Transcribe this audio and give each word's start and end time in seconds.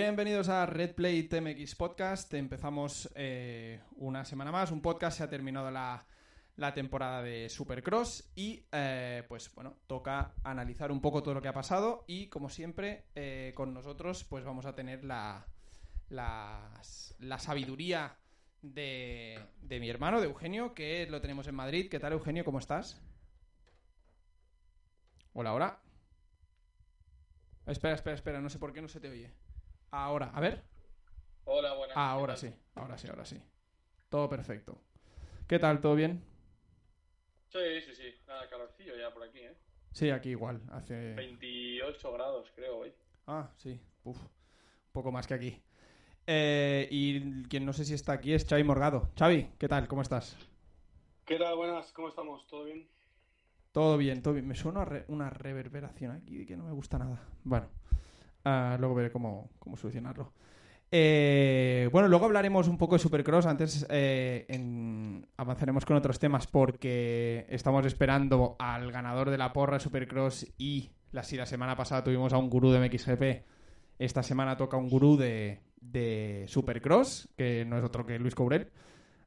Bienvenidos 0.00 0.50
a 0.50 0.66
Red 0.66 0.94
Play 0.94 1.22
TMX 1.22 1.74
Podcast. 1.74 2.34
Empezamos 2.34 3.10
eh, 3.14 3.80
una 3.96 4.26
semana 4.26 4.52
más. 4.52 4.70
Un 4.70 4.82
podcast 4.82 5.16
se 5.16 5.24
ha 5.24 5.30
terminado 5.30 5.70
la, 5.70 6.04
la 6.56 6.74
temporada 6.74 7.22
de 7.22 7.48
Supercross 7.48 8.30
y 8.34 8.66
eh, 8.72 9.22
pues 9.26 9.50
bueno, 9.54 9.78
toca 9.86 10.34
analizar 10.44 10.92
un 10.92 11.00
poco 11.00 11.22
todo 11.22 11.32
lo 11.32 11.40
que 11.40 11.48
ha 11.48 11.54
pasado 11.54 12.04
y 12.06 12.26
como 12.28 12.50
siempre 12.50 13.06
eh, 13.14 13.54
con 13.56 13.72
nosotros 13.72 14.22
pues 14.24 14.44
vamos 14.44 14.66
a 14.66 14.74
tener 14.74 15.02
la, 15.02 15.46
las- 16.10 17.14
la 17.18 17.38
sabiduría 17.38 18.18
de, 18.60 19.40
de 19.62 19.80
mi 19.80 19.88
hermano, 19.88 20.20
de 20.20 20.26
Eugenio, 20.26 20.74
que 20.74 21.06
lo 21.08 21.22
tenemos 21.22 21.46
en 21.48 21.54
Madrid. 21.54 21.88
¿Qué 21.90 21.98
tal 22.00 22.12
Eugenio? 22.12 22.44
¿Cómo 22.44 22.58
estás? 22.58 23.00
Hola, 25.32 25.54
hola. 25.54 25.78
Espera, 27.64 27.94
espera, 27.94 28.14
espera, 28.14 28.40
no 28.42 28.50
sé 28.50 28.58
por 28.58 28.74
qué 28.74 28.82
no 28.82 28.88
se 28.88 29.00
te 29.00 29.08
oye. 29.08 29.45
Ahora, 29.90 30.30
a 30.34 30.40
ver. 30.40 30.62
Hola, 31.44 31.74
buenas. 31.74 31.96
Ah, 31.96 32.10
ahora 32.12 32.36
sí, 32.36 32.52
ahora 32.74 32.98
sí, 32.98 33.08
ahora 33.08 33.24
sí. 33.24 33.40
Todo 34.08 34.28
perfecto. 34.28 34.80
¿Qué 35.46 35.58
tal? 35.58 35.80
¿Todo 35.80 35.94
bien? 35.94 36.22
Sí, 37.48 37.80
sí, 37.84 37.94
sí. 37.94 38.14
Nada, 38.26 38.48
calorcillo 38.48 38.96
ya 38.96 39.12
por 39.12 39.22
aquí, 39.22 39.38
¿eh? 39.38 39.56
Sí, 39.92 40.10
aquí 40.10 40.30
igual. 40.30 40.60
Hace. 40.72 41.14
28 41.14 42.12
grados, 42.12 42.50
creo, 42.54 42.78
hoy. 42.78 42.92
Ah, 43.26 43.50
sí. 43.56 43.80
Uf. 44.04 44.18
Un 44.20 44.92
poco 44.92 45.12
más 45.12 45.26
que 45.26 45.34
aquí. 45.34 45.62
Eh, 46.26 46.88
y 46.90 47.44
quien 47.44 47.64
no 47.64 47.72
sé 47.72 47.84
si 47.84 47.94
está 47.94 48.12
aquí 48.14 48.32
es 48.34 48.44
Xavi 48.46 48.64
Morgado. 48.64 49.10
Xavi, 49.16 49.50
¿qué 49.58 49.68
tal? 49.68 49.86
¿Cómo 49.88 50.02
estás? 50.02 50.36
¿Qué 51.24 51.38
tal? 51.38 51.56
Buenas, 51.56 51.92
¿cómo 51.92 52.08
estamos? 52.08 52.46
¿Todo 52.48 52.64
bien? 52.64 52.88
Todo 53.72 53.96
bien, 53.96 54.22
todo 54.22 54.34
bien. 54.34 54.46
Me 54.48 54.54
suena 54.54 54.84
re- 54.84 55.04
una 55.08 55.30
reverberación 55.30 56.10
aquí 56.12 56.44
que 56.46 56.56
no 56.56 56.64
me 56.64 56.72
gusta 56.72 56.98
nada. 56.98 57.22
Bueno, 57.44 57.68
ah, 58.46 58.76
luego 58.78 58.94
veré 58.94 59.10
cómo, 59.10 59.50
cómo 59.58 59.76
solucionarlo. 59.76 60.32
Eh, 60.92 61.88
bueno, 61.90 62.08
luego 62.08 62.26
hablaremos 62.26 62.68
un 62.68 62.78
poco 62.78 62.94
de 62.94 63.00
Supercross. 63.00 63.46
Antes 63.46 63.86
eh, 63.90 64.46
avanzaremos 65.36 65.84
con 65.84 65.96
otros 65.96 66.18
temas 66.18 66.46
porque 66.46 67.46
estamos 67.48 67.84
esperando 67.86 68.56
al 68.58 68.92
ganador 68.92 69.30
de 69.30 69.38
la 69.38 69.52
porra 69.52 69.74
de 69.74 69.80
Supercross 69.80 70.46
y 70.58 70.90
la, 71.10 71.22
si 71.22 71.36
la 71.36 71.46
semana 71.46 71.76
pasada 71.76 72.04
tuvimos 72.04 72.32
a 72.32 72.38
un 72.38 72.48
gurú 72.48 72.70
de 72.70 72.80
MXGP, 72.80 73.46
esta 73.98 74.22
semana 74.22 74.56
toca 74.56 74.76
un 74.76 74.88
gurú 74.88 75.16
de, 75.16 75.60
de 75.80 76.44
Supercross, 76.46 77.28
que 77.36 77.64
no 77.64 77.78
es 77.78 77.84
otro 77.84 78.06
que 78.06 78.18
Luis 78.18 78.34
Courel. 78.34 78.70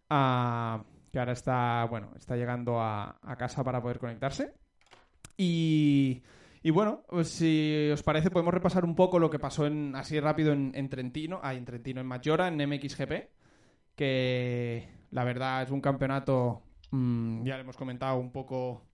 Ah, 0.10 0.84
que 1.12 1.20
ahora 1.20 1.34
está, 1.34 1.86
bueno, 1.90 2.12
está 2.16 2.36
llegando 2.36 2.80
a, 2.80 3.20
a 3.22 3.36
casa 3.36 3.64
para 3.64 3.82
poder 3.82 4.00
conectarse. 4.00 4.54
Y, 5.38 6.24
y 6.62 6.72
bueno, 6.72 7.04
pues 7.08 7.30
si 7.30 7.90
os 7.92 8.04
parece 8.04 8.32
podemos 8.32 8.54
repasar 8.54 8.84
un 8.84 8.96
poco 8.96 9.20
lo 9.20 9.30
que 9.30 9.40
pasó 9.40 9.66
en, 9.66 9.96
así 9.96 10.20
rápido 10.20 10.52
en, 10.52 10.72
en 10.76 10.90
Trentino, 10.90 11.40
ah, 11.44 11.54
en 11.54 11.66
Trentino, 11.66 12.02
en 12.02 12.08
Maggiora, 12.08 12.48
en 12.48 12.58
MXGP, 12.58 13.30
que 13.96 14.90
la 15.12 15.24
verdad 15.24 15.64
es 15.64 15.72
un 15.72 15.82
campeonato, 15.82 16.62
mm, 16.92 17.46
ya 17.46 17.56
lo 17.56 17.62
hemos 17.62 17.78
comentado, 17.78 18.18
un 18.18 18.32
poco 18.32 18.86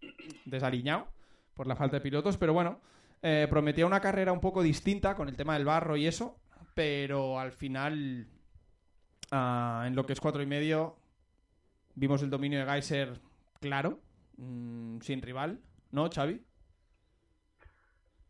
desaliñado 0.46 1.08
por 1.54 1.68
la 1.68 1.75
falta 1.75 1.98
de 1.98 2.02
pilotos, 2.02 2.38
pero 2.38 2.54
bueno, 2.54 2.80
eh, 3.22 3.48
prometía 3.50 3.86
una 3.86 4.02
carrera 4.02 4.31
un 4.31 4.42
poco 4.42 4.62
distinta 4.62 5.16
con 5.16 5.30
el 5.30 5.36
tema 5.36 5.56
del 5.56 5.66
barro 5.66 5.98
y 5.98 6.06
eso, 6.06 6.38
pero 6.74 7.40
al 7.40 7.52
final, 7.52 8.28
ah, 9.31 9.86
en 9.88 9.96
lo 9.96 10.06
que 10.06 10.14
es 10.14 10.20
cuatro 10.20 10.44
y 10.44 10.46
medio, 10.46 10.98
vimos 11.96 12.22
el 12.22 12.30
dominio 12.30 12.59
de 12.59 12.72
Geyser 12.72 13.20
claro, 13.59 14.00
mm, 14.38 15.00
sin 15.02 15.22
rival, 15.22 15.62
¿no, 15.92 16.09
Xavi? 16.09 16.42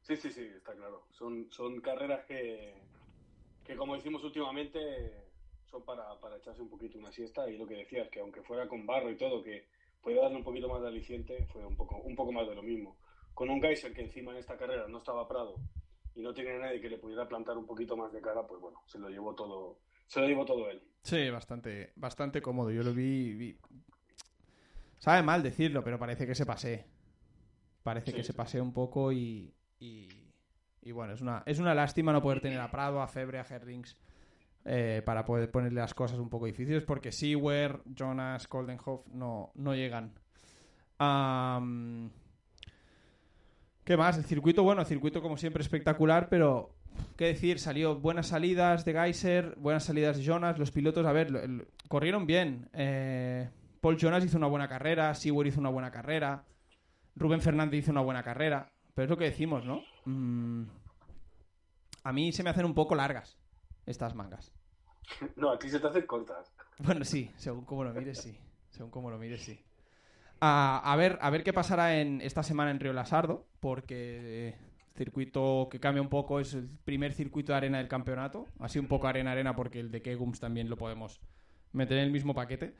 Sí, 0.05 0.15
sí, 0.17 0.29
sí, 0.31 0.41
está 0.55 0.73
claro. 0.73 1.03
Son, 1.11 1.47
son 1.51 1.81
carreras 1.81 2.25
que, 2.25 2.73
que, 3.63 3.75
como 3.75 3.95
decimos 3.95 4.23
últimamente, 4.23 4.79
son 5.65 5.83
para, 5.83 6.19
para 6.19 6.37
echarse 6.37 6.61
un 6.61 6.69
poquito 6.69 6.97
una 6.99 7.11
siesta. 7.11 7.49
Y 7.49 7.57
lo 7.57 7.67
que 7.67 7.75
decías, 7.75 8.09
que 8.09 8.19
aunque 8.19 8.43
fuera 8.43 8.67
con 8.67 8.85
barro 8.85 9.09
y 9.09 9.17
todo, 9.17 9.43
que 9.43 9.65
puede 10.01 10.17
darle 10.21 10.37
un 10.37 10.43
poquito 10.43 10.69
más 10.69 10.81
de 10.81 10.89
aliciente, 10.89 11.47
fue 11.51 11.65
un 11.65 11.75
poco, 11.75 11.97
un 11.97 12.15
poco 12.15 12.31
más 12.31 12.47
de 12.47 12.55
lo 12.55 12.63
mismo. 12.63 12.97
Con 13.33 13.49
un 13.49 13.61
Geyser 13.61 13.93
que 13.93 14.03
encima 14.03 14.31
en 14.31 14.37
esta 14.37 14.57
carrera 14.57 14.87
no 14.87 14.99
estaba 14.99 15.27
Prado 15.27 15.57
y 16.15 16.21
no 16.21 16.33
tenía 16.33 16.57
nadie 16.57 16.79
que 16.79 16.89
le 16.89 16.97
pudiera 16.97 17.27
plantar 17.27 17.57
un 17.57 17.65
poquito 17.65 17.97
más 17.97 18.13
de 18.13 18.21
cara, 18.21 18.45
pues 18.47 18.61
bueno, 18.61 18.81
se 18.85 18.99
lo 18.99 19.09
llevó 19.09 19.35
todo, 19.35 19.79
se 20.07 20.21
lo 20.21 20.27
llevó 20.27 20.45
todo 20.45 20.69
él. 20.69 20.81
Sí, 21.03 21.29
bastante, 21.29 21.91
bastante 21.95 22.41
cómodo. 22.41 22.71
Yo 22.71 22.83
lo 22.83 22.93
vi, 22.93 23.33
vi- 23.33 23.57
Sabe 24.99 25.21
mal 25.23 25.43
decirlo, 25.43 25.83
pero 25.83 25.99
parece 25.99 26.25
que 26.25 26.35
se 26.35 26.45
pasé. 26.45 26.85
Parece 27.83 28.11
Sí, 28.11 28.17
que 28.17 28.23
se 28.23 28.33
pasé 28.33 28.61
un 28.61 28.73
poco 28.73 29.11
y, 29.11 29.53
y, 30.81 30.91
bueno, 30.91 31.13
es 31.13 31.21
una, 31.21 31.43
es 31.45 31.59
una 31.59 31.73
lástima 31.73 32.13
no 32.13 32.21
poder 32.21 32.41
tener 32.41 32.59
a 32.59 32.71
Prado, 32.71 33.01
a 33.01 33.07
Febre, 33.07 33.39
a 33.39 33.45
Herrings 33.47 33.97
eh, 34.65 35.01
para 35.05 35.25
poder 35.25 35.51
ponerle 35.51 35.81
las 35.81 35.93
cosas 35.93 36.19
un 36.19 36.29
poco 36.29 36.45
difíciles 36.45 36.83
porque 36.83 37.11
Seawer, 37.11 37.81
Jonas, 37.85 38.47
Koldenhoff 38.47 39.07
no, 39.07 39.51
no 39.55 39.75
llegan. 39.75 40.13
¿Qué 43.83 43.97
más? 43.97 44.17
El 44.17 44.25
circuito, 44.25 44.63
bueno, 44.63 44.81
el 44.81 44.87
circuito 44.87 45.21
como 45.21 45.37
siempre 45.37 45.61
espectacular, 45.61 46.27
pero 46.29 46.75
qué 47.17 47.25
decir, 47.25 47.59
salió 47.59 47.95
buenas 47.95 48.27
salidas 48.27 48.85
de 48.85 48.93
Geyser, 48.93 49.55
buenas 49.57 49.83
salidas 49.83 50.17
de 50.17 50.23
Jonas, 50.23 50.57
los 50.57 50.71
pilotos, 50.71 51.05
a 51.05 51.11
ver, 51.11 51.67
corrieron 51.87 52.25
bien. 52.25 52.69
Eh, 52.73 53.49
Paul 53.81 53.97
Jonas 53.97 54.25
hizo 54.25 54.37
una 54.37 54.47
buena 54.47 54.67
carrera, 54.67 55.13
Seawer 55.13 55.45
hizo 55.45 55.59
una 55.59 55.69
buena 55.69 55.91
carrera, 55.91 56.45
Rubén 57.15 57.41
Fernández 57.41 57.81
hizo 57.81 57.91
una 57.91 58.01
buena 58.01 58.23
carrera, 58.23 58.71
pero 58.95 59.03
es 59.03 59.09
lo 59.09 59.17
que 59.17 59.25
decimos, 59.25 59.65
¿no? 59.65 59.83
Mm, 60.05 60.63
a 62.03 62.13
mí 62.13 62.31
se 62.31 62.43
me 62.43 62.49
hacen 62.49 62.65
un 62.65 62.73
poco 62.73 62.95
largas 62.95 63.37
estas 63.85 64.15
mangas. 64.15 64.51
No, 65.35 65.51
aquí 65.51 65.69
se 65.69 65.79
te 65.79 65.85
hacen 65.85 66.07
cortas. 66.07 66.51
Bueno, 66.79 67.05
sí, 67.05 67.29
según 67.37 67.63
cómo 67.65 67.83
lo 67.83 67.93
mires, 67.93 68.17
sí. 68.17 68.35
Según 68.71 68.89
cómo 68.89 69.11
lo 69.11 69.19
mires, 69.19 69.43
sí. 69.43 69.59
Ah, 70.41 70.81
a, 70.83 70.95
ver, 70.95 71.19
a 71.21 71.29
ver 71.29 71.43
qué 71.43 71.53
pasará 71.53 72.01
en 72.01 72.21
esta 72.21 72.41
semana 72.41 72.71
en 72.71 72.79
Río 72.79 72.91
Lasardo, 72.91 73.45
porque 73.59 74.49
eh, 74.49 74.55
circuito 74.95 75.67
que 75.69 75.79
cambia 75.79 76.01
un 76.01 76.09
poco 76.09 76.39
es 76.39 76.55
el 76.55 76.67
primer 76.85 77.13
circuito 77.13 77.51
de 77.51 77.57
arena 77.57 77.77
del 77.77 77.87
campeonato. 77.87 78.47
Así 78.59 78.79
un 78.79 78.87
poco 78.87 79.07
arena-arena, 79.07 79.55
porque 79.55 79.79
el 79.79 79.91
de 79.91 80.01
Kegums 80.01 80.39
también 80.39 80.69
lo 80.69 80.75
podemos 80.75 81.21
meter 81.71 81.97
en 81.99 82.05
el 82.05 82.11
mismo 82.11 82.33
paquete. 82.33 82.75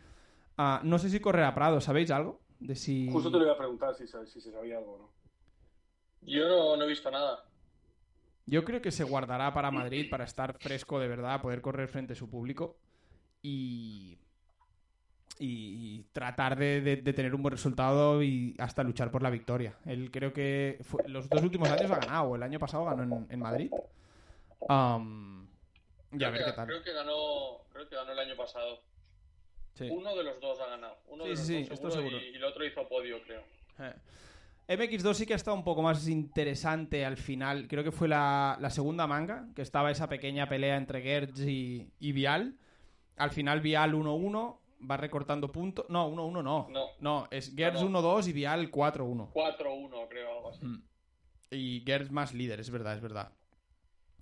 Ah, 0.57 0.81
no 0.83 0.97
sé 0.97 1.09
si 1.09 1.19
correrá 1.19 1.53
Prado, 1.53 1.79
¿sabéis 1.79 2.09
algo? 2.09 2.41
De 2.59 2.75
si... 2.75 3.07
Justo 3.11 3.29
te 3.31 3.37
lo 3.37 3.43
iba 3.43 3.53
a 3.53 3.57
preguntar 3.57 3.93
si, 3.93 4.07
si 4.07 4.41
se 4.41 4.51
sabía 4.51 4.79
algo 4.79 4.93
o 4.93 4.97
no. 4.97 5.24
Yo 6.25 6.47
no, 6.47 6.75
no 6.77 6.83
he 6.83 6.87
visto 6.87 7.09
nada. 7.11 7.43
Yo 8.47 8.63
creo 8.63 8.81
que 8.81 8.91
se 8.91 9.03
guardará 9.03 9.53
para 9.53 9.71
Madrid, 9.71 10.09
para 10.09 10.23
estar 10.23 10.57
fresco 10.59 10.99
de 10.99 11.07
verdad, 11.07 11.41
poder 11.41 11.61
correr 11.61 11.87
frente 11.87 12.13
a 12.13 12.15
su 12.15 12.29
público 12.29 12.77
y, 13.41 14.17
y 15.39 16.03
tratar 16.13 16.55
de, 16.57 16.81
de- 16.81 16.97
de 16.97 17.13
tener 17.13 17.33
un 17.33 17.41
buen 17.41 17.51
resultado 17.53 18.21
y 18.21 18.55
hasta 18.59 18.83
luchar 18.83 19.09
por 19.11 19.23
la 19.23 19.29
victoria. 19.31 19.75
Él 19.85 20.11
creo 20.11 20.31
que 20.31 20.77
fue- 20.83 21.03
los 21.07 21.27
dos 21.29 21.41
últimos 21.41 21.69
años 21.69 21.89
ha 21.91 21.99
ganado, 21.99 22.35
el 22.35 22.43
año 22.43 22.59
pasado 22.59 22.85
ganó 22.85 23.03
en, 23.03 23.27
en 23.29 23.39
Madrid. 23.39 23.71
Am, 24.69 25.47
y 26.11 26.23
a 26.23 26.29
ver 26.29 26.39
que- 26.41 26.45
qué 26.45 26.53
tal. 26.53 26.67
Creo 26.67 26.83
que 26.83 26.93
ganó, 26.93 27.61
creo 27.73 27.89
que 27.89 27.95
ganó 27.95 28.11
el 28.11 28.19
año 28.19 28.35
pasado. 28.35 28.79
Sí. 29.73 29.89
Uno 29.91 30.15
de 30.15 30.23
los 30.23 30.39
dos 30.39 30.59
ha 30.61 30.67
ganado. 30.67 30.97
Uno 31.07 31.23
Sí, 31.25 31.29
de 31.31 31.35
los 31.35 31.45
sí, 31.45 31.53
dos 31.59 31.67
sí, 31.67 31.73
esto 31.73 31.89
seguro, 31.91 32.09
seguro. 32.11 32.17
Y, 32.25 32.29
y 32.29 32.35
el 32.35 32.43
otro 32.45 32.63
hizo 32.65 32.87
podio, 32.87 33.21
creo. 33.23 33.41
Eh. 33.79 33.93
MX2 34.67 35.13
sí 35.13 35.25
que 35.25 35.33
ha 35.33 35.35
estado 35.35 35.55
un 35.55 35.63
poco 35.63 35.81
más 35.81 36.07
interesante 36.07 37.05
al 37.05 37.17
final. 37.17 37.67
Creo 37.67 37.83
que 37.83 37.91
fue 37.91 38.07
la, 38.07 38.57
la 38.59 38.69
segunda 38.71 39.05
manga, 39.05 39.47
que 39.55 39.61
estaba 39.61 39.91
esa 39.91 40.09
pequeña 40.09 40.49
pelea 40.49 40.77
entre 40.77 41.01
Gertz 41.01 41.39
y, 41.41 41.91
y 41.99 42.11
Vial. 42.13 42.57
Al 43.17 43.31
final 43.31 43.61
Vial 43.61 43.93
1-1 43.93 44.57
va 44.89 44.97
recortando 44.97 45.51
puntos. 45.51 45.85
No, 45.89 46.09
1-1 46.09 46.31
no. 46.31 46.41
No. 46.43 46.87
No, 46.99 47.27
es 47.29 47.55
Gers 47.55 47.83
No, 47.83 48.01
1-2 48.01 48.27
y 48.27 48.33
Vial 48.33 48.71
4-1. 48.71 49.31
4-1, 49.33 50.07
creo, 50.09 50.37
algo 50.37 50.49
así. 50.49 50.65
Mm. 50.65 50.83
Y 51.51 51.83
Gers 51.85 52.11
más 52.11 52.33
líder, 52.33 52.59
es 52.59 52.71
verdad, 52.71 52.95
es 52.95 53.01
verdad. 53.01 53.31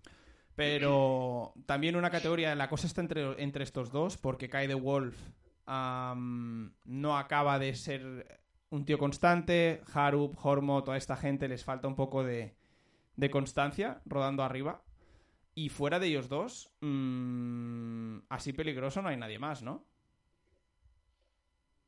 Pero 0.55 1.53
también 1.65 1.95
una 1.95 2.09
categoría, 2.09 2.53
la 2.53 2.69
cosa 2.69 2.85
está 2.85 2.99
entre, 2.99 3.41
entre 3.41 3.63
estos 3.63 3.91
dos, 3.91 4.17
porque 4.17 4.49
Kai 4.49 4.67
de 4.67 4.75
Wolf 4.75 5.17
no 5.65 7.17
acaba 7.17 7.57
de 7.57 7.73
ser 7.75 8.42
un 8.73 8.85
tío 8.85 8.97
constante. 8.97 9.81
Harup, 9.93 10.35
Hormo, 10.43 10.83
toda 10.83 10.97
esta 10.97 11.15
gente 11.15 11.47
les 11.47 11.63
falta 11.63 11.87
un 11.87 11.95
poco 11.95 12.23
de, 12.23 12.55
de 13.15 13.29
constancia 13.29 14.01
rodando 14.05 14.43
arriba. 14.43 14.81
Y 15.55 15.69
fuera 15.69 15.99
de 15.99 16.07
ellos 16.07 16.29
dos, 16.29 16.71
mm, 16.81 18.19
así 18.29 18.53
peligroso 18.53 19.01
no 19.01 19.09
hay 19.09 19.17
nadie 19.17 19.37
más, 19.37 19.61
¿no? 19.61 19.85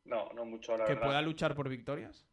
No, 0.06 0.32
no 0.34 0.46
mucho, 0.46 0.78
la 0.78 0.86
Que 0.86 0.94
verdad. 0.94 1.08
pueda 1.08 1.22
luchar 1.22 1.56
por 1.56 1.68
victorias. 1.68 2.28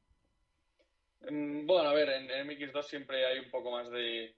Mm, 1.30 1.66
Bueno, 1.66 1.88
a 1.88 1.94
ver, 1.94 2.08
en, 2.10 2.30
en 2.30 2.46
MX2 2.46 2.82
siempre 2.82 3.24
hay 3.26 3.38
un 3.38 3.50
poco 3.50 3.70
más 3.70 3.88
de, 3.90 4.36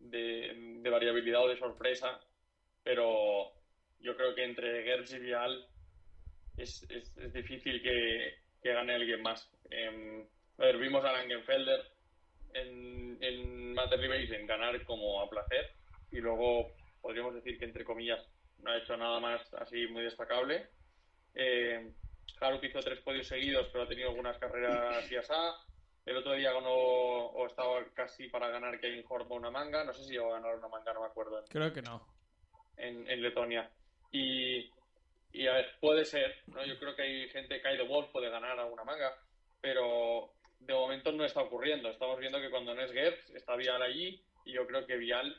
de, 0.00 0.78
de 0.82 0.90
variabilidad 0.90 1.44
o 1.44 1.48
de 1.48 1.58
sorpresa, 1.58 2.18
pero 2.82 3.52
yo 4.00 4.16
creo 4.16 4.34
que 4.34 4.44
entre 4.44 4.82
Gertz 4.82 5.12
y 5.14 5.18
Vial 5.20 5.68
es, 6.56 6.82
es- 6.90 7.16
es 7.18 7.32
difícil 7.32 7.80
que, 7.82 8.34
que 8.62 8.72
gane 8.72 8.94
alguien 8.94 9.22
más. 9.22 9.50
Em, 9.70 10.26
a 10.58 10.62
ver, 10.62 10.76
vimos 10.78 11.04
a 11.04 11.12
Langenfelder 11.12 11.84
en, 12.54 13.18
en 13.20 13.74
Matterly 13.74 14.08
Basin 14.08 14.46
ganar 14.46 14.82
como 14.84 15.20
a 15.20 15.28
placer 15.28 15.72
y 16.10 16.18
luego 16.18 16.72
podríamos 17.02 17.34
decir 17.34 17.58
que 17.58 17.66
entre 17.66 17.84
comillas 17.84 18.24
no 18.62 18.70
ha 18.70 18.78
hecho 18.78 18.96
nada 18.96 19.20
más 19.20 19.52
así 19.54 19.86
muy 19.88 20.02
destacable. 20.02 20.68
Eh, 21.34 21.92
Harup 22.40 22.64
hizo 22.64 22.80
tres 22.80 23.00
podios 23.00 23.26
seguidos, 23.26 23.68
pero 23.72 23.84
ha 23.84 23.88
tenido 23.88 24.08
algunas 24.08 24.38
carreras 24.38 25.10
y 25.10 25.16
asá. 25.16 25.54
El 26.04 26.16
otro 26.16 26.32
día 26.34 26.52
ganó, 26.52 26.70
o 26.72 27.46
estaba 27.46 27.84
casi 27.94 28.28
para 28.28 28.48
ganar 28.48 28.78
Kevin 28.80 29.04
Hormo 29.08 29.34
una 29.34 29.50
manga. 29.50 29.84
No 29.84 29.92
sé 29.92 30.04
si 30.04 30.12
llegó 30.12 30.32
a 30.32 30.40
ganar 30.40 30.56
una 30.56 30.68
manga, 30.68 30.92
no 30.92 31.00
me 31.00 31.06
acuerdo, 31.06 31.44
Creo 31.48 31.72
que 31.72 31.82
no. 31.82 32.06
en, 32.76 33.08
en 33.10 33.22
Letonia. 33.22 33.68
Y, 34.12 34.70
y 35.42 35.46
a 35.46 35.52
ver, 35.54 35.66
puede 35.80 36.04
ser, 36.04 36.34
¿no? 36.46 36.64
Yo 36.64 36.78
creo 36.78 36.94
que 36.96 37.02
hay 37.02 37.28
gente, 37.28 37.60
Kaido 37.60 37.86
Wolf 37.86 38.08
puede 38.10 38.30
ganar 38.30 38.58
alguna 38.58 38.84
manga, 38.84 39.14
pero 39.60 40.32
de 40.60 40.72
momento 40.74 41.12
no 41.12 41.24
está 41.24 41.42
ocurriendo. 41.42 41.90
Estamos 41.90 42.18
viendo 42.18 42.40
que 42.40 42.50
cuando 42.50 42.74
no 42.74 42.82
es 42.82 42.92
Gertz, 42.92 43.30
está 43.34 43.56
Vial 43.56 43.82
allí, 43.82 44.22
y 44.44 44.52
yo 44.52 44.66
creo 44.66 44.86
que 44.86 44.96
Vial 44.96 45.36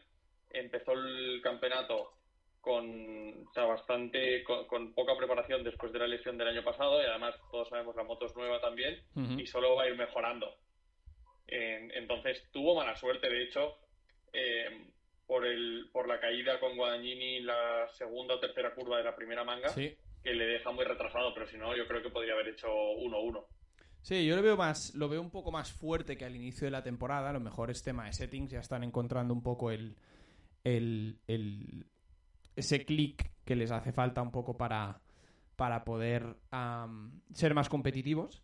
empezó 0.52 0.94
el 0.94 1.42
campeonato 1.42 2.14
con, 2.62 3.48
o 3.48 3.54
sea, 3.54 3.64
bastante, 3.66 4.44
con, 4.44 4.68
con 4.68 4.94
poca 4.94 5.16
preparación 5.18 5.64
después 5.64 5.92
de 5.94 6.00
la 6.00 6.06
elección 6.06 6.38
del 6.38 6.50
año 6.50 6.64
pasado, 6.64 7.02
y 7.02 7.06
además 7.06 7.36
todos 7.50 7.70
sabemos 7.70 7.96
la 7.96 8.04
moto 8.04 8.26
es 8.26 8.36
nueva 8.36 8.60
también, 8.60 9.02
y 9.40 9.46
solo 9.48 9.76
va 9.76 9.84
a 9.84 9.88
ir 9.88 9.96
mejorando. 9.96 10.54
En- 11.48 11.92
entonces 11.92 12.44
tuvo 12.52 12.76
mala 12.76 12.96
suerte, 12.96 13.30
de 13.30 13.44
hecho, 13.44 13.78
eh, 14.34 14.86
por, 15.28 15.46
el, 15.46 15.90
por 15.92 16.08
la 16.08 16.20
caída 16.20 16.60
con 16.60 16.76
Guadagnini 16.78 17.36
en 17.38 17.46
la 17.46 17.88
segunda 17.98 18.36
o 18.36 18.40
tercera 18.40 18.74
curva 18.74 18.98
de 18.98 19.04
la 19.04 19.16
primera 19.16 19.44
manga, 19.44 19.70
Sí. 19.70 19.96
que 20.24 20.34
le 20.34 20.46
deja 20.46 20.72
muy 20.72 20.86
retrasado, 20.86 21.34
pero 21.34 21.46
si 21.48 21.58
no, 21.58 21.76
yo 21.76 21.86
creo 21.88 22.02
que 22.02 22.10
podría 22.10 22.34
haber 22.34 22.48
hecho 22.50 22.68
1-1. 22.70 23.46
Sí, 24.02 24.26
yo 24.26 24.36
lo 24.38 24.42
veo 24.42 24.56
más, 24.56 24.96
lo 24.96 25.10
veo 25.10 25.20
un 25.22 25.30
poco 25.32 25.52
más 25.52 25.72
fuerte 25.74 26.16
que 26.18 26.24
al 26.26 26.36
inicio 26.36 26.66
de 26.66 26.72
la 26.72 26.82
temporada. 26.84 27.30
A 27.30 27.34
lo 27.34 27.42
mejor 27.42 27.70
es 27.70 27.84
tema 27.84 28.06
de 28.06 28.14
settings, 28.14 28.52
ya 28.52 28.60
están 28.60 28.84
encontrando 28.84 29.34
un 29.34 29.44
poco 29.44 29.70
el, 29.70 29.98
el, 30.64 31.20
el- 31.28 31.86
ese 32.56 32.86
clic 32.86 33.30
que 33.46 33.56
les 33.56 33.72
hace 33.72 33.92
falta 33.92 34.22
un 34.22 34.32
poco 34.32 34.56
para, 34.58 35.02
para 35.58 35.84
poder 35.84 36.38
ser 37.34 37.54
más 37.54 37.68
competitivos. 37.70 38.44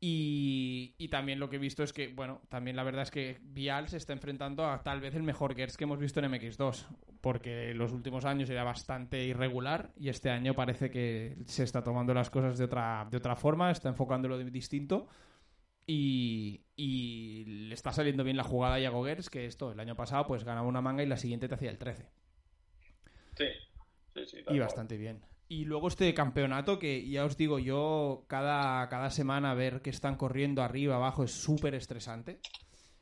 Y, 0.00 0.94
y 0.96 1.08
también 1.08 1.40
lo 1.40 1.50
que 1.50 1.56
he 1.56 1.58
visto 1.58 1.82
es 1.82 1.92
que, 1.92 2.08
bueno, 2.08 2.40
también 2.48 2.76
la 2.76 2.84
verdad 2.84 3.02
es 3.02 3.10
que 3.10 3.38
Vial 3.42 3.88
se 3.88 3.96
está 3.96 4.12
enfrentando 4.12 4.64
a 4.64 4.84
tal 4.84 5.00
vez 5.00 5.14
el 5.16 5.24
mejor 5.24 5.56
Gers 5.56 5.76
que 5.76 5.84
hemos 5.84 5.98
visto 5.98 6.20
en 6.20 6.30
MX2, 6.30 6.86
porque 7.20 7.74
los 7.74 7.92
últimos 7.92 8.24
años 8.24 8.48
era 8.48 8.62
bastante 8.62 9.24
irregular 9.24 9.90
y 9.96 10.08
este 10.08 10.30
año 10.30 10.54
parece 10.54 10.90
que 10.90 11.36
se 11.46 11.64
está 11.64 11.82
tomando 11.82 12.14
las 12.14 12.30
cosas 12.30 12.56
de 12.58 12.64
otra, 12.64 13.08
de 13.10 13.16
otra 13.16 13.34
forma, 13.34 13.72
está 13.72 13.88
enfocándolo 13.88 14.38
de 14.38 14.44
distinto 14.44 15.08
y, 15.84 16.60
y 16.76 17.44
le 17.66 17.74
está 17.74 17.92
saliendo 17.92 18.22
bien 18.22 18.36
la 18.36 18.44
jugada 18.44 18.74
a 18.74 18.80
Iago 18.80 19.04
Gers, 19.04 19.28
que 19.28 19.46
esto, 19.46 19.72
el 19.72 19.80
año 19.80 19.96
pasado 19.96 20.28
pues 20.28 20.44
ganaba 20.44 20.68
una 20.68 20.80
manga 20.80 21.02
y 21.02 21.06
la 21.06 21.16
siguiente 21.16 21.48
te 21.48 21.56
hacía 21.56 21.70
el 21.70 21.78
13. 21.78 22.08
Sí, 23.36 23.46
sí, 24.14 24.26
sí. 24.26 24.44
Y 24.48 24.58
bastante 24.60 24.96
bien. 24.96 25.22
Y 25.48 25.64
luego 25.64 25.88
este 25.88 26.12
campeonato 26.12 26.78
que 26.78 27.08
ya 27.08 27.24
os 27.24 27.36
digo, 27.36 27.58
yo 27.58 28.24
cada, 28.28 28.86
cada 28.88 29.10
semana 29.10 29.54
ver 29.54 29.80
que 29.80 29.90
están 29.90 30.16
corriendo 30.16 30.62
arriba, 30.62 30.96
abajo 30.96 31.24
es 31.24 31.30
súper 31.32 31.74
estresante. 31.74 32.38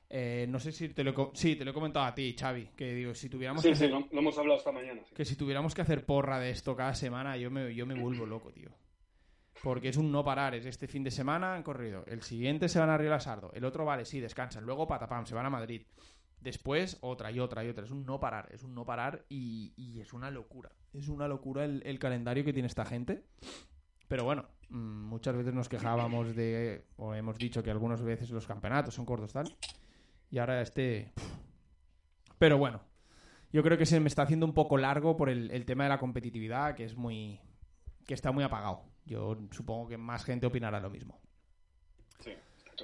Eh, 0.09 0.47
no 0.49 0.61
sé 0.61 0.71
si 0.71 0.89
te 0.91 1.03
lo, 1.03 1.11
he 1.11 1.37
sí, 1.37 1.57
te 1.57 1.65
lo 1.65 1.73
he 1.73 1.75
comentado 1.75 2.07
a 2.07 2.15
ti, 2.15 2.37
Xavi, 2.39 2.69
que 2.77 2.95
digo, 2.95 3.13
si 3.15 3.29
tuviéramos 3.29 3.63
Sí, 3.63 3.71
que 3.71 3.75
sí, 3.75 3.85
hacer, 3.87 3.91
lo, 3.91 4.07
lo 4.13 4.21
hemos 4.21 4.39
hablado 4.39 4.59
esta 4.59 4.71
mañana. 4.71 5.03
sí. 5.05 5.15
que 5.17 5.25
si 5.25 5.35
tuviéramos 5.35 5.75
que 5.75 5.83
hacer 5.83 6.07
porra 6.07 6.39
de 6.39 6.51
esto 6.51 6.77
cada 6.77 6.95
semana, 6.95 7.37
yo 7.37 7.51
me, 7.51 7.75
yo 7.75 7.85
me 7.87 7.95
vuelvo 8.01 8.25
loco, 8.25 8.53
tío. 8.53 8.71
Porque 9.65 9.89
es 9.89 9.97
un 9.97 10.13
no 10.13 10.23
parar, 10.23 10.55
es 10.55 10.67
este 10.67 10.87
fin 10.87 11.03
de 11.03 11.11
semana 11.11 11.55
han 11.55 11.65
corrido, 11.65 12.05
el 12.07 12.23
siguiente 12.23 12.69
se 12.69 12.79
van 12.79 12.91
a 12.91 12.97
Río 12.97 13.11
Lasardo, 13.11 13.51
el 13.55 13.65
otro 13.65 13.85
vale, 13.85 14.05
sí, 14.05 14.21
descansan, 14.21 14.65
luego 14.65 14.87
patapam, 14.87 15.27
se 15.27 15.35
van 15.35 15.47
a 15.47 15.51
Madrid. 15.51 15.83
Después 16.47 16.99
otra 17.01 17.33
y 17.33 17.41
otra 17.41 17.65
y 17.65 17.69
otra, 17.69 17.85
es 17.85 17.91
un 17.91 18.07
no 18.07 18.21
parar, 18.21 18.49
es 18.53 18.63
un 18.63 18.73
no 18.73 18.87
parar 18.87 19.25
y, 19.29 19.73
y 19.77 20.01
es 20.01 20.13
una 20.13 20.31
locura. 20.31 20.71
Es 20.93 21.09
una 21.09 21.27
locura 21.27 21.65
el, 21.65 21.83
el 21.85 21.99
calendario 21.99 22.45
que 22.45 22.53
tiene 22.53 22.69
esta 22.69 22.85
gente. 22.85 23.25
Pero 24.07 24.23
bueno, 24.23 24.47
mm, 24.69 24.77
muchas 25.09 25.37
veces 25.37 25.53
nos 25.55 25.69
quejábamos 25.69 26.37
de, 26.37 26.85
o 26.99 27.17
hemos 27.17 27.37
dicho 27.37 27.65
que 27.65 27.73
algunas 27.73 28.01
veces 28.01 28.31
los 28.31 28.47
campeonatos 28.47 28.95
son 28.95 29.05
cortos 29.05 29.33
tal. 29.33 29.57
Y 30.31 30.39
ahora 30.39 30.63
este... 30.63 31.13
Pero 32.39 32.59
bueno, 32.59 32.81
yo 33.53 33.65
creo 33.65 33.77
que 33.77 33.85
se 33.85 33.99
me 33.99 34.07
está 34.07 34.23
haciendo 34.23 34.47
un 34.47 34.55
poco 34.55 34.79
largo 34.79 35.17
por 35.17 35.29
el, 35.29 35.51
el 35.51 35.67
tema 35.67 35.83
de 35.83 35.91
la 35.91 35.99
competitividad, 35.99 36.77
que 36.77 36.85
es 36.85 36.95
muy. 36.95 37.41
que 38.07 38.15
está 38.15 38.31
muy 38.31 38.45
apagado. 38.45 38.85
Yo 39.05 39.37
supongo 39.51 39.89
que 39.89 39.97
más 39.97 40.25
gente 40.25 40.47
opinará 40.47 40.79
lo 40.79 40.91
mismo. 40.91 41.19
Sí. 42.21 42.31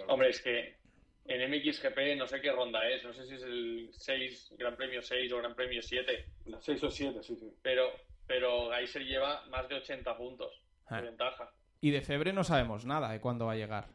Hombre, 0.08 0.30
es 0.30 0.40
que 0.40 0.81
en 1.26 1.50
MXGP 1.50 2.16
no 2.16 2.26
sé 2.26 2.40
qué 2.40 2.50
ronda 2.52 2.88
es, 2.88 3.04
no 3.04 3.12
sé 3.12 3.26
si 3.26 3.34
es 3.34 3.42
el 3.42 3.88
6, 3.92 4.54
Gran 4.58 4.76
Premio 4.76 5.00
6 5.02 5.32
o 5.32 5.38
Gran 5.38 5.54
Premio 5.54 5.80
7, 5.82 6.24
La 6.46 6.60
6 6.60 6.82
o 6.84 6.90
7, 6.90 7.22
sí, 7.22 7.36
sí. 7.36 7.52
pero, 7.62 7.90
pero 8.26 8.70
Geiser 8.72 9.02
lleva 9.04 9.44
más 9.46 9.68
de 9.68 9.76
80 9.76 10.16
puntos 10.16 10.52
Ah. 10.86 10.96
de 11.00 11.02
ventaja. 11.08 11.50
Y 11.80 11.90
de 11.90 12.02
Febre 12.02 12.32
no 12.32 12.44
sabemos 12.44 12.84
nada 12.84 13.10
de 13.12 13.20
cuándo 13.20 13.46
va 13.46 13.52
a 13.52 13.56
llegar. 13.56 13.88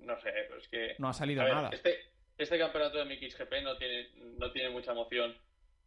No 0.00 0.18
sé, 0.20 0.30
pero 0.48 0.58
es 0.58 0.68
que... 0.68 0.94
No 0.98 1.08
ha 1.08 1.12
salido 1.12 1.42
ver, 1.44 1.54
nada. 1.54 1.70
Este, 1.72 1.98
este 2.36 2.58
campeonato 2.58 2.98
de 2.98 3.04
MXGP 3.04 3.62
no 3.62 3.76
tiene, 3.78 4.10
no 4.38 4.50
tiene 4.52 4.70
mucha 4.70 4.92
emoción 4.92 5.36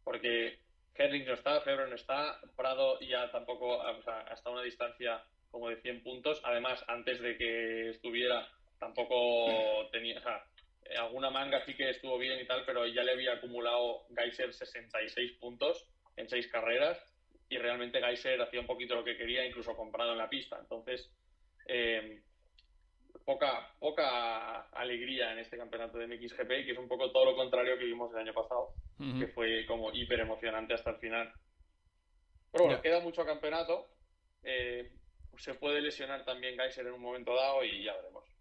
porque 0.04 0.58
Herring 0.94 1.24
no 1.26 1.34
está, 1.34 1.60
Febre 1.60 1.88
no 1.88 1.94
está, 1.94 2.40
Prado 2.56 2.98
ya 3.00 3.30
tampoco, 3.30 3.78
o 3.78 4.02
sea, 4.02 4.20
hasta 4.22 4.50
una 4.50 4.62
distancia 4.62 5.22
como 5.50 5.68
de 5.68 5.76
100 5.76 6.02
puntos. 6.02 6.40
Además, 6.44 6.84
antes 6.88 7.20
de 7.20 7.36
que 7.38 7.90
estuviera, 7.90 8.48
tampoco 8.82 9.88
tenía, 9.92 10.18
o 10.18 10.22
sea, 10.22 10.44
eh, 10.86 10.96
alguna 10.96 11.30
manga 11.30 11.64
sí 11.64 11.74
que 11.74 11.90
estuvo 11.90 12.18
bien 12.18 12.40
y 12.40 12.46
tal, 12.46 12.64
pero 12.66 12.84
ya 12.84 13.04
le 13.04 13.12
había 13.12 13.34
acumulado 13.34 14.06
Geyser 14.16 14.52
66 14.52 15.38
puntos 15.38 15.88
en 16.16 16.28
seis 16.28 16.48
carreras 16.48 16.98
y 17.48 17.58
realmente 17.58 18.02
Geyser 18.02 18.42
hacía 18.42 18.58
un 18.58 18.66
poquito 18.66 18.96
lo 18.96 19.04
que 19.04 19.16
quería, 19.16 19.46
incluso 19.46 19.76
comprado 19.76 20.12
en 20.12 20.18
la 20.18 20.28
pista. 20.28 20.58
Entonces, 20.60 21.08
eh, 21.68 22.22
poca, 23.24 23.72
poca 23.78 24.62
alegría 24.72 25.30
en 25.30 25.38
este 25.38 25.56
campeonato 25.56 25.98
de 25.98 26.08
MXGP, 26.08 26.48
que 26.48 26.72
es 26.72 26.78
un 26.78 26.88
poco 26.88 27.12
todo 27.12 27.26
lo 27.26 27.36
contrario 27.36 27.78
que 27.78 27.84
vimos 27.84 28.12
el 28.12 28.18
año 28.18 28.34
pasado, 28.34 28.74
que 28.98 29.28
fue 29.28 29.64
como 29.66 29.92
hiper 29.92 30.18
emocionante 30.18 30.74
hasta 30.74 30.90
el 30.90 30.96
final. 30.96 31.32
Pero 32.50 32.64
bueno, 32.64 32.82
queda 32.82 32.98
mucho 32.98 33.24
campeonato. 33.24 33.86
eh, 34.42 34.90
se 35.38 35.54
puede 35.54 35.80
lesionar 35.80 36.24
también 36.24 36.58
Geyser 36.58 36.86
en 36.86 36.94
un 36.94 37.00
momento 37.00 37.34
dado 37.34 37.64
y 37.64 37.84
ya 37.84 37.94
veremos. 37.94 38.31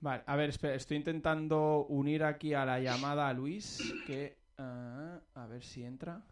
Vale, 0.00 0.22
a 0.26 0.36
ver, 0.36 0.48
espera, 0.48 0.74
estoy 0.74 0.96
intentando 0.96 1.84
unir 1.88 2.24
aquí 2.24 2.54
a 2.54 2.64
la 2.64 2.80
llamada 2.80 3.28
a 3.28 3.34
Luis, 3.34 3.78
que... 4.06 4.38
ah, 4.58 5.20
a 5.34 5.46
ver 5.46 5.62
si 5.62 5.84
entra. 5.84 6.22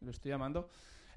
Lo 0.00 0.10
estoy 0.10 0.30
llamando. 0.30 0.70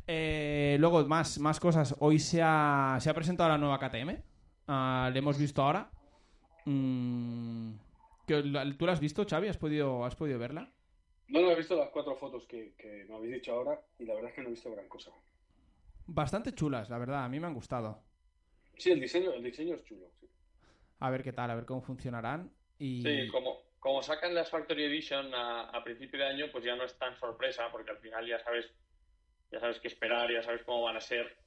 Eh, 0.06 0.78
luego, 0.80 1.06
más, 1.06 1.40
más 1.40 1.60
cosas. 1.60 1.96
Hoy 2.00 2.20
se 2.20 2.42
ha, 2.44 2.98
se 3.00 3.10
ha 3.10 3.14
presentado 3.14 3.50
la 3.50 3.58
nueva 3.58 3.80
KTM. 3.80 4.22
Ah, 4.68 5.10
le 5.12 5.20
hemos 5.20 5.38
visto 5.38 5.62
ahora. 5.62 5.90
Mm, 6.66 7.72
¿Tú 8.26 8.86
la 8.86 8.92
has 8.92 9.00
visto, 9.00 9.26
Xavi? 9.26 9.48
¿Has 9.48 9.58
podido, 9.58 10.04
has 10.04 10.16
podido 10.16 10.38
verla? 10.38 10.70
No, 11.28 11.42
no 11.42 11.52
he 11.52 11.56
visto 11.56 11.76
las 11.76 11.90
cuatro 11.90 12.16
fotos 12.18 12.46
que, 12.46 12.74
que 12.78 13.06
me 13.08 13.16
habéis 13.16 13.34
dicho 13.36 13.54
ahora 13.54 13.80
y 13.98 14.06
la 14.06 14.14
verdad 14.16 14.30
es 14.30 14.36
que 14.36 14.42
no 14.42 14.48
he 14.50 14.52
visto 14.52 14.72
gran 14.72 14.88
cosa. 14.88 15.12
Bastante 16.08 16.54
chulas, 16.54 16.90
la 16.90 16.98
verdad. 16.98 17.24
A 17.24 17.30
mí 17.30 17.40
me 17.40 17.48
han 17.48 17.54
gustado. 17.54 18.04
Sí, 18.78 18.92
el 18.92 19.00
diseño, 19.00 19.32
el 19.32 19.44
diseño 19.44 19.76
es 19.76 19.84
chulo. 19.86 20.08
sí. 20.20 20.28
A 21.06 21.10
ver 21.12 21.24
qué 21.24 21.34
tal, 21.34 21.50
a 21.52 21.56
ver 21.56 21.66
cómo 21.66 21.82
funcionarán. 21.82 22.52
Y... 22.80 23.02
Sí, 23.04 23.28
como, 23.30 23.62
como 23.80 24.02
sacan 24.02 24.34
las 24.34 24.50
Factory 24.50 24.84
Edition 24.86 25.34
a, 25.34 25.70
a 25.70 25.84
principio 25.84 26.20
de 26.20 26.26
año, 26.28 26.46
pues 26.52 26.64
ya 26.64 26.76
no 26.76 26.84
es 26.84 26.98
tan 26.98 27.16
sorpresa, 27.18 27.70
porque 27.72 27.92
al 27.92 28.00
final 28.00 28.26
ya 28.28 28.40
sabes, 28.40 28.66
ya 29.52 29.60
sabes 29.60 29.80
qué 29.80 29.88
esperar, 29.88 30.32
ya 30.32 30.42
sabes 30.44 30.64
cómo 30.64 30.84
van 30.84 30.98
a 30.98 31.02
ser. 31.02 31.38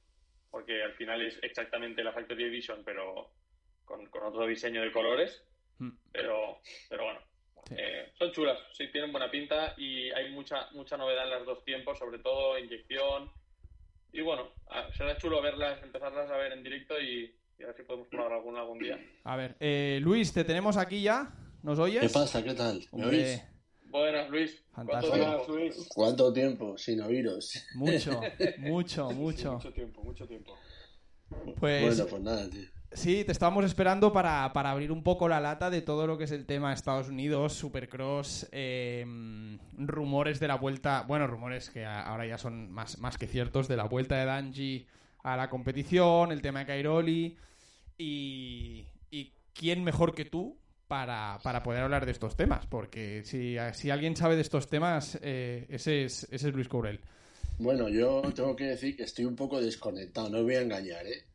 porque 0.51 0.81
al 0.81 0.93
final 0.93 1.21
es 1.21 1.37
exactamente 1.43 2.03
la 2.03 2.11
Factory 2.13 2.45
Edition, 2.45 2.83
pero 2.83 3.31
con, 3.85 4.05
con 4.07 4.23
otro 4.23 4.47
diseño 4.47 4.81
de 4.81 4.91
colores. 4.91 5.43
Mm. 5.77 5.91
Pero, 6.11 6.59
pero 6.89 7.03
bueno, 7.03 7.19
Sí. 7.67 7.75
eh, 7.77 8.11
son 8.17 8.31
chulas, 8.31 8.57
sí, 8.71 8.87
tienen 8.91 9.11
buena 9.11 9.29
pinta 9.29 9.75
y 9.77 10.09
hay 10.11 10.31
mucha, 10.31 10.71
mucha 10.71 10.97
novedad 10.97 11.25
en 11.25 11.31
los 11.39 11.45
dos 11.45 11.63
tiempos, 11.65 11.99
sobre 11.99 12.17
todo 12.19 12.57
inyección. 12.57 13.31
Y 14.11 14.21
bueno, 14.21 14.53
será 14.93 15.17
chulo 15.17 15.39
verlas, 15.41 15.83
empezarlas 15.83 16.31
a 16.31 16.37
ver 16.37 16.53
en 16.53 16.63
directo 16.63 16.99
y, 16.99 17.38
y 17.59 17.63
a 17.63 17.67
ver 17.67 17.75
si 17.75 17.83
podemos 17.83 18.07
probar 18.07 18.31
alguna 18.33 18.61
algún 18.61 18.79
día. 18.79 18.97
A 19.23 19.35
ver, 19.35 19.55
eh, 19.59 19.99
Luis, 20.01 20.31
te 20.33 20.43
tenemos 20.43 20.77
aquí 20.77 21.01
ya. 21.01 21.31
¿Nos 21.61 21.77
oyes? 21.77 22.01
¿Qué 22.01 22.09
pasa? 22.09 22.41
¿Qué 22.43 22.53
tal? 22.53 22.79
¿Me 22.93 23.03
Hombre, 23.03 23.31
oís? 23.33 23.43
Buenas, 23.89 24.29
Luis. 24.29 24.63
¿Cuánto 24.73 24.91
Fantástico. 24.93 25.17
Buenas, 25.17 25.35
tiempo? 25.45 25.57
Luis. 25.57 25.87
¿Cuánto 25.93 26.33
tiempo 26.33 26.77
sin 26.77 27.01
oíros? 27.01 27.65
mucho, 27.75 28.21
mucho, 28.59 29.11
mucho. 29.11 29.53
Mucho 29.53 29.73
tiempo, 29.73 30.03
mucho 30.03 30.27
tiempo. 30.27 30.57
Pues 31.59 31.97
Bueno, 31.97 32.05
pues 32.09 32.21
nada, 32.23 32.49
tío. 32.49 32.63
sí, 32.93 33.23
te 33.23 33.31
estábamos 33.31 33.65
esperando 33.65 34.11
para, 34.13 34.51
para 34.53 34.71
abrir 34.71 34.91
un 34.91 35.03
poco 35.03 35.27
la 35.27 35.39
lata 35.39 35.69
de 35.69 35.81
todo 35.81 36.07
lo 36.07 36.17
que 36.17 36.23
es 36.23 36.31
el 36.31 36.45
tema 36.45 36.71
Estados 36.73 37.09
Unidos, 37.09 37.53
Supercross, 37.53 38.47
eh, 38.51 39.05
rumores 39.77 40.39
de 40.39 40.47
la 40.47 40.55
vuelta, 40.55 41.03
bueno, 41.07 41.27
rumores 41.27 41.69
que 41.69 41.85
ahora 41.85 42.25
ya 42.25 42.37
son 42.37 42.71
más, 42.71 42.97
más 42.99 43.17
que 43.17 43.27
ciertos, 43.27 43.67
de 43.67 43.75
la 43.75 43.83
vuelta 43.83 44.15
de 44.15 44.25
Danji 44.25 44.87
a 45.23 45.35
la 45.35 45.49
competición, 45.49 46.31
el 46.31 46.41
tema 46.41 46.59
de 46.61 46.65
Cairoli 46.65 47.37
y, 47.99 48.87
y 49.11 49.33
quién 49.53 49.83
mejor 49.83 50.15
que 50.15 50.25
tú 50.25 50.57
para, 50.87 51.39
para 51.43 51.61
poder 51.61 51.83
hablar 51.83 52.05
de 52.07 52.11
estos 52.13 52.35
temas, 52.35 52.65
porque 52.65 53.21
si, 53.25 53.57
si 53.73 53.91
alguien 53.91 54.15
sabe 54.15 54.35
de 54.35 54.41
estos 54.41 54.69
temas, 54.69 55.19
eh, 55.21 55.67
ese, 55.69 56.05
es, 56.05 56.23
ese 56.31 56.47
es 56.49 56.55
Luis 56.55 56.67
Courel. 56.67 56.99
Bueno, 57.59 57.89
yo 57.89 58.21
tengo 58.33 58.55
que 58.55 58.63
decir 58.63 58.95
que 58.95 59.03
estoy 59.03 59.25
un 59.25 59.35
poco 59.35 59.61
desconectado, 59.61 60.29
no 60.29 60.39
os 60.39 60.43
voy 60.45 60.55
a 60.55 60.61
engañar, 60.61 61.05
¿eh? 61.05 61.25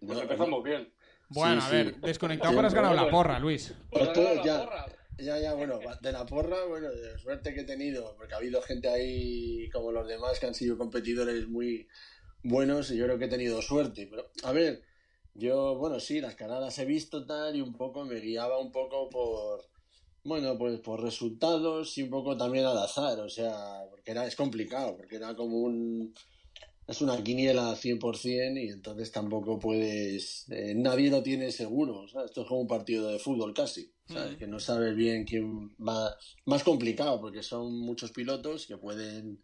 Pues 0.00 0.16
No- 0.16 0.22
empezamos 0.22 0.64
bien. 0.64 0.92
Bueno, 1.28 1.60
Sí, 1.60 1.66
a 1.66 1.70
sí. 1.70 1.76
ver, 1.76 2.00
desconectado, 2.00 2.50
Sí, 2.50 2.56
pero 2.56 2.66
has 2.68 2.74
ganado 2.74 2.94
la 2.94 3.10
porra, 3.10 3.38
Luis. 3.38 3.72
Pues 3.90 4.04
Pues 4.04 4.12
todo 4.14 4.44
ya. 4.44 4.86
Ya, 5.16 5.38
ya, 5.38 5.54
bueno, 5.54 5.78
de 6.00 6.10
la 6.12 6.26
porra, 6.26 6.64
bueno, 6.64 6.90
de 6.90 7.16
suerte 7.18 7.54
que 7.54 7.60
he 7.60 7.64
tenido, 7.64 8.16
porque 8.16 8.34
ha 8.34 8.38
habido 8.38 8.60
gente 8.62 8.88
ahí 8.88 9.70
como 9.72 9.92
los 9.92 10.08
demás 10.08 10.40
que 10.40 10.46
han 10.46 10.54
sido 10.54 10.76
competidores 10.76 11.46
muy 11.46 11.86
buenos 12.42 12.90
y 12.90 12.96
yo 12.96 13.04
creo 13.04 13.16
que 13.18 13.26
he 13.26 13.28
tenido 13.28 13.62
suerte. 13.62 14.08
Pero, 14.10 14.32
a 14.42 14.50
ver, 14.50 14.82
yo, 15.34 15.76
bueno, 15.76 16.00
sí, 16.00 16.20
las 16.20 16.34
carreras 16.34 16.78
he 16.78 16.84
visto 16.84 17.26
tal 17.26 17.56
y 17.56 17.60
un 17.60 17.74
poco 17.74 18.04
me 18.04 18.20
guiaba 18.20 18.58
un 18.58 18.70
poco 18.70 19.08
por, 19.10 19.64
bueno, 20.22 20.56
pues 20.56 20.80
por 20.80 21.02
resultados 21.02 21.98
y 21.98 22.02
un 22.02 22.10
poco 22.10 22.36
también 22.36 22.64
al 22.64 22.78
azar, 22.78 23.18
o 23.20 23.28
sea, 23.28 23.82
porque 23.90 24.12
era, 24.12 24.26
es 24.26 24.36
complicado, 24.36 24.96
porque 24.96 25.16
era 25.16 25.34
como 25.34 25.58
un, 25.58 26.14
es 26.86 27.00
una 27.00 27.22
quiniela 27.22 27.70
al 27.70 27.76
100% 27.76 28.62
y 28.62 28.68
entonces 28.68 29.10
tampoco 29.10 29.58
puedes, 29.58 30.46
eh, 30.50 30.74
nadie 30.76 31.10
lo 31.10 31.22
tiene 31.22 31.50
seguro, 31.50 32.06
¿sabes? 32.08 32.30
Esto 32.30 32.42
es 32.42 32.48
como 32.48 32.60
un 32.60 32.68
partido 32.68 33.08
de 33.08 33.18
fútbol 33.18 33.54
casi, 33.54 33.90
¿sabes? 34.06 34.36
Mm. 34.36 34.38
Que 34.38 34.46
no 34.46 34.60
sabes 34.60 34.94
bien 34.94 35.24
quién 35.24 35.74
va, 35.76 36.16
más 36.44 36.62
complicado 36.62 37.20
porque 37.20 37.42
son 37.42 37.80
muchos 37.80 38.12
pilotos 38.12 38.66
que 38.66 38.76
pueden 38.76 39.42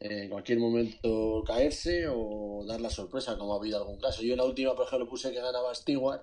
en 0.00 0.28
cualquier 0.28 0.58
momento 0.58 1.42
caerse 1.46 2.06
o 2.08 2.64
dar 2.66 2.80
la 2.80 2.90
sorpresa, 2.90 3.36
como 3.36 3.54
ha 3.54 3.58
habido 3.58 3.78
algún 3.78 3.98
caso. 3.98 4.22
Yo 4.22 4.32
en 4.32 4.38
la 4.38 4.44
última, 4.44 4.74
por 4.74 4.86
ejemplo, 4.86 5.08
puse 5.08 5.32
que 5.32 5.40
ganaba 5.40 5.74
Stewart 5.74 6.22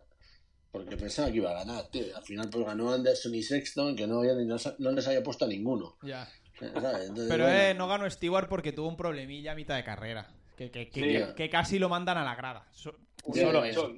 porque 0.72 0.98
pensaba 0.98 1.30
que 1.30 1.38
iba 1.38 1.52
a 1.52 1.66
ganar, 1.66 1.88
tío. 1.90 2.16
Al 2.16 2.24
final 2.24 2.50
pues 2.50 2.66
ganó 2.66 2.92
Anderson 2.94 3.34
y 3.36 3.44
Sexton, 3.44 3.96
que 3.96 4.08
no, 4.08 4.20
había 4.20 4.34
ni- 4.36 4.46
no 4.46 4.92
les 4.92 5.08
había 5.08 5.24
puesto 5.24 5.46
a 5.46 5.48
ninguno. 5.48 5.98
Ya. 6.04 6.28
¿sabes? 6.60 7.10
Entonces, 7.10 7.28
Pero 7.30 7.44
bueno, 7.46 7.60
eh, 7.60 7.74
no 7.74 7.88
ganó 7.88 8.10
Stewart 8.10 8.48
porque 8.48 8.72
tuvo 8.72 8.88
un 8.88 8.98
problemilla 8.98 9.52
a 9.52 9.56
mitad 9.56 9.76
de 9.76 9.84
carrera. 9.84 10.28
Que, 10.58 10.72
que- 10.72 10.90
que- 10.90 11.02
Sí. 11.02 11.08
que- 11.28 11.34
que 11.36 11.50
casi 11.50 11.80
lo 11.80 11.90
mandan 11.90 12.18
a 12.18 12.24
la 12.24 12.36
grada. 12.36 12.68
So- 12.72 12.96
Un 13.26 13.34
Ya, 13.36 13.42
solo 13.44 13.66
ya, 13.66 13.72
eso. 13.72 13.92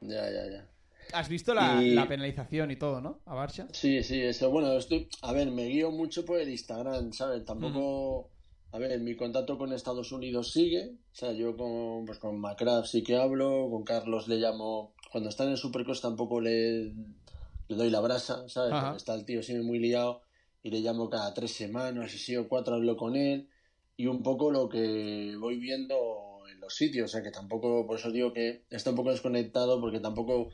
Ya, 0.00 0.30
ya, 0.30 0.46
ya. 0.50 0.68
Has 1.12 1.28
visto 1.28 1.54
la, 1.54 1.82
Y- 1.82 1.94
la 1.94 2.06
penalización 2.06 2.70
y 2.70 2.76
todo, 2.76 3.00
¿no? 3.00 3.20
A 3.26 3.34
Barça. 3.34 3.66
Sí, 3.72 4.02
sí, 4.04 4.20
eso. 4.22 4.50
Bueno, 4.50 4.72
estoy. 4.74 5.08
A 5.22 5.32
ver, 5.32 5.50
me 5.50 5.64
guío 5.64 5.90
mucho 5.90 6.24
por 6.24 6.38
el 6.38 6.48
Instagram, 6.48 7.12
¿sabes? 7.12 7.44
Tampoco. 7.44 8.30
A 8.72 8.78
ver, 8.78 8.98
mi 9.00 9.14
contacto 9.16 9.58
con 9.58 9.70
Estados 9.74 10.12
Unidos 10.12 10.50
sigue. 10.50 10.92
O 11.12 11.14
sea, 11.14 11.32
yo 11.32 11.54
con, 11.58 12.06
pues 12.06 12.18
con 12.18 12.42
sí 12.86 13.02
que 13.02 13.16
hablo. 13.16 13.68
Con 13.70 13.84
Carlos 13.84 14.28
le 14.28 14.36
llamo. 14.36 14.94
Cuando 15.10 15.28
está 15.28 15.44
en 15.44 15.50
el 15.50 15.58
Supercross 15.58 16.00
tampoco 16.00 16.40
le, 16.40 16.84
le 16.84 17.76
doy 17.76 17.90
la 17.90 18.00
brasa, 18.00 18.48
¿sabes? 18.48 18.72
Ajá. 18.72 18.96
Está 18.96 19.14
el 19.14 19.26
tío 19.26 19.42
siempre 19.42 19.66
muy 19.66 19.78
liado. 19.78 20.22
Y 20.62 20.70
le 20.70 20.80
llamo 20.80 21.10
cada 21.10 21.34
tres 21.34 21.52
semanas, 21.52 22.14
así 22.14 22.34
o 22.34 22.48
cuatro, 22.48 22.74
hablo 22.76 22.96
con 22.96 23.14
él. 23.14 23.50
Y 23.98 24.06
un 24.06 24.22
poco 24.22 24.50
lo 24.50 24.70
que 24.70 25.36
voy 25.38 25.58
viendo 25.58 26.40
en 26.50 26.58
los 26.58 26.74
sitios. 26.74 27.10
O 27.10 27.12
sea, 27.12 27.22
que 27.22 27.30
tampoco. 27.30 27.86
Por 27.86 27.98
eso 27.98 28.10
digo 28.10 28.32
que 28.32 28.64
está 28.70 28.88
un 28.88 28.96
poco 28.96 29.10
desconectado, 29.10 29.82
porque 29.82 30.00
tampoco. 30.00 30.48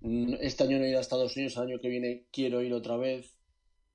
Mm, 0.00 0.34
Este 0.40 0.64
año 0.64 0.78
no 0.78 0.84
he 0.84 0.90
ido 0.90 0.98
a 0.98 1.02
Estados 1.02 1.36
Unidos, 1.36 1.56
el 1.56 1.62
año 1.62 1.78
que 1.78 1.88
viene 1.88 2.24
quiero 2.32 2.62
ir 2.62 2.74
otra 2.74 2.96
vez. 2.96 3.37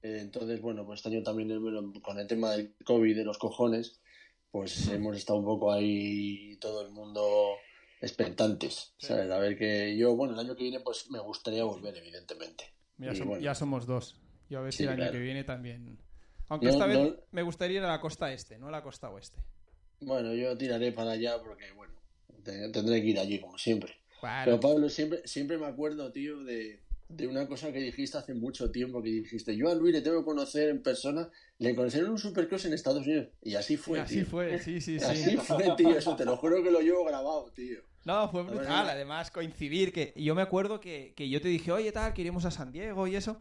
Eh, 0.03 0.19
entonces, 0.19 0.61
bueno, 0.61 0.85
pues 0.85 0.99
este 0.99 1.09
año 1.09 1.23
también 1.23 1.49
eh, 1.51 1.99
con 2.01 2.19
el 2.19 2.27
tema 2.27 2.51
del 2.51 2.75
COVID 2.83 3.15
de 3.15 3.23
los 3.23 3.37
cojones, 3.37 4.01
pues 4.51 4.87
hemos 4.89 5.15
estado 5.17 5.39
un 5.39 5.45
poco 5.45 5.71
ahí 5.71 6.57
todo 6.57 6.81
el 6.85 6.91
mundo 6.91 7.55
expectantes, 8.01 8.93
Sí. 8.97 9.07
¿sabes? 9.07 9.31
A 9.31 9.39
ver 9.39 9.57
que 9.57 9.95
yo, 9.97 10.15
bueno, 10.15 10.33
el 10.33 10.39
año 10.39 10.55
que 10.55 10.63
viene 10.63 10.81
pues 10.81 11.09
me 11.09 11.19
gustaría 11.19 11.63
volver, 11.63 11.95
evidentemente. 11.97 12.65
Ya, 12.97 13.13
Y 13.13 13.15
som- 13.15 13.27
bueno. 13.27 13.41
ya 13.41 13.55
somos 13.55 13.85
dos. 13.87 14.19
Yo 14.49 14.59
a 14.59 14.61
ver 14.61 14.73
si 14.73 14.83
el 14.83 14.89
año 14.89 14.97
claro. 14.97 15.11
que 15.13 15.19
viene 15.19 15.43
también. 15.45 15.97
Aunque 16.49 16.67
No, 16.67 16.73
esta 16.73 16.85
vez 16.85 16.97
no- 16.99 17.15
me 17.31 17.41
gustaría 17.41 17.77
ir 17.79 17.83
a 17.83 17.87
la 17.87 18.01
costa 18.01 18.31
este, 18.33 18.59
no 18.59 18.67
a 18.67 18.71
la 18.71 18.83
costa 18.83 19.09
oeste. 19.09 19.39
Bueno, 20.01 20.33
yo 20.33 20.55
tiraré 20.57 20.91
para 20.91 21.11
allá 21.11 21.41
porque, 21.41 21.71
bueno, 21.71 21.93
te- 22.43 22.69
tendré 22.69 23.01
que 23.01 23.07
ir 23.07 23.19
allí 23.19 23.39
como 23.39 23.57
siempre. 23.57 23.95
Bueno, 24.21 24.41
Pero 24.45 24.59
Pablo, 24.59 24.89
siempre, 24.89 25.21
siempre 25.25 25.57
me 25.57 25.65
acuerdo, 25.65 26.11
tío, 26.11 26.43
de, 26.43 26.82
de 27.15 27.27
una 27.27 27.47
cosa 27.47 27.71
que 27.71 27.79
dijiste 27.79 28.17
hace 28.17 28.33
mucho 28.33 28.71
tiempo, 28.71 29.01
que 29.01 29.09
dijiste, 29.09 29.55
yo 29.55 29.69
a 29.69 29.75
Luis 29.75 29.93
le 29.93 30.01
tengo 30.01 30.19
que 30.19 30.25
conocer 30.25 30.69
en 30.69 30.81
persona, 30.81 31.29
le 31.59 31.75
conocí 31.75 31.97
en 31.99 32.09
un 32.09 32.17
Supercross 32.17 32.65
en 32.65 32.73
Estados 32.73 33.05
Unidos. 33.05 33.27
Y 33.41 33.55
así 33.55 33.77
fue, 33.77 33.99
así 33.99 34.17
tío. 34.17 34.25
fue, 34.25 34.59
sí, 34.59 34.81
sí, 34.81 34.99
sí. 34.99 35.05
Así 35.05 35.37
fue, 35.37 35.73
tío, 35.77 35.97
eso 35.97 36.15
te 36.15 36.25
lo 36.25 36.37
juro 36.37 36.63
que 36.63 36.71
lo 36.71 36.81
llevo 36.81 37.05
grabado, 37.05 37.51
tío. 37.53 37.79
No, 38.05 38.29
fue 38.29 38.43
brutal. 38.43 38.89
Además, 38.89 39.31
coincidir 39.31 39.93
que 39.93 40.13
yo 40.17 40.35
me 40.35 40.41
acuerdo 40.41 40.79
que, 40.81 41.13
que 41.15 41.29
yo 41.29 41.41
te 41.41 41.47
dije, 41.47 41.71
oye, 41.71 41.91
tal, 41.91 42.13
que 42.13 42.21
iremos 42.21 42.43
a 42.45 42.51
San 42.51 42.71
Diego 42.71 43.07
y 43.07 43.15
eso. 43.15 43.39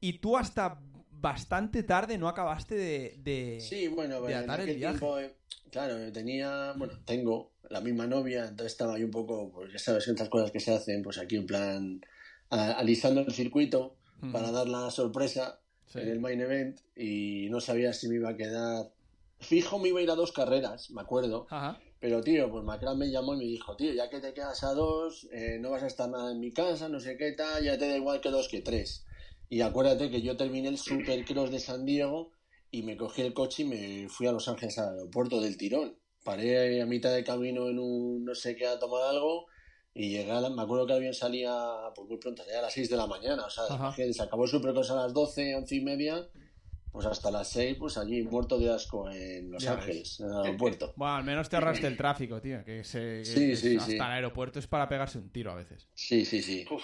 Y 0.00 0.18
tú 0.18 0.36
hasta 0.36 0.78
bastante 1.10 1.82
tarde 1.82 2.18
no 2.18 2.28
acabaste 2.28 2.74
de. 2.74 3.14
de- 3.18 3.60
Sí, 3.60 3.88
bueno, 3.88 4.20
de 4.22 4.32
en 4.34 4.38
atar 4.40 4.60
el 4.60 4.64
aquel 4.64 4.76
viaje. 4.76 4.98
tiempo, 4.98 5.18
eh, 5.18 5.34
claro, 5.70 6.12
tenía, 6.12 6.74
bueno, 6.76 6.92
tengo 7.06 7.52
la 7.70 7.80
misma 7.80 8.06
novia, 8.06 8.42
entonces 8.48 8.72
estaba 8.72 8.94
ahí 8.96 9.02
un 9.02 9.10
poco, 9.10 9.50
pues 9.50 9.72
ya 9.72 9.78
sabes, 9.78 10.06
estas 10.06 10.28
cosas 10.28 10.50
que 10.50 10.60
se 10.60 10.74
hacen, 10.74 11.02
pues 11.02 11.16
aquí 11.18 11.36
en 11.36 11.46
plan, 11.46 12.00
a- 12.50 12.72
alisando 12.72 13.20
el 13.20 13.32
circuito 13.32 13.96
para 14.32 14.50
dar 14.50 14.68
la 14.68 14.90
sorpresa 14.90 15.60
sí. 15.86 16.00
en 16.00 16.08
el 16.08 16.20
main 16.20 16.40
event 16.40 16.80
y 16.96 17.48
no 17.50 17.60
sabía 17.60 17.92
si 17.92 18.08
me 18.08 18.16
iba 18.16 18.30
a 18.30 18.36
quedar. 18.36 18.92
Fijo 19.38 19.78
me 19.78 19.88
iba 19.88 20.00
a 20.00 20.02
ir 20.02 20.10
a 20.10 20.14
dos 20.14 20.32
carreras, 20.32 20.90
me 20.90 21.02
acuerdo. 21.02 21.46
Ajá. 21.50 21.78
Pero, 22.00 22.22
tío, 22.22 22.50
pues 22.50 22.64
Macron 22.64 22.98
me 22.98 23.10
llamó 23.10 23.34
y 23.34 23.38
me 23.38 23.44
dijo, 23.44 23.76
tío, 23.76 23.92
ya 23.92 24.08
que 24.10 24.20
te 24.20 24.34
quedas 24.34 24.62
a 24.64 24.72
dos, 24.74 25.26
eh, 25.32 25.58
no 25.60 25.70
vas 25.70 25.82
a 25.82 25.86
estar 25.86 26.08
nada 26.08 26.32
en 26.32 26.40
mi 26.40 26.52
casa, 26.52 26.88
no 26.88 27.00
sé 27.00 27.16
qué 27.16 27.32
tal, 27.32 27.64
ya 27.64 27.78
te 27.78 27.88
da 27.88 27.96
igual 27.96 28.20
que 28.20 28.30
dos 28.30 28.48
que 28.48 28.60
tres. 28.60 29.04
Y 29.48 29.60
acuérdate 29.60 30.10
que 30.10 30.22
yo 30.22 30.36
terminé 30.36 30.68
el 30.68 30.78
Supercross 30.78 31.50
de 31.50 31.60
San 31.60 31.84
Diego 31.86 32.32
y 32.70 32.82
me 32.82 32.96
cogí 32.96 33.22
el 33.22 33.32
coche 33.32 33.62
y 33.62 33.66
me 33.66 34.08
fui 34.08 34.26
a 34.26 34.32
Los 34.32 34.48
Ángeles 34.48 34.78
al 34.78 34.96
aeropuerto 34.98 35.40
del 35.40 35.56
tirón. 35.56 35.98
Paré 36.24 36.82
a 36.82 36.86
mitad 36.86 37.14
de 37.14 37.22
camino 37.24 37.68
en 37.68 37.78
un 37.78 38.24
no 38.24 38.34
sé 38.34 38.56
qué 38.56 38.66
a 38.66 38.78
tomar 38.78 39.02
algo 39.04 39.46
y 39.96 40.10
llegué 40.10 40.30
a 40.30 40.40
la- 40.40 40.50
me 40.50 40.62
acuerdo 40.62 40.86
que 40.86 40.92
el 40.92 40.98
avión 40.98 41.14
salía 41.14 41.52
pues 41.94 42.08
muy 42.08 42.18
pronto, 42.18 42.42
salía 42.44 42.58
a 42.58 42.62
las 42.62 42.72
6 42.72 42.90
de 42.90 42.96
la 42.96 43.06
mañana, 43.06 43.44
o 43.46 43.50
sea, 43.50 43.64
se 44.12 44.22
acabó 44.22 44.44
el 44.44 44.50
Supercross 44.50 44.90
a 44.90 44.94
las 44.96 45.12
12, 45.14 45.54
11 45.56 45.74
y 45.76 45.80
media, 45.80 46.28
pues 46.92 47.06
hasta 47.06 47.30
las 47.30 47.48
6, 47.50 47.76
pues 47.78 47.98
allí 47.98 48.22
muerto 48.22 48.58
de 48.58 48.72
asco 48.72 49.10
en 49.10 49.50
Los 49.50 49.62
Ya 49.62 49.74
ves. 49.74 49.80
Ángeles, 49.84 50.20
en 50.20 50.26
el 50.30 50.36
aeropuerto. 50.36 50.92
Bueno, 50.96 51.14
al 51.16 51.24
menos 51.24 51.48
te 51.48 51.56
ahorraste 51.56 51.86
el 51.86 51.96
tráfico, 51.96 52.40
tío. 52.40 52.64
Que, 52.64 52.84
se, 52.84 53.18
que- 53.18 53.24
Sí, 53.24 53.56
sí, 53.56 53.76
hasta 53.76 53.86
sí. 53.90 53.96
el 53.96 54.00
aeropuerto 54.02 54.58
es 54.58 54.66
para 54.66 54.88
pegarse 54.88 55.18
un 55.18 55.30
tiro 55.30 55.50
a 55.52 55.56
veces. 55.56 55.88
Sí, 55.94 56.24
sí, 56.24 56.40
sí. 56.42 56.64
Uf. 56.70 56.82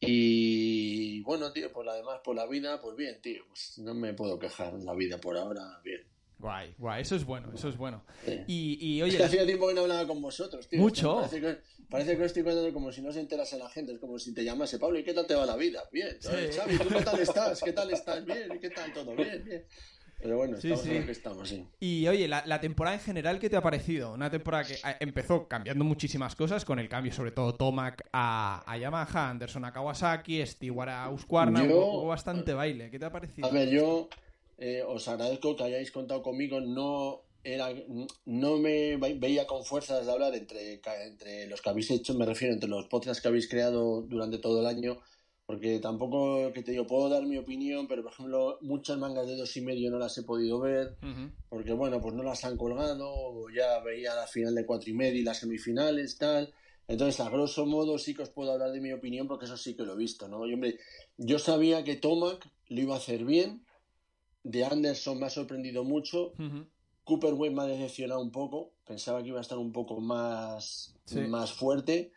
Y 0.00 1.20
bueno, 1.22 1.52
tío, 1.52 1.72
pues 1.72 1.86
además 1.88 2.20
por 2.24 2.36
la 2.36 2.46
vida, 2.46 2.80
pues 2.80 2.96
bien, 2.96 3.20
tío, 3.20 3.42
pues 3.48 3.78
no 3.78 3.94
me 3.94 4.14
puedo 4.14 4.38
quejar 4.38 4.72
la 4.74 4.94
vida 4.94 5.18
por 5.18 5.36
ahora, 5.36 5.80
bien. 5.84 6.02
Guay, 6.38 6.74
guay. 6.78 7.02
Eso 7.02 7.16
es 7.16 7.24
bueno, 7.24 7.50
eso 7.54 7.68
es 7.68 7.76
bueno. 7.76 8.04
Sí. 8.24 8.40
Y, 8.46 8.78
y 8.80 9.00
Es 9.00 9.08
que 9.10 9.16
oye, 9.16 9.24
hacía 9.24 9.44
tiempo 9.46 9.66
que 9.68 9.74
no 9.74 9.82
hablaba 9.82 10.06
con 10.06 10.22
vosotros, 10.22 10.68
tío. 10.68 10.78
Mucho. 10.78 11.16
Parece 11.16 11.40
que, 11.40 11.58
parece 11.90 12.16
que 12.16 12.24
estoy 12.24 12.42
contando 12.44 12.72
como 12.72 12.92
si 12.92 13.02
no 13.02 13.12
se 13.12 13.20
enterase 13.20 13.58
la 13.58 13.68
gente, 13.68 13.92
es 13.92 13.98
como 13.98 14.18
si 14.18 14.32
te 14.32 14.44
llamase 14.44 14.78
Pablo, 14.78 14.98
¿y 14.98 15.04
qué 15.04 15.14
tal 15.14 15.26
te 15.26 15.34
va 15.34 15.44
la 15.46 15.56
vida? 15.56 15.82
Bien. 15.92 16.16
Sí. 16.20 16.28
Oye, 16.28 16.52
Xavi, 16.52 16.78
¿tú 16.78 16.88
qué 16.88 17.02
tal 17.02 17.18
estás? 17.20 17.60
¿Qué 17.62 17.72
tal 17.72 17.90
estás? 17.90 18.24
Bien, 18.24 18.48
¿y 18.54 18.58
qué 18.60 18.70
tal 18.70 18.92
todo? 18.92 19.16
Bien, 19.16 19.42
bien. 19.44 19.64
Pero 20.20 20.36
bueno, 20.36 20.56
Sí, 20.60 20.66
estamos 20.68 20.84
sí. 20.84 20.90
en 20.94 21.00
lo 21.00 21.06
que 21.06 21.12
estamos, 21.12 21.48
sí. 21.48 21.64
Y 21.78 22.08
oye, 22.08 22.26
la, 22.26 22.44
la 22.44 22.60
temporada 22.60 22.96
en 22.96 23.02
general, 23.02 23.38
¿qué 23.38 23.48
te 23.48 23.56
ha 23.56 23.62
parecido? 23.62 24.12
Una 24.14 24.28
temporada 24.30 24.64
que 24.64 24.74
eh, 24.74 24.96
empezó 24.98 25.46
cambiando 25.46 25.84
muchísimas 25.84 26.34
cosas, 26.34 26.64
con 26.64 26.80
el 26.80 26.88
cambio 26.88 27.12
sobre 27.12 27.30
todo 27.30 27.54
Tomac 27.54 28.04
a, 28.12 28.64
a 28.66 28.76
Yamaha, 28.78 29.30
Anderson 29.30 29.64
a 29.64 29.72
Kawasaki, 29.72 30.44
Stewart 30.44 30.88
a 30.88 31.08
Husqvarna, 31.10 31.64
Yo- 31.66 31.76
hubo 31.86 32.06
bastante 32.08 32.52
baile. 32.52 32.90
¿Qué 32.90 32.98
te 32.98 33.04
ha 33.04 33.12
parecido? 33.12 33.46
A 33.46 33.50
ver, 33.52 33.68
yo 33.70 34.08
eh, 34.58 34.82
os 34.86 35.06
agradezco 35.08 35.56
que 35.56 35.64
hayáis 35.64 35.90
contado 35.90 36.22
conmigo, 36.22 36.60
no 36.60 37.22
era, 37.44 37.68
no 38.26 38.56
me 38.58 38.96
veía 38.96 39.46
con 39.46 39.64
fuerzas 39.64 40.04
de 40.04 40.12
hablar 40.12 40.34
entre, 40.34 40.80
entre 41.06 41.46
los 41.46 41.62
que 41.62 41.70
habéis 41.70 41.90
hecho, 41.90 42.14
me 42.14 42.26
refiero 42.26 42.52
entre 42.52 42.68
los 42.68 42.86
podcasts 42.86 43.22
que 43.22 43.28
habéis 43.28 43.48
creado 43.48 44.02
durante 44.02 44.38
todo 44.38 44.60
el 44.60 44.66
año, 44.66 44.98
porque 45.46 45.78
tampoco, 45.78 46.52
que 46.52 46.62
te 46.62 46.72
digo, 46.72 46.86
puedo 46.86 47.08
dar 47.08 47.24
mi 47.24 47.38
opinión, 47.38 47.88
pero 47.88 48.02
por 48.02 48.12
ejemplo, 48.12 48.58
muchas 48.60 48.98
mangas 48.98 49.26
de 49.26 49.36
dos 49.36 49.56
y 49.56 49.62
medio 49.62 49.90
no 49.90 49.98
las 49.98 50.18
he 50.18 50.22
podido 50.22 50.60
ver, 50.60 50.98
porque 51.48 51.72
bueno, 51.72 52.02
pues 52.02 52.14
no 52.14 52.22
las 52.22 52.44
han 52.44 52.58
colgado, 52.58 53.48
ya 53.48 53.78
veía 53.80 54.14
la 54.14 54.26
final 54.26 54.54
de 54.54 54.66
cuatro 54.66 54.90
y 54.90 54.94
medio 54.94 55.20
y 55.20 55.24
las 55.24 55.38
semifinales, 55.38 56.18
tal. 56.18 56.52
Entonces, 56.86 57.20
a 57.20 57.30
grosso 57.30 57.64
modo, 57.64 57.98
sí 57.98 58.14
que 58.14 58.22
os 58.22 58.30
puedo 58.30 58.52
hablar 58.52 58.72
de 58.72 58.80
mi 58.80 58.92
opinión, 58.92 59.26
porque 59.28 59.44
eso 59.44 59.56
sí 59.56 59.74
que 59.74 59.84
lo 59.84 59.94
he 59.94 59.96
visto, 59.96 60.26
¿no? 60.26 60.46
Y, 60.46 60.54
hombre, 60.54 60.78
yo 61.16 61.38
sabía 61.38 61.84
que 61.84 61.96
Tomac 61.96 62.46
lo 62.68 62.80
iba 62.80 62.94
a 62.94 62.98
hacer 62.98 63.24
bien, 63.24 63.64
de 64.42 64.64
Anderson 64.64 65.18
me 65.18 65.26
ha 65.26 65.30
sorprendido 65.30 65.84
mucho. 65.84 66.32
Cooper 67.04 67.34
Webb 67.34 67.54
me 67.54 67.62
ha 67.62 67.66
decepcionado 67.66 68.20
un 68.20 68.30
poco. 68.30 68.72
Pensaba 68.86 69.22
que 69.22 69.28
iba 69.28 69.38
a 69.38 69.42
estar 69.42 69.58
un 69.58 69.72
poco 69.72 70.00
más, 70.00 70.94
más 71.28 71.52
fuerte. 71.52 72.12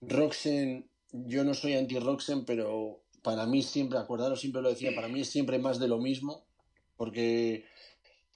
Roxen, 0.00 0.88
yo 1.12 1.44
no 1.44 1.54
soy 1.54 1.74
anti-Roxen, 1.74 2.44
pero 2.44 3.02
para 3.22 3.46
mí 3.46 3.62
siempre, 3.62 3.98
acordaros, 3.98 4.40
siempre 4.40 4.62
lo 4.62 4.68
decía, 4.68 4.94
para 4.94 5.08
mí 5.08 5.20
es 5.20 5.30
siempre 5.30 5.58
más 5.58 5.78
de 5.78 5.88
lo 5.88 5.98
mismo. 5.98 6.44
Porque 6.96 7.64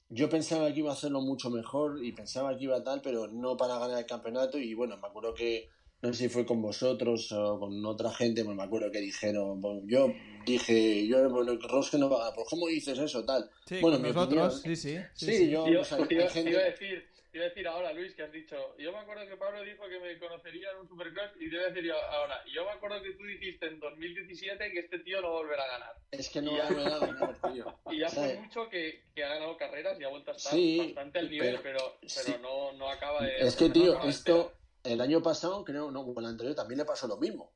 yo 0.09 0.29
pensaba 0.29 0.73
que 0.73 0.81
iba 0.81 0.91
a 0.91 0.95
hacerlo 0.95 1.21
mucho 1.21 1.51
mejor 1.51 2.03
y 2.03 2.13
pensaba 2.13 2.57
que 2.57 2.65
iba 2.65 2.77
a 2.77 2.85
tal, 2.85 3.03
pero 3.03 3.29
no 3.29 3.57
para 3.57 3.79
ganar 3.79 3.99
el 3.99 4.07
campeonato. 4.07 4.59
Y 4.59 4.75
bueno, 4.75 4.97
me 4.97 5.07
acuerdo 5.07 5.35
que 5.35 5.69
no 6.01 6.13
sé 6.13 6.25
si 6.25 6.29
fue 6.29 6.47
con 6.47 6.63
vosotros 6.63 7.33
o 7.33 7.59
con 7.59 7.85
otra 7.85 8.11
gente, 8.13 8.45
pues 8.45 8.57
me 8.57 8.63
acuerdo 8.63 8.91
que 8.91 9.01
dijeron, 9.01 9.61
yo 9.89 10.15
dije, 10.47 11.07
yo, 11.07 11.29
bueno, 11.29 11.59
Ross 11.69 11.95
no 11.95 12.09
va 12.09 12.17
a 12.17 12.19
ganar, 12.21 12.35
pues 12.37 12.49
¿cómo 12.49 12.69
dices 12.69 12.99
eso, 12.99 13.25
tal? 13.25 13.51
Sí, 13.67 13.81
bueno, 13.81 13.99
nosotros, 13.99 14.63
sí, 14.63 14.77
sí. 14.77 14.99
Sí, 15.15 15.51
yo, 15.51 15.65
o 15.65 15.85
sea, 15.85 16.07
te, 16.07 16.15
iba, 16.15 16.29
gente... 16.29 16.57
a 16.57 16.65
decir, 16.65 17.05
iba 17.33 17.45
a 17.45 17.49
decir 17.49 17.67
ahora, 17.67 17.93
Luis, 17.93 18.15
que 18.15 18.23
has 18.23 18.31
dicho, 18.31 18.77
yo 18.79 18.93
me 18.93 18.99
acuerdo 18.99 19.27
que 19.27 19.37
Pablo 19.37 19.61
dijo 19.65 19.89
que 19.89 19.99
me 19.99 20.17
conocería 20.21 20.71
en 20.71 20.79
un 20.79 20.89
Supercross 20.89 21.33
y 21.41 21.51
te 21.51 21.57
iba 21.57 21.65
a 21.65 21.69
decir 21.69 21.85
yo 21.85 22.01
ahora, 22.01 22.45
yo 22.55 22.65
me 22.65 22.71
acuerdo 22.71 23.03
que 23.03 23.11
tú 23.15 23.25
dijiste 23.25 23.67
en 23.67 23.81
2017 23.81 24.71
que 24.71 24.79
este 24.79 25.01
tío 25.01 25.21
no 25.21 25.33
volverá 25.33 25.65
a 25.65 25.69
ganar. 25.69 25.97
Es 26.13 26.29
que 26.29 26.41
no 26.41 26.57
va 26.57 26.65
a 26.65 26.69
volver 26.69 26.87
a 26.87 26.99
ganar, 26.99 27.37
tío. 27.53 27.75
Y 27.91 27.99
ya 27.99 28.09
fue 28.09 28.37
mucho 28.37 28.69
que, 28.69 29.03
que, 29.17 29.25
ha 29.25 29.31
ganado 29.31 29.57
carreras 29.57 29.99
y 30.01 30.05
ha 30.05 30.09
vuelto 30.09 30.31
a 30.31 30.37
estar 30.37 30.55
bastante 30.55 31.19
al 31.19 31.29
nivel, 31.29 31.59
pero, 31.61 31.99
pero, 32.01 32.39
no, 32.39 32.73
no 32.75 32.89
acaba 32.89 33.21
de... 33.25 33.41
Es 33.41 33.57
que, 33.57 33.69
tío, 33.69 34.01
esto 34.05 34.58
el 34.85 35.01
año 35.01 35.23
pasado, 35.23 35.65
creo, 35.65 35.91
no, 35.91 36.05
con 36.05 36.25
el 36.25 36.31
anterior 36.31 36.55
también 36.55 36.79
le 36.79 36.85
pasó 36.85 37.07
lo 37.07 37.17
mismo. 37.17 37.51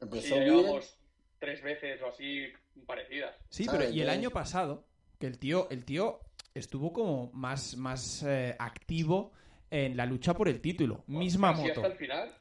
Empezó 0.00 0.36
bien. 0.36 0.80
tres 1.38 1.62
veces 1.62 2.00
o 2.02 2.08
así 2.08 2.46
parecidas. 2.86 3.34
Sí, 3.48 3.66
pero 3.70 3.88
y 3.88 4.00
el 4.00 4.08
año 4.08 4.30
pasado, 4.30 4.86
que 5.18 5.26
el 5.26 5.38
tío, 5.38 5.68
el 5.70 5.84
tío 5.84 6.20
estuvo 6.54 6.92
como 6.92 7.30
más, 7.32 7.76
más 7.76 8.22
eh, 8.22 8.56
activo 8.58 9.32
en 9.70 9.96
la 9.96 10.06
lucha 10.06 10.34
por 10.34 10.48
el 10.48 10.60
título. 10.60 11.04
misma 11.06 11.52
moto. 11.52 11.82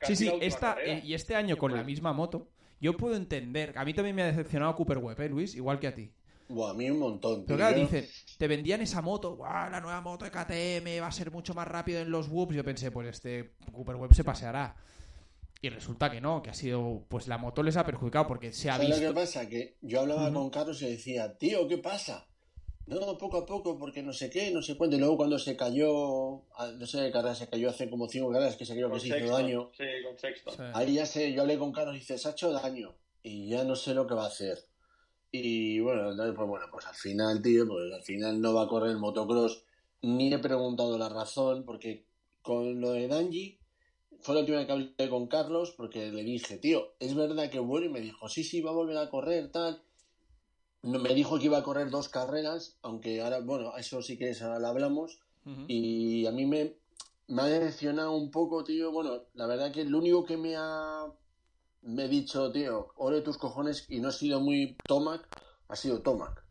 sí, 0.01 0.15
sí, 0.15 0.31
esta, 0.41 0.77
eh, 0.81 1.01
y 1.03 1.13
este 1.13 1.35
año 1.35 1.57
con 1.57 1.73
la 1.73 1.83
misma 1.83 2.13
moto, 2.13 2.47
yo 2.79 2.95
puedo 2.95 3.15
entender. 3.15 3.73
A 3.77 3.83
mí 3.83 3.93
también 3.93 4.15
me 4.15 4.21
ha 4.23 4.27
decepcionado 4.27 4.75
Cooper 4.75 4.99
Webb, 4.99 5.21
¿eh, 5.21 5.29
Luis? 5.29 5.55
Igual 5.55 5.79
que 5.79 5.87
a 5.87 5.95
ti. 5.95 6.11
Buah, 6.49 6.71
a 6.71 6.73
mí 6.73 6.89
un 6.89 6.99
montón. 6.99 7.45
Pero 7.45 7.57
claro, 7.57 7.77
dicen, 7.77 8.07
te 8.37 8.47
vendían 8.47 8.81
esa 8.81 9.01
moto, 9.01 9.35
Buah, 9.35 9.69
la 9.69 9.81
nueva 9.81 10.01
moto 10.01 10.25
de 10.25 10.31
KTM 10.31 11.01
va 11.01 11.07
a 11.07 11.11
ser 11.11 11.31
mucho 11.31 11.53
más 11.53 11.67
rápido 11.67 11.99
en 11.99 12.09
los 12.09 12.29
whoops. 12.29 12.55
Yo 12.55 12.63
pensé, 12.63 12.91
pues 12.91 13.07
este 13.07 13.53
Cooper 13.71 13.95
Web 13.95 14.13
se 14.13 14.23
paseará. 14.23 14.75
Y 15.61 15.69
resulta 15.69 16.11
que 16.11 16.21
no, 16.21 16.41
que 16.43 16.51
ha 16.51 16.53
sido, 16.53 17.05
pues 17.09 17.27
la 17.27 17.37
moto 17.37 17.63
les 17.63 17.77
ha 17.77 17.85
perjudicado 17.85 18.27
porque 18.27 18.53
se 18.53 18.69
ha 18.69 18.77
visto. 18.77 19.01
lo 19.01 19.07
que 19.07 19.13
pasa? 19.13 19.49
Que 19.49 19.77
yo 19.81 20.01
hablaba 20.01 20.31
con 20.31 20.49
Carlos 20.49 20.81
y 20.81 20.89
decía, 20.89 21.37
tío, 21.37 21.67
¿qué 21.67 21.79
pasa? 21.79 22.27
No, 22.85 23.17
poco 23.17 23.37
a 23.37 23.45
poco, 23.45 23.77
porque 23.77 24.01
no 24.01 24.13
sé 24.13 24.29
qué, 24.29 24.49
no 24.51 24.61
sé 24.61 24.77
cuánto. 24.77 24.95
Y 24.95 24.99
luego 24.99 25.17
cuando 25.17 25.37
se 25.39 25.57
cayó, 25.57 26.43
no 26.77 26.85
sé 26.85 26.99
qué 26.99 27.11
carrera 27.11 27.35
se 27.35 27.49
cayó 27.49 27.69
hace 27.69 27.89
como 27.89 28.07
cinco 28.07 28.31
carreras 28.31 28.55
que 28.55 28.65
se 28.65 28.75
creo 28.75 28.89
que 28.89 28.99
se 28.99 29.07
hizo 29.07 29.33
daño. 29.33 29.71
Sí, 29.77 29.83
con 30.05 30.17
sexto. 30.17 30.51
Ahí 30.73 30.93
ya 30.93 31.05
sé, 31.05 31.33
yo 31.33 31.41
hablé 31.41 31.57
con 31.57 31.73
Carlos 31.73 31.95
y 31.95 31.99
dice, 31.99 32.17
se 32.17 32.27
ha 32.29 32.31
hecho 32.31 32.51
daño. 32.51 32.95
Y 33.23 33.49
ya 33.49 33.65
no 33.65 33.75
sé 33.75 33.93
lo 33.93 34.07
que 34.07 34.13
va 34.13 34.23
a 34.23 34.27
hacer. 34.27 34.57
Y 35.31 35.79
bueno, 35.79 36.15
pues 36.15 36.47
bueno, 36.47 36.65
pues 36.71 36.85
al 36.85 36.95
final, 36.95 37.41
tío, 37.41 37.67
pues 37.67 37.93
al 37.93 38.03
final 38.03 38.41
no 38.41 38.53
va 38.53 38.63
a 38.63 38.67
correr 38.67 38.91
el 38.91 38.97
motocross. 38.97 39.63
Ni 40.01 40.33
he 40.33 40.39
preguntado 40.39 40.97
la 40.97 41.09
razón, 41.09 41.63
porque 41.65 42.05
con 42.41 42.79
lo 42.79 42.91
de 42.91 43.07
Danji 43.07 43.59
fue 44.21 44.35
la 44.35 44.41
última 44.41 44.57
vez 44.57 44.67
que 44.67 44.71
hablé 44.71 45.09
con 45.09 45.27
Carlos, 45.27 45.73
porque 45.75 46.11
le 46.11 46.23
dije, 46.23 46.57
tío, 46.57 46.93
es 46.99 47.15
verdad 47.15 47.49
que 47.49 47.59
bueno, 47.59 47.87
y 47.87 47.89
me 47.89 48.01
dijo, 48.01 48.29
sí, 48.29 48.43
sí, 48.43 48.61
va 48.61 48.71
a 48.71 48.73
volver 48.73 48.97
a 48.97 49.09
correr, 49.09 49.51
tal. 49.51 49.81
Me 50.81 51.13
dijo 51.13 51.39
que 51.39 51.45
iba 51.45 51.57
a 51.57 51.63
correr 51.63 51.89
dos 51.89 52.07
carreras, 52.09 52.77
aunque 52.81 53.21
ahora, 53.21 53.41
bueno, 53.41 53.75
eso 53.77 54.01
sí 54.01 54.17
que 54.17 54.29
es, 54.29 54.41
ahora 54.41 54.59
lo 54.59 54.67
hablamos. 54.67 55.19
Y 55.69 56.25
a 56.25 56.31
mí 56.31 56.45
me, 56.45 56.75
me 57.27 57.41
ha 57.41 57.45
decepcionado 57.45 58.11
un 58.17 58.31
poco, 58.31 58.65
tío. 58.65 58.91
Bueno, 58.91 59.23
la 59.33 59.47
verdad 59.47 59.71
que 59.71 59.85
lo 59.85 59.99
único 59.99 60.25
que 60.25 60.35
me 60.35 60.55
ha 60.57 61.05
me 61.87 62.05
he 62.05 62.07
dicho, 62.07 62.51
tío, 62.51 62.91
ore 62.97 63.21
tus 63.21 63.37
cojones 63.37 63.85
y 63.89 63.99
no 63.99 64.09
he 64.09 64.11
sido 64.11 64.39
muy 64.41 64.77
Tomac, 64.85 65.25
ha 65.69 65.75
sido 65.75 66.01
Tomac. 66.01 66.43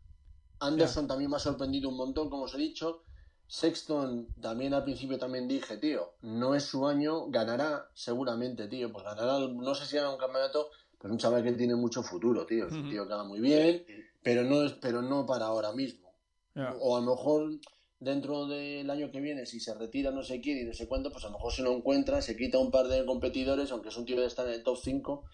Anderson 0.59 1.07
también 1.07 1.29
me 1.29 1.37
ha 1.37 1.39
sorprendido 1.39 1.89
un 1.89 1.97
montón, 1.97 2.29
como 2.29 2.43
os 2.43 2.55
he 2.55 2.57
dicho. 2.57 3.03
Sexton 3.45 4.27
también 4.41 4.73
al 4.73 4.83
principio 4.83 5.17
también 5.17 5.47
dije, 5.47 5.77
tío, 5.77 6.15
no 6.21 6.55
es 6.55 6.63
su 6.63 6.87
año, 6.87 7.27
ganará 7.27 7.89
seguramente, 7.93 8.67
tío, 8.67 8.91
pues 8.91 9.05
ganará, 9.05 9.39
no 9.39 9.75
sé 9.75 9.85
si 9.85 9.95
gana 9.95 10.09
un 10.09 10.17
campeonato, 10.17 10.71
pero 10.99 11.13
un 11.13 11.19
chaval 11.19 11.43
que 11.43 11.53
tiene 11.53 11.75
mucho 11.75 12.03
futuro, 12.03 12.45
tío, 12.45 12.67
es 12.67 12.73
un 12.73 12.89
tío 12.89 13.03
que 13.03 13.09
gana 13.09 13.23
muy 13.23 13.39
bien, 13.39 13.85
pero 14.23 14.43
no 14.43 14.63
es, 14.63 14.73
pero 14.73 15.01
no 15.01 15.25
para 15.25 15.45
ahora 15.45 15.71
mismo. 15.71 16.11
O 16.81 16.97
a 16.97 16.99
lo 16.99 17.11
mejor 17.11 17.51
dentro 17.99 18.45
del 18.45 18.89
año 18.89 19.11
que 19.11 19.19
viene, 19.19 19.45
si 19.45 19.59
se 19.59 19.73
retira 19.73 20.11
no 20.11 20.23
sé 20.23 20.39
quién 20.39 20.59
y 20.59 20.63
no 20.63 20.73
sé 20.73 20.87
cuánto, 20.87 21.11
pues 21.11 21.23
a 21.25 21.27
lo 21.27 21.33
mejor 21.33 21.51
se 21.51 21.63
lo 21.63 21.73
encuentra, 21.73 22.21
se 22.21 22.35
quita 22.35 22.59
un 22.59 22.71
par 22.71 22.87
de 22.87 23.05
competidores, 23.05 23.71
aunque 23.71 23.89
es 23.89 23.97
un 23.97 24.05
tío 24.05 24.19
de 24.19 24.27
estar 24.27 24.47
en 24.47 24.53
el 24.53 24.63
top 24.63 24.77
5, 24.81 25.25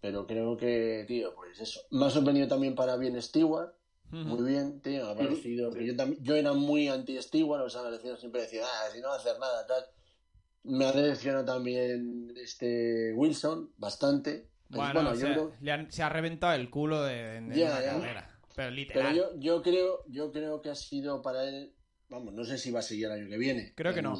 pero 0.00 0.26
creo 0.26 0.56
que, 0.56 1.04
tío, 1.06 1.34
pues 1.34 1.60
eso. 1.60 1.80
Me 1.90 2.06
ha 2.06 2.10
sorprendido 2.10 2.48
también 2.48 2.74
para 2.74 2.96
bien 2.96 3.20
Stewart, 3.20 3.72
muy 4.10 4.50
bien, 4.50 4.80
tío, 4.80 5.08
ha 5.08 5.16
parecido, 5.16 5.76
yo, 5.76 5.92
yo 6.20 6.36
era 6.36 6.52
muy 6.52 6.88
anti-Stewart, 6.88 7.62
o 7.62 7.68
sea, 7.68 7.82
me 7.82 8.16
siempre 8.16 8.42
decía, 8.42 8.62
ah, 8.64 8.90
si 8.92 9.00
no 9.00 9.08
va 9.08 9.14
a 9.14 9.18
hacer 9.18 9.38
nada, 9.38 9.66
tal. 9.66 9.84
Me 10.62 10.84
ha 10.84 10.92
decepcionado 10.92 11.44
también 11.44 12.32
este 12.36 13.12
Wilson, 13.14 13.72
bastante. 13.76 14.48
Bueno, 14.68 15.12
se 15.88 16.02
ha 16.02 16.08
reventado 16.08 16.54
el 16.54 16.70
culo 16.70 17.02
de, 17.02 17.40
la 17.40 17.82
carrera. 17.82 18.38
Pero 18.54 18.70
literal. 18.70 19.12
Pero 19.12 19.32
yo, 19.32 19.40
yo, 19.40 19.62
creo, 19.62 20.04
yo 20.08 20.32
creo 20.32 20.62
que 20.62 20.70
ha 20.70 20.74
sido 20.74 21.20
para 21.20 21.44
él 21.44 21.75
Vamos, 22.08 22.32
no 22.34 22.44
sé 22.44 22.56
si 22.56 22.70
va 22.70 22.78
a 22.78 22.82
seguir 22.82 23.06
el 23.06 23.12
año 23.12 23.28
que 23.28 23.36
viene. 23.36 23.72
Creo 23.74 23.92
que 23.92 24.00
no. 24.00 24.14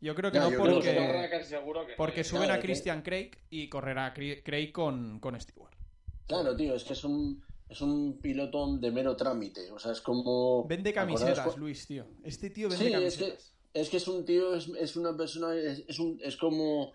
Yo 0.00 0.14
creo 0.14 0.30
que 0.30 0.38
no 0.38 0.50
porque, 0.56 1.94
porque 1.96 2.24
suben 2.24 2.50
a 2.50 2.60
Christian 2.60 3.02
Craig 3.02 3.30
y 3.50 3.68
correrá 3.68 4.14
Craig 4.14 4.72
con, 4.72 5.18
con 5.18 5.38
Stewart. 5.40 5.74
Claro, 6.26 6.56
tío, 6.56 6.74
es 6.74 6.84
que 6.84 6.92
es 6.92 7.04
un, 7.04 7.42
es 7.68 7.80
un 7.80 8.18
piloto 8.20 8.76
de 8.76 8.90
mero 8.90 9.16
trámite. 9.16 9.70
O 9.72 9.78
sea, 9.78 9.92
es 9.92 10.00
como. 10.00 10.64
Vende 10.66 10.92
camisetas, 10.92 11.56
Luis, 11.56 11.86
tío. 11.86 12.06
Este 12.22 12.50
tío 12.50 12.68
vende 12.68 12.90
camisetas. 12.90 13.14
Es 13.14 13.48
que, 13.72 13.80
es 13.80 13.88
que 13.90 13.96
es 13.96 14.08
un 14.08 14.24
tío, 14.24 14.54
es, 14.54 14.68
es 14.68 14.96
una 14.96 15.16
persona, 15.16 15.54
es, 15.54 15.98
un, 15.98 16.18
es 16.22 16.36
como. 16.36 16.92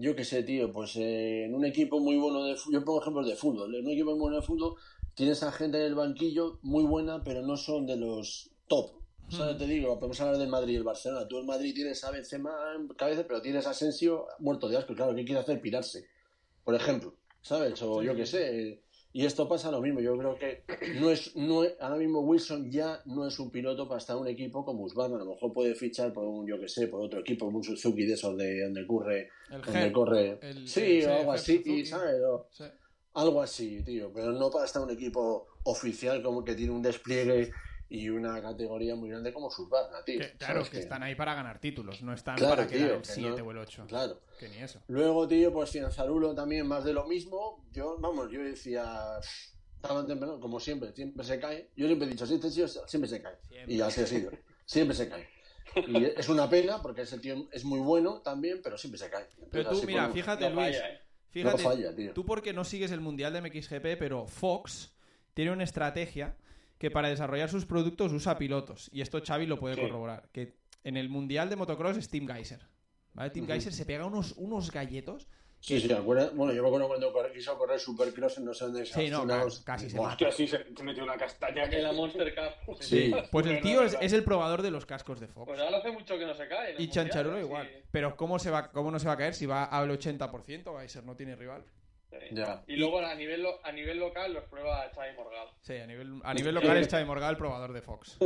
Yo 0.00 0.14
qué 0.14 0.24
sé, 0.24 0.44
tío, 0.44 0.72
pues 0.72 0.94
eh, 0.94 1.46
en 1.46 1.54
un 1.54 1.64
equipo 1.64 1.98
muy 1.98 2.16
bueno 2.16 2.44
de 2.44 2.54
Yo 2.70 2.84
pongo 2.84 3.00
ejemplos 3.00 3.26
de 3.26 3.34
fútbol. 3.34 3.74
En 3.74 3.84
un 3.84 3.90
equipo 3.90 4.10
muy 4.10 4.20
bueno 4.20 4.36
de 4.36 4.42
fútbol 4.42 4.74
tienes 5.14 5.42
a 5.42 5.50
gente 5.50 5.78
en 5.78 5.86
el 5.86 5.94
banquillo 5.96 6.60
muy 6.62 6.84
buena, 6.84 7.24
pero 7.24 7.42
no 7.42 7.56
son 7.56 7.86
de 7.86 7.96
los 7.96 8.52
top. 8.68 8.92
O 9.28 9.30
sea, 9.30 9.56
te 9.56 9.66
digo, 9.66 9.98
podemos 9.98 10.20
hablar 10.20 10.38
del 10.38 10.48
Madrid 10.48 10.74
y 10.74 10.76
el 10.76 10.84
Barcelona. 10.84 11.28
Tú 11.28 11.38
en 11.38 11.46
Madrid 11.46 11.74
tienes 11.74 12.02
a 12.02 12.10
Benzema 12.10 12.50
en 12.76 12.88
cabeza, 12.88 13.24
pero 13.26 13.42
tienes 13.42 13.66
a 13.66 13.70
Asensio 13.70 14.26
muerto 14.38 14.68
de 14.68 14.78
asco. 14.78 14.94
Claro, 14.94 15.14
¿qué 15.14 15.24
quiere 15.24 15.40
hacer? 15.40 15.60
Pirarse, 15.60 16.06
por 16.64 16.74
ejemplo. 16.74 17.14
¿Sabes? 17.42 17.80
O 17.82 18.02
yo 18.02 18.14
qué 18.16 18.26
sé. 18.26 18.82
Y 19.12 19.24
esto 19.24 19.48
pasa 19.48 19.70
lo 19.70 19.80
mismo. 19.80 20.00
Yo 20.00 20.16
creo 20.16 20.38
que 20.38 20.64
no 21.00 21.10
es, 21.10 21.34
no 21.36 21.62
ahora 21.80 21.96
mismo 21.96 22.20
Wilson 22.20 22.70
ya 22.70 23.00
no 23.06 23.26
es 23.26 23.38
un 23.38 23.50
piloto 23.50 23.86
para 23.86 23.98
estar 23.98 24.16
en 24.16 24.22
un 24.22 24.28
equipo 24.28 24.64
como 24.64 24.84
Usman. 24.84 25.14
A 25.14 25.18
lo 25.18 25.26
mejor 25.26 25.52
puede 25.52 25.74
fichar 25.74 26.12
por 26.12 26.24
un, 26.24 26.46
yo 26.46 26.58
qué 26.58 26.68
sé, 26.68 26.88
por 26.88 27.02
otro 27.02 27.20
equipo, 27.20 27.46
un 27.46 27.62
Suzuki 27.62 28.06
de 28.06 28.14
esos 28.14 28.36
de 28.36 28.64
donde 28.64 28.86
corre. 28.86 29.28
donde 29.50 29.92
corre. 29.92 30.38
sí, 30.66 31.02
o 31.04 31.12
algo 31.12 31.32
así, 31.32 31.84
¿sabes? 31.84 32.20
Algo 33.14 33.42
así, 33.42 33.82
tío. 33.82 34.12
Pero 34.12 34.32
no 34.32 34.50
para 34.50 34.64
estar 34.64 34.82
en 34.82 34.88
un 34.88 34.94
equipo 34.94 35.48
oficial 35.64 36.22
como 36.22 36.44
que 36.44 36.54
tiene 36.54 36.72
un 36.72 36.82
despliegue 36.82 37.50
y 37.90 38.08
una 38.10 38.40
categoría 38.42 38.94
muy 38.94 39.08
grande 39.10 39.32
como 39.32 39.50
Subarna, 39.50 40.04
tío. 40.04 40.20
claro, 40.38 40.62
que, 40.70 40.78
están 40.78 41.02
ahí 41.02 41.14
para 41.14 41.34
ganar 41.34 41.58
títulos, 41.58 42.02
no 42.02 42.12
están 42.12 42.36
para 42.36 42.66
quedar 42.66 42.90
el 42.90 43.04
7 43.04 43.40
o 43.40 43.50
el 43.50 43.58
8. 43.58 43.86
Claro. 43.88 44.20
Que 44.38 44.48
ni 44.48 44.58
eso. 44.58 44.82
Luego, 44.88 45.26
tío, 45.26 45.52
pues 45.52 45.72
Zarulo 45.92 46.34
también 46.34 46.66
más 46.66 46.84
de 46.84 46.92
lo 46.92 47.06
mismo. 47.06 47.64
Yo, 47.72 47.96
vamos, 47.98 48.30
yo 48.30 48.42
decía, 48.42 49.18
temprano, 50.06 50.38
como 50.38 50.60
siempre, 50.60 50.92
siempre 50.92 51.24
se 51.24 51.40
cae. 51.40 51.70
Yo 51.76 51.86
siempre 51.86 52.08
he 52.08 52.10
dicho, 52.10 52.26
si 52.26 52.34
este 52.34 52.50
tío 52.50 52.68
siempre 52.68 53.08
se 53.08 53.22
cae. 53.22 53.36
Y 53.66 53.80
así 53.80 54.02
ha 54.02 54.06
sido. 54.06 54.30
Siempre 54.66 54.94
se 54.94 55.08
cae. 55.08 55.28
Y 55.86 56.04
es 56.04 56.28
una 56.28 56.48
pena 56.48 56.82
porque 56.82 57.02
ese 57.02 57.18
tío 57.18 57.48
es 57.52 57.64
muy 57.64 57.80
bueno 57.80 58.20
también, 58.20 58.60
pero 58.62 58.76
siempre 58.76 58.98
se 58.98 59.08
cae. 59.08 59.26
pero 59.50 59.70
tú, 59.70 59.82
mira, 59.86 60.10
fíjate, 60.10 60.50
Luis. 60.50 60.76
¿eh? 60.76 61.00
Fíjate, 61.30 61.62
falla, 61.62 61.94
tío. 61.94 62.12
tú 62.14 62.24
porque 62.24 62.52
no 62.52 62.64
sigues 62.64 62.90
el 62.90 63.00
Mundial 63.00 63.32
de 63.32 63.42
MXGP, 63.42 63.98
pero 63.98 64.26
Fox 64.26 64.94
tiene 65.34 65.52
una 65.52 65.64
estrategia 65.64 66.36
que 66.78 66.90
para 66.90 67.08
desarrollar 67.08 67.50
sus 67.50 67.66
productos 67.66 68.12
usa 68.12 68.38
pilotos. 68.38 68.88
Y 68.92 69.00
esto 69.00 69.20
Xavi 69.24 69.46
lo 69.46 69.58
puede 69.58 69.76
corroborar. 69.80 70.28
Que 70.32 70.56
en 70.84 70.96
el 70.96 71.08
Mundial 71.08 71.50
de 71.50 71.56
Motocross 71.56 71.96
es 71.96 72.08
Tim 72.08 72.26
Geiser. 72.26 72.66
¿vale? 73.14 73.30
Tim 73.30 73.46
Geiser 73.46 73.72
se 73.72 73.84
pega 73.84 74.06
unos, 74.06 74.32
unos 74.36 74.70
galletos. 74.70 75.28
Sí, 75.60 75.80
sí, 75.80 75.92
¿acuerdas? 75.92 76.32
Bueno, 76.36 76.52
yo 76.52 76.62
me 76.62 76.68
acuerdo 76.68 76.86
cuando 76.86 77.12
quiso 77.32 77.58
correr 77.58 77.80
Supercross 77.80 78.38
en 78.38 78.44
no 78.44 78.54
sé 78.54 78.66
dónde 78.66 78.86
Sí, 78.86 79.10
no, 79.10 79.22
unos- 79.22 79.60
casi 79.60 79.90
se 79.90 79.96
Buah, 79.96 80.10
Hostia, 80.10 80.30
sí, 80.30 80.46
se, 80.46 80.64
se 80.72 80.82
metió 80.84 81.02
una 81.02 81.16
castaña 81.16 81.68
que 81.68 81.78
En 81.78 81.82
la 81.82 81.92
Monster 81.92 82.32
Cup. 82.32 82.76
Sí. 82.80 83.12
Pues 83.32 83.46
el 83.46 83.60
tío 83.60 83.82
es, 83.82 83.96
es 84.00 84.12
el 84.12 84.22
probador 84.22 84.62
de 84.62 84.70
los 84.70 84.86
cascos 84.86 85.18
de 85.18 85.26
Fox. 85.26 85.48
Pues 85.48 85.60
ahora 85.60 85.78
hace 85.78 85.90
mucho 85.90 86.16
que 86.16 86.26
no 86.26 86.34
se 86.34 86.46
cae. 86.46 86.76
Y 86.78 86.84
¿eh? 86.84 87.40
igual. 87.40 87.66
Sí. 87.66 87.82
Pero 87.90 88.16
¿cómo, 88.16 88.38
se 88.38 88.50
va, 88.50 88.70
¿cómo 88.70 88.92
no 88.92 89.00
se 89.00 89.08
va 89.08 89.14
a 89.14 89.16
caer 89.16 89.34
si 89.34 89.46
va 89.46 89.64
al 89.64 89.90
80%? 89.90 90.78
Geiser 90.78 91.04
no 91.04 91.16
tiene 91.16 91.34
rival. 91.34 91.64
Sí. 92.10 92.16
Ya. 92.32 92.64
Y 92.66 92.76
luego 92.76 93.00
a 93.00 93.14
nivel, 93.14 93.42
lo- 93.42 93.64
a 93.64 93.70
nivel 93.72 93.98
local 93.98 94.32
los 94.32 94.44
prueba 94.44 94.88
Xavi 94.94 95.14
Morgal. 95.16 95.48
Sí, 95.60 95.74
a 95.76 95.86
nivel, 95.86 96.20
a 96.24 96.32
nivel 96.34 96.54
local 96.54 96.76
es 96.78 96.88
Xavi 96.88 97.04
Morgal 97.04 97.30
el 97.32 97.36
probador 97.36 97.72
de 97.72 97.82
Fox. 97.82 98.16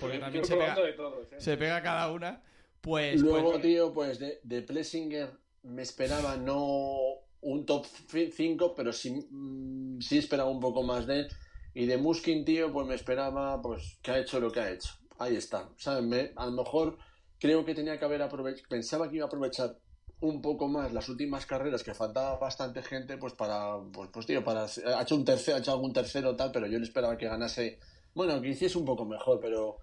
Porque 0.00 0.18
también 0.20 0.44
se 0.44 0.54
pega, 0.56 0.76
todos, 0.96 1.32
¿eh? 1.32 1.36
se 1.40 1.56
pega 1.56 1.82
cada 1.82 2.10
una. 2.12 2.42
Pues, 2.80 3.20
Luego, 3.20 3.52
pues- 3.52 3.62
tío, 3.62 3.92
pues 3.92 4.18
de, 4.18 4.40
de 4.42 4.62
Plessinger 4.62 5.30
me 5.62 5.82
esperaba 5.82 6.36
no 6.36 6.96
un 7.40 7.64
top 7.66 7.86
5, 7.86 8.74
pero 8.74 8.92
sí, 8.92 9.10
mm, 9.30 10.00
sí 10.00 10.18
esperaba 10.18 10.50
un 10.50 10.60
poco 10.60 10.82
más 10.82 11.06
de 11.06 11.20
él. 11.20 11.28
Y 11.74 11.86
de 11.86 11.96
Muskin, 11.96 12.44
tío, 12.44 12.70
pues 12.72 12.86
me 12.86 12.94
esperaba 12.94 13.60
pues 13.62 13.98
que 14.02 14.10
ha 14.10 14.18
hecho 14.18 14.38
lo 14.40 14.50
que 14.52 14.60
ha 14.60 14.70
hecho. 14.70 14.92
Ahí 15.18 15.36
está. 15.36 15.70
¿Sabes? 15.78 16.04
Me- 16.04 16.32
a 16.36 16.46
lo 16.46 16.52
mejor 16.52 16.98
creo 17.38 17.64
que 17.64 17.74
tenía 17.74 17.98
que 17.98 18.04
haber 18.04 18.20
aprovechado, 18.22 18.68
pensaba 18.68 19.08
que 19.08 19.16
iba 19.16 19.24
a 19.24 19.28
aprovechar 19.28 19.76
un 20.22 20.40
poco 20.40 20.68
más 20.68 20.92
las 20.92 21.08
últimas 21.08 21.46
carreras, 21.46 21.82
que 21.82 21.94
faltaba 21.94 22.38
bastante 22.38 22.80
gente, 22.82 23.18
pues 23.18 23.32
para, 23.34 23.76
pues, 23.92 24.08
pues 24.12 24.24
tío, 24.24 24.42
para, 24.44 24.64
ha 24.64 25.02
hecho 25.02 25.16
un 25.16 25.24
tercero, 25.24 25.56
ha 25.56 25.60
hecho 25.60 25.72
algún 25.72 25.92
tercero 25.92 26.36
tal, 26.36 26.52
pero 26.52 26.66
yo 26.68 26.78
le 26.78 26.84
esperaba 26.84 27.18
que 27.18 27.26
ganase, 27.26 27.80
bueno, 28.14 28.40
que 28.40 28.48
hiciese 28.50 28.78
un 28.78 28.84
poco 28.84 29.04
mejor, 29.04 29.40
pero 29.40 29.80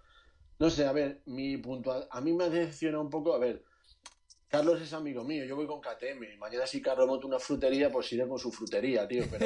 no 0.57 0.69
sé, 0.69 0.85
a 0.85 0.93
ver, 0.93 1.21
mi 1.25 1.57
punto, 1.57 2.07
a 2.09 2.21
mí 2.21 2.31
me 2.31 2.45
ha 2.45 2.49
decepcionado 2.49 3.03
un 3.03 3.09
poco, 3.09 3.33
a 3.33 3.37
ver, 3.37 3.65
Carlos 4.47 4.81
es 4.81 4.93
amigo 4.93 5.25
mío, 5.25 5.43
yo 5.43 5.57
voy 5.57 5.67
con 5.67 5.81
KTM, 5.81 6.37
mañana 6.37 6.65
si 6.65 6.81
Carlos 6.81 7.05
monta 7.05 7.27
una 7.27 7.37
frutería, 7.39 7.91
pues 7.91 8.11
iré 8.13 8.25
con 8.25 8.39
su 8.39 8.49
frutería, 8.51 9.05
tío, 9.07 9.25
pero 9.29 9.45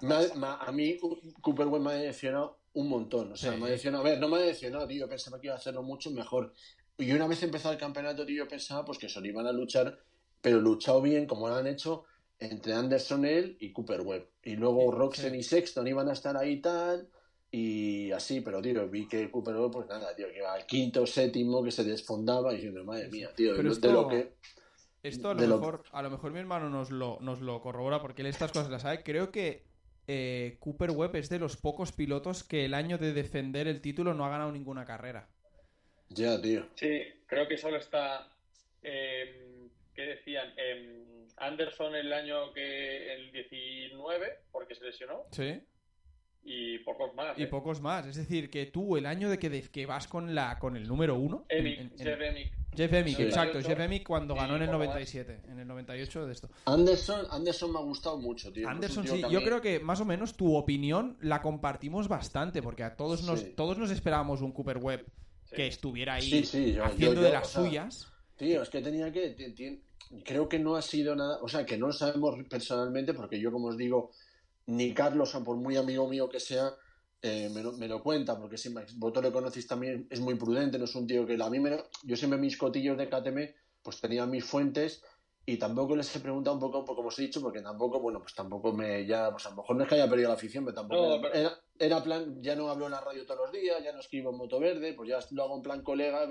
ma- 0.00 0.22
ma- 0.36 0.56
a 0.56 0.72
mí 0.72 0.96
Cooper 1.42 1.66
Webb 1.66 1.82
me 1.82 1.90
ha 1.90 1.94
decepcionado 1.96 2.58
un 2.72 2.88
montón, 2.88 3.32
o 3.32 3.36
sea, 3.36 3.52
Sí. 3.52 3.58
me 3.58 3.66
ha 3.66 3.68
decepcionado, 3.68 4.02
a 4.04 4.08
ver, 4.08 4.18
no 4.18 4.28
me 4.28 4.38
ha 4.38 4.40
decepcionado, 4.40 4.88
tío, 4.88 5.06
pensaba 5.08 5.38
que 5.38 5.48
iba 5.48 5.54
a 5.54 5.58
hacerlo 5.58 5.82
mucho 5.82 6.10
mejor, 6.10 6.54
y 6.98 7.12
una 7.12 7.26
vez 7.26 7.42
empezado 7.42 7.72
el 7.74 7.80
campeonato, 7.80 8.24
tío, 8.26 8.44
yo 8.44 8.48
pensaba 8.48 8.84
pues 8.84 8.98
que 8.98 9.08
solo 9.08 9.26
iban 9.26 9.46
a 9.46 9.52
luchar, 9.52 9.98
pero 10.40 10.60
luchado 10.60 11.00
bien, 11.02 11.26
como 11.26 11.48
lo 11.48 11.56
han 11.56 11.66
hecho, 11.66 12.04
entre 12.38 12.74
Anderson, 12.74 13.24
él 13.24 13.56
y 13.60 13.72
Cooper 13.72 14.00
Webb, 14.02 14.28
y 14.42 14.56
luego 14.56 14.90
Roxen 14.92 15.34
y 15.34 15.42
Sexton 15.42 15.86
iban 15.86 16.08
a 16.08 16.12
estar 16.12 16.36
ahí 16.36 16.52
y 16.52 16.60
tal, 16.60 17.08
y 17.50 18.10
así, 18.12 18.40
pero 18.40 18.60
tío, 18.60 18.88
vi 18.88 19.06
que 19.08 19.30
Cooper 19.30 19.56
Webb, 19.56 19.70
pues 19.72 19.86
nada, 19.88 20.14
tío, 20.14 20.28
que 20.30 20.38
iba 20.38 20.52
al 20.52 20.66
quinto, 20.66 21.06
séptimo, 21.06 21.62
que 21.62 21.70
se 21.70 21.84
desfondaba, 21.84 22.52
y 22.52 22.56
diciendo, 22.56 22.84
madre 22.84 23.08
mía, 23.08 23.30
tío, 23.34 23.52
Pero 23.56 23.68
de 23.68 23.74
esto- 23.74 23.92
lo 23.92 24.08
que... 24.08 24.34
Esto 25.02 25.28
a 25.30 25.34
lo, 25.34 25.40
de 25.42 25.48
lo- 25.48 25.58
mejor, 25.58 25.84
a 25.92 26.00
lo 26.02 26.10
mejor 26.10 26.32
mi 26.32 26.38
hermano 26.38 26.70
nos 26.70 26.90
lo, 26.90 27.18
nos 27.20 27.42
lo 27.42 27.60
corrobora 27.60 28.00
porque 28.00 28.22
él 28.22 28.26
estas 28.28 28.52
cosas 28.52 28.70
las 28.70 28.80
sabe. 28.80 29.02
Creo 29.02 29.30
que 29.30 29.66
eh, 30.06 30.56
Cooper 30.60 30.92
Webb 30.92 31.16
es 31.16 31.28
de 31.28 31.38
los 31.38 31.58
pocos 31.58 31.92
pilotos 31.92 32.42
que 32.42 32.64
el 32.64 32.72
año 32.72 32.96
de 32.96 33.12
defender 33.12 33.68
el 33.68 33.82
título 33.82 34.14
no 34.14 34.24
ha 34.24 34.30
ganado 34.30 34.50
ninguna 34.50 34.86
carrera. 34.86 35.28
Ya, 36.14 36.40
tío. 36.40 36.66
Sí, 36.74 37.02
creo 37.26 37.46
que 37.48 37.56
solo 37.58 37.76
está. 37.78 38.28
Eh, 38.82 39.68
¿Qué 39.94 40.02
decían? 40.02 40.52
Em, 40.56 41.04
Anderson 41.36 41.94
el 41.94 42.12
año 42.12 42.52
que. 42.52 43.14
el 43.14 43.32
19, 43.32 44.26
porque 44.52 44.74
se 44.74 44.84
lesionó, 44.84 45.22
Sí. 45.30 45.60
y 46.44 46.78
pocos 46.80 47.14
más. 47.14 47.38
Y 47.38 47.44
¿eh? 47.44 47.46
pocos 47.46 47.80
más. 47.80 48.06
Es 48.06 48.16
decir, 48.16 48.50
que 48.50 48.66
tú 48.66 48.96
el 48.96 49.06
año 49.06 49.30
de 49.30 49.38
que, 49.38 49.48
de- 49.50 49.62
que 49.62 49.86
vas 49.86 50.06
con 50.06 50.34
la 50.34 50.58
con 50.58 50.76
el 50.76 50.86
número 50.86 51.14
uno. 51.16 51.44
en- 51.48 51.66
en- 51.66 51.98
Jeff 51.98 52.20
Emick. 52.20 52.52
Jeff 52.76 52.92
Emick, 52.92 53.16
Sí. 53.16 53.22
exacto. 53.22 53.60
Jeff 53.62 53.78
Emick 53.78 54.04
cuando 54.04 54.34
ganó 54.34 54.56
en 54.56 54.62
el 54.62 54.66
poco 54.68 54.78
más. 54.78 54.86
97. 54.88 55.40
En 55.48 55.60
el 55.60 55.66
98 55.68 56.26
de 56.26 56.32
esto. 56.32 56.50
Anderson, 56.66 57.24
Anderson 57.30 57.72
me 57.72 57.78
ha 57.78 57.82
gustado 57.82 58.18
mucho, 58.18 58.52
tío. 58.52 58.68
Anderson, 58.68 59.06
sí, 59.06 59.22
yo 59.30 59.42
creo 59.44 59.60
que 59.60 59.78
más 59.78 60.00
o 60.00 60.04
menos 60.04 60.36
tu 60.36 60.56
opinión 60.56 61.16
la 61.20 61.40
compartimos 61.40 62.08
bastante, 62.08 62.62
porque 62.62 62.82
a 62.82 62.96
todos 62.96 63.22
nos, 63.22 63.40
Sí. 63.40 63.52
todos 63.56 63.78
nos 63.78 63.92
esperábamos 63.92 64.42
un 64.42 64.50
Cooper 64.52 64.78
Webb. 64.78 65.06
Que 65.54 65.66
estuviera 65.68 66.14
ahí 66.14 66.22
Sí, 66.28 66.44
sí, 66.44 66.72
yo- 66.74 66.84
haciendo 66.84 67.20
yo- 67.20 67.26
de 67.26 67.32
las 67.32 67.48
o 67.48 67.50
sea, 67.50 67.62
suyas. 67.62 68.08
Tío, 68.36 68.62
es 68.62 68.68
que 68.68 68.80
tenía 68.82 69.10
que. 69.12 69.30
ti- 69.30 69.52
ti- 69.54 69.82
Creo 70.24 70.48
que 70.48 70.58
no 70.58 70.76
ha 70.76 70.82
sido 70.82 71.16
nada. 71.16 71.38
O 71.42 71.48
sea, 71.48 71.64
que 71.64 71.78
no 71.78 71.86
lo 71.88 71.92
sabemos 71.92 72.36
personalmente, 72.48 73.14
porque 73.14 73.40
yo, 73.40 73.50
como 73.50 73.68
os 73.68 73.76
digo, 73.76 74.10
ni 74.66 74.92
Carlos, 74.92 75.32
por 75.44 75.56
muy 75.56 75.76
amigo 75.76 76.06
mío 76.08 76.28
que 76.28 76.40
sea, 76.40 76.70
eh, 77.22 77.48
me, 77.52 77.62
lo, 77.62 77.72
me 77.72 77.88
lo 77.88 78.02
cuenta, 78.02 78.38
porque 78.38 78.58
si 78.58 78.68
Max- 78.70 78.98
vosotros 78.98 79.24
lo 79.24 79.32
conocéis 79.32 79.66
también, 79.66 80.06
es 80.10 80.20
muy 80.20 80.34
prudente, 80.34 80.78
no 80.78 80.84
es 80.84 80.94
un 80.94 81.06
tío 81.06 81.26
que. 81.26 81.38
A 81.42 81.48
mí 81.50 81.58
me 81.58 81.70
lo- 81.70 81.88
yo 82.02 82.16
siempre 82.16 82.38
mis 82.38 82.56
cotillos 82.58 82.98
de 82.98 83.08
KTM, 83.08 83.54
pues 83.82 84.00
tenía 84.00 84.26
mis 84.26 84.44
fuentes. 84.44 85.02
Y 85.46 85.56
tampoco 85.58 85.94
les 85.96 86.14
he 86.16 86.20
preguntado 86.20 86.54
un 86.56 86.60
poco, 86.60 86.78
un 86.80 86.84
poco 86.84 86.96
como 86.96 87.08
os 87.08 87.18
he 87.18 87.22
dicho, 87.22 87.40
porque 87.42 87.60
tampoco, 87.60 88.00
bueno, 88.00 88.18
pues 88.20 88.34
tampoco 88.34 88.72
me 88.72 89.04
ya, 89.06 89.30
pues 89.30 89.44
a 89.46 89.50
lo 89.50 89.56
mejor 89.56 89.76
no 89.76 89.82
es 89.82 89.88
que 89.88 89.94
haya 89.96 90.08
perdido 90.08 90.28
la 90.28 90.34
afición, 90.36 90.64
pero 90.64 90.74
tampoco 90.76 91.02
No, 91.02 91.12
era, 91.14 91.22
pero- 91.22 91.34
era, 91.34 91.58
era 91.78 92.02
plan, 92.02 92.42
ya 92.42 92.54
no 92.54 92.68
hablo 92.70 92.86
en 92.86 92.92
la 92.92 93.00
radio 93.00 93.26
todos 93.26 93.40
los 93.40 93.52
días, 93.52 93.82
ya 93.82 93.92
no 93.92 94.00
escribo 94.00 94.30
en 94.30 94.36
Moto 94.36 94.60
Verde, 94.60 94.92
pues 94.94 95.08
ya 95.08 95.18
lo 95.32 95.42
hago 95.44 95.56
en 95.56 95.62
plan 95.62 95.82
colega. 95.82 96.28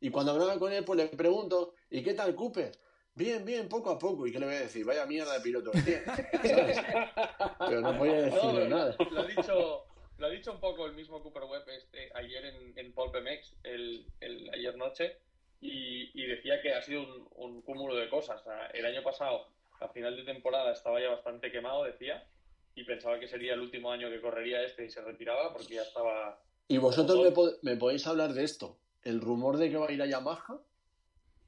Y 0.00 0.10
cuando 0.10 0.32
hablaba 0.32 0.58
con 0.58 0.72
él, 0.72 0.84
pues 0.84 0.98
le 0.98 1.06
pregunto, 1.08 1.74
¿y 1.90 2.02
qué 2.02 2.14
tal 2.14 2.34
Cooper? 2.34 2.72
Bien, 3.14 3.44
bien, 3.44 3.68
poco 3.68 3.90
a 3.90 3.98
poco. 3.98 4.26
¿Y 4.26 4.32
qué 4.32 4.38
le 4.38 4.46
voy 4.46 4.54
a 4.54 4.60
decir? 4.60 4.84
Vaya 4.84 5.04
mierda 5.04 5.34
de 5.34 5.40
piloto. 5.40 5.72
Pero 7.58 7.80
no 7.80 7.98
podía 7.98 8.16
No, 8.16 8.22
decirle 8.22 8.52
pero 8.54 8.68
nada. 8.68 8.96
Lo 9.10 9.20
ha 9.20 9.26
dicho, 9.26 9.84
lo 10.16 10.26
ha 10.26 10.30
dicho 10.30 10.52
un 10.52 10.60
poco 10.60 10.86
el 10.86 10.94
mismo 10.94 11.22
Cooper 11.22 11.44
Webb 11.44 11.68
este, 11.68 12.10
ayer 12.14 12.44
en, 12.46 12.78
en 12.78 12.92
Polpemex, 12.94 13.56
el, 13.64 14.06
el, 14.20 14.50
ayer 14.54 14.76
noche, 14.76 15.18
y, 15.60 16.10
y 16.18 16.26
decía 16.26 16.62
que 16.62 16.72
ha 16.72 16.82
sido 16.82 17.02
un, 17.02 17.28
un 17.34 17.62
cúmulo 17.62 17.94
de 17.96 18.08
cosas. 18.08 18.40
O 18.40 18.44
sea, 18.44 18.66
el 18.68 18.86
año 18.86 19.02
pasado, 19.02 19.48
a 19.80 19.88
final 19.88 20.16
de 20.16 20.22
temporada, 20.24 20.72
estaba 20.72 21.00
ya 21.00 21.10
bastante 21.10 21.50
quemado, 21.50 21.84
decía, 21.84 22.26
y 22.74 22.84
pensaba 22.84 23.18
que 23.18 23.28
sería 23.28 23.54
el 23.54 23.60
último 23.60 23.90
año 23.90 24.08
que 24.10 24.20
correría 24.20 24.62
este 24.62 24.84
y 24.86 24.90
se 24.90 25.00
retiraba 25.02 25.52
porque 25.52 25.74
ya 25.74 25.82
estaba. 25.82 26.40
Y 26.68 26.78
vosotros 26.78 27.20
me, 27.22 27.30
pod- 27.32 27.58
me 27.62 27.76
podéis 27.76 28.06
hablar 28.06 28.32
de 28.32 28.44
esto. 28.44 28.78
El 29.02 29.20
rumor 29.20 29.56
de 29.56 29.70
que 29.70 29.76
va 29.76 29.86
a 29.88 29.92
ir 29.92 30.02
a 30.02 30.06
Yamaha. 30.06 30.58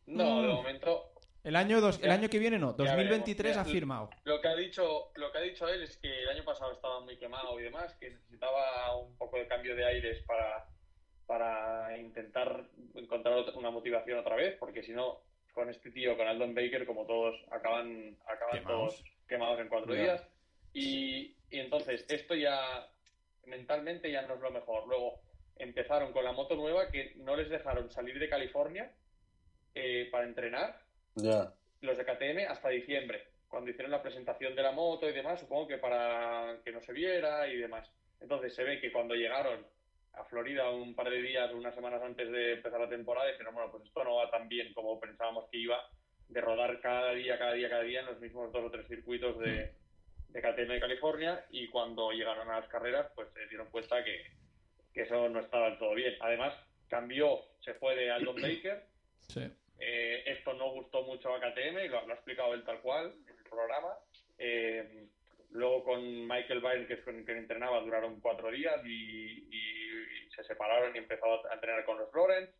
No, 0.06 0.42
de 0.42 0.48
Mm. 0.48 0.52
momento. 0.52 1.08
El 1.44 1.56
año, 1.56 1.80
dos, 1.80 1.98
el 2.02 2.10
año 2.12 2.28
que 2.28 2.38
viene 2.38 2.56
no, 2.58 2.70
ya 2.76 2.84
2023 2.84 3.56
ha 3.56 3.64
firmado. 3.64 4.10
Lo 4.24 4.40
que 4.40 4.46
ha 4.48 4.54
dicho, 4.54 5.10
lo 5.16 5.32
que 5.32 5.38
ha 5.38 5.40
dicho 5.40 5.66
él 5.68 5.82
es 5.82 5.96
que 5.96 6.22
el 6.22 6.28
año 6.28 6.44
pasado 6.44 6.72
estaba 6.72 7.00
muy 7.00 7.16
quemado 7.16 7.58
y 7.58 7.64
demás, 7.64 7.92
que 7.94 8.10
necesitaba 8.10 8.96
un 8.96 9.16
poco 9.18 9.38
de 9.38 9.48
cambio 9.48 9.74
de 9.74 9.84
aires 9.84 10.22
para, 10.24 10.68
para 11.26 11.98
intentar 11.98 12.64
encontrar 12.94 13.34
otra- 13.38 13.54
una 13.58 13.70
motivación 13.70 14.20
otra 14.20 14.36
vez, 14.36 14.56
porque 14.58 14.84
si 14.84 14.92
no, 14.92 15.18
con 15.52 15.68
este 15.68 15.90
tío, 15.90 16.16
con 16.16 16.28
Aldon 16.28 16.54
Baker, 16.54 16.86
como 16.86 17.06
todos, 17.06 17.34
acaban, 17.50 18.16
acaban 18.26 18.58
Quemados. 18.60 18.96
todos 18.96 19.04
quemados 19.26 19.58
en 19.60 19.68
cuatro 19.68 19.94
días. 19.94 20.22
Y, 20.72 21.34
y 21.50 21.58
entonces, 21.60 22.04
esto 22.08 22.34
ya 22.34 22.88
mentalmente 23.46 24.10
ya 24.10 24.22
no 24.22 24.34
es 24.34 24.40
lo 24.40 24.50
mejor. 24.50 24.86
Luego 24.88 25.20
empezaron 25.56 26.12
con 26.12 26.24
la 26.24 26.32
moto 26.32 26.54
nueva 26.56 26.90
que 26.90 27.12
no 27.16 27.36
les 27.36 27.48
dejaron 27.50 27.90
salir 27.90 28.18
de 28.18 28.28
California 28.28 28.90
eh, 29.74 30.08
para 30.10 30.24
entrenar 30.24 30.80
Ya. 31.14 31.52
los 31.80 31.96
de 31.98 32.04
KTM 32.04 32.50
hasta 32.50 32.68
diciembre, 32.70 33.24
cuando 33.48 33.70
hicieron 33.70 33.90
la 33.90 34.02
presentación 34.02 34.54
de 34.54 34.62
la 34.62 34.72
moto 34.72 35.08
y 35.08 35.12
demás, 35.12 35.40
supongo 35.40 35.68
que 35.68 35.78
para 35.78 36.58
que 36.64 36.72
no 36.72 36.80
se 36.80 36.92
viera 36.92 37.46
y 37.48 37.56
demás. 37.56 37.90
Entonces 38.20 38.54
se 38.54 38.64
ve 38.64 38.80
que 38.80 38.90
cuando 38.92 39.14
llegaron 39.14 39.66
a 40.14 40.24
Florida 40.24 40.70
un 40.70 40.94
par 40.94 41.10
de 41.10 41.20
días, 41.22 41.52
unas 41.52 41.74
semanas 41.74 42.02
antes 42.02 42.30
de 42.30 42.54
empezar 42.54 42.80
la 42.80 42.88
temporada, 42.88 43.30
dijeron, 43.30 43.54
bueno, 43.54 43.70
pues 43.70 43.84
esto 43.84 44.04
no 44.04 44.16
va 44.16 44.30
tan 44.30 44.48
bien 44.48 44.72
como 44.74 44.98
pensábamos 45.00 45.48
que 45.50 45.58
iba, 45.58 45.78
de 46.28 46.40
rodar 46.40 46.80
cada 46.80 47.12
día, 47.12 47.38
cada 47.38 47.52
día, 47.54 47.68
cada 47.68 47.82
día 47.82 48.00
en 48.00 48.06
los 48.06 48.20
mismos 48.20 48.52
dos 48.52 48.64
o 48.64 48.70
tres 48.70 48.86
circuitos 48.88 49.38
de, 49.38 49.74
de 50.32 50.40
KTM 50.40 50.72
de 50.72 50.80
California 50.80 51.44
y 51.50 51.68
cuando 51.68 52.10
llegaron 52.10 52.50
a 52.50 52.60
las 52.60 52.68
carreras, 52.68 53.06
pues 53.14 53.28
se 53.34 53.46
dieron 53.48 53.70
cuenta 53.70 54.02
que, 54.02 54.32
que 54.94 55.02
eso 55.02 55.28
no 55.28 55.40
estaba 55.40 55.70
del 55.70 55.78
todo 55.78 55.94
bien. 55.94 56.14
Además, 56.20 56.54
cambió, 56.88 57.40
se 57.60 57.74
fue 57.74 57.94
de 57.96 58.10
Aldon 58.10 58.36
Baker, 58.42 58.82
Sí. 59.28 59.40
eh, 59.78 60.22
esto 60.26 60.54
no 60.54 60.70
gustó 60.72 61.02
mucho 61.02 61.34
a 61.34 61.40
KTM, 61.40 61.78
y 61.84 61.88
lo, 61.88 62.06
lo 62.06 62.12
ha 62.12 62.16
explicado 62.16 62.54
él 62.54 62.64
tal 62.64 62.80
cual 62.80 63.12
en 63.28 63.36
el 63.38 63.44
programa. 63.44 63.94
Eh, 64.38 65.06
luego 65.50 65.84
con 65.84 66.26
Michael 66.26 66.60
Byrne, 66.60 66.86
que 66.86 66.94
es 66.94 67.00
con 67.04 67.22
quien 67.24 67.38
entrenaba, 67.38 67.80
duraron 67.80 68.20
cuatro 68.20 68.50
días 68.50 68.80
y, 68.84 69.46
y 69.54 70.30
se 70.34 70.42
separaron 70.44 70.94
y 70.94 70.98
empezó 70.98 71.46
a 71.48 71.54
entrenar 71.54 71.84
con 71.84 71.98
los 71.98 72.12
Lawrence. 72.14 72.52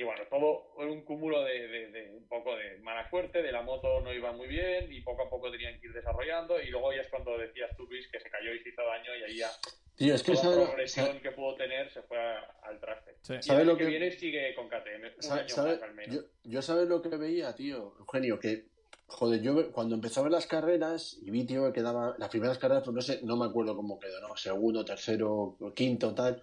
Y 0.00 0.04
bueno, 0.04 0.22
todo 0.30 0.62
un 0.76 1.02
cúmulo 1.04 1.42
de, 1.42 1.66
de- 1.66 1.90
de 1.90 2.10
un 2.16 2.28
poco 2.28 2.54
de 2.56 2.78
mala 2.78 3.10
suerte, 3.10 3.42
de 3.42 3.50
la 3.50 3.62
moto 3.62 4.00
no 4.00 4.14
iba 4.14 4.30
muy 4.30 4.46
bien 4.46 4.92
y 4.92 5.00
poco 5.00 5.24
a 5.24 5.28
poco 5.28 5.50
tenían 5.50 5.78
que 5.80 5.88
ir 5.88 5.92
desarrollando. 5.92 6.60
Y 6.62 6.68
luego 6.70 6.92
ya 6.94 7.00
es 7.00 7.08
cuando 7.08 7.36
decías 7.36 7.76
tú, 7.76 7.84
Luis, 7.86 8.06
que 8.12 8.20
se 8.20 8.30
cayó 8.30 8.54
y 8.54 8.60
se 8.62 8.68
hizo 8.68 8.82
daño 8.84 9.10
y 9.18 9.22
ahí 9.24 9.36
ya 9.38 9.50
Tío, 9.96 10.14
es 10.14 10.22
que 10.22 10.30
toda 10.34 10.44
sabe 10.44 10.54
la 10.54 10.60
lo- 10.62 10.66
progresión 10.68 11.20
que 11.20 11.32
pudo 11.32 11.56
tener 11.56 11.90
se 11.90 12.02
fue 12.02 12.16
a- 12.16 12.46
al 12.62 12.78
traste. 12.78 13.16
Sí. 13.22 13.32
Y 13.32 13.36
el 13.38 13.42
¿Sabe 13.42 13.62
año 13.62 13.72
lo 13.72 13.76
que 13.76 13.84
que- 13.84 13.90
viene 13.90 14.10
sigue 14.12 14.54
con 14.54 14.68
KTM, 14.68 15.16
un 15.16 15.20
¿Sabe- 15.22 15.40
año 15.40 15.48
sabe- 15.48 15.72
más 15.74 15.82
al 15.82 15.94
menos. 15.94 16.14
yo, 16.14 16.22
yo 16.44 16.62
sabes 16.62 16.88
lo 16.88 17.02
que 17.02 17.08
veía, 17.16 17.52
tío, 17.56 17.96
Eugenio, 17.98 18.38
que, 18.38 18.66
joder, 19.08 19.42
yo 19.42 19.72
cuando 19.72 19.96
empezaba 19.96 20.26
a 20.26 20.28
ver 20.30 20.32
las 20.36 20.46
carreras 20.46 21.18
y 21.20 21.32
vi, 21.32 21.44
tío, 21.44 21.64
que 21.66 21.72
quedaba, 21.80 22.14
las 22.18 22.28
primeras 22.28 22.58
carreras, 22.58 22.84
pues 22.84 22.94
no 22.94 23.00
sé, 23.02 23.18
no 23.24 23.36
me 23.36 23.46
acuerdo 23.46 23.74
cómo 23.74 23.98
quedó, 23.98 24.20
¿no? 24.20 24.36
Segundo, 24.36 24.84
tercero, 24.84 25.56
quinto, 25.74 26.14
tal. 26.14 26.40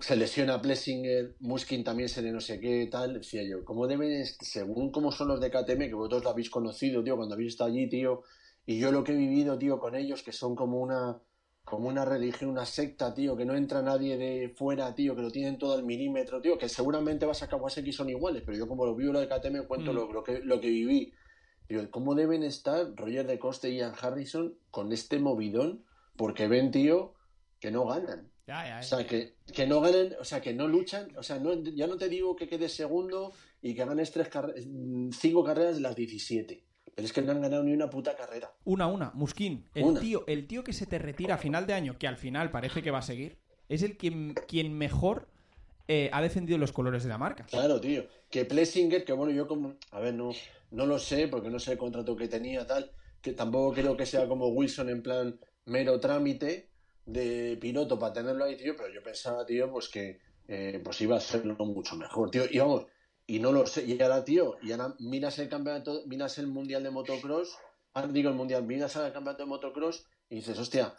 Se 0.00 0.16
lesiona 0.16 0.60
Plessinger, 0.60 1.36
Muskin 1.40 1.84
también 1.84 2.08
se 2.08 2.22
le 2.22 2.32
no 2.32 2.40
sé 2.40 2.60
qué, 2.60 2.88
tal. 2.90 3.14
Decía 3.14 3.42
yo, 3.42 3.64
¿cómo 3.64 3.86
deben, 3.86 4.24
según 4.26 4.90
cómo 4.90 5.12
son 5.12 5.28
los 5.28 5.40
de 5.40 5.50
KTM, 5.50 5.88
que 5.88 5.94
vosotros 5.94 6.24
lo 6.24 6.30
habéis 6.30 6.50
conocido, 6.50 7.02
tío, 7.02 7.16
cuando 7.16 7.34
habéis 7.34 7.52
estado 7.52 7.70
allí, 7.70 7.88
tío, 7.88 8.22
y 8.66 8.78
yo 8.78 8.92
lo 8.92 9.04
que 9.04 9.12
he 9.12 9.16
vivido, 9.16 9.58
tío, 9.58 9.78
con 9.78 9.94
ellos, 9.94 10.22
que 10.22 10.32
son 10.32 10.54
como 10.56 10.80
una 10.80 11.20
como 11.64 11.88
una 11.88 12.04
religión, 12.04 12.50
una 12.50 12.66
secta, 12.66 13.14
tío, 13.14 13.36
que 13.38 13.46
no 13.46 13.54
entra 13.56 13.80
nadie 13.80 14.18
de 14.18 14.50
fuera, 14.50 14.94
tío, 14.94 15.16
que 15.16 15.22
lo 15.22 15.30
tienen 15.30 15.58
todo 15.58 15.72
al 15.72 15.82
milímetro, 15.82 16.42
tío, 16.42 16.58
que 16.58 16.68
seguramente 16.68 17.24
vas 17.24 17.42
a 17.42 17.48
Kawasaki 17.48 17.90
son 17.90 18.10
iguales, 18.10 18.42
pero 18.44 18.58
yo 18.58 18.68
como 18.68 18.84
lo 18.84 18.94
vivo 18.94 19.14
lo 19.14 19.20
de 19.20 19.28
KTM 19.28 19.66
cuento 19.66 19.92
Mm. 19.92 19.96
lo, 19.96 20.12
lo 20.12 20.22
que, 20.22 20.40
lo 20.40 20.60
que 20.60 20.68
viví. 20.68 21.14
Tío, 21.66 21.90
¿cómo 21.90 22.14
deben 22.14 22.42
estar 22.42 22.94
Roger 22.94 23.26
de 23.26 23.38
Coste 23.38 23.70
y 23.70 23.78
Ian 23.78 23.94
Harrison 23.98 24.58
con 24.70 24.92
este 24.92 25.18
movidón? 25.18 25.84
Porque 26.16 26.48
ven, 26.48 26.70
tío, 26.70 27.14
que 27.60 27.70
no 27.70 27.86
ganan. 27.86 28.33
Ya, 28.46 28.66
ya, 28.66 28.78
O 28.80 28.82
sea, 28.82 29.06
que, 29.06 29.36
que 29.54 29.66
no 29.66 29.80
ganen, 29.80 30.14
o 30.20 30.24
sea, 30.24 30.40
que 30.40 30.52
no 30.52 30.68
luchan, 30.68 31.08
o 31.16 31.22
sea, 31.22 31.38
no, 31.38 31.54
ya 31.62 31.86
no 31.86 31.96
te 31.96 32.08
digo 32.10 32.36
que 32.36 32.46
quedes 32.46 32.74
segundo 32.74 33.32
y 33.62 33.74
que 33.74 33.84
ganes 33.84 34.10
tres 34.12 34.28
carre- 34.28 34.54
cinco 35.12 35.42
carreras 35.44 35.76
de 35.76 35.80
las 35.80 35.96
17, 35.96 36.62
pero 36.94 37.06
es 37.06 37.12
que 37.12 37.22
no 37.22 37.32
han 37.32 37.40
ganado 37.40 37.62
ni 37.64 37.72
una 37.72 37.88
puta 37.88 38.14
carrera. 38.14 38.52
Una, 38.64 38.86
una. 38.86 39.12
Musquín, 39.14 39.64
el 39.74 39.84
Una. 39.84 40.00
tío, 40.00 40.24
el 40.26 40.46
tío 40.46 40.62
que 40.62 40.74
se 40.74 40.84
te 40.86 40.98
retira 40.98 41.36
a 41.36 41.38
final 41.38 41.66
de 41.66 41.72
año, 41.72 41.96
que 41.98 42.06
al 42.06 42.18
final 42.18 42.50
parece 42.50 42.82
que 42.82 42.90
va 42.90 42.98
a 42.98 43.02
seguir, 43.02 43.38
es 43.70 43.82
el 43.82 43.96
quien, 43.96 44.34
quien 44.46 44.76
mejor 44.76 45.26
eh, 45.88 46.10
ha 46.12 46.20
defendido 46.20 46.58
los 46.58 46.72
colores 46.72 47.02
de 47.02 47.08
la 47.08 47.16
marca. 47.18 47.46
Claro, 47.46 47.80
tío. 47.80 48.06
Que 48.30 48.44
Plessinger, 48.44 49.04
que 49.06 49.12
bueno, 49.14 49.32
yo 49.32 49.46
como, 49.48 49.76
a 49.90 50.00
ver, 50.00 50.12
no, 50.14 50.32
no 50.70 50.84
lo 50.84 50.98
sé, 50.98 51.28
porque 51.28 51.48
no 51.48 51.58
sé 51.58 51.72
el 51.72 51.78
contrato 51.78 52.14
que 52.14 52.28
tenía, 52.28 52.66
tal, 52.66 52.90
que 53.22 53.32
tampoco 53.32 53.72
creo 53.72 53.96
que 53.96 54.04
sea 54.04 54.28
como 54.28 54.48
Wilson 54.48 54.90
en 54.90 55.02
plan 55.02 55.40
mero 55.64 55.98
trámite 55.98 56.68
de 57.06 57.56
piloto 57.60 57.98
para 57.98 58.12
tenerlo 58.14 58.44
ahí, 58.44 58.56
tío, 58.56 58.74
pero 58.76 58.92
yo 58.92 59.02
pensaba, 59.02 59.44
tío, 59.44 59.70
pues 59.70 59.88
que 59.88 60.18
eh, 60.48 60.80
pues 60.84 61.00
iba 61.00 61.14
a 61.16 61.18
hacerlo 61.18 61.54
mucho 61.64 61.96
mejor, 61.96 62.30
tío. 62.30 62.44
Y 62.50 62.58
vamos, 62.58 62.86
y 63.26 63.38
no 63.38 63.52
lo 63.52 63.66
sé, 63.66 63.84
y 63.84 64.00
ahora, 64.02 64.24
tío, 64.24 64.56
y 64.62 64.72
ahora 64.72 64.94
miras 64.98 65.38
el 65.38 65.48
campeonato, 65.48 66.02
miras 66.06 66.38
el 66.38 66.46
mundial 66.46 66.82
de 66.82 66.90
motocross, 66.90 67.56
ahora 67.94 68.08
digo 68.12 68.28
el 68.30 68.34
mundial, 68.36 68.64
miras 68.64 68.96
el 68.96 69.12
campeonato 69.12 69.42
de 69.44 69.48
motocross 69.48 70.06
y 70.28 70.36
dices, 70.36 70.58
hostia, 70.58 70.94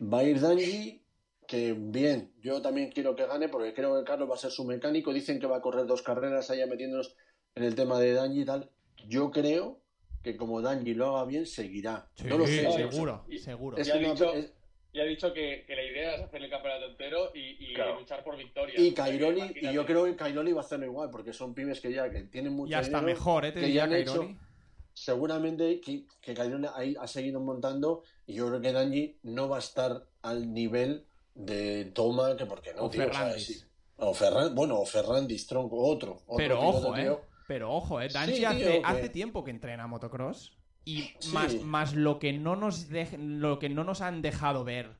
va 0.00 0.18
a 0.20 0.24
ir 0.24 0.40
Danji, 0.40 1.02
que 1.46 1.74
bien, 1.78 2.32
yo 2.40 2.60
también 2.60 2.90
quiero 2.90 3.14
que 3.14 3.26
gane 3.26 3.48
porque 3.48 3.72
creo 3.72 3.96
que 3.98 4.04
Carlos 4.04 4.28
va 4.28 4.34
a 4.34 4.38
ser 4.38 4.50
su 4.50 4.64
mecánico. 4.64 5.12
Dicen 5.12 5.38
que 5.38 5.46
va 5.46 5.58
a 5.58 5.62
correr 5.62 5.86
dos 5.86 6.02
carreras 6.02 6.50
allá 6.50 6.66
metiéndonos 6.66 7.14
en 7.54 7.62
el 7.62 7.74
tema 7.76 8.00
de 8.00 8.12
Danji 8.14 8.40
y 8.40 8.44
tal. 8.44 8.70
Yo 9.06 9.30
creo 9.30 9.80
que 10.24 10.36
como 10.36 10.60
Danji 10.60 10.94
lo 10.94 11.14
haga 11.16 11.24
bien, 11.26 11.46
seguirá. 11.46 12.10
Sí, 12.16 12.24
no 12.24 12.36
lo 12.38 12.46
sé. 12.48 12.68
seguro, 12.72 13.24
Y- 13.28 13.38
seguro. 13.38 13.76
Es 13.76 13.86
Ya 13.86 13.94
ha 13.94 13.98
una- 13.98 14.10
dicho- 14.10 14.34
es- 14.34 14.52
Y 14.96 15.00
ha 15.00 15.04
dicho 15.04 15.30
que, 15.34 15.64
que 15.66 15.76
la 15.76 15.82
idea 15.82 16.14
es 16.14 16.22
hacer 16.22 16.42
el 16.42 16.48
campeonato 16.48 16.86
entero 16.86 17.30
y, 17.34 17.70
y 17.70 17.74
Claro. 17.74 18.00
luchar 18.00 18.24
por 18.24 18.34
victoria. 18.38 18.80
y 18.80 18.94
Cairoli, 18.94 19.52
y 19.60 19.70
yo 19.70 19.84
creo 19.84 20.06
que 20.06 20.16
Cairoli 20.16 20.52
va 20.54 20.62
a 20.62 20.64
hacerlo 20.64 20.86
igual, 20.86 21.10
porque 21.10 21.34
son 21.34 21.52
pibes 21.52 21.82
que 21.82 21.92
ya 21.92 22.08
que 22.08 22.22
tienen 22.22 22.54
mucho 22.54 22.70
Ya 22.70 22.80
está 22.80 23.00
dinero, 23.00 23.18
mejor, 23.18 23.44
¿eh? 23.44 23.52
Te 23.52 23.60
que 23.60 23.66
diría 23.66 23.82
ya 23.82 23.84
han 23.84 23.92
hecho, 24.00 24.34
seguramente 24.94 25.82
que, 25.82 26.04
que 26.22 26.32
Cairoli 26.32 26.66
ahí 26.74 26.96
ha 26.98 27.06
seguido 27.06 27.40
montando 27.40 28.04
y 28.26 28.32
yo 28.32 28.48
creo 28.48 28.62
que 28.62 28.72
Danji 28.72 29.18
no 29.24 29.50
va 29.50 29.56
a 29.56 29.58
estar 29.58 30.06
al 30.22 30.54
nivel 30.54 31.04
de 31.34 31.84
Toma, 31.92 32.34
que 32.38 32.46
porque 32.46 32.72
no, 32.72 32.84
O 32.84 32.88
tío, 32.90 33.02
o 33.02 33.04
Ferrandis. 33.12 33.68
Ferran, 34.14 34.54
bueno, 34.54 34.80
o 34.80 34.86
Ferrandi 34.86 35.36
Strong, 35.38 35.68
otro. 35.72 36.22
otro 36.26 36.36
Pero 36.38 36.58
ojo, 36.60 36.96
¿eh? 36.96 37.18
Pero 37.46 37.70
ojo, 37.70 38.00
¿eh? 38.00 38.08
Danji 38.08 38.36
Sí, 38.36 38.40
tío, 38.40 38.48
hace, 38.48 38.82
hace 38.82 39.08
tiempo 39.10 39.44
que 39.44 39.50
entrena 39.50 39.86
motocross 39.86 40.56
y 40.86 41.10
Sí. 41.18 41.34
más, 41.34 41.60
más 41.62 41.94
lo 41.94 42.18
que 42.18 42.32
no 42.32 42.56
nos 42.56 42.88
lo 43.18 43.58
que 43.58 43.68
no 43.68 43.84
nos 43.84 44.00
han 44.00 44.22
dejado 44.22 44.64
ver 44.64 44.92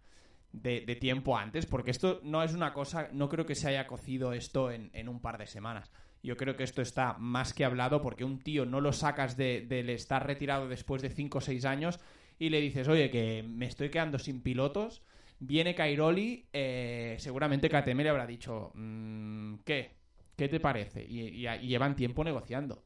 de, 0.53 0.81
de 0.83 0.96
tiempo 0.96 1.38
antes, 1.38 1.64
porque 1.64 1.90
esto 1.92 2.20
no 2.25 2.42
es 2.42 2.53
una 2.55 2.72
cosa, 2.75 3.09
no 3.12 3.29
creo 3.29 3.46
que 3.46 3.55
se 3.55 3.68
haya 3.68 3.87
cocido 3.87 4.33
esto 4.33 4.70
en, 4.70 4.90
en 4.92 5.09
un 5.09 5.20
par 5.20 5.38
de 5.38 5.46
semanas. 5.46 5.90
Yo 6.22 6.37
creo 6.37 6.57
que 6.57 6.64
esto 6.64 6.83
está 6.83 7.14
más 7.18 7.55
que 7.55 7.64
hablado 7.64 8.03
porque 8.03 8.25
un 8.25 8.40
tío 8.40 8.66
no 8.66 8.81
lo 8.81 8.92
sacas 8.92 9.37
de- 9.37 9.61
del 9.62 9.90
estar 9.90 10.27
retirado 10.27 10.66
después 10.68 11.03
de 11.03 11.11
5 11.11 11.38
o 11.38 11.40
6 11.40 11.64
años 11.64 12.01
y 12.38 12.49
le 12.51 12.61
dices, 12.61 12.88
oye, 12.88 13.11
que 13.11 13.44
me 13.46 13.66
estoy 13.66 13.90
quedando 13.90 14.18
sin 14.18 14.40
pilotos. 14.42 15.03
Viene 15.38 15.75
Cairoli, 15.75 16.46
eh, 16.53 17.14
seguramente 17.20 17.68
KTM 17.68 18.03
le 18.03 18.09
habrá 18.09 18.27
dicho, 18.27 18.72
"Mm, 18.75 19.57
¿qué? 19.64 19.90
¿Qué 20.37 20.49
te 20.49 20.59
parece? 20.59 21.05
Y, 21.05 21.20
y- 21.29 21.46
y 21.49 21.66
llevan 21.68 21.94
tiempo 21.94 22.25
negociando. 22.25 22.83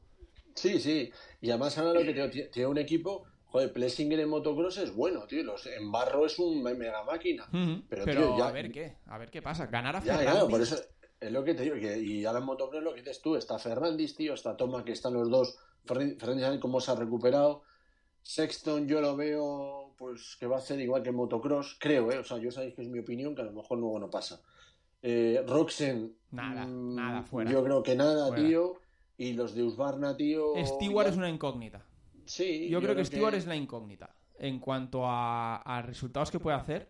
Sí, 0.55 0.79
sí. 0.79 1.11
Y 1.41 1.49
además 1.49 1.77
ahora 1.77 1.99
lo 1.99 2.05
que 2.05 2.13
tiene, 2.13 2.47
tiene 2.49 2.67
un 2.67 2.77
equipo, 2.77 3.25
joder, 3.45 3.71
Plessinger 3.73 4.19
en 4.19 4.29
motocross 4.29 4.77
es 4.77 4.93
bueno, 4.95 5.25
tío. 5.27 5.43
Los, 5.43 5.65
en 5.67 5.91
barro 5.91 6.25
es 6.25 6.37
un 6.39 6.61
mega 6.63 7.03
máquina. 7.03 7.47
Pero, 7.51 8.05
Pero, 8.05 8.21
tío, 8.27 8.37
ya- 8.37 8.47
a 8.47 8.51
ver 8.51 8.71
qué, 8.71 8.97
a 9.07 9.17
ver 9.17 9.29
qué 9.31 9.41
pasa. 9.41 9.67
Ganar 9.67 9.95
a 9.95 9.99
Ya, 10.03 10.17
Ferrari. 10.17 10.25
claro, 10.31 10.47
por 10.47 10.61
eso 10.61 10.75
es 11.19 11.31
lo 11.31 11.43
que 11.43 11.53
te 11.53 11.63
digo. 11.63 11.75
que- 11.75 11.99
y 11.99 12.25
ahora 12.25 12.39
en 12.39 12.45
motocross 12.45 12.83
lo 12.83 12.93
que 12.93 13.01
dices 13.01 13.21
tú, 13.21 13.35
está 13.35 13.57
Ferrandis, 13.59 14.15
tío, 14.15 14.33
está 14.33 14.55
Toma, 14.57 14.83
que 14.85 14.91
están 14.93 15.13
los 15.13 15.29
dos. 15.29 15.57
Ferran- 15.85 16.17
Ferrandis, 16.19 16.59
cómo 16.59 16.79
se 16.79 16.91
ha 16.91 16.95
recuperado. 16.95 17.63
Sexton 18.23 18.87
yo 18.87 19.01
lo 19.01 19.15
veo, 19.15 19.95
pues, 19.97 20.37
que 20.39 20.45
va 20.45 20.57
a 20.57 20.59
hacer 20.59 20.79
igual 20.79 21.01
que 21.01 21.09
en 21.09 21.15
motocross, 21.15 21.77
creo, 21.79 22.11
¿eh? 22.11 22.19
O 22.19 22.23
sea, 22.23 22.37
yo 22.37 22.51
sabéis 22.51 22.75
que 22.75 22.83
es 22.83 22.87
mi 22.89 22.99
opinión, 22.99 23.33
que 23.35 23.41
a 23.41 23.45
lo 23.45 23.51
mejor 23.51 23.79
luego 23.79 23.97
no 23.99 24.09
pasa. 24.11 24.41
Eh, 25.01 25.43
Roxen. 25.47 26.15
Nada, 26.29 26.65
mm, 26.67 26.95
nada, 26.95 27.23
fuera. 27.23 27.49
Yo 27.51 27.63
creo 27.63 27.81
que 27.81 27.95
nada, 27.95 28.27
Fuera. 28.27 28.43
tío. 28.43 28.79
Y 29.21 29.33
los 29.33 29.53
de 29.53 29.63
Usbarna, 29.63 30.17
tío. 30.17 30.53
Stewart 30.65 31.05
ya- 31.07 31.11
es 31.11 31.17
una 31.17 31.29
incógnita. 31.29 31.85
Sí, 32.25 32.69
Yo, 32.69 32.81
creo 32.81 32.95
que 32.95 33.05
Stewart 33.05 33.35
es 33.35 33.45
la 33.45 33.55
incógnita. 33.55 34.15
En 34.39 34.59
cuanto 34.59 35.05
a, 35.05 35.57
a 35.57 35.81
resultados 35.81 36.31
que 36.31 36.39
puede 36.39 36.57
hacer. 36.57 36.89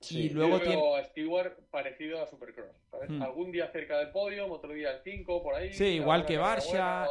Sí. 0.00 0.22
Y 0.22 0.28
Yo 0.30 0.34
luego 0.34 0.58
veo 0.58 0.66
tiene. 0.68 0.96
a 0.98 1.04
Stewart 1.04 1.52
parecido 1.70 2.20
a 2.20 2.26
Supercross. 2.26 2.74
¿sabes? 2.90 3.08
Hmm. 3.10 3.22
Algún 3.22 3.52
día 3.52 3.70
cerca 3.70 3.98
del 3.98 4.10
podio, 4.10 4.50
otro 4.52 4.72
día 4.72 4.90
el 4.90 5.00
5, 5.04 5.40
por 5.42 5.54
ahí. 5.54 5.72
Sí, 5.72 5.84
igual 5.84 6.26
que 6.26 6.38
otra 6.38 6.58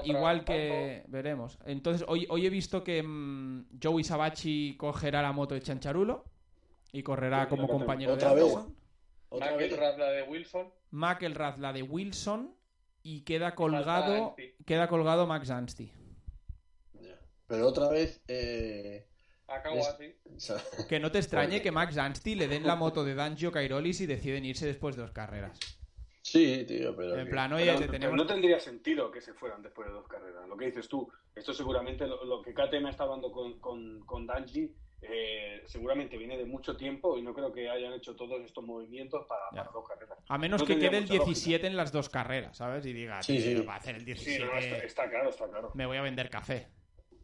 igual 0.04 0.38
tanto. 0.40 0.52
que. 0.52 1.04
Veremos. 1.08 1.58
Entonces, 1.66 2.04
hoy, 2.10 2.28
hoy 2.30 2.46
he 2.46 2.50
visto 2.50 2.84
que 2.84 3.02
mm, 3.02 3.80
Joey 3.82 4.04
Sabachi 4.04 4.76
cogerá 4.78 5.22
la 5.22 5.32
moto 5.32 5.54
de 5.56 5.62
Chancharulo 5.62 6.26
y 6.92 7.02
correrá 7.04 7.44
Sí, 7.44 7.50
como 7.50 7.70
compañero 7.70 8.14
otra 8.16 8.30
de 8.36 8.36
vez. 8.36 8.44
Anderson. 8.54 8.76
Otra 9.30 9.52
Michael 9.52 9.70
vez. 9.70 9.80
Razla 9.80 10.06
de 10.12 10.24
Wilson. 10.24 10.68
McElrath 10.92 11.58
la 11.60 11.72
de 11.72 11.84
Wilson 11.84 12.54
y 13.04 13.22
queda 13.24 13.56
colgado, 13.56 14.36
queda 14.66 14.88
colgado 14.88 15.28
Max 15.28 15.50
Anstie. 15.50 15.94
Ya. 16.94 17.20
Pero 17.48 17.68
otra 17.68 17.90
vez. 17.90 18.22
Eh... 18.28 19.08
Acabo 19.48 19.78
Es- 19.78 19.88
así. 19.88 20.16
o 20.36 20.40
sea, 20.40 20.58
Que 20.88 21.00
no 21.00 21.12
te 21.12 21.20
extrañe 21.20 21.62
que 21.62 21.72
Max 21.72 21.98
Anstie 21.98 22.36
le 22.36 22.48
den 22.48 22.66
la 22.66 22.76
moto 22.76 23.04
de 23.04 23.16
Danjo 23.16 23.52
Cairoli 23.52 23.94
si 23.94 24.06
deciden 24.06 24.46
irse 24.46 24.66
después 24.66 24.96
de 24.96 25.02
dos 25.02 25.12
carreras. 25.12 25.60
sí, 26.22 26.64
tío, 26.68 26.96
pero. 26.96 27.18
En 27.18 27.30
plan, 27.30 27.52
oye, 27.52 27.66
Pero- 27.66 27.78
te 27.80 27.86
pero 27.88 27.92
tenemos... 27.94 28.16
no 28.18 28.26
tendría 28.26 28.60
sentido 28.60 29.12
que 29.12 29.20
se 29.22 29.34
fueran 29.34 29.62
después 29.62 29.88
de 29.90 29.94
dos 29.94 30.08
carreras. 30.08 30.48
Lo 30.48 30.56
que 30.56 30.68
dices 30.68 30.88
tú, 30.88 31.12
esto 31.36 31.54
seguramente 31.54 32.08
lo, 32.08 32.24
lo 32.24 32.42
que 32.42 32.54
KTM 32.54 32.88
está 32.88 33.04
hablando 33.04 33.32
con, 33.32 33.60
con, 33.60 34.00
con 34.06 34.26
Danji, 34.26 34.74
eh, 35.04 35.64
seguramente 35.66 36.18
viene 36.18 36.38
de 36.38 36.46
mucho 36.46 36.78
tiempo 36.78 37.18
y 37.18 37.22
no 37.22 37.34
creo 37.34 37.52
que 37.52 37.70
hayan 37.70 37.94
hecho 37.94 38.16
todos 38.16 38.42
estos 38.44 38.64
movimientos 38.64 39.26
para, 39.28 39.50
para 39.50 39.72
dos 39.72 39.88
carreras. 39.88 40.18
A 40.30 40.38
menos 40.38 40.62
no 40.62 40.68
que 40.68 40.78
quede 40.78 40.98
el 40.98 41.04
mucha 41.04 41.14
lógica. 41.16 41.26
17 41.26 41.68
en 41.68 41.78
las 41.78 41.92
dos 41.92 42.10
carreras, 42.10 42.58
¿sabes? 42.58 42.86
Y 42.86 42.94
diga, 42.94 43.22
Sí, 43.24 43.38
"Tío, 43.38 43.60
sí. 43.62 43.66
va 43.66 43.74
a 43.74 43.78
hacer 43.78 43.96
el 43.96 44.02
Sí, 44.02 44.06
17, 44.06 44.46
no, 44.46 44.58
está, 44.58 44.78
está 44.78 45.10
claro, 45.10 45.30
está 45.30 45.50
claro. 45.50 45.72
me 45.74 45.86
voy 45.86 45.98
a 45.98 46.02
vender 46.02 46.30
café. 46.30 46.68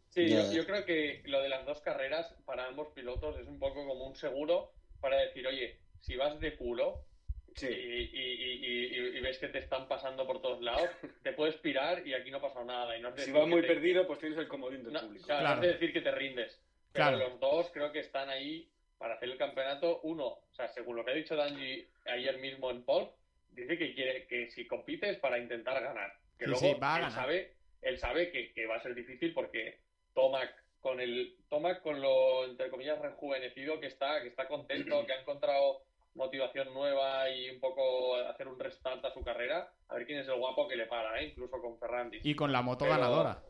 Sí, 0.08 0.28
yo, 0.28 0.52
yo 0.52 0.64
creo 0.66 0.84
que 0.84 1.22
lo 1.26 1.40
de 1.40 1.48
las 1.50 1.64
dos 1.66 1.80
carreras 1.82 2.34
para 2.44 2.66
ambos 2.66 2.88
pilotos 2.94 3.38
es 3.38 3.46
un 3.46 3.58
poco 3.58 3.86
como 3.86 4.06
un 4.08 4.16
seguro 4.16 4.72
para 5.00 5.16
decir, 5.18 5.46
oye, 5.46 5.78
si 6.00 6.16
vas 6.16 6.40
de 6.40 6.56
culo 6.56 7.04
y, 7.48 7.60
Sí, 7.60 7.66
y- 7.66 8.18
y- 8.20 8.84
y- 9.14 9.18
y 9.18 9.20
ves 9.20 9.38
que 9.38 9.48
te 9.48 9.58
están 9.58 9.86
pasando 9.88 10.26
por 10.26 10.40
todos 10.40 10.60
lados, 10.62 10.88
te 11.22 11.32
puedes 11.32 11.56
pirar 11.56 12.06
y 12.06 12.14
aquí 12.14 12.30
no 12.30 12.40
pasa 12.40 12.64
nada. 12.64 12.96
Y 12.96 13.02
no 13.02 13.16
si 13.16 13.30
vas 13.32 13.46
muy 13.48 13.60
te- 13.62 13.66
perdido, 13.68 14.06
pues 14.06 14.18
tienes 14.20 14.38
el 14.38 14.48
comodín 14.48 14.82
del 14.84 14.92
No, 14.94 15.00
público. 15.00 15.26
claro, 15.26 15.40
Claro. 15.42 15.56
no 15.60 15.62
es 15.66 15.72
decir 15.74 15.92
que 15.92 16.00
te 16.00 16.10
rindes. 16.12 16.60
Pero 16.98 17.10
Claro. 17.16 17.28
los 17.30 17.40
dos 17.40 17.70
creo 17.72 17.92
que 17.92 18.00
están 18.00 18.28
ahí 18.28 18.68
para 18.98 19.14
hacer 19.14 19.28
el 19.30 19.38
campeonato. 19.38 20.00
Uno, 20.02 20.24
o 20.26 20.44
sea, 20.52 20.66
según 20.68 20.96
lo 20.96 21.04
que 21.04 21.12
ha 21.12 21.14
dicho 21.14 21.36
Danji 21.36 21.86
ayer 22.06 22.38
mismo 22.38 22.70
en 22.72 22.82
Paul, 22.84 23.08
dice 23.52 23.78
que 23.78 23.94
quiere 23.94 24.26
que 24.26 24.50
si 24.50 24.66
compites 24.66 25.16
para 25.18 25.38
intentar 25.38 25.80
ganar. 25.82 26.12
Que 26.38 26.46
Sí, 26.46 26.50
luego 26.50 26.66
sí, 26.74 26.80
va 26.80 26.94
a 26.94 26.96
él 26.96 27.02
ganar. 27.04 27.12
sabe, 27.20 27.52
él 27.82 27.98
sabe 27.98 28.30
que, 28.32 28.52
que 28.52 28.66
va 28.66 28.76
a 28.76 28.82
ser 28.82 28.94
difícil 28.96 29.32
porque 29.32 29.78
Tomac 30.14 30.52
con 30.80 31.00
el 31.00 31.36
Tomac 31.48 31.82
con 31.82 32.00
lo 32.00 32.44
entre 32.46 32.68
comillas 32.70 32.98
rejuvenecido 33.00 33.78
que 33.80 33.86
está, 33.86 34.20
que 34.22 34.28
está 34.28 34.48
contento, 34.48 35.06
que 35.06 35.12
ha 35.12 35.20
encontrado 35.20 35.82
motivación 36.14 36.72
nueva 36.74 37.30
y 37.30 37.48
un 37.50 37.60
poco 37.60 38.16
hacer 38.16 38.48
un 38.48 38.58
restart 38.58 39.04
a 39.04 39.12
su 39.14 39.22
carrera, 39.22 39.70
a 39.88 39.94
ver 39.94 40.04
quién 40.06 40.18
es 40.18 40.26
el 40.28 40.34
guapo 40.36 40.66
que 40.66 40.74
le 40.74 40.86
para, 40.86 41.20
¿eh? 41.20 41.26
incluso 41.28 41.60
con 41.60 41.78
Ferrandis. 41.78 42.24
Y 42.26 42.34
con 42.34 42.50
la 42.50 42.62
moto 42.62 42.84
Pero- 42.84 42.96
ganadora. 42.96 43.40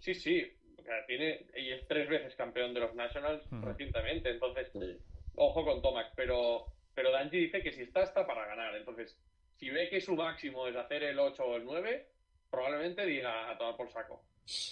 Sí, 0.00 0.14
sí. 0.14 0.52
Tiene, 1.06 1.46
y 1.56 1.70
es 1.72 1.86
tres 1.88 2.08
veces 2.08 2.34
campeón 2.34 2.74
de 2.74 2.80
los 2.80 2.94
Nationals 2.94 3.42
recientemente. 3.62 4.30
Entonces, 4.30 4.68
Sí. 4.72 4.98
ojo 5.36 5.64
con 5.64 5.82
Tomac. 5.82 6.12
Pero, 6.14 6.66
pero 6.94 7.10
Danji 7.10 7.38
dice 7.38 7.62
que 7.62 7.72
si 7.72 7.82
está, 7.82 8.02
está 8.02 8.26
para 8.26 8.46
ganar. 8.46 8.74
Entonces, 8.76 9.18
si 9.56 9.70
ve 9.70 9.88
que 9.88 10.00
su 10.00 10.14
máximo 10.14 10.66
es 10.66 10.76
hacer 10.76 11.02
el 11.02 11.18
8 11.18 11.44
o 11.44 11.56
el 11.56 11.64
9, 11.64 12.06
probablemente 12.50 13.06
diga 13.06 13.50
a 13.50 13.58
tomar 13.58 13.76
por 13.76 13.90
saco. 13.90 14.22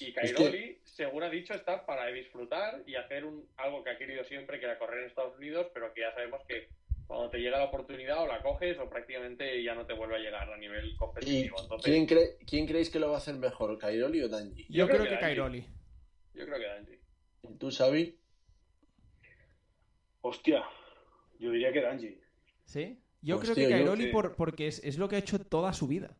Y 0.01 0.13
Cairoli, 0.13 0.79
según 0.85 1.23
ha 1.23 1.31
dicho, 1.31 1.55
está 1.55 1.87
para 1.87 2.07
disfrutar 2.09 2.83
y 2.87 2.95
hacer 2.95 3.25
un, 3.25 3.49
algo 3.57 3.83
que 3.83 3.91
ha 3.91 3.99
querido 3.99 4.23
siempre, 4.25 4.61
que 4.61 4.67
era 4.67 4.79
correr 4.79 5.01
en 5.01 5.07
Estados 5.09 5.37
Unidos, 5.39 5.69
pero 5.73 5.93
que 5.95 6.03
ya 6.03 6.13
sabemos 6.13 6.43
que 6.47 6.69
cuando 7.07 7.31
te 7.31 7.39
llega 7.39 7.59
la 7.59 7.65
oportunidad 7.65 8.23
o 8.23 8.27
la 8.27 8.43
coges 8.43 8.79
o 8.79 8.89
prácticamente 8.89 9.63
ya 9.63 9.75
no 9.75 9.87
te 9.87 9.95
vuelve 9.95 10.17
a 10.17 10.19
llegar 10.19 10.51
a 10.51 10.57
nivel 10.59 10.95
competitivo. 10.97 11.57
Entonces, 11.63 11.91
¿quién, 11.91 12.07
cree, 12.07 12.37
¿Quién 12.47 12.67
creéis 12.67 12.91
que 12.91 12.99
lo 12.99 13.09
va 13.09 13.15
a 13.15 13.19
hacer 13.19 13.35
mejor, 13.37 13.79
Cairoli 13.79 14.23
o 14.23 14.29
Danji? 14.29 14.67
Yo, 14.69 14.87
creo, 14.87 15.05
que, 15.05 15.19
Cairoli. 15.19 15.67
Yo 16.35 16.47
creo 16.47 16.59
que 16.59 16.67
Danji. 16.67 16.99
¿Tú, 17.59 17.71
Xavi? 17.71 18.19
Hostia, 20.23 20.65
yo 21.39 21.51
diría 21.51 21.73
que 21.73 21.81
Danji. 21.83 22.19
¿Sí? 22.65 22.99
Yo 23.21 23.37
Hostia, 23.37 23.55
creo 23.55 23.69
que 23.69 23.73
Cairoli 23.75 24.07
por, 24.13 24.37
porque 24.37 24.67
es, 24.67 24.83
es 24.85 24.99
lo 24.99 25.09
que 25.09 25.17
ha 25.17 25.21
hecho 25.21 25.39
toda 25.41 25.73
su 25.73 25.87
vida. 25.87 26.17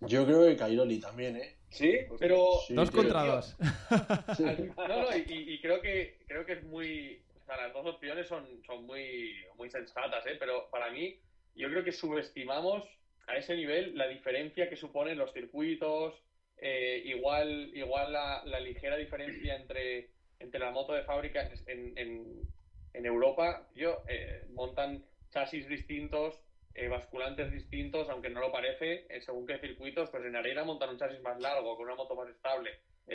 Yo 0.00 0.26
creo 0.26 0.44
que 0.46 0.56
Cairoli 0.56 1.00
también, 1.00 1.36
¿eh? 1.36 1.56
¿Sí? 1.70 1.98
Pero 2.18 2.60
Sí, 2.66 2.74
Dos 2.74 2.90
contra 2.90 3.24
dos. 3.24 3.56
No, 4.76 4.88
no, 4.88 5.16
y, 5.16 5.54
y 5.54 5.60
creo 5.60 5.80
que 5.80 6.18
creo 6.26 6.44
que 6.44 6.54
es 6.54 6.64
muy. 6.64 7.22
O 7.42 7.44
sea, 7.46 7.56
las 7.56 7.72
dos 7.72 7.86
opciones 7.86 8.26
son, 8.26 8.46
son 8.66 8.84
muy, 8.86 9.34
muy 9.56 9.70
sensatas, 9.70 10.26
¿eh? 10.26 10.36
Pero 10.38 10.68
para 10.70 10.90
mí, 10.90 11.20
yo 11.54 11.68
creo 11.68 11.84
que 11.84 11.92
subestimamos 11.92 12.84
a 13.26 13.36
ese 13.36 13.56
nivel 13.56 13.96
la 13.96 14.08
diferencia 14.08 14.68
que 14.68 14.76
suponen 14.76 15.18
los 15.18 15.32
circuitos, 15.32 16.14
eh, 16.58 17.02
igual, 17.04 17.70
igual 17.74 18.12
la, 18.12 18.60
ligera 18.60 18.96
diferencia 18.96 19.56
entre, 19.56 20.10
entre 20.38 20.60
la 20.60 20.70
moto 20.70 20.92
de 20.92 21.02
fábrica 21.02 21.48
en, 21.66 21.92
en, 21.96 23.06
Europa, 23.06 23.68
yo, 23.74 24.02
eh, 24.08 24.46
montan 24.50 25.04
chasis 25.30 25.68
distintos, 25.68 26.42
eh, 26.74 26.88
basculantes 26.88 27.52
distintos, 27.52 28.08
aunque 28.08 28.30
no 28.30 28.40
lo 28.40 28.50
parece, 28.50 29.06
según 29.20 29.46
qué 29.46 29.58
circuitos, 29.58 30.10
pues 30.10 30.24
en 30.24 30.34
arena 30.34 30.64
montan 30.64 30.90
un 30.90 30.98
chasis 30.98 31.20
más 31.20 31.38
largo, 31.38 31.76
con 31.76 31.86
una 31.86 31.94
moto 31.94 32.16
más 32.16 32.28
estable, 32.28 32.70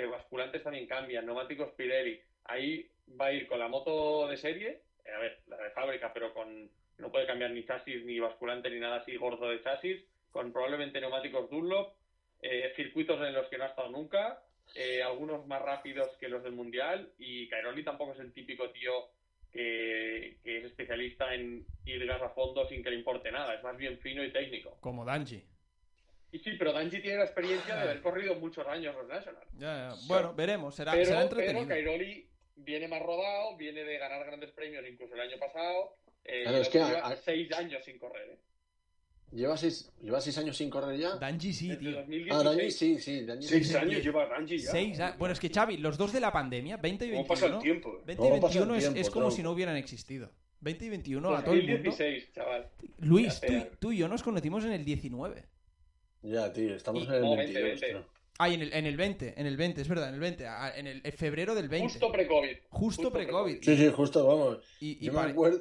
basculantes 0.10 0.63
también 0.63 0.88
cambian, 0.88 1.25
neumáticos 1.25 1.71
Pirelli, 1.71 2.21
ahí 2.45 2.89
va 3.19 3.27
a 3.27 3.34
ir 3.34 3.47
con 3.47 3.60
la 3.60 3.67
moto 3.67 4.27
de 4.27 4.38
serie, 4.38 4.82
a 5.13 5.19
ver, 5.19 5.39
la 5.47 5.58
de 5.58 5.71
fábrica, 5.71 6.13
pero 6.13 6.34
con 6.34 6.69
no 7.01 7.12
puede 7.12 7.27
cambiar 7.27 7.51
ni 7.51 7.65
chasis, 7.65 8.06
ni 8.06 8.19
basculante, 8.19 8.69
ni 8.69 8.80
nada 8.80 8.97
así 8.97 9.17
gordo 9.17 9.49
de 9.49 9.62
chasis, 9.62 10.06
con 10.32 10.54
probablemente 10.54 11.01
neumáticos 11.01 11.49
Dunlop, 11.49 11.93
eh, 12.41 12.73
circuitos 12.75 13.19
en 13.25 13.34
los 13.34 13.47
que 13.47 13.58
no 13.58 13.65
ha 13.65 13.67
estado 13.67 13.89
nunca, 13.89 14.41
eh, 14.75 15.01
algunos 15.04 15.45
más 15.47 15.62
rápidos 15.62 16.10
que 16.19 16.30
los 16.30 16.43
del 16.43 16.54
Mundial, 16.54 17.12
y 17.19 17.47
Cairoli 17.49 17.84
tampoco 17.84 18.13
es 18.13 18.19
el 18.19 18.34
típico 18.34 18.69
tío 18.71 19.10
que, 19.51 20.38
que 20.43 20.60
es 20.60 20.65
especialista 20.65 21.34
en 21.34 21.65
ir 21.86 22.06
gas 22.06 22.21
a 22.21 22.30
fondo 22.30 22.65
sin 22.67 22.82
que 22.84 22.89
le 22.89 22.95
importe 22.97 23.32
nada, 23.32 23.54
es 23.54 23.63
más 23.63 23.75
bien 23.77 23.99
fino 23.99 24.23
y 24.23 24.32
técnico. 24.32 24.77
Como 24.80 25.04
Danji. 25.06 25.43
Y 26.32 26.39
sí, 26.39 26.51
pero 26.58 26.71
Danji 26.71 27.01
tiene 27.01 27.17
la 27.17 27.25
experiencia 27.25 27.75
de 27.75 27.82
haber 27.82 28.01
corrido 28.01 28.36
muchos 28.36 28.65
años 28.65 28.95
los 28.95 29.08
National. 29.08 29.43
Ya, 29.58 29.89
ya. 29.89 29.95
Bueno, 30.08 30.34
veremos. 30.34 30.73
Será, 30.73 30.93
Pero, 30.93 31.06
será 31.06 31.17
pero 31.27 31.32
entretenido. 31.41 31.67
Cairoli 31.67 32.30
viene 32.56 32.88
más 32.88 33.01
rodado, 33.01 33.58
viene 33.58 33.84
de 33.84 33.97
ganar 33.97 34.25
grandes 34.25 34.51
premios 34.51 34.86
incluso 34.88 35.13
el 35.15 35.19
año 35.19 35.38
pasado. 35.38 35.97
Eh, 36.23 36.43
Claro, 36.43 36.58
es 36.60 36.69
creo 36.69 36.86
que 36.88 36.93
lleva 36.93 37.08
a- 37.10 37.15
seis 37.17 37.51
años 37.51 37.84
sin 37.84 37.99
correr, 37.99 38.30
¿eh? 38.30 38.38
¿Lleva 39.32 39.56
seis, 39.56 39.89
¿Lleva 40.02 40.20
seis 40.20 40.38
años 40.38 40.58
sin 40.58 40.70
correr 40.70 41.00
ya? 41.00 41.15
Danji 41.15 41.54
sí, 41.54 41.76
tío. 41.78 41.91
2016. 41.91 42.32
Ah, 42.32 42.44
Danji 42.44 42.72
sí, 42.72 43.00
sí. 43.00 43.26
Danji 43.26 43.48
Seis 43.48 43.67
sí. 43.70 43.76
años 43.78 44.04
lleva 44.04 44.26
Danji 44.28 44.58
ya. 44.58 44.72
Seis 44.72 45.00
a- 45.00 45.15
Bueno, 45.17 45.32
es 45.34 45.39
que 45.39 45.50
Xavi, 45.50 45.78
los 45.78 45.98
dos 45.98 46.12
de 46.12 46.20
la 46.20 46.32
pandemia, 46.34 46.76
20 46.78 47.06
y 47.06 47.12
¿Cómo 47.12 47.28
pasa 47.28 47.46
el 47.46 47.52
21. 47.54 47.62
tiempo? 47.82 47.98
eh? 47.98 48.04
20 48.08 48.12
y 48.12 48.30
¿Cómo 48.30 48.41
pasa 48.41 48.54
el 48.54 48.60
21 48.67 48.76
es, 48.76 48.84
tiempo, 48.84 49.00
es 49.00 49.10
como 49.10 49.22
tronco? 49.24 49.36
si 49.38 49.44
no 49.44 49.52
hubieran 49.52 49.78
existido. 49.78 50.32
20 50.60 50.86
y 50.86 50.89
21 50.89 51.30
a 51.36 51.44
todo 51.44 51.54
el 51.56 51.62
mundo. 51.62 51.74
2016, 51.86 52.34
chaval. 52.34 52.70
Luis, 53.00 53.39
tú, 53.41 53.54
tú 53.80 53.91
y 53.94 53.98
yo 54.00 54.08
nos 54.10 54.22
conocimos 54.22 54.65
en 54.65 54.74
el 54.74 54.84
19. 54.84 55.46
Ya, 56.24 56.52
tío, 56.54 56.76
estamos 56.76 57.04
Y- 57.04 57.08
en 57.08 57.13
el 57.13 57.22
no, 57.22 57.36
22. 57.38 57.63
20, 57.63 57.88
tío. 57.88 58.06
Ay, 58.38 58.56
en 58.56 58.62
el, 58.63 58.74
en 58.74 58.86
el 58.86 58.98
20, 58.98 59.34
en 59.39 59.46
el 59.48 59.56
20, 59.58 59.82
es 59.82 59.88
verdad, 59.88 60.10
en 60.10 60.15
el 60.15 60.20
20. 60.20 60.48
ah, 60.48 60.72
En 60.76 60.88
el 60.88 61.02
en 61.04 61.13
febrero 61.13 61.56
del 61.56 61.70
20. 61.70 61.89
Justo 61.89 62.12
pre-COVID. 62.12 62.50
Justo 62.50 62.70
justo 63.04 63.12
pre-COVID. 63.13 63.60
Sí, 63.62 63.78
sí, 63.78 63.88
justo, 63.89 64.26
vamos. 64.28 64.58
Y, 64.80 64.98
y 65.04 65.06
Yo 65.06 65.13
me 65.13 65.22
acuerdo, 65.22 65.60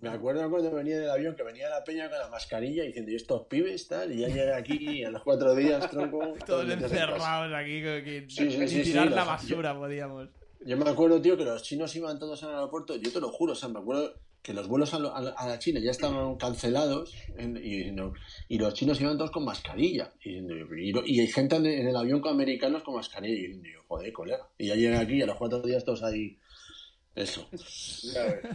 me 0.00 0.08
acuerdo 0.08 0.48
cuando 0.50 0.70
venía 0.72 0.98
del 0.98 1.10
avión 1.10 1.34
que 1.36 1.42
venía 1.42 1.68
la 1.68 1.84
peña 1.84 2.08
con 2.08 2.18
la 2.18 2.28
mascarilla 2.28 2.84
diciendo, 2.84 3.10
¿y 3.10 3.16
estos 3.16 3.46
pibes 3.46 3.86
tal? 3.88 4.12
Y 4.12 4.18
ya 4.20 4.28
llegué 4.28 4.52
aquí 4.54 5.04
a 5.04 5.10
los 5.10 5.22
cuatro 5.22 5.54
días, 5.54 5.90
tronco. 5.90 6.34
todos 6.46 6.68
encerrados 6.70 7.52
aquí, 7.54 7.80
que, 7.82 8.24
Sí, 8.28 8.50
sí, 8.50 8.68
sí, 8.68 8.82
tirar 8.82 9.10
la 9.10 9.24
basura 9.24 9.76
podíamos. 9.76 10.28
Yo 10.64 10.76
me 10.76 10.88
acuerdo, 10.88 11.20
tío, 11.22 11.36
que 11.36 11.44
los 11.44 11.62
chinos 11.62 11.94
iban 11.96 12.18
todos 12.18 12.42
al 12.44 12.50
aeropuerto. 12.54 12.96
Yo 12.96 13.10
te 13.12 13.20
lo 13.20 13.30
juro, 13.30 13.52
o 13.52 13.56
sea, 13.56 13.68
me 13.70 13.78
acuerdo 13.78 14.14
que 14.42 14.54
los 14.54 14.68
vuelos 14.68 14.92
a, 14.94 14.98
lo- 14.98 15.14
a 15.14 15.20
la- 15.20 15.58
China 15.58 15.80
ya 15.80 15.90
estaban 15.90 16.36
cancelados 16.36 17.14
en- 17.36 17.58
y, 17.62 17.90
no- 17.92 18.12
y 18.48 18.58
los 18.58 18.72
chinos 18.74 18.98
iban 19.00 19.16
todos 19.18 19.30
con 19.30 19.44
mascarilla. 19.44 20.12
Y, 20.22 20.38
y, 20.38 20.92
y 21.06 21.20
hay 21.20 21.26
gente 21.28 21.56
en 21.56 21.66
el, 21.66 21.96
avión 21.96 22.20
con 22.20 22.32
americanos 22.32 22.82
con 22.82 22.94
mascarilla. 22.94 23.48
Y 23.48 23.72
yo, 23.72 23.80
joder, 23.88 24.12
colega. 24.12 24.48
Y 24.58 24.68
ya 24.68 24.74
llegué 24.74 24.96
aquí 24.96 25.14
y 25.14 25.22
a 25.22 25.26
los 25.26 25.36
cuatro 25.36 25.60
días 25.62 25.84
todos 25.84 26.02
ahí. 26.02 26.38
Eso. 27.20 27.46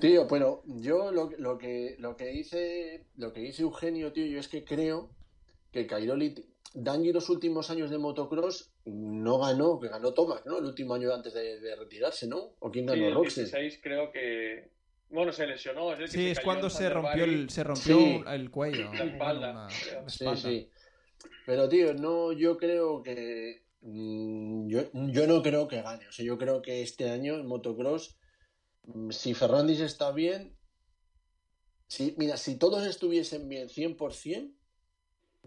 Tío, 0.01 0.28
pero 0.28 0.63
yo 0.65 1.12
lo, 1.12 1.30
lo 1.38 1.58
que 1.58 1.95
lo 1.99 2.15
que 2.17 2.25
dice 2.28 3.06
lo 3.17 3.32
que 3.34 3.41
dice 3.41 3.62
Eugenio, 3.63 4.12
tío, 4.12 4.25
yo 4.25 4.39
es 4.39 4.47
que 4.47 4.63
creo 4.63 5.10
que 5.71 5.86
Cairoli 5.88 6.34
Dangi 6.73 7.13
los 7.13 7.30
últimos 7.30 7.69
años 7.69 7.89
de 7.89 7.97
motocross 7.97 8.71
no 8.86 9.38
ganó, 9.39 9.80
que 9.80 9.88
ganó 9.88 10.13
Tomac, 10.13 10.45
¿no? 10.45 10.58
El 10.58 10.65
último 10.65 10.93
año 10.95 11.13
antes 11.13 11.34
de, 11.34 11.60
de 11.60 11.75
retirarse, 11.75 12.28
¿no? 12.28 12.54
¿O 12.60 12.69
quién 12.71 12.86
Sí, 12.89 12.91
ganó? 12.95 13.08
el 13.08 13.13
Roxen. 13.13 13.43
16 13.45 13.80
creo 13.82 14.12
que... 14.12 14.71
Bueno, 15.10 15.32
se 15.32 15.47
lesionó. 15.47 15.93
Es 15.93 15.99
el 15.99 16.08
Sí, 16.10 16.17
se 16.25 16.32
es 16.32 16.39
cuando 16.41 16.69
se 16.69 16.89
rompió 16.89 17.23
el, 17.23 17.49
se 17.49 17.63
rompió 17.63 17.97
Sí. 17.97 18.21
el 18.28 18.51
cuello. 18.51 18.91
La 18.93 19.04
espalda, 19.06 19.51
una- 19.51 19.67
creo. 19.67 20.01
la 20.01 20.10
Sí, 20.10 20.23
espalda. 20.25 20.41
sí. 20.49 20.69
Pero, 21.45 21.69
tío, 21.69 21.93
no, 21.93 22.34
yo 22.34 22.58
creo 22.58 23.01
que. 23.04 23.63
mm, 23.82 24.67
yo, 24.67 24.82
yo 24.93 25.28
no 25.28 25.41
creo 25.43 25.67
que 25.69 25.82
gane. 25.82 26.08
O 26.08 26.12
sea, 26.12 26.25
yo 26.25 26.38
creo 26.38 26.62
que 26.62 26.82
este 26.82 27.10
año 27.10 27.36
en 27.36 27.45
motocross, 27.47 28.17
si 29.10 29.34
Ferrandis 29.34 29.80
está 29.80 30.12
bien. 30.12 30.56
Si, 31.88 32.15
mira, 32.17 32.38
si 32.38 32.58
todos 32.58 32.86
estuviesen 32.86 33.48
bien 33.48 33.69
100%, 33.69 34.54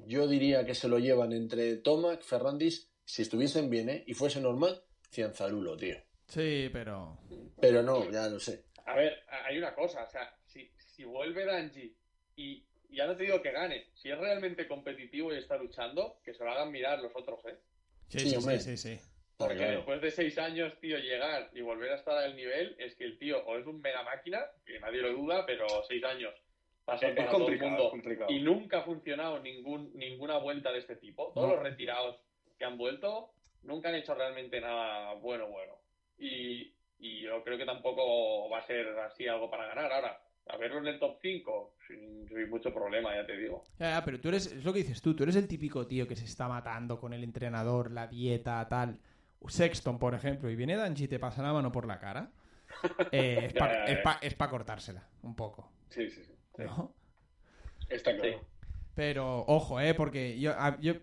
yo 0.06 0.28
diría 0.28 0.64
que 0.64 0.74
se 0.74 0.88
lo 0.88 0.98
llevan 0.98 1.32
entre 1.32 1.76
Tomac, 1.76 2.22
Ferrandis, 2.22 2.90
si 3.04 3.22
estuviesen 3.22 3.70
bien, 3.70 3.88
¿eh? 3.88 4.04
Y 4.06 4.14
fuese 4.14 4.40
normal, 4.40 4.82
Cianzarulo, 5.10 5.76
tío. 5.76 5.96
Sí, 6.28 6.68
pero. 6.72 7.18
Pero 7.60 7.82
no, 7.82 8.10
ya 8.10 8.28
lo 8.28 8.38
sé. 8.38 8.66
A 8.84 8.94
ver, 8.94 9.18
hay 9.46 9.58
una 9.58 9.74
cosa, 9.74 10.04
o 10.04 10.10
sea, 10.10 10.34
si, 10.46 10.70
si 10.76 11.04
vuelve 11.04 11.44
Danji 11.44 11.96
y 12.36 12.64
ya 12.90 13.06
no 13.06 13.16
te 13.16 13.24
digo 13.24 13.42
que 13.42 13.52
gane, 13.52 13.90
si 13.94 14.10
es 14.10 14.18
realmente 14.18 14.66
competitivo 14.66 15.32
y 15.32 15.38
está 15.38 15.56
luchando, 15.56 16.20
que 16.24 16.32
se 16.32 16.44
lo 16.44 16.50
hagan 16.50 16.70
mirar 16.70 17.00
los 17.00 17.12
otros, 17.14 17.40
¿eh? 17.46 17.58
Sí, 18.08 18.20
Sí, 18.20 18.40
sí, 18.40 18.58
sí, 18.60 18.76
sí. 18.76 19.00
Porque 19.38 19.54
Claro. 19.56 19.76
después 19.76 20.00
de 20.00 20.10
seis 20.10 20.36
años, 20.38 20.72
tío, 20.80 20.98
llegar 20.98 21.48
y 21.54 21.60
volver 21.60 21.92
a 21.92 21.94
estar 21.94 22.16
al 22.18 22.34
nivel, 22.34 22.74
es 22.78 22.96
que 22.96 23.04
el 23.04 23.18
tío 23.18 23.38
o 23.46 23.56
es 23.56 23.64
un 23.66 23.80
mega 23.80 24.02
máquina, 24.02 24.40
que 24.66 24.80
nadie 24.80 25.00
lo 25.00 25.12
duda, 25.12 25.46
pero 25.46 25.64
seis 25.86 26.02
años 26.02 26.34
pasan 26.84 27.10
Es 27.10 27.16
para 27.16 27.30
todo 27.30 27.38
el 27.38 27.44
complicado, 27.44 27.70
mundo 27.70 27.84
es 27.86 27.90
complicado. 27.92 28.30
y 28.32 28.40
nunca 28.40 28.78
ha 28.78 28.82
funcionado 28.82 29.38
ningún, 29.38 29.92
ninguna 29.94 30.38
vuelta 30.38 30.72
de 30.72 30.78
este 30.80 30.96
tipo. 30.96 31.30
Todos 31.34 31.48
No. 31.50 31.54
los 31.54 31.62
retirados 31.62 32.18
que 32.58 32.64
han 32.64 32.76
vuelto 32.76 33.30
nunca 33.62 33.90
han 33.90 33.94
hecho 33.94 34.12
realmente 34.14 34.60
nada 34.60 35.14
bueno, 35.14 35.46
bueno. 35.46 35.74
Y, 36.18 36.72
y 36.98 37.20
yo 37.20 37.44
creo 37.44 37.56
que 37.58 37.64
tampoco 37.64 38.50
va 38.50 38.58
a 38.58 38.66
ser 38.66 38.88
así 38.98 39.28
algo 39.28 39.48
para 39.48 39.66
ganar. 39.68 39.92
Ahora, 39.92 40.20
a 40.48 40.56
verlo 40.56 40.78
en 40.78 40.88
el 40.88 40.98
top 40.98 41.16
5, 41.22 41.74
sin, 41.86 42.26
sin 42.26 42.50
mucho 42.50 42.74
problema, 42.74 43.14
ya 43.14 43.24
te 43.24 43.36
digo. 43.36 43.62
Ya, 43.78 43.90
ya, 44.00 44.04
pero 44.04 44.18
tú 44.18 44.30
eres, 44.30 44.46
es 44.46 44.64
lo 44.64 44.72
que 44.72 44.80
dices 44.80 45.00
tú, 45.00 45.14
tú 45.14 45.22
eres 45.22 45.36
el 45.36 45.46
típico 45.46 45.86
tío 45.86 46.08
que 46.08 46.16
se 46.16 46.24
está 46.24 46.48
matando 46.48 46.98
con 46.98 47.12
el 47.12 47.22
entrenador, 47.22 47.92
la 47.92 48.08
dieta, 48.08 48.66
tal. 48.68 48.98
Sexton, 49.46 49.98
por 49.98 50.14
ejemplo, 50.14 50.50
y 50.50 50.56
viene 50.56 50.76
Danji 50.76 51.04
y 51.04 51.08
te 51.08 51.18
pasa 51.18 51.42
la 51.42 51.52
mano 51.52 51.70
por 51.72 51.86
la 51.86 51.98
cara. 51.98 52.30
eh, 53.12 53.46
es 53.46 53.54
para 53.54 53.86
ya. 53.86 54.50
cortársela, 54.50 55.06
un 55.22 55.34
poco. 55.34 55.70
Sí, 55.88 56.10
sí, 56.10 56.22
sí. 56.24 56.32
¿no? 56.58 56.92
Está 57.88 58.14
claro. 58.16 58.44
Pero, 58.94 59.44
ojo, 59.46 59.80
eh, 59.80 59.94
porque 59.94 60.38
yo, 60.40 60.52
yo, 60.80 60.94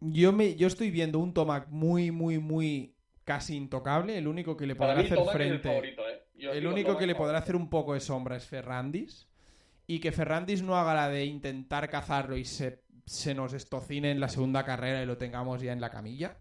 yo, 0.00 0.32
me, 0.32 0.54
yo 0.54 0.66
estoy 0.66 0.90
viendo 0.90 1.18
un 1.18 1.32
Tomac 1.32 1.68
muy, 1.68 2.10
muy, 2.10 2.38
muy 2.38 2.94
casi 3.24 3.56
intocable. 3.56 4.18
El 4.18 4.28
único 4.28 4.56
que 4.56 4.66
le 4.66 4.76
Para 4.76 4.92
podrá 4.92 5.02
mí, 5.02 5.06
hacer 5.06 5.18
Tomac 5.18 5.34
es 5.34 5.40
el 5.40 5.48
frente. 5.48 5.68
favorito, 5.68 6.02
¿eh? 6.08 6.22
El 6.36 6.66
único 6.66 6.88
Tomac 6.88 7.00
que 7.00 7.06
le 7.06 7.14
podrá 7.14 7.38
hacer 7.38 7.56
un 7.56 7.70
poco 7.70 7.94
de 7.94 8.00
sombra 8.00 8.36
es 8.36 8.46
Ferrandis. 8.46 9.26
Y 9.86 10.00
que 10.00 10.12
Ferrandis 10.12 10.62
no 10.62 10.76
haga 10.76 10.94
la 10.94 11.08
de 11.08 11.24
intentar 11.24 11.88
cazarlo 11.88 12.36
y 12.36 12.44
se, 12.44 12.82
se 13.06 13.34
nos 13.34 13.54
estocine 13.54 14.10
en 14.10 14.20
la 14.20 14.28
segunda 14.28 14.62
carrera 14.64 15.02
y 15.02 15.06
lo 15.06 15.16
tengamos 15.16 15.62
ya 15.62 15.72
en 15.72 15.80
la 15.80 15.88
camilla. 15.90 16.36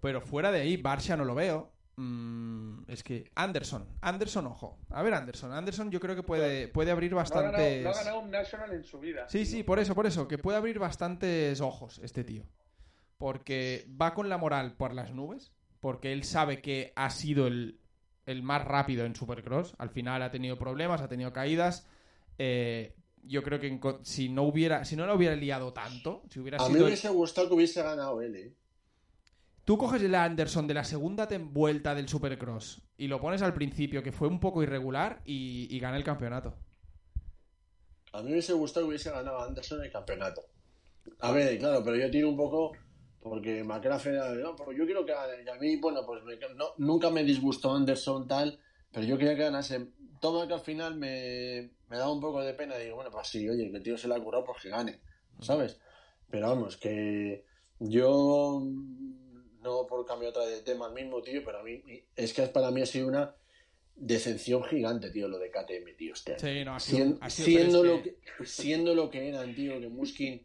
Pero 0.00 0.20
fuera 0.20 0.50
de 0.52 0.60
ahí, 0.60 0.76
Barcia 0.76 1.16
no 1.16 1.24
lo 1.24 1.34
veo. 1.34 1.72
Mm, 1.96 2.82
es 2.88 3.02
que 3.02 3.30
Anderson, 3.34 3.88
Anderson, 4.02 4.46
ojo. 4.46 4.78
A 4.90 5.02
ver, 5.02 5.14
Anderson. 5.14 5.52
Anderson 5.52 5.90
yo 5.90 5.98
creo 5.98 6.14
que 6.14 6.22
puede, 6.22 6.68
puede 6.68 6.90
abrir 6.90 7.12
No 7.12 7.20
ha, 7.20 7.24
ganado, 7.24 7.52
bastantes. 7.52 7.84
no 7.84 7.90
ha 7.90 7.94
ganado 7.94 8.20
un 8.20 8.30
National 8.30 8.72
en 8.72 8.84
su 8.84 9.00
vida. 9.00 9.26
Sí, 9.28 9.46
sí, 9.46 9.62
por 9.62 9.78
eso, 9.78 9.94
por 9.94 10.06
eso, 10.06 10.28
que 10.28 10.36
puede 10.38 10.58
abrir 10.58 10.78
bastantes 10.78 11.60
ojos 11.60 11.98
este 12.02 12.22
tío. 12.22 12.44
Porque 13.18 13.86
va 14.00 14.12
con 14.12 14.28
la 14.28 14.36
moral 14.36 14.74
por 14.76 14.92
las 14.92 15.12
nubes, 15.12 15.52
porque 15.80 16.12
él 16.12 16.24
sabe 16.24 16.60
que 16.60 16.92
ha 16.96 17.08
sido 17.08 17.46
el, 17.46 17.80
el 18.26 18.42
más 18.42 18.62
rápido 18.64 19.06
en 19.06 19.14
Supercross. 19.16 19.74
Al 19.78 19.88
final 19.88 20.20
ha 20.22 20.30
tenido 20.30 20.58
problemas, 20.58 21.00
ha 21.00 21.08
tenido 21.08 21.32
caídas. 21.32 21.86
Eh, 22.36 22.94
yo 23.22 23.42
creo 23.42 23.58
que 23.58 23.68
en 23.68 23.80
si 24.02 24.28
no 24.28 24.42
hubiera, 24.42 24.84
si 24.84 24.96
no 24.96 25.06
lo 25.06 25.14
hubiera 25.14 25.34
liado 25.34 25.72
tanto, 25.72 26.22
si 26.28 26.40
hubiera 26.40 26.58
A 26.58 26.60
mí 26.68 26.74
sido. 26.74 26.80
me 26.80 26.84
hubiese 26.88 27.08
gustado 27.08 27.48
que 27.48 27.54
hubiese 27.54 27.82
ganado 27.82 28.20
él, 28.20 28.36
¿eh? 28.36 28.54
Tú 29.66 29.76
coges 29.78 30.00
el 30.00 30.14
Anderson 30.14 30.68
de 30.68 30.74
la 30.74 30.84
segunda 30.84 31.26
vuelta 31.40 31.92
del 31.96 32.08
Supercross 32.08 32.82
y 32.96 33.08
lo 33.08 33.20
pones 33.20 33.42
al 33.42 33.52
principio, 33.52 34.00
que 34.00 34.12
fue 34.12 34.28
un 34.28 34.38
poco 34.38 34.62
irregular, 34.62 35.22
y, 35.24 35.76
gana 35.80 35.96
el 35.96 36.04
campeonato. 36.04 36.54
a 38.12 38.18
mí 38.18 38.26
me 38.26 38.32
hubiese 38.34 38.52
gustado 38.52 38.86
que 38.86 38.90
hubiese 38.90 39.10
ganado 39.10 39.42
Anderson 39.42 39.82
el 39.82 39.90
campeonato. 39.90 40.44
A 41.18 41.32
ver, 41.32 41.58
claro, 41.58 41.82
pero 41.82 41.96
yo 41.96 42.08
tiro 42.12 42.28
un 42.28 42.36
poco 42.36 42.74
porque 43.20 43.64
McLaughlin, 43.64 44.40
no, 44.40 44.54
pues 44.54 44.78
yo 44.78 44.86
quiero 44.86 45.04
que 45.04 45.12
gane. 45.12 45.50
A 45.50 45.56
mí, 45.56 45.74
bueno, 45.80 46.06
pues 46.06 46.22
me- 46.22 46.38
no, 46.54 46.66
nunca 46.78 47.10
me 47.10 47.24
disgustó 47.24 47.74
Anderson 47.74 48.28
tal, 48.28 48.60
pero 48.92 49.04
yo 49.04 49.18
quería 49.18 49.34
que 49.34 49.42
ganase. 49.42 49.90
Toma 50.20 50.46
que 50.46 50.54
al 50.54 50.60
final 50.60 50.94
me, 50.94 51.72
me 51.88 51.96
daba 51.96 52.12
un 52.12 52.20
poco 52.20 52.40
de 52.40 52.54
pena. 52.54 52.76
Digo, 52.76 52.94
bueno, 52.94 53.10
pues 53.10 53.26
sí, 53.26 53.48
oye, 53.48 53.68
que 53.68 53.78
el 53.78 53.82
tío 53.82 53.98
se 53.98 54.06
la 54.06 54.14
ha 54.14 54.22
curado, 54.22 54.44
pues 54.44 54.62
que 54.62 54.68
gane, 54.68 55.00
¿sabes? 55.40 55.80
Pero 56.30 56.50
vamos, 56.50 56.76
que 56.76 57.44
yo 57.80 58.62
no 59.66 59.86
por 59.86 60.06
cambiar 60.06 60.30
otra 60.30 60.46
de 60.46 60.62
tema 60.62 60.86
al 60.86 60.94
mismo, 60.94 61.20
tío, 61.20 61.42
pero 61.44 61.58
a 61.58 61.62
mí 61.62 61.82
es 62.14 62.32
que 62.32 62.42
para 62.46 62.70
mí 62.70 62.80
ha 62.80 62.86
sido 62.86 63.08
una 63.08 63.34
decepción 63.94 64.62
gigante, 64.64 65.10
tío, 65.10 65.28
lo 65.28 65.38
de 65.38 65.50
KTM, 65.50 65.94
tío, 65.96 66.14
este. 66.14 66.38
Sí, 66.38 66.64
no, 66.64 66.74
ha 66.74 66.80
sido, 66.80 66.98
Sien- 67.04 67.18
ha 67.20 67.30
sido- 67.30 67.46
siendo, 67.46 67.84
lo 67.84 68.02
que- 68.02 68.16
que, 68.38 68.46
siendo 68.46 68.94
lo 68.94 69.10
que 69.10 69.28
eran, 69.28 69.54
tío, 69.54 69.78
que 69.80 69.88
Muskin 69.88 70.42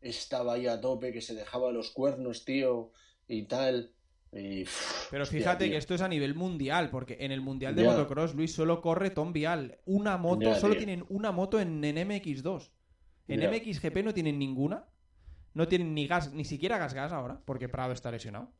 estaba 0.00 0.54
ahí 0.54 0.66
a 0.66 0.80
tope, 0.80 1.12
que 1.12 1.20
se 1.20 1.34
dejaba 1.34 1.72
los 1.72 1.90
cuernos, 1.90 2.44
tío, 2.44 2.92
y 3.26 3.44
tal. 3.44 3.92
Y, 4.32 4.64
Pero 5.10 5.24
fíjate 5.26 5.64
tío. 5.64 5.72
que 5.72 5.78
esto 5.78 5.94
es 5.94 6.02
a 6.02 6.08
nivel 6.08 6.34
mundial, 6.34 6.90
porque 6.90 7.16
en 7.20 7.32
el 7.32 7.40
mundial 7.40 7.74
de 7.74 7.84
Ya. 7.84 7.90
motocross, 7.92 8.34
Luis, 8.34 8.52
solo 8.52 8.80
corre 8.82 9.10
Tom 9.10 9.32
Vial. 9.32 9.78
Una 9.86 10.16
moto, 10.18 10.42
Ya, 10.50 10.54
solo 10.56 10.74
tío. 10.74 10.84
tienen 10.84 11.04
una 11.08 11.32
moto 11.32 11.58
en, 11.60 11.82
en 11.84 11.96
MX2. 11.96 12.70
En 13.28 13.40
Ya. 13.40 13.48
MXGP 13.50 14.02
no 14.02 14.12
tienen 14.12 14.38
ninguna. 14.38 14.86
No 15.54 15.66
tienen 15.66 15.94
ni 15.94 16.06
gas, 16.06 16.32
ni 16.34 16.44
siquiera 16.44 16.78
gas 16.78 16.94
gas 16.94 17.10
ahora, 17.12 17.40
porque 17.44 17.68
Prado 17.68 17.92
está 17.92 18.10
lesionado. 18.10 18.52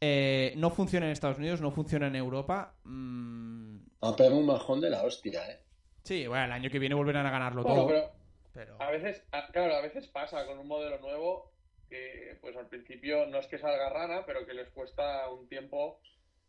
Eh, 0.00 0.54
no 0.56 0.70
funciona 0.70 1.06
en 1.06 1.12
Estados 1.12 1.38
Unidos, 1.38 1.60
no 1.60 1.70
funciona 1.70 2.06
en 2.06 2.16
Europa. 2.16 2.74
Mm, 2.84 3.76
Ha 4.00 4.16
pegado 4.16 4.38
un 4.38 4.46
majón 4.46 4.80
de 4.80 4.88
la 4.90 5.02
hostia, 5.02 5.50
eh. 5.50 5.60
sí, 6.04 6.26
bueno, 6.26 6.44
el 6.46 6.52
año 6.52 6.70
que 6.70 6.78
viene 6.78 6.94
volverán 6.94 7.26
a 7.26 7.30
ganarlo 7.30 7.62
Bueno, 7.62 7.80
todo. 7.82 7.88
pero 7.88 8.10
pero... 8.54 8.76
a 8.82 8.90
veces, 8.90 9.22
a- 9.32 9.46
claro, 9.48 9.74
a 9.74 9.82
veces 9.82 10.08
pasa 10.08 10.46
con 10.46 10.58
un 10.58 10.66
modelo 10.66 10.98
nuevo 11.00 11.52
que, 11.88 12.38
pues 12.40 12.56
al 12.56 12.66
principio 12.68 13.26
no 13.26 13.38
es 13.38 13.46
que 13.46 13.58
salga 13.58 13.90
rana, 13.90 14.24
pero 14.26 14.46
que 14.46 14.54
les 14.54 14.70
cuesta 14.70 15.28
un 15.28 15.46
tiempo 15.48 16.00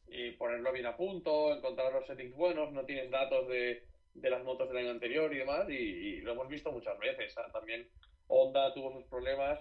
y 0.08 0.32
ponerlo 0.32 0.72
bien 0.72 0.86
a 0.86 0.96
punto, 0.96 1.54
encontrar 1.54 1.92
los 1.92 2.06
settings 2.08 2.36
buenos, 2.36 2.72
no 2.72 2.86
tienes 2.86 3.12
datos 3.12 3.48
de, 3.50 3.86
de 4.14 4.30
las 4.30 4.44
motos 4.44 4.68
del 4.70 4.78
año 4.78 4.92
anterior 4.92 5.34
y 5.34 5.40
demás, 5.40 5.70
y, 5.70 5.74
y 5.74 6.22
lo 6.22 6.32
hemos 6.34 6.48
visto 6.48 6.72
muchas 6.72 6.98
veces. 7.00 7.34
También 7.54 7.88
Honda 8.28 8.74
tuvo 8.74 8.92
sus 8.94 9.06
problemas. 9.06 9.60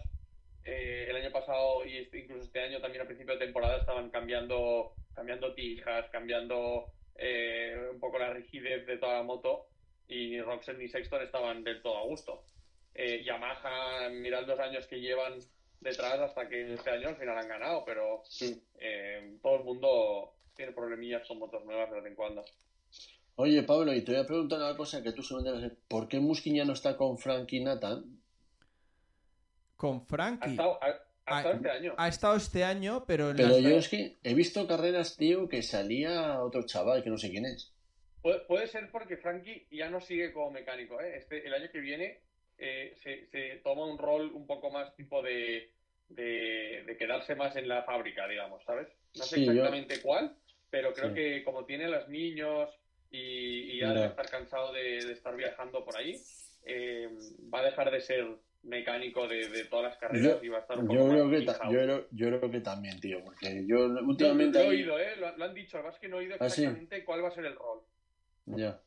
Eh, 0.65 1.07
el 1.09 1.17
año 1.17 1.31
pasado 1.33 1.85
y 1.87 1.99
este- 1.99 2.21
incluso 2.21 2.45
este 2.45 2.61
año 2.61 2.81
también 2.81 3.03
a 3.03 3.07
principio 3.07 3.35
de 3.35 3.45
temporada 3.45 3.79
estaban 3.79 4.11
cambiando, 4.11 4.93
cambiando 5.15 5.55
tijas, 5.55 6.09
cambiando 6.11 6.93
eh, 7.17 7.77
un 7.93 8.01
poco 8.01 8.19
la 8.19 8.33
rigidez 8.33 8.87
de 8.87 8.97
toda 8.99 9.15
la 9.19 9.23
moto 9.23 9.67
y 10.09 10.31
ni 10.31 10.41
Roxen 10.41 10.79
ni 10.79 10.89
Sexton 10.89 11.23
estaban 11.23 11.63
del 11.65 11.83
todo 11.83 11.99
a 11.99 12.07
gusto. 12.07 12.45
Eh, 12.95 13.23
Yamaha, 13.25 14.09
mirad 14.11 14.47
los 14.47 14.59
años 14.59 14.87
que 14.87 15.01
llevan 15.01 15.39
detrás 15.81 16.19
hasta 16.19 16.49
que 16.49 16.75
este 16.75 16.91
año 16.91 17.09
al 17.09 17.17
final 17.17 17.39
han 17.39 17.49
ganado, 17.49 17.85
pero 17.85 18.23
eh, 18.79 19.39
todo 19.43 19.57
el 19.57 19.65
mundo 19.65 20.35
tiene 20.55 20.73
problemillas 20.73 21.27
con 21.27 21.39
motos 21.39 21.65
nuevas 21.65 21.91
de 21.91 21.97
vez 21.97 22.07
en 22.07 22.15
cuando. 22.15 22.45
Oye, 23.37 23.63
Pablo, 23.63 23.95
y 23.95 24.03
te 24.03 24.13
voy 24.13 24.21
a 24.21 24.27
preguntar 24.27 24.59
una 24.59 24.77
cosa 24.77 25.03
que 25.03 25.13
tú 25.13 25.23
seguramente 25.23 25.63
debes. 25.63 25.79
¿Por 25.89 26.09
qué 26.09 26.21
Muskin 26.21 26.57
ya 26.57 26.65
no 26.65 26.75
está 26.75 26.97
con 26.97 27.17
Frankie 27.17 27.61
Nathan? 27.61 28.20
Con 29.81 29.97
Ha 29.97 30.01
Frankie. 30.05 30.51
estado, 30.51 30.79
ha- 30.83 31.01
ha 31.25 31.39
estado 31.39 31.55
este 31.55 31.71
año. 31.71 31.95
Ha 31.97 32.09
estado 32.09 32.37
este 32.37 32.65
año, 32.65 33.05
pero 33.07 33.31
en 33.31 33.37
Pero 33.37 33.49
las- 33.49 33.63
yo 33.63 33.77
es 33.79 33.89
que 33.89 34.19
he 34.23 34.35
visto 34.35 34.67
carreras, 34.67 35.17
tío, 35.17 35.49
que 35.49 35.63
salía 35.63 36.43
otro 36.43 36.67
chaval 36.67 37.03
que 37.03 37.09
no 37.09 37.17
sé 37.17 37.31
quién 37.31 37.47
es. 37.47 37.73
Puede, 38.21 38.41
puede 38.41 38.67
ser 38.67 38.91
porque 38.91 39.17
Frankie 39.17 39.67
ya 39.71 39.89
no 39.89 40.03
sigue 40.03 40.35
como 40.35 40.51
mecánico. 40.51 41.01
¿eh? 41.01 41.17
Este, 41.17 41.47
el 41.47 41.55
año 41.55 41.71
que 41.73 41.81
viene 41.81 42.21
eh, 42.59 42.93
se, 43.03 43.25
se 43.29 43.57
toma 43.65 43.87
un 43.87 43.97
rol 43.97 44.31
un 44.35 44.47
poco 44.47 44.71
más 44.71 44.95
tipo 44.97 45.23
de, 45.23 45.71
de, 46.11 46.85
de 46.87 46.97
quedarse 46.99 47.35
más 47.35 47.57
en 47.57 47.67
la 47.69 47.83
fábrica, 47.85 48.29
digamos, 48.29 48.63
¿sabes? 48.65 48.87
No 49.17 49.25
sé 49.25 49.37
Sí, 49.37 49.47
yo- 49.47 49.53
exactamente 49.53 50.03
cuál, 50.03 50.37
pero 50.69 50.93
creo 50.93 51.09
Sí. 51.09 51.15
que 51.15 51.43
como 51.45 51.65
tiene 51.65 51.87
a 51.87 51.89
los 51.89 52.09
niños 52.11 52.69
y, 53.11 53.19
y 53.73 53.79
ya 53.81 53.87
Ya. 53.87 53.93
debe 53.95 54.07
estar 54.09 54.29
cansado 54.29 54.75
de, 54.75 55.03
de 55.07 55.13
estar 55.15 55.35
viajando 55.35 55.83
por 55.87 55.97
ahí, 55.97 56.21
eh, 56.67 57.09
va 57.53 57.61
a 57.61 57.65
dejar 57.65 57.91
de 57.91 58.01
ser 58.03 58.27
mecánico 58.63 59.27
de, 59.27 59.49
de 59.49 59.65
todas 59.65 59.91
las 59.91 59.99
carreras 59.99 60.39
Yo, 60.41 60.45
y 60.45 60.49
va 60.49 60.59
a 60.59 60.61
estar 60.61 60.79
un 60.79 60.85
yo 60.89 61.01
poco 61.01 61.09
creo 61.11 61.25
más 61.27 61.41
que 61.41 61.47
ta- 61.47 61.71
yo, 61.71 61.79
creo, 61.83 62.09
yo 62.11 62.27
creo 62.29 62.51
que 62.51 62.61
también, 62.61 63.01
tío, 63.01 63.25
porque 63.25 63.65
yo 63.67 63.87
últimamente... 63.87 64.59
lo 64.59 64.65
he 64.65 64.69
oído, 64.69 64.99
¿eh? 64.99 65.17
Lo, 65.17 65.37
lo 65.37 65.45
han 65.45 65.55
dicho, 65.55 65.79
además 65.79 65.99
que 65.99 66.09
no 66.09 66.17
he 66.17 66.21
oído 66.21 66.37
Ah, 66.41 66.49
sí. 66.49 66.63
exactamente 66.63 67.05
cuál 67.05 67.25
va 67.25 67.29
a 67.29 67.33
ser 67.33 67.47
el 67.47 67.57
rol. 67.57 67.81
Ya. 68.47 68.81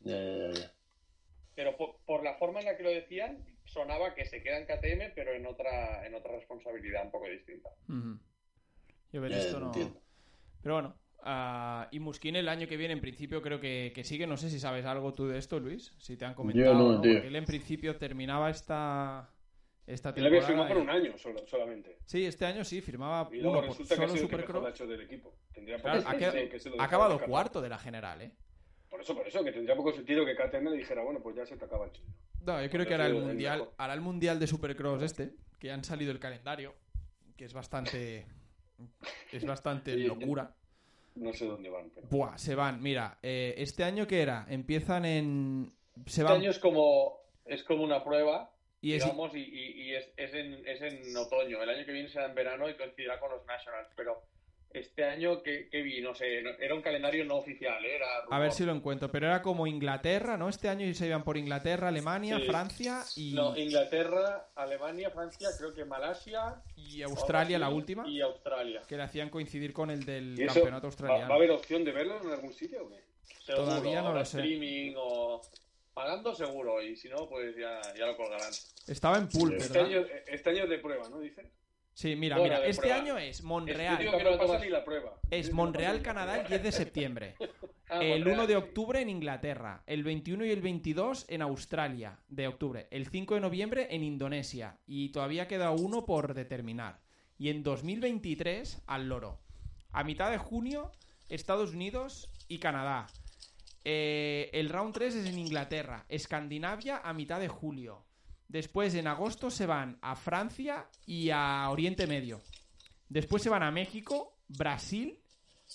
Ya, 0.00 0.16
ya, 0.16 0.36
ya, 0.36 0.52
ya. 0.52 0.72
Pero 1.54 1.76
por, 1.76 1.96
por 2.06 2.24
la 2.24 2.34
forma 2.34 2.60
en 2.60 2.66
la 2.66 2.76
que 2.76 2.82
lo 2.82 2.90
decían, 2.90 3.44
sonaba 3.66 4.14
que 4.14 4.24
se 4.24 4.42
queda 4.42 4.58
en 4.58 4.66
KTM, 4.66 5.12
pero 5.14 5.32
en 5.32 5.46
otra, 5.46 6.06
en 6.06 6.14
otra 6.14 6.32
responsabilidad 6.32 7.04
un 7.04 7.10
poco 7.10 7.28
distinta. 7.28 7.70
Yo 9.12 9.20
ver 9.20 9.32
esto 9.32 9.60
no. 9.60 9.66
entiendo. 9.66 10.00
Pero 10.62 10.74
bueno. 10.76 11.01
Ah, 11.22 11.88
y 11.90 11.98
Muskin 12.00 12.36
el 12.36 12.48
año 12.48 12.66
que 12.68 12.76
viene, 12.76 12.94
en 12.94 13.00
principio, 13.00 13.40
creo 13.42 13.60
que, 13.60 13.92
que 13.94 14.04
sigue. 14.04 14.26
No 14.26 14.36
sé 14.36 14.50
si 14.50 14.58
sabes 14.60 14.84
algo 14.84 15.12
tú 15.12 15.26
de 15.28 15.38
esto, 15.38 15.58
Luis. 15.60 15.92
Si 15.98 16.16
te 16.16 16.24
han 16.24 16.34
comentado. 16.34 16.74
no, 16.74 16.92
¿no? 16.92 17.00
tío. 17.00 17.12
Porque 17.14 17.28
él 17.28 17.36
en 17.36 17.44
principio 17.44 17.96
terminaba 17.96 18.50
esta, 18.50 19.30
esta 19.86 20.10
Él 20.10 20.26
había 20.26 20.40
temporada. 20.40 20.46
firmado 20.46 20.68
por 20.68 20.76
un 20.78 20.90
año 20.90 21.18
solo- 21.18 21.46
solamente. 21.46 21.98
Sí, 22.06 22.24
este 22.26 22.46
año 22.46 22.64
sí, 22.64 22.80
firmaba 22.80 23.28
Y 23.32 23.36
luego 23.40 23.50
uno 23.58 23.60
por 23.60 23.68
resulta 23.70 23.96
que 23.96 24.04
ha 24.04 24.08
solo 24.08 24.20
Supercross. 24.20 24.88
del 24.88 25.00
equipo. 25.00 25.34
Tendría 25.52 25.78
Claro, 25.80 25.98
poco 26.02 26.10
ha, 26.10 26.18
quedado- 26.18 26.34
que 26.34 26.60
acabado 26.78 27.18
cuarto 27.20 27.60
de 27.60 27.68
la 27.68 27.78
general, 27.78 28.22
¿eh? 28.22 28.32
Por 28.88 29.00
eso, 29.00 29.14
por 29.16 29.26
eso, 29.26 29.42
que 29.42 29.52
tendría 29.52 29.74
poco 29.74 29.92
sentido 29.92 30.24
que 30.26 30.34
KTM 30.36 30.68
le 30.70 30.76
dijera, 30.76 31.02
bueno, 31.02 31.20
pues 31.22 31.34
ya 31.34 31.46
se 31.46 31.56
te 31.56 31.64
acaba 31.64 31.86
el 31.86 31.92
chino. 31.92 32.12
No, 32.44 32.62
yo 32.62 32.68
creo 32.68 32.84
que 32.86 32.92
hará 32.94 33.04
ha 33.04 33.06
el 33.06 33.14
mundial, 33.14 33.70
hará 33.78 33.94
el 33.94 34.00
mundial 34.02 34.38
de 34.38 34.46
Supercross 34.46 35.02
este, 35.02 35.34
que 35.58 35.68
ya 35.68 35.74
han 35.74 35.84
salido 35.84 36.10
el 36.12 36.18
calendario, 36.18 36.74
que 37.36 37.44
es 37.46 37.54
bastante, 37.54 38.26
es 39.32 39.44
bastante 39.46 39.96
locura. 39.96 40.54
No 41.14 41.32
sé 41.32 41.44
dónde 41.46 41.68
van, 41.68 41.90
pero... 41.94 42.06
Buah, 42.08 42.36
se 42.38 42.54
van. 42.54 42.82
Mira, 42.82 43.18
eh, 43.22 43.54
este 43.58 43.84
año 43.84 44.06
que 44.06 44.22
era, 44.22 44.46
empiezan 44.48 45.04
en, 45.04 45.72
se 46.06 46.22
Este 46.22 46.22
van 46.22 46.40
año 46.40 46.50
es 46.50 46.58
como, 46.58 47.18
es 47.44 47.62
como 47.64 47.84
una 47.84 48.02
prueba, 48.02 48.50
y 48.80 48.94
es 48.94 49.02
digamos, 49.04 49.34
y, 49.34 49.40
y- 49.40 49.82
y 49.82 49.94
es, 49.94 50.08
es, 50.16 50.32
en, 50.34 50.66
es 50.66 50.80
en 50.82 51.16
otoño. 51.16 51.62
El 51.62 51.68
año 51.68 51.84
que 51.84 51.92
viene 51.92 52.08
será 52.08 52.26
en 52.26 52.34
verano 52.34 52.68
y 52.68 52.74
coincidirá 52.76 53.20
con 53.20 53.30
los 53.30 53.44
Nationals, 53.46 53.88
pero 53.94 54.22
este 54.74 55.04
año, 55.04 55.42
que, 55.42 55.68
vi? 55.72 56.00
No 56.00 56.14
sé, 56.14 56.42
era 56.58 56.74
un 56.74 56.82
calendario 56.82 57.24
no 57.24 57.36
oficial, 57.36 57.84
¿eh? 57.84 57.96
era 57.96 58.06
a 58.30 58.38
ver 58.38 58.52
si 58.52 58.64
lo 58.64 58.72
encuentro, 58.72 59.10
pero 59.10 59.26
era 59.26 59.42
como 59.42 59.66
Inglaterra, 59.66 60.36
¿no? 60.36 60.48
Este 60.48 60.68
año 60.68 60.92
se 60.94 61.06
iban 61.06 61.24
por 61.24 61.36
Inglaterra, 61.36 61.88
Alemania, 61.88 62.38
Sí. 62.38 62.46
Francia 62.46 63.02
y, 63.16 63.32
No, 63.34 63.56
Inglaterra, 63.56 64.48
Alemania, 64.54 65.10
Francia, 65.10 65.48
creo 65.58 65.74
que 65.74 65.84
Malasia. 65.84 66.62
y 66.76 67.02
Australia, 67.02 67.58
la 67.58 67.68
última, 67.70 68.06
Y 68.08 68.20
Australia. 68.20 68.82
que 68.88 68.96
le 68.96 69.02
hacían 69.02 69.30
coincidir 69.30 69.72
con 69.72 69.90
el 69.90 70.04
del 70.04 70.38
¿Y 70.38 70.44
eso 70.44 70.54
campeonato 70.54 70.82
¿Va, 70.82 70.88
australiano. 70.88 71.28
va 71.28 71.34
a 71.34 71.38
haber 71.38 71.50
opción 71.50 71.84
de 71.84 71.92
verlo 71.92 72.20
en 72.22 72.30
algún 72.30 72.52
sitio 72.52 72.84
o 72.84 72.88
qué? 72.90 73.00
Seguro, 73.44 73.64
Todavía 73.66 74.02
no 74.02 74.12
lo 74.12 74.24
sé. 74.24 74.38
streaming 74.38 74.94
o 74.96 75.42
pagando 75.94 76.34
seguro 76.34 76.80
y 76.82 76.96
si 76.96 77.08
no 77.08 77.28
pues 77.28 77.54
ya, 77.56 77.80
ya 77.98 78.06
lo 78.06 78.16
colgarán. 78.16 78.52
Estaba 78.86 79.18
en 79.18 79.28
pool, 79.28 79.54
Este 79.54 79.78
¿verdad? 79.78 79.90
año, 79.98 80.06
este 80.26 80.50
año 80.50 80.64
es 80.64 80.70
de 80.70 80.78
prueba, 80.78 81.08
¿no? 81.08 81.20
Dice. 81.20 81.42
Sí, 81.94 82.16
mira, 82.16 82.36
mira, 82.38 82.60
de 82.60 82.70
este 82.70 82.82
prueba. 82.82 82.96
año 82.96 83.18
es 83.18 83.42
Monreal. 83.42 83.98
digo 83.98 84.16
que 84.16 84.24
no 84.24 84.38
pasa 84.38 84.58
ni 84.58 84.70
la 84.70 84.84
prueba. 84.84 85.10
Yo 85.10 85.28
Es 85.30 85.52
Monreal, 85.52 86.00
Canadá, 86.02 86.36
el 86.36 86.46
prueba. 86.46 86.62
10 86.62 86.62
de 86.62 86.72
septiembre. 86.72 87.34
Ah, 87.94 88.02
El 88.02 88.20
Montreal, 88.20 88.38
1 88.38 88.46
de 88.46 88.56
octubre 88.56 89.00
en 89.02 89.10
Inglaterra. 89.10 89.82
El 89.86 90.02
21 90.02 90.46
y 90.46 90.50
el 90.50 90.62
22 90.62 91.26
en 91.28 91.42
Australia, 91.42 92.20
de 92.28 92.48
octubre. 92.48 92.88
El 92.90 93.08
5 93.08 93.34
de 93.34 93.40
noviembre 93.42 93.88
en 93.90 94.02
Indonesia. 94.02 94.78
Y 94.86 95.10
todavía 95.10 95.46
queda 95.46 95.72
uno 95.72 96.06
por 96.06 96.32
determinar. 96.32 97.02
Y 97.36 97.50
en 97.50 97.62
2023 97.62 98.80
al 98.86 99.10
loro. 99.10 99.42
A 99.90 100.04
mitad 100.04 100.30
de 100.30 100.38
junio, 100.38 100.90
Estados 101.28 101.74
Unidos 101.74 102.32
y 102.48 102.60
Canadá. 102.60 103.08
Eh, 103.84 104.48
el 104.54 104.70
round 104.70 104.94
3 104.94 105.14
es 105.14 105.26
en 105.26 105.38
Inglaterra. 105.38 106.06
Escandinavia 106.08 106.96
a 106.96 107.12
mitad 107.12 107.40
de 107.40 107.48
julio. 107.48 108.06
Después 108.52 108.94
en 108.96 109.06
agosto 109.06 109.50
se 109.50 109.64
van 109.64 109.96
a 110.02 110.14
Francia 110.14 110.86
y 111.06 111.30
a 111.30 111.66
Oriente 111.70 112.06
Medio. 112.06 112.42
Después 113.08 113.42
se 113.42 113.48
van 113.48 113.62
a 113.62 113.70
México, 113.70 114.36
Brasil, 114.46 115.18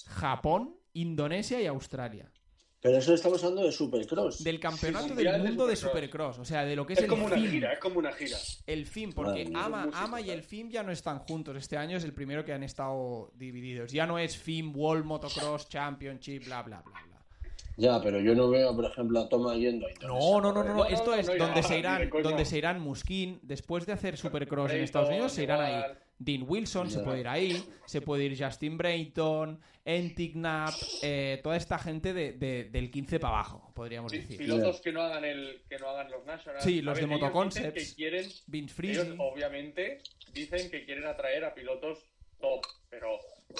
Japón, 0.06 0.76
Indonesia 0.94 1.60
y 1.60 1.66
Australia. 1.66 2.32
Pero 2.80 3.00
eso 3.00 3.16
estamos 3.16 3.44
hablando 3.44 3.64
de 3.64 3.72
Supercross. 3.72 4.44
Del 4.44 4.60
campeonato 4.60 5.08
Sí, 5.08 5.16
del 5.16 5.32
de 5.32 5.40
mundo 5.40 5.66
de 5.66 5.76
Supercross. 5.76 6.38
O 6.38 6.46
sea, 6.46 6.66
de 6.66 6.76
lo 6.76 6.86
que 6.86 6.94
es, 6.94 7.00
Es 7.00 7.06
el 7.06 7.10
como 7.10 7.26
una 7.26 7.36
FIM. 7.36 7.50
gira, 7.50 7.74
es 7.74 7.80
como 7.80 7.98
una 7.98 8.12
gira. 8.14 8.38
El 8.68 8.86
FIM, 8.86 9.12
porque 9.14 9.46
Madre. 9.46 9.66
AMA, 9.66 9.86
Música, 9.88 10.04
AMA 10.04 10.22
y 10.22 10.30
el 10.30 10.44
FIM 10.44 10.70
ya 10.70 10.84
no 10.84 10.92
están 10.92 11.18
juntos. 11.18 11.58
Este 11.58 11.78
año 11.78 11.98
es 11.98 12.04
el 12.04 12.14
primero 12.14 12.46
que 12.46 12.54
han 12.54 12.62
estado 12.62 13.32
divididos. 13.34 13.92
Ya 13.92 14.06
no 14.06 14.20
es 14.20 14.38
FIM 14.38 14.76
World 14.78 15.06
Motocross 15.06 15.68
Championship, 15.68 16.46
bla, 16.46 16.62
bla, 16.62 16.84
bla, 16.84 16.92
bla. 17.07 17.07
Ya, 17.78 18.02
pero 18.02 18.20
yo 18.20 18.34
no 18.34 18.50
veo, 18.50 18.76
por 18.76 18.86
ejemplo, 18.86 19.20
a 19.20 19.30
Toma 19.30 19.56
yendo 19.56 19.86
a 19.86 19.92
Indonesia. 19.92 20.08
No, 20.08 20.42
no, 20.42 20.52
no, 20.52 20.64
no, 20.64 20.86
Esto 20.86 21.14
es 21.14 21.28
donde 21.38 21.62
se 21.64 21.78
irán, 21.78 22.10
de 22.10 22.22
donde 22.24 22.44
se 22.46 22.58
irán 22.58 22.80
Muskin. 22.82 23.40
Después 23.44 23.86
de 23.86 23.94
hacer 23.94 24.18
Supercross 24.18 24.72
en 24.72 24.82
Estados 24.82 25.10
Unidos, 25.10 25.32
se 25.32 25.44
irán 25.44 25.62
ahí. 25.62 25.84
Dean 26.20 26.46
Wilson 26.48 26.90
se 26.90 27.00
puede 27.02 27.20
ir 27.20 27.28
ahí, 27.28 27.64
se 27.86 28.02
puede 28.02 28.24
ir 28.24 28.44
Justin 28.44 28.76
Brayton, 28.76 29.62
Entic 29.86 30.34
Knapp, 30.34 30.74
eh, 31.04 31.40
toda 31.44 31.56
esta 31.56 31.78
gente 31.78 32.12
de- 32.12 32.32
de- 32.34 32.64
del 32.72 32.90
15 32.90 33.20
para 33.20 33.36
abajo, 33.36 33.72
podríamos 33.76 34.12
Sí, 34.12 34.18
decir. 34.18 34.38
pilotos 34.40 34.82
que 34.82 34.92
no 34.92 35.04
hagan 35.04 35.24
el 35.24 35.62
que 35.70 35.78
no 35.78 35.88
hagan 35.90 36.10
los 36.10 36.26
nationals. 36.26 36.64
Sí, 36.64 36.82
los 36.82 36.96
de 36.98 37.02
ver, 37.06 37.10
ellos 37.12 37.22
Motoconcepts. 37.22 37.74
dicen 37.76 37.90
que 37.90 37.96
quieren 37.96 38.32
Vince 38.48 38.82
ellos 38.92 39.08
obviamente 39.20 40.00
dicen 40.34 40.72
que 40.72 40.86
quieren 40.86 41.06
atraer 41.06 41.46
a 41.46 41.54
pilotos 41.54 42.00
top, 42.42 42.66
pero, 42.90 43.20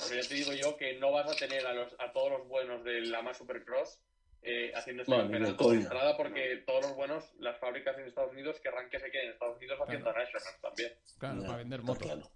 pero 0.10 0.20
ya 0.20 0.28
te 0.28 0.34
digo 0.34 0.52
yo 0.54 0.78
que 0.78 0.98
no 1.00 1.12
vas 1.12 1.32
a 1.32 1.36
tener 1.36 1.64
a, 1.68 1.74
los, 1.74 1.94
a 2.00 2.12
todos 2.12 2.32
los 2.32 2.48
buenos 2.48 2.84
de 2.84 3.02
la 3.02 3.22
más 3.22 3.38
Supercross 3.38 4.00
eh, 4.48 4.72
haciendo 4.76 5.04
este 5.04 5.12
No, 5.12 5.18
de 5.18 5.24
campeonato 5.30 5.70
de 5.72 5.78
entrada 5.78 6.16
porque 6.18 6.64
todos 6.66 6.82
los 6.84 6.96
buenos, 6.96 7.24
las 7.40 7.60
fábricas 7.60 7.98
en 7.98 8.06
Estados 8.06 8.32
Unidos 8.32 8.56
querrán 8.64 8.90
que 8.90 9.00
se 9.00 9.12
queden 9.12 9.28
en 9.28 9.34
Estados 9.34 9.58
Unidos 9.58 9.80
haciendo 9.86 10.08
nationals 10.14 10.62
también. 10.62 10.92
Claro, 11.18 11.42
Ya, 11.42 11.46
para 11.48 11.58
vender 11.58 11.82
motos. 11.84 12.08
claro. 12.08 12.30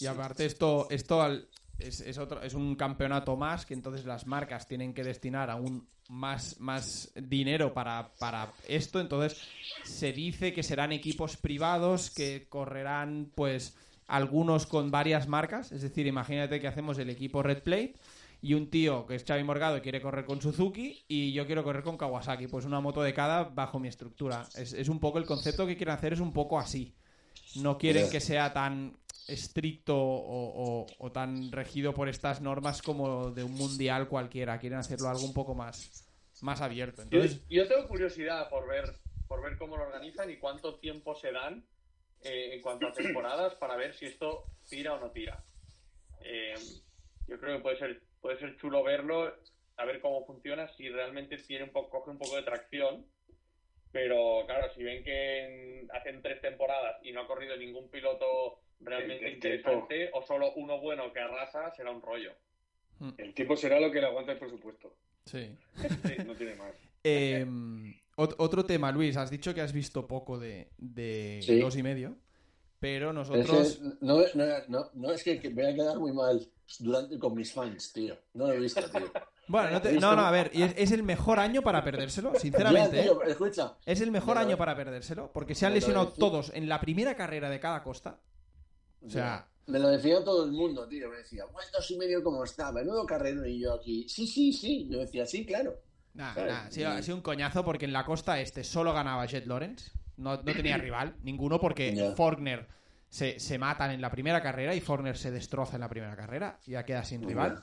Y 0.00 0.06
aparte 0.06 0.44
esto, 0.44 0.86
esto 0.90 1.22
al- 1.22 1.48
es, 1.78 2.00
es 2.00 2.18
otro, 2.18 2.42
es 2.42 2.54
un 2.54 2.74
campeonato 2.76 3.36
más 3.36 3.64
que 3.66 3.74
entonces 3.74 4.04
las 4.04 4.26
marcas 4.26 4.66
tienen 4.68 4.92
que 4.94 5.02
destinar 5.04 5.48
aún 5.50 5.88
más, 6.08 6.60
más 6.60 7.12
dinero 7.14 7.72
para, 7.74 8.10
para 8.18 8.52
esto. 8.68 9.00
Entonces 9.00 9.40
se 9.84 10.12
dice 10.12 10.52
que 10.52 10.62
serán 10.62 10.92
equipos 10.92 11.36
privados 11.36 12.10
que 12.10 12.46
correrán 12.48 13.30
pues 13.34 13.76
algunos 14.06 14.66
con 14.66 14.90
varias 14.90 15.26
marcas. 15.28 15.72
Es 15.72 15.82
decir, 15.82 16.06
imagínate 16.06 16.60
que 16.60 16.68
hacemos 16.68 16.98
el 16.98 17.10
equipo 17.10 17.42
Red 17.42 17.62
Plate 17.62 17.94
y 18.46 18.54
un 18.54 18.70
tío 18.70 19.06
que 19.06 19.16
es 19.16 19.24
Xavi 19.24 19.42
Morgado 19.42 19.76
y 19.76 19.80
quiere 19.80 20.00
correr 20.00 20.24
con 20.24 20.40
Suzuki 20.40 21.04
y 21.08 21.32
yo 21.32 21.46
quiero 21.46 21.64
correr 21.64 21.82
con 21.82 21.96
Kawasaki. 21.98 22.46
Pues 22.46 22.64
una 22.64 22.80
moto 22.80 23.02
de 23.02 23.12
cada 23.12 23.44
bajo 23.44 23.78
mi 23.80 23.88
estructura. 23.88 24.46
Es, 24.54 24.72
es 24.72 24.88
un 24.88 25.00
poco 25.00 25.18
el 25.18 25.26
concepto 25.26 25.66
que 25.66 25.76
quieren 25.76 25.94
hacer 25.94 26.12
es 26.12 26.20
un 26.20 26.32
poco 26.32 26.58
así. 26.58 26.94
No 27.56 27.76
quieren 27.76 28.08
que 28.10 28.20
sea 28.20 28.52
tan 28.52 28.96
estricto 29.26 29.96
o, 29.96 30.82
o- 30.82 30.86
o 30.98 31.12
tan 31.12 31.50
regido 31.50 31.92
por 31.92 32.08
estas 32.08 32.40
normas 32.40 32.82
como 32.82 33.30
de 33.32 33.42
un 33.42 33.54
mundial 33.54 34.08
cualquiera. 34.08 34.58
Quieren 34.58 34.78
hacerlo 34.78 35.08
algo 35.08 35.24
un 35.24 35.34
poco 35.34 35.54
más, 35.54 36.06
más 36.42 36.60
abierto. 36.60 37.02
Yo, 37.02 37.18
Entonces, 37.18 37.42
yo 37.48 37.66
tengo 37.66 37.88
curiosidad 37.88 38.48
por 38.48 38.68
ver, 38.68 38.94
por 39.26 39.42
ver 39.42 39.56
cómo 39.58 39.76
lo 39.76 39.84
organizan 39.84 40.30
y 40.30 40.36
cuánto 40.36 40.76
tiempo 40.76 41.16
se 41.16 41.32
dan 41.32 41.64
eh, 42.22 42.50
en 42.54 42.62
cuanto 42.62 42.86
a 42.86 42.92
temporadas 42.92 43.54
para 43.56 43.74
ver 43.76 43.92
si 43.94 44.06
esto 44.06 44.44
tira 44.68 44.94
o 44.94 45.00
no 45.00 45.10
tira. 45.10 45.42
Eh, 46.22 46.54
yo 47.28 47.40
creo 47.40 47.56
que 47.56 47.62
puede 47.62 47.78
ser, 47.78 48.02
puede 48.26 48.38
ser 48.40 48.56
chulo 48.56 48.82
verlo, 48.82 49.32
a 49.76 49.84
ver 49.84 50.00
cómo 50.00 50.26
funciona, 50.26 50.66
si 50.76 50.88
realmente 50.88 51.36
tiene 51.36 51.62
un 51.64 51.70
poco, 51.70 51.90
coge 52.00 52.10
un 52.10 52.18
poco 52.18 52.34
de 52.36 52.42
tracción. 52.42 53.06
Pero 53.92 54.42
claro, 54.46 54.68
si 54.74 54.82
ven 54.82 55.04
que 55.04 55.44
en- 55.44 55.88
hacen 55.92 56.20
tres 56.22 56.40
temporadas 56.40 56.96
y 57.02 57.12
no 57.12 57.20
ha 57.20 57.26
corrido 57.26 57.56
ningún 57.56 57.88
piloto 57.88 58.60
realmente 58.80 59.24
El- 59.26 59.30
el 59.30 59.34
interesante 59.36 60.10
o 60.12 60.22
solo 60.22 60.52
uno 60.56 60.80
bueno 60.80 61.12
que 61.12 61.20
arrasa, 61.20 61.70
será 61.74 61.90
un 61.92 62.02
rollo. 62.02 62.32
El 63.16 63.32
tiempo 63.32 63.56
será 63.56 63.78
lo 63.78 63.90
que 63.92 64.00
le 64.00 64.06
aguanta 64.08 64.32
el 64.32 64.38
presupuesto. 64.38 64.96
sí. 65.24 65.54
Sí. 66.04 66.14
No 66.26 66.34
tiene 66.34 66.54
más. 66.56 66.72
Eh, 67.08 67.46
ot- 68.16 68.34
otro 68.38 68.64
tema, 68.64 68.90
Luis. 68.90 69.16
Has 69.16 69.30
dicho 69.30 69.54
que 69.54 69.60
has 69.60 69.72
visto 69.72 70.08
poco 70.08 70.40
de, 70.40 70.72
de 70.76 71.38
Sí. 71.40 71.60
dos 71.60 71.76
y 71.76 71.82
medio. 71.84 72.16
Pero 72.78 73.08
Es 73.10 73.14
nosotros. 73.14 73.76
que 73.76 73.82
no, 74.00 74.18
no, 74.34 74.44
no, 74.68 74.90
no, 74.94 75.12
es 75.12 75.22
que, 75.24 75.40
que 75.40 75.48
me 75.50 75.62
voy 75.62 75.72
a 75.72 75.74
quedar 75.74 75.98
muy 75.98 76.12
mal 76.12 76.46
durante, 76.78 77.18
con 77.18 77.34
mis 77.34 77.52
fans, 77.52 77.92
tío. 77.92 78.16
No 78.34 78.46
lo 78.48 78.52
he 78.52 78.60
visto, 78.60 78.80
tío. 78.90 79.10
Bueno, 79.48 79.70
no, 79.70 79.80
te- 79.80 79.92
visto- 79.92 80.04
no, 80.10 80.16
no, 80.16 80.26
a 80.26 80.30
ver. 80.32 80.50
y 80.52 80.62
Es, 80.62 80.74
es 80.76 80.90
el 80.90 81.04
mejor 81.04 81.38
año 81.38 81.62
para 81.62 81.84
perdérselo, 81.84 82.32
sinceramente. 82.40 82.96
Ya, 82.96 83.12
¿eh? 83.12 83.16
escucha. 83.28 83.76
Es 83.86 84.00
el 84.00 84.10
mejor 84.10 84.38
año 84.38 84.56
para 84.56 84.74
perdérselo. 84.74 85.30
Porque 85.32 85.54
se 85.54 85.64
han 85.64 85.72
lesionado 85.72 86.08
todos 86.08 86.50
en 86.52 86.68
la 86.68 86.80
primera 86.80 87.14
carrera 87.14 87.48
de 87.48 87.60
cada 87.60 87.80
costa. 87.84 88.18
O 89.06 89.08
sea, 89.08 89.46
Me 89.66 89.78
lo 89.78 89.86
decía 89.88 90.24
todo 90.24 90.44
el 90.46 90.50
mundo, 90.50 90.88
tío. 90.88 91.08
Me 91.08 91.18
decía, 91.18 91.44
bueno, 91.44 91.68
dos 91.72 91.88
y 91.92 91.96
medio 91.96 92.24
como 92.24 92.42
está, 92.42 92.72
menudo 92.72 93.06
carrero. 93.06 93.46
Y 93.46 93.60
yo 93.60 93.74
aquí, 93.74 94.08
sí, 94.08 94.26
sí, 94.26 94.52
sí. 94.52 94.88
Yo 94.90 94.98
decía, 94.98 95.24
sí, 95.26 95.46
claro. 95.46 95.78
Sido, 96.70 96.88
Y- 96.90 96.92
ha 96.98 97.02
sido 97.02 97.14
un 97.16 97.22
coñazo 97.22 97.64
porque 97.64 97.84
en 97.84 97.92
la 97.92 98.04
costa 98.04 98.40
este 98.40 98.64
solo 98.64 98.92
ganaba 98.92 99.24
Jet 99.26 99.46
Lawrence. 99.46 99.92
No, 100.16 100.36
no 100.36 100.42
tenía 100.42 100.76
rival, 100.78 101.16
ninguno, 101.22 101.60
porque. 101.60 102.12
Faulkner 102.16 102.66
se, 103.08 103.38
se 103.38 103.58
matan 103.58 103.92
en 103.92 104.00
la 104.00 104.10
primera 104.10 104.42
carrera 104.42 104.74
y 104.74 104.80
Faulkner 104.80 105.16
se 105.16 105.30
destroza 105.30 105.76
en 105.76 105.80
la 105.80 105.88
primera 105.88 106.16
carrera. 106.16 106.58
Ya 106.66 106.84
queda 106.84 107.04
sin 107.04 107.26
rival. 107.26 107.60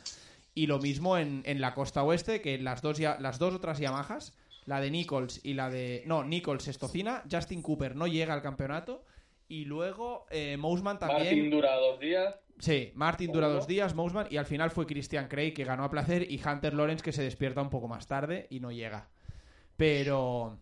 Y 0.56 0.68
lo 0.68 0.80
mismo 0.80 1.18
en, 1.18 1.42
en 1.46 1.62
la 1.62 1.74
costa 1.74 2.04
oeste, 2.04 2.42
que 2.42 2.58
las 2.58 2.82
dos, 2.82 2.98
ya, 2.98 3.18
las 3.20 3.40
dos 3.40 3.56
otras 3.56 3.80
Yamahas, 3.80 4.38
la 4.66 4.80
de 4.80 4.92
Nichols 4.92 5.42
y 5.44 5.54
la 5.54 5.70
de... 5.70 6.04
No, 6.06 6.24
Nichols 6.24 6.68
es 6.68 6.78
tocina, 6.78 7.24
Justin 7.30 7.62
Cooper 7.62 7.96
no 7.96 8.08
llega 8.08 8.34
al 8.34 8.42
campeonato. 8.42 9.04
Y 9.48 9.66
luego 9.66 10.26
eh, 10.32 10.58
Mousman 10.58 11.00
también... 11.00 11.24
Martin 11.24 11.50
dura 11.50 11.76
dos 11.76 12.00
días. 12.00 12.36
Sí, 12.60 12.92
Martin 12.96 13.32
dura 13.32 13.48
dos 13.48 13.68
días, 13.68 13.94
Mousman, 13.94 14.28
y 14.30 14.38
al 14.38 14.46
final 14.46 14.72
fue 14.72 14.86
Christian 14.86 15.28
Craig 15.28 15.54
que 15.54 15.66
ganó 15.66 15.84
a 15.84 15.90
placer 15.90 16.32
y 16.32 16.42
Hunter 16.44 16.74
Lawrence 16.74 17.04
que 17.04 17.12
se 17.12 17.24
despierta 17.24 17.62
un 17.62 17.70
poco 17.70 17.88
más 17.88 18.08
tarde 18.08 18.48
y 18.50 18.60
no 18.60 18.72
llega. 18.72 19.10
Pero 19.76 20.60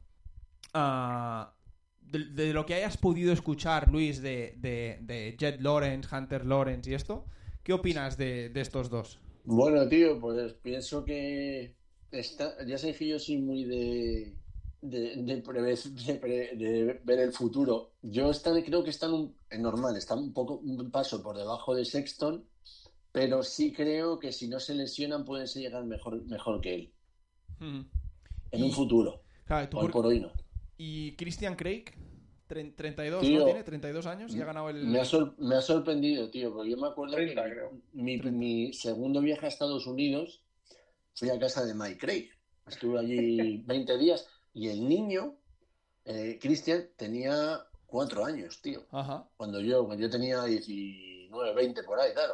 ah, 0.73 1.53
de, 2.11 2.25
de 2.25 2.53
lo 2.53 2.65
que 2.65 2.75
hayas 2.75 2.97
podido 2.97 3.31
escuchar, 3.33 3.89
Luis, 3.91 4.21
de, 4.21 4.55
de, 4.57 4.99
de 5.01 5.35
Jet 5.39 5.61
Lawrence, 5.61 6.13
Hunter 6.15 6.45
Lawrence 6.45 6.89
y 6.89 6.93
esto, 6.93 7.25
¿qué 7.63 7.73
opinas 7.73 8.17
de, 8.17 8.49
de 8.49 8.61
estos 8.61 8.89
dos? 8.89 9.19
Bueno, 9.43 9.87
tío, 9.87 10.19
pues 10.19 10.53
pienso 10.55 11.03
que 11.03 11.75
está, 12.11 12.63
ya 12.65 12.77
sé 12.77 12.93
que 12.93 13.07
yo 13.07 13.19
soy 13.19 13.37
muy 13.41 13.63
de, 13.65 14.37
de, 14.81 15.15
de, 15.23 15.43
preve- 15.43 15.75
de 16.05 16.15
pre- 16.15 16.55
de 16.55 17.01
ver 17.03 17.19
el 17.19 17.33
futuro. 17.33 17.95
Yo 18.01 18.29
están, 18.29 18.61
creo 18.61 18.83
que 18.83 18.91
están 18.91 19.13
un, 19.13 19.35
es 19.49 19.59
normal, 19.59 19.95
están 19.97 20.19
un 20.19 20.33
poco 20.33 20.57
un 20.59 20.91
paso 20.91 21.23
por 21.23 21.37
debajo 21.37 21.73
de 21.75 21.85
Sexton, 21.85 22.45
pero 23.11 23.43
sí 23.43 23.73
creo 23.73 24.19
que 24.19 24.31
si 24.31 24.47
no 24.47 24.59
se 24.59 24.75
lesionan 24.75 25.25
pueden 25.25 25.47
ser 25.47 25.63
llegar 25.63 25.85
mejor, 25.85 26.23
mejor 26.27 26.61
que 26.61 26.75
él 26.75 26.93
en 28.51 28.59
Y- 28.59 28.63
un 28.63 28.71
futuro. 28.71 29.23
Claro, 29.45 29.69
Hoy 29.73 29.87
por- 29.87 29.91
por 29.91 30.05
hoy 30.07 30.19
no. 30.19 30.31
Y 30.83 31.15
Christian 31.15 31.55
Craig, 31.55 31.85
tre- 32.49 32.73
32, 32.75 33.21
Tío, 33.21 33.39
¿no 33.39 33.45
tiene? 33.45 33.63
32 33.63 34.07
años 34.07 34.33
y 34.33 34.41
ha 34.41 34.45
ganado 34.45 34.67
el... 34.71 34.83
Me 34.87 34.99
ha, 34.99 35.05
sor- 35.05 35.35
me 35.37 35.53
ha 35.53 35.61
sorprendido, 35.61 36.31
tío, 36.31 36.51
porque 36.51 36.71
yo 36.71 36.77
me 36.77 36.87
acuerdo 36.87 37.13
30, 37.13 37.43
que 37.43 37.51
creo. 37.51 37.71
mi, 37.93 38.17
mi 38.17 38.73
segundo 38.73 39.21
viaje 39.21 39.45
a 39.45 39.49
Estados 39.49 39.85
Unidos 39.85 40.41
fui 41.13 41.29
a 41.29 41.37
casa 41.37 41.63
de 41.67 41.75
Mike 41.75 41.99
Craig. 41.99 42.29
Estuve 42.65 42.97
allí 42.99 43.57
20 43.67 43.95
días 43.99 44.27
y 44.55 44.69
el 44.69 44.87
niño, 44.89 45.35
eh, 46.05 46.39
Christian, 46.41 46.87
tenía 46.95 47.59
cuatro 47.85 48.25
años, 48.25 48.59
tío. 48.63 48.87
Ajá. 48.89 49.29
Cuando 49.37 49.61
yo, 49.61 49.85
cuando 49.85 50.01
yo 50.03 50.09
tenía 50.09 50.43
19, 50.45 51.53
20 51.53 51.83
por 51.83 51.99
ahí, 51.99 52.11
claro. 52.11 52.33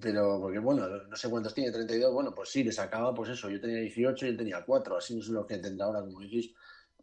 Pero, 0.00 0.38
porque 0.40 0.60
bueno, 0.60 0.86
no 0.88 1.16
sé 1.16 1.28
cuántos 1.28 1.52
tiene, 1.54 1.72
32, 1.72 2.12
bueno, 2.14 2.32
pues 2.32 2.50
sí, 2.50 2.62
le 2.62 2.70
sacaba, 2.70 3.12
pues 3.12 3.30
eso, 3.30 3.50
yo 3.50 3.60
tenía 3.60 3.80
18 3.80 4.26
y 4.26 4.28
él 4.28 4.36
tenía 4.36 4.64
4, 4.64 4.96
así 4.96 5.16
no 5.16 5.22
sé 5.22 5.32
lo 5.32 5.44
que 5.44 5.58
tendrá 5.58 5.86
ahora, 5.86 6.02
como 6.02 6.20
decís. 6.20 6.52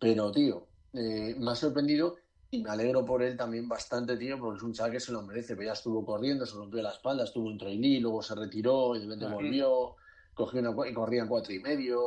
Pero, 0.01 0.31
tío, 0.31 0.65
eh, 0.93 1.35
me 1.37 1.51
ha 1.51 1.55
sorprendido 1.55 2.17
y 2.49 2.63
me 2.63 2.71
alegro 2.71 3.05
por 3.05 3.21
él 3.21 3.37
también 3.37 3.69
bastante, 3.69 4.17
tío, 4.17 4.39
porque 4.39 4.57
es 4.57 4.63
un 4.63 4.73
chaval 4.73 4.93
que 4.93 4.99
se 4.99 5.11
lo 5.11 5.21
merece. 5.21 5.55
Pero 5.55 5.67
ya 5.67 5.73
estuvo 5.73 6.03
corriendo, 6.03 6.43
se 6.43 6.55
rompió 6.55 6.81
la 6.81 6.89
espalda, 6.89 7.23
estuvo 7.23 7.51
en 7.51 7.59
trailí, 7.59 7.99
luego 7.99 8.23
se 8.23 8.33
retiró 8.33 8.95
y 8.95 8.99
de 8.99 9.05
repente 9.05 9.27
volvió, 9.27 9.95
cogió 10.33 10.59
una, 10.59 10.89
y 10.89 10.93
corría 10.93 11.21
en 11.21 11.27
cuatro 11.27 11.53
y 11.53 11.59
medio, 11.59 12.01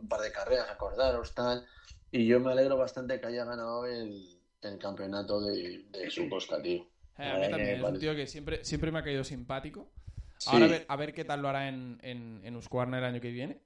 un 0.00 0.08
par 0.08 0.20
de 0.20 0.32
carreras, 0.32 0.68
acordaros, 0.68 1.32
tal. 1.32 1.64
Y 2.10 2.26
yo 2.26 2.40
me 2.40 2.50
alegro 2.50 2.76
bastante 2.76 3.20
que 3.20 3.26
haya 3.28 3.44
ganado 3.44 3.86
el, 3.86 4.20
el 4.60 4.78
campeonato 4.78 5.40
de, 5.40 5.84
de 5.90 6.10
su 6.10 6.28
costa, 6.28 6.60
tío. 6.60 6.84
Eh, 7.18 7.28
a 7.28 7.38
mí 7.38 7.48
también, 7.48 7.76
es 7.76 7.82
un 7.84 7.98
tío 8.00 8.16
que 8.16 8.26
siempre, 8.26 8.64
siempre 8.64 8.90
me 8.90 8.98
ha 8.98 9.04
caído 9.04 9.22
simpático. 9.22 9.88
Sí. 10.38 10.50
Ahora 10.52 10.64
a 10.64 10.68
ver, 10.68 10.84
a 10.88 10.96
ver 10.96 11.14
qué 11.14 11.24
tal 11.24 11.40
lo 11.40 11.48
hará 11.48 11.68
en, 11.68 12.00
en, 12.02 12.40
en 12.42 12.56
Husqvarna 12.56 12.98
el 12.98 13.04
año 13.04 13.20
que 13.20 13.30
viene. 13.30 13.60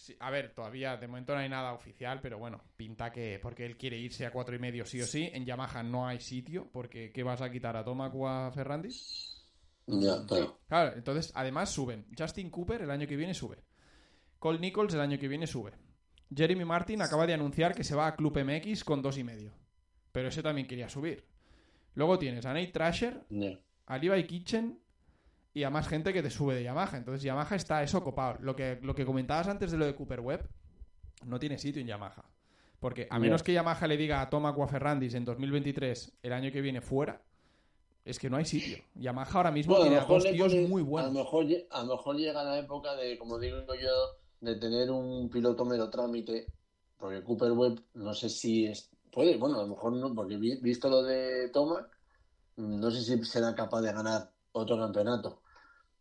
Sí, 0.00 0.14
a 0.20 0.30
ver, 0.30 0.54
todavía 0.54 0.96
de 0.96 1.08
momento 1.08 1.34
no 1.34 1.40
hay 1.40 1.48
nada 1.48 1.72
oficial, 1.72 2.20
pero 2.22 2.38
bueno, 2.38 2.62
pinta 2.76 3.10
que 3.10 3.40
porque 3.42 3.66
él 3.66 3.76
quiere 3.76 3.98
irse 3.98 4.24
a 4.24 4.30
cuatro 4.30 4.54
y 4.54 4.58
medio 4.60 4.86
sí 4.86 5.02
o 5.02 5.06
sí. 5.06 5.28
En 5.32 5.44
Yamaha 5.44 5.82
no 5.82 6.06
hay 6.06 6.20
sitio, 6.20 6.70
porque 6.72 7.10
¿qué 7.10 7.24
vas 7.24 7.42
a 7.42 7.50
quitar 7.50 7.76
a 7.76 7.84
Tomac 7.84 8.14
o 8.14 8.28
a 8.28 8.52
Ferrandis? 8.52 9.44
Ya, 9.88 10.24
claro. 10.24 10.60
Claro, 10.68 10.96
entonces 10.96 11.32
además 11.34 11.70
suben. 11.70 12.06
Justin 12.16 12.48
Cooper 12.48 12.82
el 12.82 12.92
año 12.92 13.08
que 13.08 13.16
viene 13.16 13.34
sube. 13.34 13.58
Cole 14.38 14.60
Nichols 14.60 14.94
el 14.94 15.00
año 15.00 15.18
que 15.18 15.26
viene 15.26 15.48
sube. 15.48 15.72
Jeremy 16.32 16.64
Martin 16.64 17.02
acaba 17.02 17.26
de 17.26 17.34
anunciar 17.34 17.74
que 17.74 17.82
se 17.82 17.96
va 17.96 18.06
a 18.06 18.14
Club 18.14 18.38
MX 18.44 18.84
con 18.84 19.02
dos 19.02 19.18
y 19.18 19.24
medio. 19.24 19.52
Pero 20.12 20.28
ese 20.28 20.44
también 20.44 20.68
quería 20.68 20.88
subir. 20.88 21.24
Luego 21.94 22.20
tienes 22.20 22.46
a 22.46 22.52
Nate 22.54 22.68
Trasher, 22.68 23.24
Ya. 23.30 23.58
a 23.86 23.98
Levi 23.98 24.24
Kitchen 24.28 24.78
y 25.58 25.64
a 25.64 25.70
más 25.70 25.88
gente 25.88 26.12
que 26.12 26.22
te 26.22 26.30
sube 26.30 26.54
de 26.54 26.62
Yamaha. 26.62 26.96
Entonces 26.96 27.22
Yamaha 27.22 27.56
está 27.56 27.82
eso 27.82 28.02
copado. 28.02 28.38
Lo 28.40 28.54
que, 28.56 28.78
lo 28.82 28.94
que 28.94 29.04
comentabas 29.04 29.48
antes 29.48 29.70
de 29.72 29.78
lo 29.78 29.86
de 29.86 29.94
Cooper 29.94 30.20
Webb, 30.20 30.48
no 31.26 31.38
tiene 31.38 31.58
sitio 31.58 31.80
en 31.82 31.88
Yamaha. 31.88 32.24
Porque 32.80 33.08
a 33.10 33.18
menos 33.18 33.42
que 33.42 33.52
Yamaha 33.52 33.86
le 33.88 33.96
diga 33.96 34.20
a 34.20 34.30
Tomac 34.30 34.56
o 34.56 34.62
a 34.62 34.68
Ferrandis 34.68 35.14
en 35.14 35.24
2023, 35.24 36.12
el 36.22 36.32
año 36.32 36.52
que 36.52 36.60
viene 36.60 36.80
fuera, 36.80 37.20
es 38.04 38.18
que 38.18 38.30
no 38.30 38.36
hay 38.36 38.44
sitio. 38.44 38.78
Yamaha 38.94 39.30
ahora 39.32 39.50
mismo 39.50 39.74
Bueno, 39.74 39.88
tiene 39.90 40.00
a 40.02 40.06
dos 40.06 40.24
tíos 40.24 40.54
muy 40.68 40.82
A 40.82 40.84
lo, 40.84 40.90
buenos. 40.90 41.12
mejor, 41.12 41.46
a 41.70 41.82
lo 41.82 41.96
mejor 41.96 42.16
llega 42.16 42.44
la 42.44 42.58
época 42.58 42.94
de, 42.94 43.18
como 43.18 43.38
digo 43.38 43.58
yo, 43.74 43.90
de 44.40 44.54
tener 44.56 44.90
un 44.92 45.28
piloto 45.28 45.64
mero 45.64 45.90
trámite, 45.90 46.46
porque 46.96 47.22
Cooper 47.24 47.50
Webb 47.52 47.82
no 47.94 48.14
sé 48.14 48.28
si 48.28 48.66
es, 48.66 48.88
puede, 49.10 49.36
bueno, 49.36 49.58
a 49.58 49.62
lo 49.62 49.68
mejor 49.68 49.92
no, 49.94 50.14
porque 50.14 50.36
vi- 50.36 50.60
visto 50.60 50.88
lo 50.88 51.02
de 51.02 51.48
Tomac, 51.48 51.88
no 52.58 52.90
sé 52.92 53.02
si 53.02 53.24
será 53.24 53.54
capaz 53.56 53.80
de 53.82 53.92
ganar 53.92 54.30
otro 54.52 54.78
campeonato. 54.78 55.42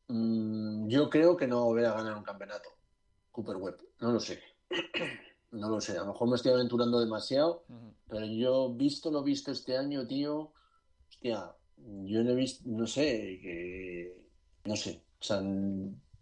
Mm, 0.08 0.88
yo 0.88 1.10
creo 1.10 1.36
que 1.36 1.48
no 1.48 1.66
volverá 1.66 1.92
a 1.92 1.98
ganar 1.98 2.18
un 2.18 2.24
campeonato. 2.24 2.70
Cooper 3.32 3.58
Webb, 3.58 3.78
no 4.00 4.12
lo 4.12 4.20
sé. 4.20 4.40
No 5.50 5.70
lo 5.70 5.80
sé, 5.80 5.94
a 5.94 6.02
lo 6.02 6.08
mejor 6.08 6.28
me 6.28 6.36
estoy 6.36 6.52
aventurando 6.52 7.00
demasiado, 7.00 7.64
pero 8.10 8.26
yo, 8.26 8.74
visto 8.74 9.10
lo 9.10 9.24
visto 9.24 9.50
este 9.50 9.78
año, 9.78 10.06
tío, 10.06 10.52
hostia, 11.10 11.56
yo 11.78 12.22
no 12.22 12.32
he 12.32 12.36
visto, 12.36 12.64
no 12.66 12.86
sé, 12.86 13.40
que, 13.42 14.26
no 14.66 14.76
sé, 14.76 15.02
o 15.22 15.24
sea, 15.24 15.42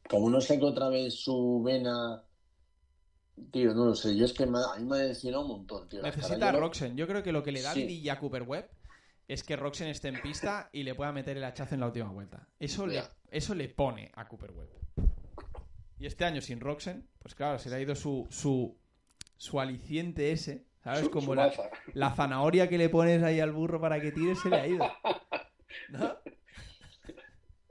como 0.07 0.29
no 0.29 0.39
sé 0.39 0.59
que 0.59 0.65
otra 0.65 0.89
vez 0.89 1.15
su 1.15 1.63
vena, 1.63 2.23
tío, 3.51 3.73
no 3.73 3.85
lo 3.85 3.95
sé, 3.95 4.15
yo 4.15 4.25
es 4.25 4.33
que 4.33 4.45
me, 4.45 4.59
a 4.59 4.77
mí 4.77 4.85
me 4.85 4.97
ha 4.97 4.99
decepcionado 4.99 5.43
un 5.45 5.49
montón, 5.49 5.89
tío. 5.89 6.03
Necesita 6.03 6.49
a 6.49 6.51
Roxen, 6.51 6.95
yo 6.95 7.07
creo 7.07 7.23
que 7.23 7.31
lo 7.31 7.41
que 7.41 7.51
le 7.51 7.63
da 7.63 7.73
sí. 7.73 8.07
a 8.07 8.19
Cooper 8.19 8.43
Webb 8.43 8.69
es 9.27 9.43
que 9.43 9.55
Roxen 9.55 9.87
esté 9.87 10.09
en 10.09 10.21
pista 10.21 10.69
y 10.71 10.83
le 10.83 10.95
pueda 10.95 11.11
meter 11.11 11.37
el 11.37 11.43
hachazo 11.43 11.75
en 11.75 11.81
la 11.81 11.87
última 11.87 12.09
vuelta. 12.09 12.47
Eso, 12.59 12.85
le, 12.85 13.03
eso 13.31 13.55
le 13.55 13.69
pone 13.69 14.11
a 14.15 14.27
Cooper 14.27 14.51
Webb. 14.51 14.69
Y 15.97 16.05
este 16.05 16.25
año 16.25 16.41
sin 16.41 16.59
Roxen, 16.59 17.07
pues 17.19 17.35
claro, 17.35 17.57
se 17.57 17.69
le 17.69 17.77
ha 17.77 17.79
ido 17.79 17.95
su, 17.95 18.27
su, 18.29 18.75
su 19.37 19.59
aliciente 19.59 20.31
ese, 20.31 20.65
¿sabes? 20.83 21.09
Como 21.09 21.33
la, 21.33 21.51
la, 21.93 22.13
zanahoria 22.13 22.69
que 22.69 22.77
le 22.77 22.89
pones 22.89 23.23
ahí 23.23 23.39
al 23.39 23.51
burro 23.51 23.79
para 23.79 23.99
que 23.99 24.11
tire 24.11 24.35
se 24.35 24.49
le 24.49 24.55
ha 24.57 24.67
ido. 24.67 24.85
¿No? 25.89 26.15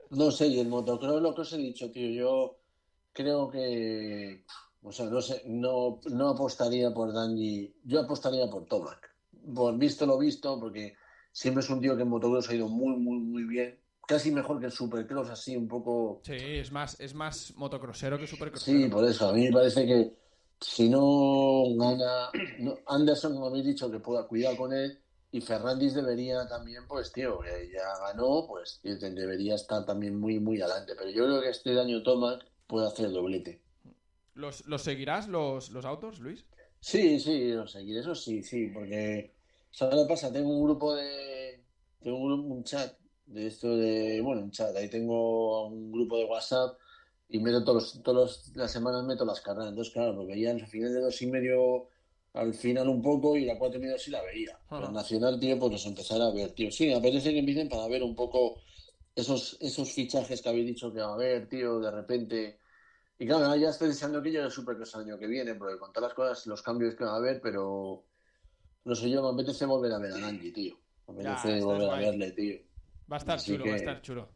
No 0.09 0.31
sé, 0.31 0.47
y 0.47 0.59
el 0.59 0.67
motocross 0.67 1.21
lo 1.21 1.33
que 1.35 1.41
os 1.41 1.53
he 1.53 1.57
dicho, 1.57 1.91
tío, 1.91 2.09
yo 2.09 2.57
creo 3.11 3.49
que, 3.49 4.43
o 4.83 4.91
sea, 4.91 5.07
no 5.07 5.21
sé, 5.21 5.41
no, 5.45 5.99
no 6.05 6.29
apostaría 6.29 6.93
por 6.93 7.13
Danji, 7.13 7.73
yo 7.83 8.01
apostaría 8.01 8.49
por 8.49 8.65
Tomac, 8.65 9.13
por 9.53 9.77
visto 9.77 10.05
lo 10.05 10.17
visto, 10.17 10.59
porque 10.59 10.95
siempre 11.35 11.61
es 11.61 11.69
un 11.69 11.81
tío 11.81 11.97
que 11.97 12.03
en 12.03 12.09
motocross 12.09 12.49
ha 12.49 12.55
ido 12.55 12.69
muy, 12.69 12.95
muy, 12.95 13.19
muy 13.19 13.43
bien, 13.43 13.77
casi 14.07 14.31
mejor 14.31 14.57
que 14.57 14.67
el 14.67 14.71
supercross, 14.71 15.29
así 15.29 15.57
un 15.57 15.67
poco... 15.67 16.21
Sí, 16.23 16.33
es 16.33 16.71
más, 16.71 16.97
es 17.01 17.13
más 17.13 17.53
motocrossero 17.57 18.17
que 18.17 18.25
supercross. 18.25 18.63
Sí, 18.63 18.87
por 18.87 19.03
eso, 19.03 19.27
a 19.27 19.33
mí 19.33 19.43
me 19.43 19.51
parece 19.51 19.85
que 19.85 20.13
si 20.61 20.87
no 20.87 21.75
gana 21.75 22.29
Anderson, 22.87 23.33
como 23.33 23.47
habéis 23.47 23.65
dicho, 23.65 23.91
que 23.91 23.99
pueda 23.99 24.25
cuidar 24.25 24.55
con 24.55 24.71
él, 24.71 24.97
y 25.29 25.41
Ferrandis 25.41 25.93
debería 25.93 26.47
también, 26.47 26.87
pues, 26.87 27.11
tío, 27.11 27.41
ya 27.43 28.07
ganó, 28.07 28.45
pues 28.47 28.79
debería 28.81 29.55
estar 29.55 29.85
también 29.85 30.17
muy, 30.17 30.39
muy 30.39 30.61
adelante. 30.61 30.93
Pero 30.97 31.09
yo 31.09 31.25
creo 31.25 31.41
que 31.41 31.49
este 31.49 31.77
año 31.77 32.01
Tomac 32.01 32.45
puede 32.65 32.87
hacer 32.87 33.07
el 33.07 33.13
doblete. 33.13 33.61
¿Los, 34.35 34.63
seguirás 34.77 35.27
los, 35.27 35.71
los 35.71 35.83
autos, 35.83 36.21
Luis? 36.21 36.45
Sí, 36.79 37.19
sí, 37.19 37.51
los 37.51 37.73
seguiré, 37.73 37.99
eso 37.99 38.15
sí, 38.15 38.41
sí, 38.43 38.67
porque, 38.67 39.34
¿sabes 39.75 39.95
lo 39.95 40.07
pasa? 40.07 40.31
Tengo 40.31 40.49
un 40.49 40.63
grupo 40.63 40.95
de. 40.95 41.61
Tengo 42.01 42.17
un, 42.17 42.51
un 42.51 42.63
chat 42.63 42.97
de 43.25 43.47
esto 43.47 43.75
de. 43.75 44.21
Bueno, 44.21 44.41
un 44.43 44.51
chat, 44.51 44.73
ahí 44.75 44.89
tengo 44.89 45.67
un 45.67 45.91
grupo 45.91 46.17
de 46.17 46.25
WhatsApp 46.25 46.77
y 47.27 47.39
meto 47.39 47.63
todos, 47.63 48.01
todas 48.01 48.51
las 48.55 48.71
semanas 48.71 49.03
meto 49.03 49.25
las 49.25 49.41
carreras. 49.41 49.69
Entonces, 49.69 49.93
claro, 49.93 50.15
porque 50.15 50.39
ya 50.39 50.51
al 50.51 50.65
final 50.65 50.93
de 50.93 51.01
dos 51.01 51.21
y 51.21 51.27
medio 51.27 51.89
al 52.33 52.53
final 52.53 52.89
un 52.89 53.01
poco 53.01 53.35
y 53.35 53.45
la 53.45 53.57
cuatro 53.57 53.79
y 53.79 53.81
medio 53.81 53.97
sí 53.97 54.11
la 54.11 54.21
veía. 54.21 54.57
Pero 54.69 54.91
Nacional, 54.91 55.39
tío, 55.39 55.59
pues 55.59 55.71
nos 55.73 55.85
empezará 55.85 56.27
a 56.27 56.33
ver, 56.33 56.51
tío. 56.51 56.71
Sí, 56.71 56.87
me 56.87 56.95
apetece 56.95 57.31
que 57.31 57.39
empiecen 57.39 57.67
para 57.67 57.87
ver 57.87 58.03
un 58.03 58.15
poco 58.15 58.61
esos, 59.13 59.57
esos 59.59 59.91
fichajes 59.91 60.41
que 60.41 60.49
habéis 60.49 60.67
dicho 60.67 60.93
que 60.93 60.99
va 60.99 61.11
a 61.11 61.13
haber, 61.13 61.49
tío, 61.49 61.79
de 61.79 61.91
repente. 61.91 62.59
Y 63.17 63.25
claro, 63.25 63.53
ya 63.55 63.69
estoy 63.69 63.89
deseando 63.89 64.21
que 64.21 64.29
llegue 64.29 64.43
el 64.43 64.51
Supercross 64.51 64.95
el 64.95 65.01
año 65.01 65.17
que 65.17 65.27
viene, 65.27 65.55
porque 65.55 65.77
con 65.77 65.91
todas 65.91 66.09
las 66.09 66.13
cosas, 66.13 66.47
los 66.47 66.61
cambios 66.61 66.95
que 66.95 67.05
va 67.05 67.13
a 67.13 67.17
haber, 67.17 67.39
pero 67.41 68.03
no 68.85 68.95
sé 68.95 69.09
yo, 69.09 69.21
me 69.21 69.29
apetece 69.29 69.65
volver 69.65 69.91
a 69.91 69.97
ver 69.97 70.13
a 70.13 70.17
Nanji, 70.17 70.51
tío. 70.51 70.77
Me 71.07 71.27
apetece 71.27 71.61
volver 71.61 71.89
a 71.89 71.95
verle, 71.95 72.31
tío. 72.31 72.57
Va 73.11 73.17
a 73.17 73.19
estar 73.19 73.39
chulo, 73.39 73.65
va 73.65 73.73
a 73.73 73.75
estar 73.75 74.01
chulo. 74.01 74.29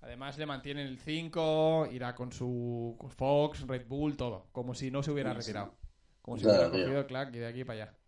Además 0.00 0.38
le 0.38 0.46
mantienen 0.46 0.86
el 0.86 0.98
5, 0.98 1.88
irá 1.90 2.14
con 2.14 2.30
su 2.30 2.96
Fox, 3.16 3.66
Red 3.66 3.86
Bull, 3.88 4.16
todo, 4.16 4.46
como 4.52 4.74
si 4.74 4.90
no 4.90 5.02
se 5.02 5.10
hubiera 5.10 5.34
retirado. 5.34 5.74
Como 6.22 6.38
si 6.38 6.46
hubiera 6.46 6.70
cogido 6.70 7.00
el 7.00 7.06
clack 7.06 7.34
y 7.34 7.38
de 7.38 7.46
aquí 7.46 7.64
para 7.64 7.82
allá. 7.82 7.98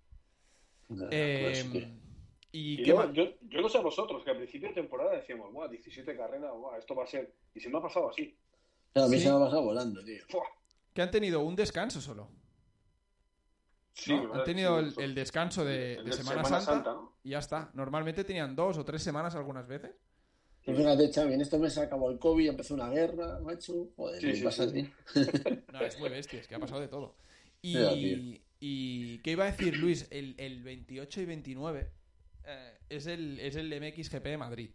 Eh, 1.11 1.65
pues 1.71 1.87
¿Y, 2.51 2.83
yo, 2.85 3.13
yo, 3.13 3.61
no 3.61 3.69
sé 3.69 3.79
a 3.79 3.83
vosotros, 3.83 4.25
que 4.25 4.31
al 4.31 4.39
principio 4.39 4.69
de 4.69 4.75
temporada 4.75 5.13
decíamos, 5.17 5.53
guau, 5.53 5.69
17 5.69 6.17
carreras, 6.17 6.53
guau, 6.53 6.77
esto 6.77 6.95
va 6.95 7.05
a 7.05 7.07
ser. 7.07 7.35
Y 7.55 7.61
se 7.61 7.69
me 7.69 7.79
ha 7.79 7.83
pasado 7.83 8.09
así. 8.09 8.37
a 8.95 9.07
mí 9.07 9.19
se 9.19 9.29
me 9.29 9.37
ha 9.37 9.41
pasado 9.41 9.65
volando, 9.65 10.03
tío. 10.05 10.25
Que 10.95 11.03
han 11.03 11.11
tenido 11.11 11.41
un 11.41 11.57
descanso 11.57 12.01
solo. 12.01 12.31
Sí, 13.99 14.13
Han 14.13 14.45
tenido 14.45 14.79
el, 14.79 15.15
descanso 15.15 15.65
de, 15.65 16.01
Semana, 16.13 16.61
Santa, 16.61 16.97
y 17.25 17.31
ya 17.31 17.41
está. 17.41 17.71
Normalmente 17.75 18.23
tenían 18.23 18.55
dos 18.55 18.79
o 18.79 18.85
tres 18.85 19.03
semanas 19.03 19.35
algunas 19.35 19.67
veces. 19.67 19.91
Y 20.65 20.73
fíjate, 20.73 21.13
Xavi, 21.13 21.35
en 21.35 21.41
este 21.41 21.59
mes 21.59 21.77
acabó 21.79 22.11
el 22.11 22.19
COVID, 22.19 22.49
empezó 22.49 22.75
una 22.75 22.91
guerra, 22.91 23.41
macho. 23.41 23.89
Joder, 23.97 24.21
¿qué 24.21 24.41
pasa 24.45 24.67
No, 25.73 25.81
es 25.81 25.99
muy 25.99 26.11
bestia, 26.11 26.39
es 26.39 26.47
que 26.47 26.55
ha 26.55 26.61
pasado 26.61 26.81
de 26.81 26.89
todo. 26.89 27.17
Y, 27.61 28.41
y 28.61 29.19
¿qué 29.19 29.33
iba 29.33 29.45
a 29.45 29.51
decir 29.51 29.77
Luis? 29.77 30.07
El, 30.11 30.37
el 30.39 30.63
28 30.63 31.23
y 31.23 31.25
29 31.25 31.91
eh, 32.45 32.79
es, 32.89 33.07
el, 33.07 33.41
es 33.41 33.57
el 33.57 33.69
MXGP 33.81 34.25
de 34.25 34.39
Madrid. 34.39 34.71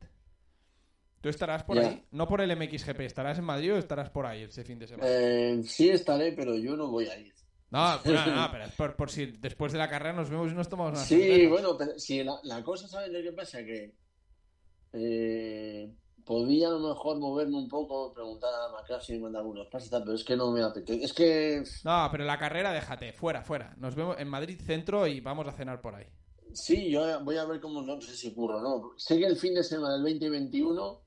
¿Tú 1.21 1.29
estarás 1.29 1.63
por 1.63 1.79
ahí? 1.79 2.03
No 2.11 2.27
por 2.27 2.41
el 2.41 2.53
MXGP, 2.57 2.99
¿estarás 3.01 3.37
en 3.37 3.45
Madrid 3.45 3.73
o 3.73 3.77
estarás 3.77 4.09
por 4.09 4.25
ahí 4.25 4.41
ese 4.41 4.65
fin 4.65 4.79
de 4.79 4.87
semana? 4.87 5.09
Eh, 5.09 5.61
sí 5.63 5.87
estaré, 5.87 6.33
pero 6.33 6.57
yo 6.57 6.75
no 6.75 6.89
voy 6.89 7.07
a 7.07 7.17
ir. 7.17 7.33
No, 7.73 7.95
no, 7.95 8.49
pero 8.51 8.65
es 8.65 8.93
por, 8.93 9.09
si 9.09 9.25
después 9.25 9.71
de 9.71 9.79
la 9.79 9.89
carrera 9.89 10.13
nos 10.13 10.29
vemos 10.29 10.51
y 10.51 10.53
nos 10.53 10.69
tomamos 10.69 10.93
una 10.93 11.03
Sí, 11.03 11.47
bueno, 11.47 11.75
pero 11.75 11.97
si 11.97 12.23
la, 12.23 12.39
la 12.43 12.63
cosa, 12.63 12.87
¿sabes 12.87 13.11
lo 13.11 13.19
que 13.19 13.31
pasa? 13.31 13.65
Que 13.65 13.95
eh, 14.93 15.91
podía 16.23 16.67
a 16.67 16.71
lo 16.71 16.89
mejor 16.89 17.17
moverme 17.17 17.57
un 17.57 17.67
poco, 17.67 18.13
preguntar 18.13 18.51
a 18.53 18.71
Macrashi 18.71 19.15
y 19.15 19.19
mandar 19.19 19.41
algunos 19.41 19.65
pases, 19.69 19.89
pero 19.89 20.13
es 20.13 20.23
que 20.23 20.35
no 20.35 20.51
me 20.51 20.61
apetece. 20.61 21.03
Es 21.03 21.13
que. 21.13 21.63
No, 21.83 22.07
pero 22.11 22.25
la 22.25 22.37
carrera 22.37 22.71
déjate, 22.71 23.11
fuera, 23.11 23.41
fuera. 23.41 23.73
Nos 23.79 23.95
vemos 23.95 24.19
en 24.19 24.27
Madrid 24.27 24.61
Centro 24.63 25.07
y 25.07 25.19
vamos 25.19 25.47
a 25.47 25.51
cenar 25.53 25.81
por 25.81 25.95
ahí. 25.95 26.05
Sí, 26.53 26.91
yo 26.91 27.23
voy 27.23 27.37
a 27.37 27.45
ver 27.45 27.59
cómo, 27.59 27.81
no 27.81 27.99
sé 28.01 28.15
si 28.15 28.35
curro 28.35 28.61
no. 28.61 28.91
Sé 28.97 29.17
que 29.17 29.25
el 29.25 29.35
fin 29.35 29.55
de 29.55 29.63
semana 29.63 29.95
del 29.95 30.03
2021, 30.03 31.01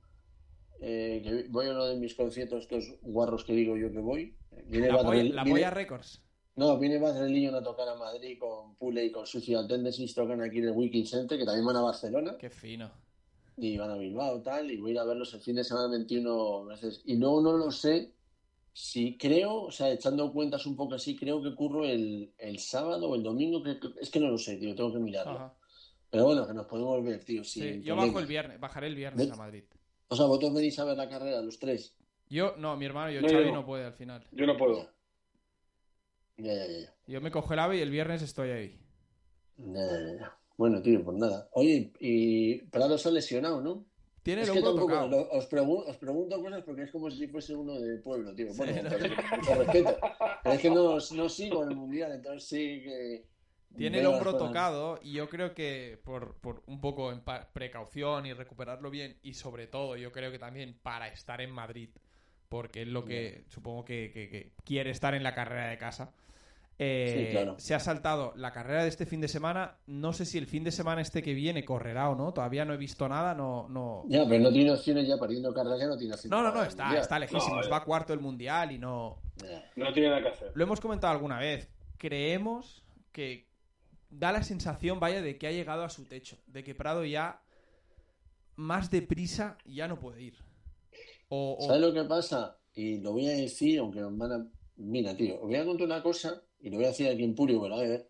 eh, 0.80 1.22
que 1.22 1.48
voy 1.48 1.68
a 1.68 1.70
uno 1.70 1.84
de 1.84 1.96
mis 1.96 2.16
conciertos, 2.16 2.62
estos 2.62 2.92
guarros 3.02 3.44
que 3.44 3.52
digo 3.52 3.76
yo 3.76 3.92
que 3.92 4.00
voy. 4.00 4.36
Viene 4.64 4.88
la, 4.88 5.00
voy, 5.00 5.28
la 5.28 5.44
viene, 5.44 5.70
Records. 5.70 6.25
No, 6.57 6.78
viene 6.78 6.98
Badrelillo 6.98 7.57
a 7.57 7.62
tocar 7.62 7.88
a 7.88 7.94
Madrid 7.94 8.38
con 8.38 8.74
Pule 8.76 9.04
y 9.04 9.12
con 9.12 9.26
Suicide 9.26 9.68
Tendencies, 9.68 10.14
tocan 10.14 10.42
aquí 10.42 10.59
en 10.59 10.64
el 10.64 10.72
Wiki 10.72 11.07
Center, 11.07 11.38
que 11.38 11.44
también 11.44 11.66
van 11.66 11.76
a 11.76 11.82
Barcelona. 11.82 12.36
Qué 12.38 12.50
fino 12.50 12.90
y 13.57 13.76
van 13.78 13.90
a 13.90 13.96
Bilbao 13.96 14.42
tal, 14.42 14.70
y 14.70 14.76
voy 14.76 14.90
a 14.90 14.94
ir 14.94 14.98
a 14.98 15.04
verlos 15.04 15.32
el 15.34 15.40
fin 15.40 15.57
de 15.57 15.64
semana 15.64 15.88
21 15.88 16.66
veces. 16.66 17.02
Y 17.04 17.16
no, 17.16 17.40
no 17.40 17.57
lo 17.57 17.70
sé 17.70 18.12
si 18.72 19.16
creo, 19.16 19.62
o 19.62 19.70
sea, 19.70 19.90
echando 19.90 20.30
cuentas 20.32 20.66
un 20.66 20.76
poco 20.76 20.94
así, 20.94 21.16
creo 21.16 21.42
que 21.42 21.54
curro 21.54 21.84
el, 21.84 22.32
el 22.36 22.59
sábado 22.59 23.09
o 23.09 23.14
el 23.14 23.22
domingo, 23.22 23.62
que, 23.62 23.78
es 24.00 24.11
que 24.11 24.20
no 24.20 24.28
lo 24.28 24.36
sé, 24.36 24.57
tío, 24.57 24.74
tengo 24.74 24.92
que 24.92 24.98
mirarlo. 24.98 25.54
Pero 26.11 26.24
bueno, 26.24 26.46
que 26.46 26.52
nos 26.52 26.66
podemos 26.66 27.02
ver, 27.02 27.24
tío. 27.24 27.42
Sí, 27.42 27.80
yo 27.82 27.96
bajo 27.96 28.18
el 28.18 28.26
viernes, 28.26 28.61
bajaré 28.61 28.88
el 28.88 28.94
viernes 28.94 29.30
a 29.30 29.36
Madrid. 29.36 29.64
O 30.09 30.14
sea, 30.14 30.26
vosotros 30.26 30.54
venís 30.54 30.78
a 30.78 30.84
ver 30.84 30.96
la 30.96 31.09
carrera, 31.09 31.40
los 31.40 31.59
tres. 31.59 31.96
Yo, 32.28 32.54
no, 32.59 32.76
mi 32.76 32.84
hermano, 32.84 33.11
yo, 33.11 33.26
Xavi 33.26 33.52
no. 33.52 33.64
puede 33.64 33.86
al 33.86 33.94
final. 33.94 34.22
Yo 34.32 34.46
no 34.46 34.57
puedo. 34.57 34.88
Ya, 36.39 36.55
ya, 36.55 36.66
ya. 36.66 36.95
Yo 37.07 37.20
me 37.20 37.30
cojo 37.30 37.53
el 37.55 37.61
ave 37.61 37.78
y 37.78 37.80
el 37.80 37.91
viernes 37.91 38.22
estoy 38.22 38.51
ahí. 38.51 38.80
Ya, 39.57 39.87
ya, 39.87 40.18
ya. 40.18 40.39
Bueno, 40.57 40.80
tío, 40.82 41.05
pues 41.05 41.16
nada. 41.16 41.49
Oye, 41.53 41.93
y 42.01 42.59
Prado 42.62 42.97
se 42.99 43.09
ha 43.09 43.12
lesionado, 43.12 43.61
¿no? 43.61 43.84
Tiene 44.22 44.43
es 44.43 44.51
que 44.51 44.61
tampoco, 44.61 44.87
os, 45.30 45.47
pregunto, 45.47 45.89
os, 45.89 45.97
pregunto 45.99 46.43
cosas 46.43 46.62
porque 46.64 46.82
es 46.82 46.91
como 46.91 47.09
si 47.11 47.28
fuese 47.28 47.55
uno 47.55 47.78
de 47.78 47.99
pueblo, 47.99 48.34
tío. 48.34 48.49
Bueno, 48.57 48.82
mucho 48.82 49.55
respeto. 49.55 49.97
Pero 50.43 50.55
es 50.55 50.61
que 50.61 50.70
no, 50.70 50.99
no 51.14 51.28
sigo 51.28 51.62
en 51.62 51.70
el 51.70 51.76
mundial, 51.76 52.12
entonces 52.12 52.49
sí 52.49 52.82
que. 52.82 53.24
Tiene 53.76 54.01
el 54.01 54.07
hombro 54.07 54.37
tocado 54.37 54.99
y 55.03 55.12
yo 55.12 55.28
creo 55.28 55.55
que 55.55 56.01
por, 56.03 56.34
por 56.39 56.62
un 56.66 56.80
poco 56.80 57.12
en 57.12 57.22
precaución 57.53 58.26
y 58.26 58.32
recuperarlo 58.32 58.91
bien 58.91 59.18
y 59.22 59.34
sobre 59.34 59.66
todo 59.66 59.97
yo 59.97 60.12
creo 60.12 60.32
que 60.32 60.39
también 60.39 60.76
para 60.82 61.09
estar 61.09 61.41
en 61.41 61.51
Madrid, 61.51 61.91
porque 62.49 62.82
es 62.82 62.89
lo 62.89 63.05
que 63.05 63.45
supongo 63.49 63.84
que, 63.84 64.11
que 64.12 64.53
quiere 64.64 64.91
estar 64.91 65.14
en 65.14 65.22
la 65.22 65.34
carrera 65.34 65.68
de 65.68 65.78
casa, 65.78 66.14
eh, 66.78 67.54
se 67.56 67.74
ha 67.74 67.80
saltado 67.80 68.34
la 68.36 68.52
carrera 68.52 68.82
de 68.82 68.88
este 68.88 69.06
fin 69.06 69.20
de 69.20 69.28
semana. 69.28 69.78
No 69.86 70.12
sé 70.12 70.26
si 70.26 70.36
el 70.36 70.46
fin 70.46 70.62
de 70.62 70.72
semana 70.72 71.00
este 71.00 71.22
que 71.22 71.32
viene 71.32 71.64
correrá 71.64 72.10
o 72.10 72.14
no. 72.14 72.32
Todavía 72.32 72.64
no 72.64 72.74
he 72.74 72.76
visto 72.76 73.08
nada. 73.08 73.34
No, 73.34 73.68
no... 73.68 74.04
Ya, 74.08 74.26
pero 74.28 74.42
no 74.42 74.52
tiene 74.52 74.72
opciones 74.72 75.08
ya 75.08 75.16
partiendo 75.16 75.54
carrera, 75.54 75.78
ya 75.78 75.86
no 75.86 75.96
tiene 75.96 76.14
opciones. 76.14 76.30
No, 76.30 76.42
no, 76.42 76.54
no, 76.54 76.62
está, 76.62 76.98
está 76.98 77.18
lejísimo. 77.18 77.60
Va 77.72 77.82
cuarto 77.84 78.12
el 78.12 78.20
mundial 78.20 78.72
y 78.72 78.78
no. 78.78 79.22
No 79.76 79.92
tiene 79.92 80.10
nada 80.10 80.22
que 80.22 80.28
hacer. 80.28 80.52
Lo 80.54 80.64
hemos 80.64 80.80
comentado 80.80 81.12
alguna 81.12 81.38
vez. 81.38 81.70
Creemos 81.96 82.84
que 83.10 83.48
da 84.10 84.32
la 84.32 84.42
sensación, 84.42 85.00
vaya, 85.00 85.22
de 85.22 85.38
que 85.38 85.46
ha 85.46 85.52
llegado 85.52 85.82
a 85.82 85.88
su 85.88 86.04
techo. 86.04 86.38
De 86.46 86.62
que 86.62 86.74
Prado 86.74 87.04
ya 87.06 87.40
más 88.54 88.90
deprisa 88.90 89.56
ya 89.64 89.88
no 89.88 89.98
puede 89.98 90.22
ir. 90.22 90.36
O, 91.28 91.56
¿Sabes 91.66 91.80
lo 91.80 91.92
que 91.94 92.04
pasa? 92.04 92.58
Y 92.74 92.98
lo 93.00 93.12
voy 93.12 93.28
a 93.28 93.32
decir, 93.32 93.78
aunque 93.78 94.02
van 94.02 94.32
a. 94.32 94.46
Mira, 94.76 95.16
tío, 95.16 95.36
os 95.36 95.48
voy 95.48 95.56
a 95.56 95.64
contar 95.64 95.86
una 95.86 96.02
cosa 96.02 96.42
y 96.61 96.70
lo 96.70 96.76
voy 96.76 96.86
a 96.86 96.88
decir 96.88 97.09
aquí 97.09 97.24
en 97.24 97.34
Purio, 97.34 97.64
a 97.64 97.80
ver. 97.80 98.09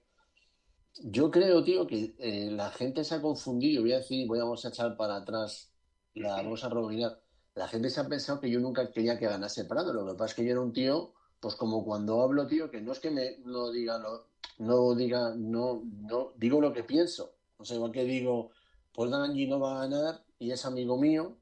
Yo 1.03 1.31
creo, 1.31 1.63
tío, 1.63 1.87
que 1.87 2.15
eh, 2.19 2.51
la 2.51 2.71
gente 2.71 3.05
se 3.05 3.15
ha 3.15 3.21
confundido. 3.21 3.83
Voy 3.83 3.93
a 3.93 3.99
decir, 3.99 4.27
voy 4.27 4.39
a 4.39 4.69
echar 4.69 4.97
para 4.97 5.17
atrás 5.17 5.71
la 6.15 6.37
vamos 6.37 6.65
a 6.65 6.69
rebobinar. 6.69 7.21
La 7.55 7.69
gente 7.69 7.91
se 7.91 8.01
ha 8.01 8.09
pensado 8.09 8.41
que 8.41 8.51
yo 8.51 8.61
nunca 8.61 8.91
quería 8.91 9.19
que 9.19 9.27
ganase 9.27 9.65
Prado. 9.65 9.93
Lo 9.93 10.07
que 10.07 10.15
pasa 10.15 10.31
es 10.31 10.35
que 10.35 10.45
yo 10.45 10.53
era 10.53 10.61
un 10.61 10.73
tío, 10.73 11.13
pues 11.41 11.55
como 11.55 11.85
cuando 11.85 12.23
hablo, 12.23 12.47
tío, 12.47 12.71
que 12.71 12.81
no 12.81 12.93
es 12.93 13.01
que 13.01 13.11
me 13.11 13.39
no 13.45 13.71
diga 13.71 13.99
lo, 13.99 14.29
no 14.59 14.95
diga, 14.95 15.35
no, 15.37 15.83
no, 15.85 16.33
digo 16.37 16.61
lo 16.61 16.73
que 16.73 16.85
pienso. 16.85 17.33
O 17.59 17.65
sea, 17.65 17.77
igual 17.77 17.93
que 17.93 18.05
digo, 18.05 18.51
pues 18.93 19.11
Danji 19.11 19.47
no 19.47 19.61
va 19.61 19.77
a 19.77 19.87
ganar 19.87 20.25
y 20.39 20.51
es 20.51 20.65
amigo 20.67 20.99
mío, 20.99 21.37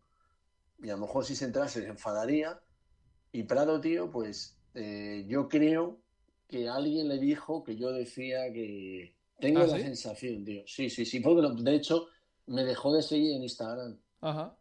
y 0.80 0.90
a 0.90 0.94
lo 0.94 1.02
mejor 1.02 1.24
si 1.24 1.34
se 1.34 1.46
entrase 1.46 1.82
se 1.82 1.88
enfadaría. 1.88 2.60
Y 3.32 3.44
Prado, 3.44 3.80
tío, 3.80 4.10
pues 4.10 4.56
eh, 4.74 5.24
yo 5.28 5.48
creo 5.48 5.98
que 6.54 6.68
alguien 6.68 7.08
le 7.08 7.18
dijo 7.18 7.64
que 7.64 7.74
yo 7.74 7.90
decía 7.90 8.52
que 8.52 9.16
tengo 9.40 9.60
¿Ah, 9.62 9.66
la 9.66 9.76
sí? 9.76 9.82
sensación, 9.82 10.44
tío. 10.44 10.62
Sí, 10.68 10.88
sí, 10.88 11.04
sí, 11.04 11.18
porque 11.18 11.42
lo- 11.42 11.54
de 11.54 11.74
hecho 11.74 12.06
me 12.46 12.62
dejó 12.62 12.94
de 12.94 13.02
seguir 13.02 13.34
en 13.34 13.42
Instagram. 13.42 13.98
Ajá. 14.20 14.56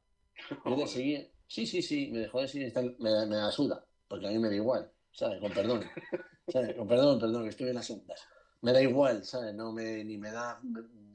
Le 0.66 0.88
seguí. 0.88 1.28
Sí, 1.46 1.68
sí, 1.68 1.84
sí, 1.84 2.10
me 2.12 2.20
dejó 2.20 2.41
de 2.41 2.48
seguir 2.48 2.64
en 2.64 2.68
Instagram. 2.70 2.96
Me, 2.98 3.26
me 3.28 3.36
la 3.36 3.52
suda, 3.52 3.86
porque 4.08 4.26
a 4.28 4.32
mí 4.32 4.39
me 4.39 4.50
da 4.50 4.56
igual, 4.56 4.91
¿sabes? 5.12 5.39
Con 5.39 5.52
perdón. 5.54 5.82
¿Sabes? 6.48 6.76
Con 6.76 6.88
perdón, 6.88 7.20
perdón, 7.20 7.44
que 7.44 7.50
estoy 7.50 7.70
en 7.70 7.76
las 7.76 7.89
ondas. 7.91 8.20
Me 8.62 8.74
da 8.74 8.82
igual, 8.82 9.24
¿sabes? 9.24 9.54
No 9.54 9.72
me, 9.72 10.04
ni 10.04 10.18
me 10.18 10.32
da. 10.32 10.60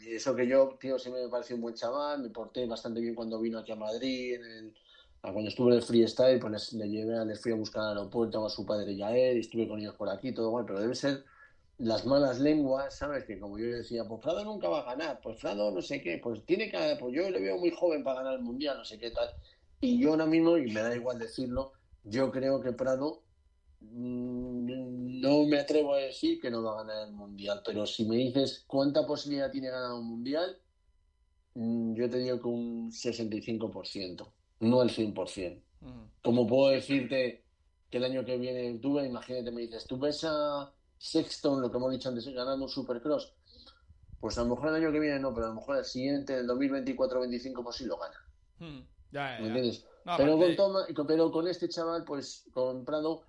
Eso 0.06 0.36
que 0.36 0.46
yo, 0.46 0.76
tío, 0.80 0.96
siempre 0.98 1.24
me 1.24 1.28
pareció 1.28 1.56
un 1.56 1.62
buen 1.62 1.74
chaval, 1.74 2.22
me 2.22 2.30
porté 2.30 2.64
bastante 2.66 3.00
bien 3.00 3.16
cuando 3.16 3.40
vino 3.40 3.58
aquí 3.58 3.72
a 3.72 3.76
Madrid, 3.76 4.34
en 4.36 4.44
el, 4.44 4.66
a 4.68 4.70
cuando 5.20 5.48
estuve 5.48 5.72
en 5.72 5.76
el 5.78 5.82
freestyle, 5.82 6.38
pues 6.38 6.72
le 6.72 6.88
llevé, 6.88 7.24
les 7.24 7.40
fui 7.40 7.52
a 7.52 7.56
buscar 7.56 7.82
al 7.82 7.98
aeropuerto 7.98 8.44
a 8.44 8.50
su 8.50 8.64
padre 8.64 8.92
y 8.92 9.02
a 9.02 9.16
él, 9.16 9.36
y 9.38 9.40
estuve 9.40 9.68
con 9.68 9.80
ellos 9.80 9.94
por 9.94 10.08
aquí, 10.08 10.32
todo 10.32 10.48
igual, 10.48 10.64
pero 10.64 10.80
debe 10.80 10.94
ser 10.94 11.24
las 11.78 12.04
malas 12.04 12.40
lenguas, 12.40 12.96
¿sabes? 12.96 13.24
Que 13.24 13.38
como 13.38 13.58
yo 13.58 13.66
decía, 13.66 14.04
pues 14.06 14.20
Prado 14.20 14.44
nunca 14.44 14.68
va 14.68 14.80
a 14.80 14.94
ganar, 14.96 15.20
pues 15.22 15.38
Prado 15.40 15.70
no 15.70 15.80
sé 15.80 16.02
qué, 16.02 16.18
pues 16.18 16.44
tiene 16.44 16.70
que, 16.70 16.96
pues 16.98 17.14
yo 17.14 17.30
le 17.30 17.40
veo 17.40 17.58
muy 17.58 17.70
joven 17.70 18.02
para 18.02 18.20
ganar 18.20 18.34
el 18.34 18.42
mundial, 18.42 18.78
no 18.78 18.84
sé 18.84 18.98
qué 18.98 19.10
tal. 19.10 19.28
Y 19.80 20.00
yo 20.00 20.10
ahora 20.10 20.26
mismo, 20.26 20.58
y 20.58 20.72
me 20.72 20.80
da 20.80 20.94
igual 20.94 21.18
decirlo, 21.18 21.72
yo 22.04 22.30
creo 22.32 22.60
que 22.60 22.72
Prado 22.72 23.22
mm, 23.80 25.20
no 25.20 25.44
me 25.44 25.60
atrevo 25.60 25.94
a 25.94 25.98
decir 25.98 26.40
que 26.40 26.50
no 26.50 26.62
va 26.62 26.72
a 26.80 26.84
ganar 26.84 27.08
el 27.08 27.14
mundial, 27.14 27.62
pero 27.64 27.86
si 27.86 28.04
me 28.04 28.16
dices 28.16 28.64
cuánta 28.66 29.06
posibilidad 29.06 29.50
tiene 29.50 29.70
ganar 29.70 29.92
un 29.92 30.06
mundial, 30.06 30.58
mm, 31.54 31.94
yo 31.94 32.10
te 32.10 32.18
digo 32.18 32.40
que 32.40 32.48
un 32.48 32.90
65%, 32.90 34.32
no 34.60 34.82
el 34.82 34.90
100%. 34.90 35.62
Mm. 35.80 35.88
Como 36.22 36.46
puedo 36.46 36.70
decirte 36.70 37.44
que 37.90 37.98
el 37.98 38.04
año 38.04 38.24
que 38.24 38.36
viene 38.36 38.78
tú, 38.78 38.98
imagínate, 39.00 39.50
me 39.50 39.62
dices, 39.62 39.86
¿tú 39.86 39.98
ves 39.98 40.24
a 40.24 40.72
Sexton, 40.98 41.60
lo 41.62 41.70
que 41.70 41.76
hemos 41.78 41.92
dicho 41.92 42.08
antes, 42.08 42.26
ganando 42.28 42.64
un 42.64 42.70
Supercross? 42.70 43.32
Pues 44.20 44.36
a 44.36 44.42
lo 44.42 44.50
mejor 44.50 44.68
el 44.70 44.74
año 44.82 44.92
que 44.92 45.00
viene 45.00 45.20
no, 45.20 45.32
pero 45.32 45.46
a 45.46 45.48
lo 45.50 45.54
mejor 45.56 45.76
el 45.78 45.84
siguiente, 45.84 46.36
el 46.36 46.48
2024-25, 46.48 47.62
pues 47.62 47.76
sí 47.76 47.86
lo 47.86 47.96
gana. 47.98 48.16
Mm. 48.58 48.80
Ya, 49.12 49.36
ya, 49.36 49.40
¿Me 49.40 49.46
entiendes? 49.46 49.86
No, 50.04 50.16
pero, 50.16 50.34
aparte- 50.34 50.56
con 50.56 50.72
Toma, 50.86 51.06
pero 51.06 51.30
con 51.30 51.48
este 51.48 51.68
chaval, 51.68 52.04
pues 52.04 52.44
con 52.52 52.84
Prado, 52.84 53.22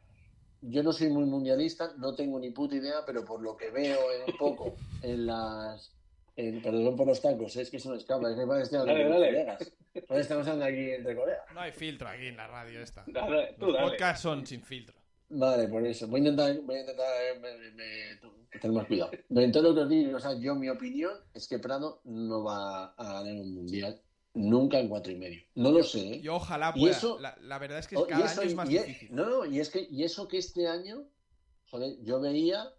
yo 0.61 0.83
no 0.83 0.91
soy 0.91 1.09
muy 1.09 1.25
mundialista, 1.25 1.93
no 1.97 2.15
tengo 2.15 2.39
ni 2.39 2.49
puta 2.51 2.75
idea, 2.75 3.05
pero 3.05 3.23
por 3.23 3.41
lo 3.41 3.55
que 3.55 3.69
veo 3.69 3.99
en 4.11 4.31
un 4.33 4.37
poco 4.37 4.75
en 5.03 5.25
las. 5.27 5.91
En, 6.39 6.61
perdón 6.61 6.95
por 6.95 7.05
los 7.05 7.21
tacos, 7.21 7.53
es 7.57 7.69
que 7.69 7.79
se 7.79 7.89
me 7.89 7.97
escapa, 7.97 8.29
es 8.31 8.37
que 8.37 8.47
parece 8.47 8.69
que 8.69 8.77
estamos 10.21 10.47
hablando 10.47 10.65
aquí 10.65 10.91
entre 10.91 11.15
colegas. 11.15 11.41
No 11.53 11.59
hay 11.59 11.71
filtro 11.73 12.07
aquí 12.07 12.27
en 12.27 12.37
la 12.37 12.47
radio 12.47 12.81
esta. 12.81 13.03
Dale, 13.07 13.55
tú 13.59 13.65
Los 13.67 13.75
dale. 13.75 13.89
podcasts 13.89 14.21
son 14.21 14.45
sin 14.47 14.61
filtro. 14.63 14.95
Vale, 15.31 15.67
por 15.67 15.85
eso. 15.85 16.07
Voy 16.07 16.21
a 16.21 16.23
intentar, 16.23 16.57
voy 16.61 16.75
a 16.77 16.79
intentar 16.79 17.05
eh, 17.21 17.39
me- 17.39 17.71
me- 17.71 18.59
tener 18.59 18.75
más 18.77 18.87
cuidado. 18.87 19.11
Pero 19.27 19.41
en 19.41 19.51
todo 19.51 19.63
lo 19.63 19.75
que 19.75 19.81
os 19.81 19.89
digo, 19.89 20.15
o 20.17 20.19
sea, 20.19 20.33
yo 20.39 20.55
mi 20.55 20.69
opinión 20.69 21.11
es 21.33 21.47
que 21.47 21.59
Prado 21.59 22.01
no 22.05 22.43
va 22.43 22.85
a 22.93 23.13
ganar 23.21 23.33
un 23.33 23.53
mundial 23.55 24.01
nunca 24.33 24.79
en 24.79 24.87
cuatro 24.87 25.11
y 25.11 25.17
medio. 25.17 25.41
No 25.55 25.71
lo 25.71 25.83
sé, 25.83 25.99
¿eh? 26.13 26.21
Yo 26.21 26.35
ojalá 26.35 26.71
Y 26.75 26.79
pueda. 26.79 26.95
eso- 26.95 27.19
La, 27.19 27.37
la 27.41 27.59
verdad 27.59 27.79
es 27.79 27.87
que 27.87 27.97
Oh, 27.97 28.05
y 28.05 28.09
cada 28.09 28.25
eso- 28.25 28.41
año 28.41 28.49
es 28.49 28.55
más 28.55 28.69
y- 28.69 28.77
difícil. 28.79 29.09
No, 29.13 29.25
no, 29.29 29.45
y 29.45 29.59
es 29.59 29.69
que 29.69 29.85
y 29.91 30.03
eso 30.03 30.27
que 30.27 30.37
este 30.37 30.67
año, 30.67 31.03
joder, 31.69 31.97
yo 32.01 32.19
veía 32.21 32.71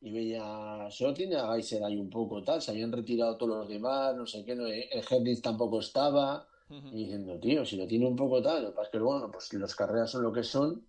y 0.00 0.12
veía 0.12 0.86
a 0.86 0.90
Sotin, 0.90 1.34
a 1.34 1.52
Geiser 1.54 1.82
ahí 1.84 1.96
un 1.96 2.08
poco 2.10 2.42
tal, 2.42 2.62
se 2.62 2.70
habían 2.70 2.92
retirado 2.92 3.36
todos 3.36 3.58
los 3.58 3.68
demás, 3.68 4.14
no 4.16 4.26
sé 4.26 4.44
qué, 4.44 4.54
no, 4.54 4.66
el 4.66 5.04
Hendrix 5.10 5.42
tampoco 5.42 5.80
estaba, 5.80 6.46
Ujú. 6.70 6.88
y 6.88 7.04
diciendo, 7.04 7.38
tío, 7.40 7.64
si 7.64 7.76
lo 7.76 7.86
tiene 7.86 8.06
un 8.06 8.16
poco 8.16 8.40
tal, 8.42 8.62
lo 8.62 8.70
que 8.70 8.76
pasa 8.76 8.86
es 8.86 8.92
que 8.92 8.98
bueno, 8.98 9.30
pues 9.30 9.52
las 9.54 9.74
carreras 9.74 10.10
son 10.10 10.22
lo 10.22 10.32
que 10.32 10.42
son, 10.44 10.86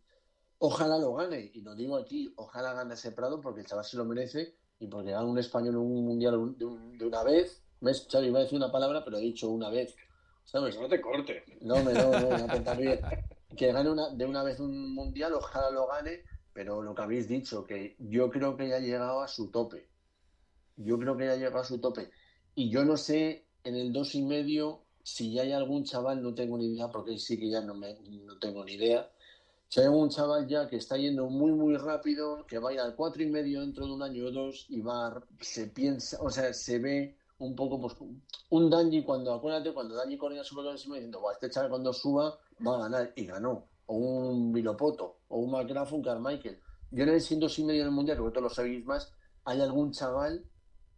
ojalá 0.60 0.98
lo 0.98 1.14
gane, 1.14 1.52
y 1.54 1.62
lo 1.62 1.76
digo 1.76 1.96
aquí, 1.98 2.34
ojalá 2.38 2.74
gane 2.74 2.94
ese 2.94 3.12
Prado 3.14 3.42
porque 3.42 3.62
el 3.62 3.66
chaval 3.68 3.86
se 3.86 3.98
lo 3.98 4.06
merece 4.06 4.56
y 4.80 4.88
porque 4.88 5.12
gane 5.12 5.26
un 5.26 5.40
español 5.40 5.76
en 5.76 5.80
un 5.82 6.06
mundial 6.06 6.36
un- 6.38 6.58
de, 6.58 6.66
un- 6.66 6.98
de 6.98 7.06
una 7.06 7.24
vez, 7.24 7.62
¿ves? 7.82 8.08
Xavi, 8.12 8.28
iba 8.28 8.40
a 8.40 8.44
decir 8.44 8.58
una 8.58 8.72
palabra, 8.72 9.04
pero 9.04 9.18
he 9.18 9.22
dicho 9.22 9.50
una 9.50 9.70
vez, 9.70 9.96
¿sabes? 10.46 10.76
Pues 10.76 10.82
no 10.84 10.90
te 10.90 11.02
cortes. 11.02 11.44
No, 11.62 11.82
me 11.84 11.94
no, 11.94 12.14
no, 12.20 12.44
ha 12.44 12.46
apuntado 12.46 12.78
bien. 12.80 13.00
Que 13.58 13.72
gane 13.74 13.90
una, 13.90 14.10
de 14.10 14.26
una 14.26 14.44
vez 14.44 14.60
un 14.60 14.94
mundial, 14.94 15.34
ojalá 15.34 15.72
lo 15.72 15.88
gane, 15.88 16.22
pero 16.60 16.82
lo 16.82 16.94
que 16.94 17.02
habéis 17.02 17.30
dicho, 17.30 17.66
que 17.66 17.96
yo 18.00 18.30
creo 18.30 18.58
que 18.58 18.68
ya 18.68 18.76
ha 18.76 18.80
llegado 18.82 19.22
a 19.22 19.30
su 19.30 19.50
tope. 19.50 19.88
Yo 20.76 21.00
creo 21.00 21.16
que 21.16 21.26
ya 21.26 21.32
ha 21.32 21.38
llegado 21.38 21.60
a 21.60 21.64
su 21.64 21.80
tope. 21.80 22.12
Y 22.54 22.70
yo 22.70 22.84
no 22.84 22.98
sé 22.98 23.46
en 23.64 23.78
el 23.78 23.94
dos 23.94 24.14
y 24.14 24.24
medio 24.24 24.82
si 25.02 25.32
ya 25.32 25.44
hay 25.44 25.54
algún 25.54 25.86
chaval, 25.86 26.22
no 26.22 26.36
tengo 26.36 26.58
ni 26.58 26.66
idea, 26.66 26.90
porque 26.90 27.18
sí 27.18 27.40
que 27.40 27.50
ya 27.50 27.62
no, 27.62 27.76
me, 27.76 27.94
no 28.26 28.38
tengo 28.40 28.66
ni 28.66 28.74
idea. 28.74 29.10
Si 29.70 29.80
hay 29.80 29.86
algún 29.86 30.10
chaval 30.10 30.50
ya 30.50 30.68
que 30.68 30.76
está 30.76 30.98
yendo 30.98 31.30
muy, 31.30 31.54
muy 31.54 31.78
rápido, 31.78 32.46
que 32.46 32.60
va 32.60 32.72
a 32.72 32.74
ir 32.74 32.82
al 32.82 32.94
cuatro 32.94 33.24
y 33.24 33.28
medio 33.28 33.62
dentro 33.62 33.86
de 33.86 33.94
un 33.94 34.04
año 34.04 34.26
o 34.26 34.32
dos 34.32 34.66
y 34.68 34.82
va, 34.82 35.24
se 35.40 35.68
piensa, 35.68 36.18
o 36.22 36.30
sea, 36.30 36.54
se 36.54 36.78
ve 36.78 37.16
un 37.38 37.56
poco, 37.56 37.80
pues, 37.80 37.96
un 38.50 38.70
Danji 38.70 39.06
cuando, 39.06 39.34
acuérdate, 39.34 39.74
cuando 39.74 39.96
Danji 39.96 40.18
corría 40.18 40.44
Supercross 40.44 40.82
encima 40.82 40.96
diciendo, 40.96 41.22
"Buah, 41.22 41.32
este 41.36 41.50
chaval 41.50 41.70
cuando 41.70 41.94
suba 41.94 42.38
va 42.68 42.76
a 42.76 42.80
ganar, 42.80 43.14
y 43.16 43.28
ganó. 43.28 43.70
O 43.86 43.96
un 43.96 44.52
Vilopoto, 44.52 45.19
o 45.30 45.40
un 45.40 45.52
McGrath, 45.52 45.92
un 45.94 46.04
Carmichael. 46.04 46.60
Yo 46.92 47.04
en 47.04 47.10
el 47.10 47.22
100 47.22 47.42
y 47.58 47.64
medio 47.64 47.82
en 47.82 47.88
el 47.88 47.94
mundial, 47.94 48.18
que 48.18 48.22
vosotros 48.22 48.44
lo 48.44 48.50
sabéis 48.50 48.86
más, 48.86 49.14
hay 49.46 49.62
algún 49.62 49.92
chaval 49.92 50.44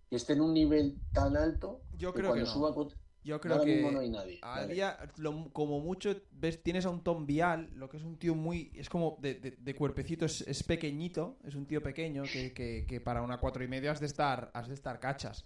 que 0.10 0.16
esté 0.16 0.34
en 0.34 0.42
un 0.42 0.54
nivel 0.54 0.98
tan 1.14 1.38
alto 1.38 1.82
Yo 1.98 2.12
creo 2.14 2.24
que 2.34 2.40
cuando 2.40 2.46
no. 2.46 2.52
suba 2.52 2.74
con- 2.74 2.90
Yo 3.24 3.40
creo 3.40 3.54
ahora 3.54 3.66
que 3.66 3.76
mismo 3.76 3.92
no 3.92 4.00
hay 4.00 4.10
nadie. 4.10 4.40
Vale. 4.42 4.64
había, 4.64 4.98
lo- 5.18 5.50
como 5.54 5.80
mucho, 5.80 6.16
ves, 6.32 6.64
tienes 6.64 6.86
a 6.86 6.90
un 6.90 7.04
Tom 7.04 7.26
Vial, 7.28 7.70
lo 7.76 7.88
que 7.88 7.98
es 7.98 8.04
un 8.04 8.18
tío 8.18 8.34
muy, 8.36 8.72
es 8.76 8.90
como 8.90 9.18
de, 9.22 9.36
de- 9.36 9.52
de 9.52 9.76
cuerpecito, 9.76 10.26
es, 10.26 10.42
es 10.42 10.64
pequeñito, 10.64 11.38
es 11.44 11.56
un 11.56 11.66
tío 11.68 11.84
pequeño 11.84 12.24
que, 12.24 12.52
que- 12.54 12.86
que 12.88 13.00
para 13.02 13.22
una 13.22 13.38
cuatro 13.38 13.64
y 13.64 13.68
medio 13.68 13.92
has 13.92 14.00
de 14.00 14.08
estar, 14.08 14.50
has 14.54 14.68
de 14.70 14.74
estar 14.74 15.00
cachas. 15.00 15.46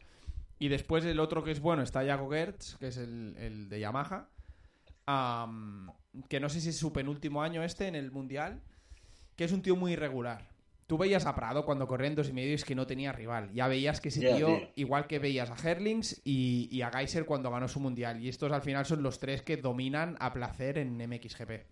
Y 0.58 0.70
después 0.70 1.04
el 1.06 1.20
otro 1.20 1.44
que 1.44 1.52
es 1.52 1.60
bueno 1.60 1.84
está 1.84 2.06
Jago 2.06 2.30
Gertz, 2.30 2.78
que 2.78 2.88
es 2.88 2.98
el, 2.98 3.36
el 3.38 3.68
de 3.68 3.80
Yamaha, 3.82 4.30
am, 5.06 5.92
que 6.30 6.40
no 6.40 6.50
sé 6.50 6.62
si 6.62 6.70
es 6.70 6.78
su 6.78 6.94
penúltimo 6.94 7.42
año 7.44 7.62
este 7.64 7.88
en 7.88 7.96
el 7.96 8.12
mundial, 8.12 8.62
que 9.36 9.44
es 9.44 9.52
un 9.52 9.62
tío 9.62 9.76
muy 9.76 9.94
irregular. 9.94 10.50
Tú 10.88 10.98
veías 11.00 11.26
a 11.26 11.34
Prado 11.34 11.66
cuando 11.66 11.88
corría 11.88 12.08
en 12.08 12.16
dos 12.16 12.30
y 12.30 12.34
medio 12.34 12.52
y 12.52 12.54
es 12.54 12.64
que 12.64 12.76
no 12.76 12.86
tenía 12.86 13.12
rival. 13.12 13.52
Ya 13.54 13.68
veías 13.68 14.00
que 14.02 14.10
ese 14.10 14.22
Ya, 14.22 14.36
tío, 14.36 14.46
tío. 14.46 14.70
igual 14.76 15.08
que 15.08 15.18
veías 15.18 15.50
a 15.50 15.56
Herlings 15.70 16.22
y, 16.24 16.70
y 16.72 16.82
a 16.84 16.92
Geiser 16.92 17.26
cuando 17.26 17.50
ganó 17.50 17.68
su 17.68 17.80
mundial. 17.80 18.22
Y 18.22 18.30
estos 18.30 18.52
al 18.52 18.62
final 18.62 18.86
son 18.86 19.02
los 19.02 19.20
tres 19.20 19.42
que 19.42 19.58
dominan 19.58 20.16
a 20.20 20.32
placer 20.32 20.78
en 20.78 20.98
MXGP. 20.98 21.66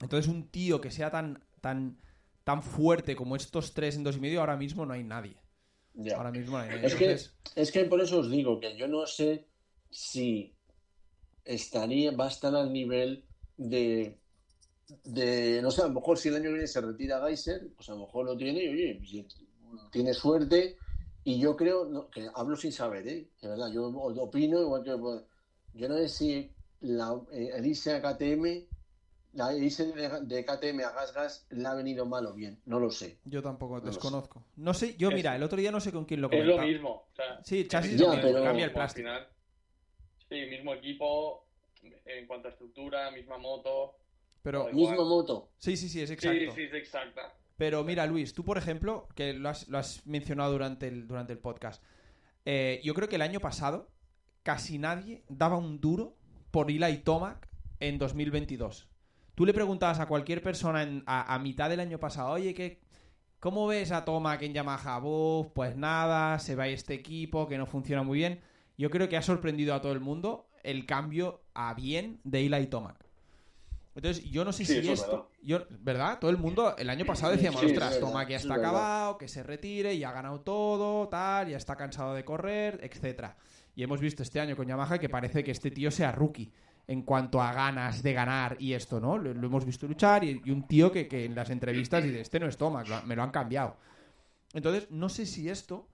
Entonces, 0.00 0.28
un 0.30 0.48
tío 0.48 0.80
que 0.80 0.90
sea 0.92 1.10
tan, 1.10 1.42
tan, 1.60 1.98
tan 2.44 2.62
fuerte 2.62 3.16
como 3.16 3.34
estos 3.34 3.74
tres 3.74 3.96
en 3.96 4.04
dos 4.04 4.16
y 4.16 4.20
medio, 4.20 4.40
ahora 4.40 4.56
mismo 4.56 4.86
no 4.86 4.92
hay 4.92 5.02
nadie. 5.02 5.36
Ya. 5.94 6.16
Ahora 6.16 6.30
mismo 6.30 6.56
no 6.56 6.62
hay 6.62 6.70
nadie. 6.70 6.86
Es 6.86 6.94
que, 6.94 7.16
es 7.60 7.72
que 7.72 7.84
por 7.86 8.00
eso 8.00 8.20
os 8.20 8.30
digo 8.30 8.60
que 8.60 8.76
yo 8.76 8.86
no 8.86 9.06
sé 9.06 9.46
si 9.90 10.54
estaría, 11.44 12.12
va 12.12 12.26
a 12.26 12.28
estar 12.28 12.54
al 12.54 12.72
nivel 12.72 13.24
de, 13.56 14.18
de, 15.04 15.60
no 15.62 15.70
sé, 15.70 15.82
a 15.82 15.86
lo 15.88 15.94
mejor 15.94 16.18
si 16.18 16.28
el 16.28 16.34
año 16.36 16.44
que 16.44 16.50
viene 16.52 16.66
se 16.66 16.80
retira 16.80 17.20
Geiser, 17.24 17.68
pues 17.76 17.88
a 17.88 17.92
lo 17.92 18.00
mejor 18.00 18.26
lo 18.26 18.36
tiene 18.36 18.64
y 18.64 18.68
oye, 18.68 19.00
tiene 19.90 20.14
suerte. 20.14 20.76
Y 21.24 21.38
yo 21.40 21.56
creo, 21.56 21.86
no, 21.86 22.10
que 22.10 22.28
hablo 22.34 22.54
sin 22.56 22.70
saber, 22.72 23.08
¿eh? 23.08 23.28
De 23.40 23.48
verdad, 23.48 23.68
yo 23.72 23.86
opino 23.86 24.60
igual 24.60 24.82
que. 24.84 24.96
pues, 24.96 25.22
yo 25.72 25.88
no 25.88 25.96
sé 25.96 26.08
si 26.08 26.50
la, 26.82 27.18
eh, 27.32 27.50
el 27.54 27.66
irse 27.66 27.94
a 27.94 28.02
KTM, 28.02 28.66
la 29.32 29.56
irse 29.56 29.86
de, 29.92 30.20
de 30.20 30.44
KTM 30.44 30.80
a 30.84 30.90
Gas 30.92 31.14
Gas 31.14 31.46
le 31.50 31.66
ha 31.66 31.74
venido 31.74 32.04
mal 32.04 32.26
o 32.26 32.34
bien, 32.34 32.60
no 32.66 32.78
lo 32.78 32.90
sé. 32.90 33.18
yo 33.24 33.42
tampoco 33.42 33.80
sé. 33.80 33.86
desconozco. 33.86 34.44
No 34.56 34.74
sé, 34.74 34.96
yo 34.98 35.08
Es- 35.08 35.14
mira, 35.14 35.34
el 35.34 35.42
otro 35.42 35.58
día 35.58 35.72
no 35.72 35.80
sé 35.80 35.90
con 35.92 36.04
quién 36.04 36.20
lo 36.20 36.28
Es 36.30 36.32
comentaba. 36.32 36.60
lo 36.62 36.68
mismo. 36.68 36.90
O 36.90 37.16
sea, 37.16 37.42
Sí, 37.42 37.66
chasis 37.66 37.92
es 37.92 37.94
es 37.94 38.00
lo 38.02 38.06
Ya, 38.08 38.16
mismo, 38.16 38.28
pero- 38.30 38.44
cambia 38.44 38.64
el 38.66 38.70
al 38.70 38.74
plástico. 38.74 39.08
final. 39.08 39.28
Sí, 40.28 40.34
mismo 40.50 40.74
equipo, 40.74 41.44
en 42.04 42.26
cuanto 42.26 42.48
a 42.48 42.50
estructura, 42.50 43.10
misma 43.12 43.38
moto. 43.38 43.96
Pero. 44.44 44.68
Misma 44.72 44.96
moto. 45.04 45.50
sí, 45.58 45.76
sí, 45.76 45.88
sí, 45.88 46.00
es 46.02 46.08
Sí, 46.10 46.14
exacto. 46.14 46.54
sí, 46.54 46.62
es 46.62 46.74
exacta. 46.74 47.34
Pero 47.56 47.82
mira, 47.82 48.04
Luis, 48.06 48.34
tú 48.34 48.44
por 48.44 48.58
ejemplo, 48.58 49.08
que 49.14 49.32
lo 49.32 49.48
has, 49.48 49.66
lo 49.68 49.78
has 49.78 50.06
mencionado 50.06 50.52
durante 50.52 50.86
el, 50.86 51.06
durante 51.08 51.32
el 51.32 51.38
podcast, 51.38 51.82
eh, 52.44 52.80
yo 52.84 52.94
creo 52.94 53.08
que 53.08 53.16
el 53.16 53.22
año 53.22 53.40
pasado 53.40 53.90
casi 54.42 54.78
nadie 54.78 55.24
daba 55.28 55.56
un 55.56 55.80
duro 55.80 56.16
por 56.50 56.70
Eli 56.70 56.98
Tomac 56.98 57.48
en 57.80 57.98
2022. 57.98 58.88
Tú 59.34 59.46
le 59.46 59.54
preguntabas 59.54 59.98
a 60.00 60.06
cualquier 60.06 60.42
persona 60.42 60.82
en- 60.82 61.02
a, 61.06 61.34
a 61.34 61.38
mitad 61.38 61.70
del 61.70 61.80
año 61.80 61.98
pasado, 61.98 62.30
oye, 62.32 62.52
¿qué, 62.54 62.80
¿cómo 63.40 63.66
ves 63.66 63.92
a 63.92 64.04
Tomac 64.04 64.42
en 64.42 64.52
Yamaha? 64.52 64.98
Buf, 64.98 65.48
pues 65.54 65.74
nada, 65.76 66.38
se 66.40 66.54
va 66.56 66.68
este 66.68 66.92
equipo 66.94 67.48
que 67.48 67.56
no 67.56 67.66
funciona 67.66 68.02
muy 68.02 68.18
bien. 68.18 68.40
Yo 68.76 68.90
creo 68.90 69.08
que 69.08 69.16
ha 69.16 69.22
sorprendido 69.22 69.74
a 69.74 69.80
todo 69.80 69.92
el 69.92 70.00
mundo 70.00 70.48
el 70.64 70.86
cambio 70.86 71.42
a 71.54 71.72
bien 71.74 72.20
de 72.24 72.44
Eli 72.46 72.66
Tomac. 72.66 73.03
Entonces, 73.94 74.24
yo 74.24 74.44
no 74.44 74.52
sé 74.52 74.64
Sí, 74.64 74.82
si 74.82 74.90
esto. 74.90 75.30
Yo, 75.42 75.66
¿Verdad? 75.70 76.18
Todo 76.18 76.30
el 76.30 76.36
mundo, 76.36 76.74
el 76.76 76.90
año 76.90 77.04
pasado 77.04 77.32
decíamos, 77.32 77.60
sí, 77.60 77.66
ostras, 77.66 77.94
verdad, 77.94 78.08
Tomac 78.08 78.28
ya 78.28 78.36
es 78.36 78.42
está 78.42 78.54
verdad. 78.56 78.70
acabado, 78.70 79.18
que 79.18 79.28
se 79.28 79.42
retire, 79.42 79.96
ya 79.96 80.08
ha 80.08 80.12
ganado 80.12 80.40
todo, 80.40 81.08
tal, 81.08 81.48
ya 81.48 81.56
está 81.56 81.76
cansado 81.76 82.14
de 82.14 82.24
correr, 82.24 82.80
etcétera. 82.82 83.36
Y 83.76 83.82
hemos 83.82 84.00
visto 84.00 84.22
este 84.22 84.40
año 84.40 84.56
con 84.56 84.66
Yamaha 84.66 84.98
que 84.98 85.08
parece 85.08 85.44
que 85.44 85.50
este 85.52 85.70
tío 85.70 85.90
sea 85.90 86.10
rookie 86.12 86.50
en 86.86 87.02
cuanto 87.02 87.40
a 87.40 87.52
ganas 87.52 88.02
de 88.02 88.12
ganar 88.12 88.56
y 88.60 88.72
esto, 88.74 89.00
¿no? 89.00 89.16
Lo, 89.16 89.32
lo 89.32 89.46
hemos 89.46 89.64
visto 89.64 89.86
luchar 89.86 90.22
y, 90.24 90.42
y 90.44 90.50
un 90.50 90.66
tío 90.66 90.90
que, 90.92 91.06
que 91.08 91.24
en 91.24 91.34
las 91.34 91.50
entrevistas 91.50 92.02
dice, 92.04 92.20
este 92.20 92.40
no 92.40 92.46
es 92.48 92.58
lo- 92.60 93.02
me 93.06 93.16
lo 93.16 93.22
han 93.22 93.30
cambiado. 93.30 93.76
Entonces, 94.52 94.90
no 94.90 95.08
sé 95.08 95.24
si 95.26 95.48
esto, 95.48 95.88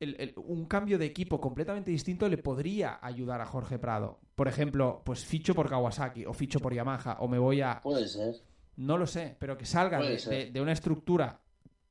el- 0.00 0.16
el- 0.18 0.34
un 0.36 0.66
cambio 0.66 0.98
de 0.98 1.06
equipo 1.06 1.40
completamente 1.40 1.90
distinto 1.90 2.28
le 2.28 2.38
podría 2.38 2.98
ayudar 3.02 3.40
a 3.40 3.46
Jorge 3.46 3.78
Prado. 3.78 4.20
Por 4.34 4.48
ejemplo, 4.48 5.02
pues 5.04 5.24
ficho 5.24 5.54
por 5.54 5.68
Kawasaki 5.68 6.26
o 6.26 6.32
ficho 6.32 6.60
por 6.60 6.74
Yamaha 6.74 7.18
o 7.20 7.28
me 7.28 7.38
voy 7.38 7.60
a... 7.60 7.80
Puede 7.82 8.08
ser. 8.08 8.34
No 8.76 8.98
lo 8.98 9.06
sé, 9.06 9.36
pero 9.38 9.56
que 9.56 9.64
salga 9.66 10.00
de, 10.00 10.18
ser. 10.18 10.46
de- 10.46 10.50
de 10.50 10.60
una 10.60 10.72
estructura 10.72 11.40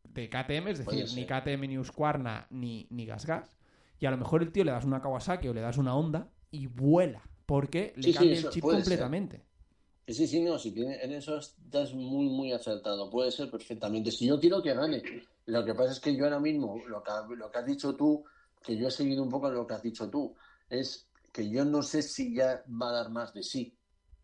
de 0.03 0.29
KTM, 0.29 0.67
es 0.71 0.85
decir, 0.85 1.05
ni. 1.15 1.25
KTM 1.25 1.67
ni 1.67 1.77
Husqvarna 1.77 2.45
ni, 2.51 2.85
ni 2.89 3.05
Gas 3.05 3.25
Gas, 3.25 3.57
y 3.99 4.05
a 4.05 4.11
lo 4.11 4.17
mejor 4.17 4.43
el 4.43 4.51
tío 4.51 4.63
le 4.63 4.71
das 4.71 4.83
una 4.85 5.01
Kawasaki 5.01 5.47
o 5.47 5.53
le 5.53 5.61
das 5.61 5.77
una 5.77 5.95
Honda 5.95 6.29
y 6.51 6.67
vuela, 6.67 7.23
porque 7.45 7.93
le 7.95 8.03
Sí, 8.03 8.11
sí, 8.11 8.17
cambia 8.17 8.33
eso 8.33 8.47
el 8.49 8.53
chip 8.53 8.63
ser. 8.65 8.73
completamente. 8.73 9.41
Sí, 10.05 10.27
sí, 10.27 10.41
no, 10.41 10.59
si 10.59 10.71
tiene, 10.71 11.01
en 11.01 11.13
eso 11.13 11.37
estás 11.37 11.93
muy, 11.93 12.27
muy 12.27 12.51
acertado. 12.51 13.09
Puede 13.09 13.31
ser 13.31 13.49
perfectamente. 13.49 14.11
Si 14.11 14.27
yo 14.27 14.37
quiero 14.39 14.61
que 14.61 14.73
gane, 14.73 15.01
lo 15.45 15.65
que 15.65 15.73
pasa 15.75 15.91
es 15.91 15.99
que 15.99 16.15
yo 16.15 16.23
ahora 16.25 16.39
mismo, 16.39 16.77
lo 16.87 17.03
que, 17.03 17.11
lo 17.35 17.51
que 17.51 17.57
has 17.57 17.65
dicho 17.65 17.95
tú, 17.95 18.23
que 18.61 18.77
yo 18.77 18.87
he 18.87 18.91
seguido 18.91 19.23
un 19.23 19.29
poco 19.29 19.49
lo 19.49 19.67
que 19.67 19.73
has 19.73 19.81
dicho 19.83 20.09
tú, 20.09 20.35
es 20.69 21.09
que 21.31 21.49
yo 21.49 21.65
no 21.65 21.81
sé 21.81 22.01
si 22.01 22.35
ya 22.35 22.63
va 22.69 22.89
a 22.89 22.93
dar 22.93 23.09
más 23.09 23.33
de 23.33 23.43
sí. 23.43 23.77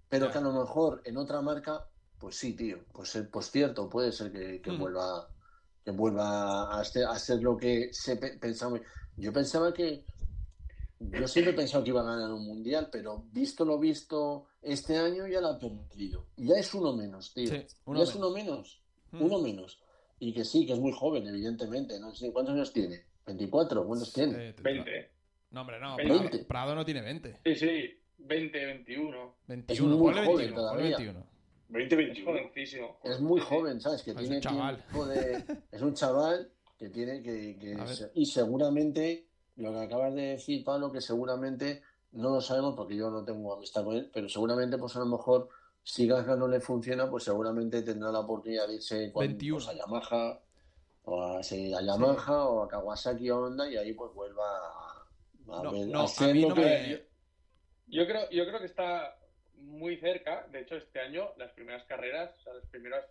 Pero 0.07 0.31
que 0.31 0.37
a 0.37 0.41
lo 0.41 0.51
mejor 0.53 1.01
en 1.05 1.17
otra 1.17 1.41
marca, 1.41 1.87
pues 2.17 2.35
sí, 2.35 2.53
tío. 2.55 2.85
Pues, 2.91 3.15
eh, 3.15 3.23
pues 3.23 3.51
cierto, 3.51 3.89
puede 3.89 4.11
ser 4.11 4.31
que, 4.31 4.61
que 4.61 4.71
Mm. 4.71 4.79
vuelva 4.79 5.29
que 5.83 5.91
vuelva 5.91 6.77
a 6.77 6.83
ser, 6.83 7.05
a 7.05 7.17
ser 7.17 7.41
lo 7.41 7.55
que 7.57 7.89
se 7.93 8.17
pe- 8.17 8.37
pensaba. 8.37 8.79
Yo 9.15 9.31
pensaba 9.31 9.73
que 9.73 10.05
yo 10.99 11.27
siempre 11.27 11.53
he 11.53 11.55
pensado 11.55 11.83
que 11.83 11.91
iba 11.91 12.01
a 12.01 12.03
ganar 12.03 12.31
un 12.33 12.45
mundial, 12.45 12.89
pero 12.91 13.23
visto 13.31 13.63
lo 13.63 13.79
visto 13.79 14.47
este 14.61 14.97
año 14.97 15.25
ya 15.27 15.39
la 15.39 15.51
ha 15.51 15.59
perdido. 15.59 16.25
Ya 16.35 16.55
es 16.55 16.73
uno 16.73 16.93
menos, 16.93 17.33
tío. 17.33 17.47
Sí, 17.47 17.65
uno 17.85 17.99
ya 17.99 18.03
es 18.03 18.15
uno 18.15 18.29
menos. 18.31 18.83
Mm. 19.11 19.23
Uno 19.23 19.39
menos. 19.39 19.81
Y 20.19 20.33
que 20.33 20.43
sí, 20.43 20.65
que 20.65 20.73
es 20.73 20.79
muy 20.79 20.91
joven, 20.91 21.25
evidentemente. 21.27 21.99
No 21.99 22.13
sé 22.13 22.31
cuántos 22.31 22.53
años 22.55 22.73
tiene. 22.73 23.03
¿24? 23.25 23.85
¿Cuántos 23.85 24.11
tiene? 24.13 24.49
Eh, 24.49 24.53
te- 24.53 24.61
20. 24.61 25.11
No, 25.51 25.61
hombre, 25.61 25.79
no. 25.79 25.95
20. 25.97 26.39
Prado, 26.45 26.75
no 26.75 26.83
tiene 26.85 27.01
20. 27.01 27.37
Sí, 27.43 27.55
sí, 27.55 27.99
20, 28.17 28.65
21. 28.65 29.35
21, 29.47 29.97
muy 29.97 30.13
ponle 30.13 30.25
joven 30.25 30.37
21, 30.37 30.55
ponle 30.55 30.55
todavía. 30.55 30.97
21. 30.97 31.25
2021. 31.69 32.11
Es 32.11 32.25
jovencísimo. 32.25 32.99
Es 33.03 33.19
muy 33.21 33.39
joven, 33.41 33.79
¿sabes? 33.81 34.03
Que 34.03 34.11
Es 34.11 34.17
tiene 34.17 34.35
un 34.37 34.41
chaval. 34.41 34.83
de... 35.07 35.43
Es 35.71 35.81
un 35.81 35.93
chaval 35.93 36.51
que 36.77 36.89
tiene 36.89 37.21
que... 37.21 37.57
que 37.59 37.87
se- 37.87 38.11
Y 38.15 38.25
seguramente, 38.25 39.27
lo 39.55 39.71
que 39.71 39.79
acabas 39.79 40.13
de 40.15 40.21
decir, 40.21 40.63
Pablo, 40.63 40.91
que 40.91 40.99
seguramente, 41.01 41.81
no 42.11 42.29
lo 42.31 42.41
sabemos 42.41 42.75
porque 42.75 42.95
yo 42.95 43.09
no 43.09 43.23
tengo 43.23 43.53
amistad 43.55 43.83
con 43.83 43.95
él, 43.95 44.09
pero 44.13 44.27
seguramente, 44.29 44.77
pues 44.77 44.95
a 44.95 44.99
lo 44.99 45.05
mejor, 45.05 45.49
si 45.89 46.07
Gasgas 46.07 46.37
no 46.37 46.47
le 46.47 46.59
funciona, 46.59 47.09
pues 47.09 47.23
seguramente 47.23 47.81
tendrá 47.81 48.11
la 48.11 48.19
oportunidad 48.19 48.67
de 48.67 48.75
irse 48.75 49.11
con, 49.11 49.25
21. 49.25 49.57
pues, 49.57 49.67
a 49.69 49.73
Yamaha, 49.73 50.39
o 51.05 51.23
a, 51.23 51.41
sí, 51.43 51.73
a 51.73 51.81
Yamaha, 51.81 52.45
o 52.45 52.61
a 52.63 52.67
Kawasaki 52.67 53.29
o 53.31 53.39
Honda, 53.45 53.67
y 53.67 53.75
ahí 53.75 53.93
pues 53.93 54.13
vuelva 54.13 54.43
a, 54.45 55.07
a 55.59 55.63
No, 55.63 55.71
ver- 55.71 55.87
no, 55.87 56.01
a 56.01 56.03
a 56.05 56.27
mí 56.33 56.45
no 56.45 56.53
que... 56.53 56.61
me- 56.61 57.07
Yo 57.87 58.05
creo, 58.05 58.29
yo 58.29 58.45
creo 58.45 58.59
que 58.59 58.67
está 58.67 59.17
muy 59.55 59.97
cerca. 59.97 60.45
De 60.51 60.61
hecho, 60.61 60.75
este 60.75 60.99
año, 60.99 61.31
las 61.37 61.51
primeras 61.53 61.83
carreras, 61.85 62.37
o 62.37 62.43
sea, 62.43 62.53
las 62.53 62.65
primeras 62.67 63.03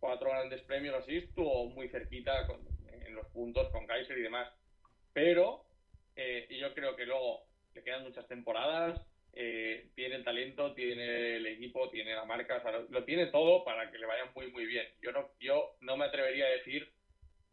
cuatro 0.00 0.30
grandes 0.30 0.62
premios 0.62 0.94
así, 0.96 1.18
estuvo 1.18 1.66
muy 1.66 1.90
cerquita 1.90 2.46
con- 2.46 2.66
en 3.06 3.14
los 3.14 3.26
puntos 3.28 3.68
con 3.70 3.86
Kaiser 3.86 4.16
y 4.16 4.22
demás. 4.22 4.48
Pero 5.12 5.66
eh, 6.16 6.46
y 6.48 6.58
yo 6.58 6.72
creo 6.74 6.96
que 6.96 7.04
luego 7.04 7.42
le 7.74 7.82
quedan 7.84 8.04
muchas 8.04 8.26
temporadas. 8.26 8.98
Eh, 9.34 9.86
tiene 9.94 10.16
el 10.16 10.24
talento, 10.24 10.74
tiene 10.74 11.36
el 11.36 11.46
equipo, 11.46 11.88
tiene 11.90 12.14
la 12.14 12.24
marca, 12.24 12.56
o 12.58 12.62
sea, 12.62 12.72
lo, 12.72 12.82
lo 12.88 13.04
tiene 13.04 13.26
todo 13.28 13.64
para 13.64 13.90
que 13.90 13.98
le 13.98 14.06
vaya 14.06 14.30
muy, 14.34 14.50
muy 14.50 14.66
bien. 14.66 14.86
Yo 15.00 15.12
no, 15.12 15.30
yo 15.40 15.76
no 15.80 15.96
me 15.96 16.04
atrevería 16.04 16.46
a 16.46 16.50
decir 16.50 16.88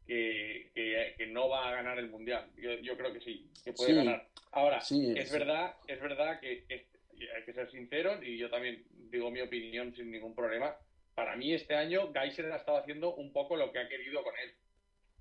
que, 0.06 0.72
que- 0.74 1.14
que 1.18 1.28
no 1.28 1.50
va 1.50 1.70
a 1.70 1.72
ganar 1.74 2.00
el 2.00 2.10
mundial. 2.10 2.50
Yo, 2.58 2.74
yo 2.80 2.98
creo 2.98 3.14
que 3.14 3.22
sí, 3.22 3.46
que 3.64 3.74
puede 3.74 3.92
Sí. 3.92 3.96
ganar. 3.96 4.26
Ahora, 4.52 4.82
Sí, 4.82 5.14
es 5.16 5.30
sí. 5.30 5.38
verdad, 5.38 5.76
es 5.88 6.00
verdad 6.02 6.40
que 6.40 6.64
es- 6.68 6.86
hay 7.36 7.44
que 7.46 7.54
ser 7.54 7.70
sinceros 7.70 8.24
y 8.24 8.38
yo 8.38 8.50
también 8.50 8.84
digo 9.12 9.30
mi 9.30 9.42
opinión 9.42 9.94
sin 9.96 10.10
ningún 10.12 10.34
problema. 10.34 10.76
Para 11.16 11.36
mí 11.36 11.54
este 11.54 11.76
año 11.76 12.12
Geiser 12.14 12.52
ha 12.52 12.56
estado 12.58 12.78
haciendo 12.78 13.14
un 13.16 13.32
poco 13.34 13.56
lo 13.58 13.72
que 13.72 13.80
ha 13.80 13.90
querido 13.90 14.24
con 14.24 14.34
él. 14.42 14.54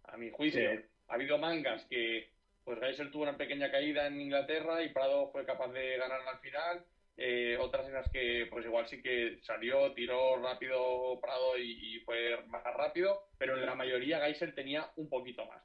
A 0.05 0.17
mi 0.17 0.31
juicio, 0.31 0.61
ha 1.09 1.15
habido 1.15 1.39
mangas 1.39 1.85
que 1.87 2.31
pues 2.69 2.81
Geiser 2.81 3.11
tuvo 3.11 3.23
una 3.23 3.39
pequeña 3.39 3.71
caída 3.71 4.07
en 4.07 4.21
Inglaterra 4.21 4.83
y 4.83 4.91
Prado 4.91 5.31
fue 5.33 5.47
capaz 5.47 5.73
de 5.73 5.97
ganar 5.97 6.21
al 6.21 6.39
final. 6.41 6.85
Eh, 7.16 7.57
otras 7.59 7.87
en 7.87 7.95
las 7.95 8.11
que 8.11 8.47
pues 8.51 8.66
igual 8.66 8.87
sí 8.87 9.01
que 9.01 9.39
salió, 9.41 9.95
tiró 9.95 10.37
rápido 10.37 11.19
Prado 11.19 11.57
y, 11.57 11.97
y 11.97 12.01
fue 12.01 12.37
más 12.49 12.62
rápido, 12.62 13.23
pero 13.39 13.57
en 13.57 13.64
la 13.64 13.75
mayoría 13.75 14.21
Geiser 14.21 14.55
tenía 14.55 14.87
un 14.97 15.09
poquito 15.09 15.47
más. 15.47 15.62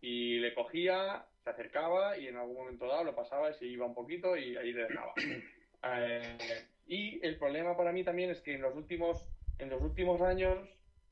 Y 0.00 0.38
le 0.38 0.54
cogía, 0.54 1.26
se 1.44 1.50
acercaba 1.50 2.16
y 2.16 2.28
en 2.28 2.38
algún 2.38 2.56
momento 2.56 2.86
dado 2.86 3.04
lo 3.04 3.14
pasaba 3.14 3.50
y 3.50 3.54
se 3.54 3.66
iba 3.66 3.84
un 3.84 3.94
poquito 3.94 4.34
y 4.34 4.56
ahí 4.56 4.72
le 4.72 4.84
dejaba. 4.84 5.12
Eh, 5.88 6.66
y 6.88 7.24
el 7.24 7.36
problema 7.38 7.76
para 7.76 7.92
mí 7.92 8.02
también 8.02 8.30
es 8.30 8.40
que 8.40 8.54
en 8.54 8.62
los 8.62 8.74
últimos, 8.74 9.28
en 9.58 9.70
los 9.70 9.80
últimos 9.80 10.20
años, 10.20 10.58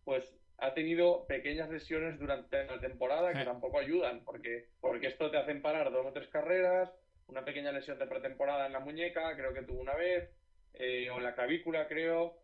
pues 0.04 0.34
ha 0.58 0.74
tenido 0.74 1.26
pequeñas 1.26 1.68
lesiones 1.70 2.18
durante 2.18 2.64
la 2.64 2.80
temporada 2.80 3.32
que 3.32 3.44
tampoco 3.44 3.78
ayudan, 3.78 4.24
porque, 4.24 4.68
porque 4.94 5.08
esto 5.08 5.28
te 5.28 5.38
hacen 5.38 5.60
parar 5.60 5.90
dos 5.90 6.06
o 6.06 6.12
tres 6.12 6.28
carreras, 6.28 6.88
una 7.26 7.44
pequeña 7.44 7.72
lesión 7.72 7.98
de 7.98 8.06
pretemporada 8.06 8.66
en 8.66 8.72
la 8.72 8.78
muñeca, 8.78 9.34
creo 9.34 9.52
que 9.52 9.62
tuvo 9.62 9.80
una 9.80 9.96
vez, 9.96 10.30
eh, 10.74 11.10
o 11.10 11.16
en 11.18 11.24
la 11.24 11.34
clavícula, 11.34 11.88
creo, 11.88 12.36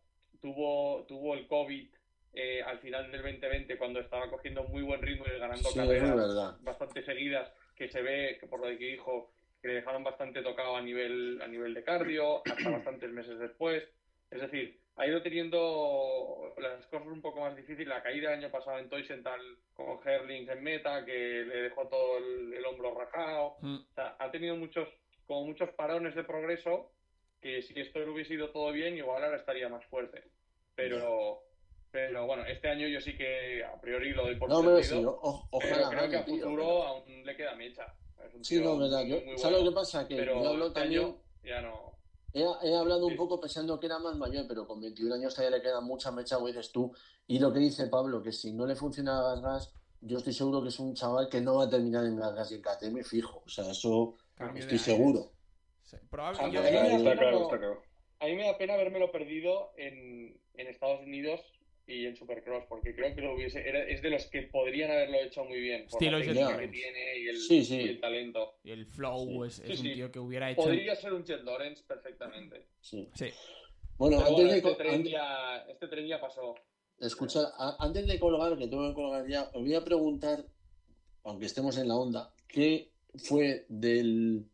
tuvo, 0.42 1.04
tuvo 1.06 1.34
el 1.34 1.46
COVID 1.46 1.88
eh, 2.34 2.60
al 2.60 2.80
final 2.80 3.08
del 3.12 3.22
2020 3.22 3.78
cuando 3.78 4.00
estaba 4.00 4.28
cogiendo 4.28 4.64
muy 4.64 4.82
buen 4.82 5.00
ritmo 5.00 5.26
y 5.28 5.38
ganando 5.38 5.68
Sí, 5.68 5.78
carreras 5.78 6.60
bastante 6.60 7.04
seguidas 7.04 7.52
que 7.76 7.88
se 7.88 8.02
ve 8.02 8.36
que 8.40 8.48
por 8.48 8.58
lo 8.58 8.66
que 8.66 8.84
dijo 8.84 9.30
que 9.62 9.68
le 9.68 9.74
dejaron 9.74 10.02
bastante 10.02 10.42
tocado 10.42 10.74
a 10.74 10.82
nivel 10.82 11.40
a 11.42 11.46
nivel 11.46 11.72
de 11.72 11.84
cardio 11.84 12.42
hasta 12.44 12.68
bastantes 12.68 13.12
meses 13.12 13.38
después. 13.38 13.84
Es 14.28 14.40
decir 14.40 14.79
ha 14.96 15.06
ido 15.06 15.22
teniendo 15.22 16.52
las 16.58 16.86
cosas 16.86 17.06
un 17.08 17.22
poco 17.22 17.40
más 17.40 17.56
difíciles 17.56 17.88
la 17.88 18.02
caída 18.02 18.32
el 18.32 18.38
año 18.40 18.50
pasado 18.50 18.78
en 18.78 18.88
Toisental 18.88 19.40
con 19.74 19.98
Herlings 20.04 20.48
en 20.50 20.62
meta 20.62 21.04
que 21.04 21.12
le 21.46 21.62
dejó 21.62 21.86
todo 21.88 22.18
el, 22.18 22.52
el 22.54 22.64
hombro 22.66 22.94
rajado 22.94 23.56
Mm. 23.60 23.76
o 23.76 23.94
sea, 23.94 24.16
ha 24.18 24.30
tenido 24.30 24.56
muchos 24.56 24.88
como 25.26 25.44
muchos 25.46 25.70
parones 25.70 26.14
de 26.14 26.24
progreso 26.24 26.90
que 27.40 27.62
si 27.62 27.78
esto 27.80 27.98
le 28.00 28.10
hubiese 28.10 28.34
ido 28.34 28.50
todo 28.50 28.72
bien 28.72 28.96
igual 28.96 29.24
ahora 29.24 29.36
estaría 29.38 29.68
más 29.68 29.84
fuerte 29.86 30.22
pero 30.74 31.42
pero 31.90 32.26
bueno 32.26 32.44
este 32.44 32.68
año 32.68 32.86
yo 32.86 33.00
sí 33.00 33.16
que 33.16 33.64
a 33.64 33.80
priori 33.80 34.10
lo 34.12 34.22
doy 34.24 34.36
por 34.36 34.48
No, 34.48 34.60
pero 34.60 34.76
perdido 34.76 34.98
sí, 35.00 35.04
o- 35.04 35.48
o- 35.50 35.58
pero 35.58 35.74
ojalá 35.76 35.88
creo 35.90 36.10
que 36.10 36.16
a 36.16 36.24
tío, 36.24 36.34
futuro 36.36 36.82
aún 36.82 37.24
le 37.24 37.36
queda 37.36 37.54
mecha. 37.54 37.92
Es 38.24 38.34
un 38.34 38.44
Sí, 38.44 38.60
no, 38.62 38.76
verdad. 38.78 39.02
Yo, 39.06 39.16
muy 39.22 39.38
¿Sabes 39.38 39.56
lo 39.56 39.62
bueno, 39.62 39.70
que 39.70 39.74
pasa? 39.74 40.06
Que 40.06 40.16
pero 40.16 40.42
yo 40.42 40.48
hablo 40.50 40.66
este 40.66 40.80
también... 40.80 41.02
año 41.04 41.16
ya 41.42 41.60
no. 41.62 41.92
He, 42.32 42.42
he 42.42 42.76
hablado 42.76 43.06
un 43.06 43.16
poco 43.16 43.40
pensando 43.40 43.78
que 43.80 43.86
era 43.86 43.98
más 43.98 44.16
mayor, 44.16 44.46
pero 44.46 44.66
con 44.66 44.80
21 44.80 45.14
años 45.14 45.34
todavía 45.34 45.58
le 45.58 45.62
queda 45.62 45.80
mucha 45.80 46.10
mecha, 46.10 46.36
como 46.36 46.48
dices 46.48 46.70
tú. 46.70 46.92
Y 47.26 47.38
lo 47.38 47.52
que 47.52 47.58
dice 47.58 47.86
Pablo, 47.88 48.22
que 48.22 48.32
si 48.32 48.52
no 48.52 48.66
le 48.66 48.76
funciona 48.76 49.18
a 49.18 49.22
Gasgas, 49.22 49.74
yo 50.00 50.18
estoy 50.18 50.32
seguro 50.32 50.62
que 50.62 50.68
es 50.68 50.78
un 50.78 50.94
chaval 50.94 51.28
que 51.28 51.40
no 51.40 51.56
va 51.56 51.64
a 51.64 51.70
terminar 51.70 52.04
en 52.06 52.16
Gasgas 52.16 52.52
y 52.52 52.54
en 52.54 52.62
KTM 52.62 53.02
fijo. 53.02 53.42
O 53.44 53.48
sea, 53.48 53.70
eso 53.70 54.16
Cambio 54.34 54.62
estoy 54.62 54.78
seguro. 54.78 55.32
Sí. 55.82 55.96
A 58.20 58.26
mí 58.26 58.36
me 58.36 58.44
da 58.44 58.56
pena 58.58 58.74
habérmelo 58.74 59.10
perdido 59.10 59.72
en, 59.76 60.38
en 60.54 60.66
Estados 60.66 61.00
Unidos 61.00 61.40
y 61.90 62.06
en 62.06 62.16
Supercross, 62.16 62.64
porque 62.68 62.94
creo 62.94 63.14
que 63.14 63.20
lo 63.20 63.34
hubiese. 63.34 63.60
Era, 63.68 63.82
es 63.84 64.00
de 64.02 64.10
los 64.10 64.26
que 64.26 64.42
podrían 64.42 64.90
haberlo 64.90 65.18
hecho 65.18 65.44
muy 65.44 65.60
bien. 65.60 65.86
Por 65.90 66.02
Estilo 66.02 66.18
la 66.18 66.24
técnica 66.24 66.58
que 66.58 66.68
tiene 66.68 67.18
y 67.18 67.28
el, 67.28 67.36
Sí, 67.38 67.64
sí. 67.64 67.76
y 67.76 67.88
el 67.88 68.00
talento. 68.00 68.54
y 68.64 68.70
el 68.70 68.86
flow 68.86 69.44
es, 69.44 69.58
es 69.60 69.66
Sí, 69.66 69.72
un 69.72 69.78
sí. 69.78 69.92
tío 69.94 70.10
que 70.12 70.18
hubiera 70.18 70.50
hecho... 70.50 70.62
Podría 70.62 70.94
ser 70.96 71.12
un 71.12 71.24
Jet 71.24 71.42
Lawrence 71.42 71.82
perfectamente. 71.86 72.66
Sí. 72.80 73.08
Sí. 73.14 73.26
Bueno, 73.96 74.16
Pero 74.18 74.28
antes 74.28 74.32
bueno, 74.32 74.50
de, 74.52 74.56
este, 74.58 74.74
tren 74.74 74.94
antes- 74.94 75.12
ya, 75.12 75.56
este 75.68 75.88
tren 75.88 76.06
ya 76.06 76.20
pasó. 76.20 76.54
escuchar, 77.00 77.44
antes 77.78 78.06
de 78.06 78.18
colgar, 78.18 78.56
que 78.56 78.66
tengo 78.68 78.88
que 78.88 78.94
colgar 78.94 79.26
ya, 79.28 79.42
os 79.52 79.62
voy 79.62 79.74
a 79.74 79.84
preguntar, 79.84 80.44
aunque 81.24 81.46
estemos 81.46 81.76
en 81.78 81.88
la 81.88 81.96
onda, 81.96 82.32
¿qué 82.48 82.90
fue 83.16 83.66
del 83.68 84.46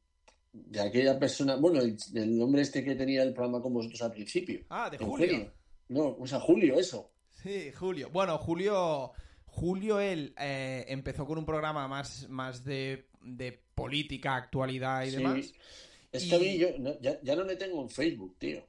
de 0.52 0.80
aquella 0.80 1.18
persona, 1.18 1.56
bueno, 1.56 1.80
el, 1.82 1.96
el 2.14 2.40
hombre 2.40 2.62
este 2.62 2.82
que 2.82 2.94
tenía 2.94 3.22
el 3.22 3.34
programa 3.34 3.60
con 3.60 3.74
vosotros 3.74 4.00
al 4.02 4.12
principio? 4.12 4.60
Ah, 4.70 4.88
de 4.90 4.96
Eugenio. 4.96 5.34
Julio. 5.36 5.52
No, 5.88 6.16
o 6.18 6.26
sea, 6.26 6.40
Julio, 6.40 6.78
eso. 6.80 7.12
Sí, 7.46 7.72
Julio. 7.72 8.10
Bueno, 8.10 8.38
Julio, 8.38 9.12
Julio 9.46 10.00
él 10.00 10.34
eh, 10.38 10.84
empezó 10.88 11.26
con 11.26 11.38
un 11.38 11.46
programa 11.46 11.86
más, 11.88 12.28
más 12.28 12.64
de, 12.64 13.08
de 13.22 13.52
política, 13.74 14.36
actualidad 14.36 15.02
y 15.04 15.10
Sí. 15.10 15.16
demás. 15.16 15.52
Es 16.12 16.24
Y- 16.26 16.30
que 16.30 16.36
a 16.36 16.38
mí 16.38 16.58
yo 16.58 16.68
no- 16.78 16.98
ya, 17.00 17.20
ya 17.22 17.36
no 17.36 17.44
le 17.44 17.56
tengo 17.56 17.80
en 17.82 17.90
Facebook, 17.90 18.36
tío. 18.38 18.64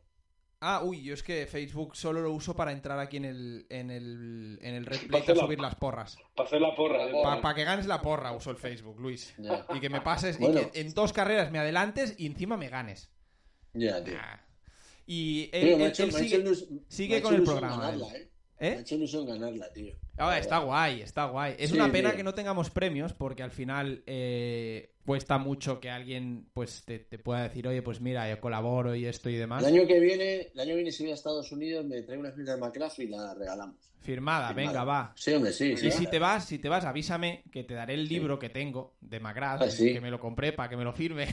Ah, 0.60 0.82
uy, 0.84 1.04
yo 1.04 1.14
es 1.14 1.22
que 1.22 1.46
Facebook 1.46 1.96
solo 1.96 2.20
lo 2.22 2.32
uso 2.34 2.56
para 2.56 2.72
entrar 2.72 2.98
aquí 3.00 3.18
en 3.18 3.26
el, 3.26 3.68
en 3.70 3.92
el, 3.92 4.58
en 4.64 4.74
el 4.74 4.86
Red 4.88 4.98
Para 4.98 5.08
Plate 5.10 5.18
a 5.18 5.24
hacer 5.24 5.38
la- 5.38 5.44
subir 5.44 5.60
las 5.60 5.76
porras. 5.76 6.18
Para 6.36 6.48
hacer 6.48 6.62
la 6.62 6.76
porra. 6.76 7.42
Para 7.42 7.54
que 7.56 7.64
ganes 7.64 7.86
la 7.86 8.02
porra 8.02 8.32
uso 8.32 8.50
el 8.52 8.58
Facebook, 8.58 9.00
Luis. 9.00 9.36
Ya, 9.38 9.66
Y 9.76 9.80
que 9.80 9.90
me 9.90 10.02
pases, 10.02 10.40
Bueno. 10.40 10.62
y 10.62 10.66
que 10.66 10.80
en 10.82 10.94
dos 10.96 11.14
carreras 11.14 11.52
me 11.52 11.60
adelantes 11.60 12.16
y 12.18 12.26
encima 12.26 12.58
me 12.58 12.70
ganes. 12.70 13.12
ya, 13.74 14.04
tío. 14.04 14.16
Y 15.06 15.50
él, 15.54 15.68
Tío, 15.68 15.78
me 15.78 15.84
ha 15.84 15.86
él- 15.88 15.92
hecho- 15.94 16.04
él 16.04 16.12
me 16.12 16.18
ha 16.18 16.22
hecho 16.24 16.56
sigue... 16.90 17.22
con 17.22 17.36
el 17.36 17.44
programa, 17.44 17.78
Ganarla, 17.92 18.08
¿eh? 18.18 18.30
¿Eh? 18.60 18.72
Me 18.72 18.78
ha 18.78 18.80
hecho 18.82 18.96
ilusión 18.96 19.26
ganarla, 19.28 19.72
tío. 19.72 19.94
Ah, 20.18 20.38
está 20.40 20.58
guay, 20.60 21.02
está 21.02 21.26
guay. 21.26 21.56
Es 21.60 21.70
Sí, 21.70 21.76
una 21.76 21.92
pena 21.92 22.10
tío. 22.10 22.18
que 22.18 22.24
no 22.24 22.34
tengamos 22.34 22.70
premios 22.72 23.14
porque 23.14 23.44
al 23.44 23.52
final 23.52 24.02
eh, 24.08 24.94
cuesta 25.06 25.38
mucho 25.38 25.80
que 25.80 25.92
alguien 25.92 26.48
pues 26.54 26.84
te, 26.84 26.98
te 27.00 27.20
pueda 27.20 27.44
decir, 27.44 27.68
oye, 27.68 27.84
pues 27.84 28.02
mira, 28.02 28.28
yo 28.30 28.40
colaboro 28.42 28.96
y 28.96 29.06
esto 29.06 29.30
y 29.30 29.36
demás. 29.36 29.64
El 29.64 29.76
año 29.76 29.88
que 29.88 30.00
viene, 30.00 30.50
el 30.54 30.60
año 30.60 30.70
que 30.70 30.76
viene 30.76 30.92
si 30.92 31.04
voy 31.04 31.12
a 31.12 31.16
Estados 31.16 31.52
Unidos 31.52 31.86
me 31.86 32.02
traigo 32.02 32.22
una 32.22 32.32
fiesta 32.32 32.56
de 32.56 32.62
McCraft 32.62 33.00
y 33.00 33.08
la 33.08 33.34
regalamos. 33.36 33.76
Firmada, 34.02 34.48
Firmada. 34.48 34.54
venga, 34.54 34.84
va. 34.86 35.14
Sí, 35.16 35.34
hombre, 35.34 35.52
sí. 35.52 35.76
sí 35.78 35.88
Y 35.88 35.92
si 35.92 36.08
te 36.08 36.18
vas, 36.18 36.46
si 36.46 36.58
te 36.60 36.70
vas, 36.70 36.86
avísame 36.86 37.44
que 37.52 37.64
te 37.64 37.74
daré 37.76 37.94
el 37.94 38.08
Sí. 38.08 38.14
libro 38.16 38.40
que 38.40 38.50
tengo 38.50 38.96
de 39.02 39.20
Magrad, 39.20 39.62
Ah, 39.64 39.68
que 39.78 40.02
me 40.02 40.10
lo 40.10 40.20
compré 40.20 40.52
para 40.54 40.70
que 40.70 40.78
me 40.78 40.84
lo 40.84 40.94
firme. 40.94 41.28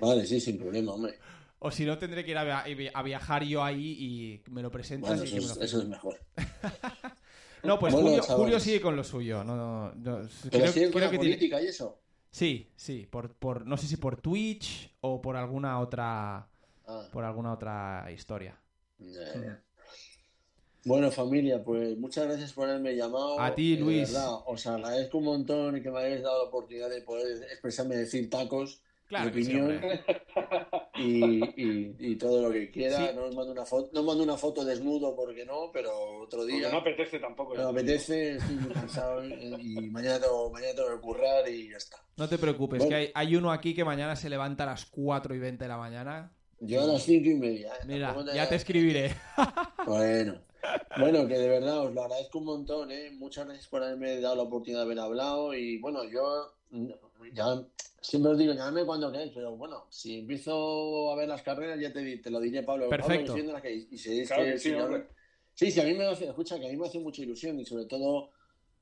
Vale, 0.00 0.24
sí, 0.24 0.40
sin 0.40 0.58
problema, 0.58 0.92
hombre. 0.94 1.14
O 1.60 1.70
si 1.70 1.84
no, 1.84 1.98
tendré 1.98 2.24
que 2.24 2.30
ir 2.30 2.38
a, 2.38 2.44
via- 2.44 2.90
a 2.94 3.02
viajar 3.02 3.42
yo 3.44 3.64
ahí 3.64 3.96
y 4.46 4.50
me 4.50 4.62
lo 4.62 4.70
presentas 4.70 5.10
Bueno, 5.18 5.24
y 5.24 5.38
eso 5.38 5.58
me 5.58 5.64
es, 5.64 5.72
eso 5.74 5.84
mejor. 5.88 6.18
No, 7.64 7.76
pues 7.76 7.92
Bueno, 7.92 8.22
Julio, 8.22 8.60
sigue 8.60 8.80
con 8.80 8.94
lo 8.94 9.02
suyo. 9.02 9.42
No, 9.42 9.56
no, 9.56 9.92
no, 9.92 10.28
Pero 10.50 10.70
creo- 10.72 10.84
es 10.86 10.92
con 10.92 11.00
la 11.00 11.10
que 11.10 11.18
tiene- 11.18 11.34
política 11.34 11.60
y 11.60 11.66
eso. 11.66 11.98
Sí, 12.30 12.70
sí, 12.76 13.06
por, 13.10 13.34
por, 13.34 13.66
no 13.66 13.76
sé 13.76 13.88
si 13.88 13.96
por 13.96 14.20
Twitch 14.20 14.94
o 15.00 15.20
por 15.20 15.36
alguna 15.36 15.80
otra, 15.80 16.48
Ah, 16.86 17.08
por 17.12 17.24
alguna 17.24 17.52
otra 17.52 18.06
historia. 18.14 18.56
Bueno, 20.84 21.10
familia, 21.10 21.62
pues 21.62 21.98
muchas 21.98 22.26
gracias 22.26 22.52
por 22.52 22.68
haberme 22.68 22.94
llamado. 22.96 23.40
A 23.40 23.54
ti, 23.54 23.76
Luis. 23.76 24.12
verdad, 24.12 24.30
os 24.46 24.66
agradezco 24.66 25.18
un 25.18 25.24
montón 25.24 25.76
y 25.76 25.82
que 25.82 25.90
me 25.90 25.98
hayáis 25.98 26.22
dado 26.22 26.44
la 26.44 26.48
oportunidad 26.48 26.88
de 26.88 27.02
poder 27.02 27.42
expresarme, 27.50 27.96
decir 27.96 28.30
tacos, 28.30 28.80
Claro 29.08 29.24
mi 29.24 29.30
opinión 29.42 29.80
y, 30.96 31.44
y- 31.62 31.96
y 31.98 32.16
todo 32.16 32.42
lo 32.42 32.50
que 32.52 32.70
quiera. 32.70 32.96
Sí. 33.08 33.14
No 33.14 33.24
os 33.24 33.34
mando 33.34 33.52
una 33.52 33.64
foto, 33.64 33.90
no 33.92 34.00
os 34.00 34.06
mando 34.06 34.22
una 34.22 34.36
foto 34.36 34.64
desnudo 34.64 35.16
porque 35.16 35.44
no, 35.46 35.70
pero 35.72 35.90
otro 36.22 36.40
Porque 36.40 36.52
día. 36.54 36.70
no 36.70 36.78
apetece 36.78 37.18
tampoco. 37.18 37.54
Me 37.54 37.62
apetece, 37.62 38.36
estoy 38.36 38.56
muy 38.56 38.72
cansado 38.72 39.24
y, 39.26 39.32
y 39.32 39.90
mañana, 39.90 40.20
tengo, 40.20 40.50
mañana 40.50 40.74
tengo 40.74 40.90
que 40.94 41.00
currar 41.00 41.48
y 41.48 41.70
ya 41.70 41.76
está. 41.78 41.96
No 42.16 42.28
te 42.28 42.36
preocupes, 42.38 42.78
Bueno. 42.80 42.90
que 42.90 42.94
hay, 42.96 43.10
hay 43.14 43.36
uno 43.36 43.50
aquí 43.52 43.74
que 43.74 43.84
mañana 43.84 44.14
se 44.16 44.28
levanta 44.28 44.64
a 44.64 44.66
las 44.66 44.86
4 44.86 45.34
y 45.34 45.38
20 45.38 45.64
de 45.64 45.68
la 45.68 45.78
mañana. 45.78 46.32
Yo 46.60 46.82
a 46.82 46.86
las 46.86 47.02
cinco 47.04 47.30
y 47.30 47.34
media. 47.34 47.72
¿eh? 47.74 47.84
Mira, 47.86 48.14
ya 48.34 48.48
te 48.48 48.56
escribiré. 48.56 49.14
Bueno, 49.86 50.34
bueno, 50.98 51.26
que 51.28 51.38
de 51.38 51.48
verdad 51.48 51.78
os 51.86 51.94
lo 51.94 52.02
agradezco 52.02 52.40
un 52.40 52.44
montón, 52.46 52.90
¿eh? 52.90 53.10
Muchas 53.12 53.46
gracias 53.46 53.68
por 53.68 53.82
haberme 53.82 54.20
dado 54.20 54.34
la 54.36 54.42
oportunidad 54.42 54.80
de 54.80 54.84
haber 54.86 54.98
hablado 54.98 55.54
y 55.54 55.78
bueno, 55.78 56.02
yo 56.04 56.52
ya 57.32 57.44
siempre 58.00 58.32
os 58.32 58.38
digo, 58.38 58.52
llamadme 58.52 58.84
cuando 58.84 59.10
queráis, 59.10 59.32
pero 59.34 59.56
bueno, 59.56 59.86
si 59.90 60.20
empiezo 60.20 61.12
a 61.12 61.16
ver 61.16 61.28
las 61.28 61.42
carreras 61.42 61.78
ya 61.80 61.92
te, 61.92 62.18
te 62.18 62.30
lo 62.30 62.40
diré, 62.40 62.62
Pablo. 62.62 62.88
Pablo, 62.90 63.06
Perfecto. 63.06 63.36
las 63.52 63.62
que- 63.62 63.86
y 63.90 63.98
si 63.98 64.20
es 64.20 64.28
Claro 64.28 64.44
que- 64.44 64.52
que 64.52 64.58
sí. 64.58 64.74
Sí, 65.54 65.72
sí, 65.72 65.80
a 65.80 65.84
mí 65.84 65.94
me 65.94 66.04
hace, 66.04 66.26
escucha, 66.26 66.56
que 66.60 66.66
a 66.68 66.70
mí 66.70 66.76
me 66.76 66.86
hace 66.86 67.00
mucha 67.00 67.20
ilusión 67.22 67.58
y 67.58 67.64
sobre 67.64 67.86
todo, 67.86 68.30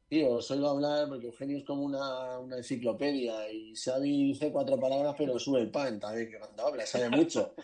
tío, 0.08 0.32
os 0.32 0.50
oigo 0.50 0.68
hablar 0.68 1.08
porque 1.08 1.26
Eugenio 1.28 1.56
es 1.56 1.64
como 1.64 1.84
una, 1.84 2.38
una 2.38 2.58
enciclopedia 2.58 3.50
y 3.50 3.74
Xavi 3.74 4.24
dice 4.28 4.52
cuatro 4.52 4.78
palabras 4.78 5.14
pero 5.16 5.38
sube 5.38 5.60
el 5.62 5.70
pan 5.70 5.98
también, 5.98 6.30
que 6.30 6.38
cuando 6.38 6.66
habla 6.66 6.84
sabe 6.84 7.08
mucho. 7.08 7.54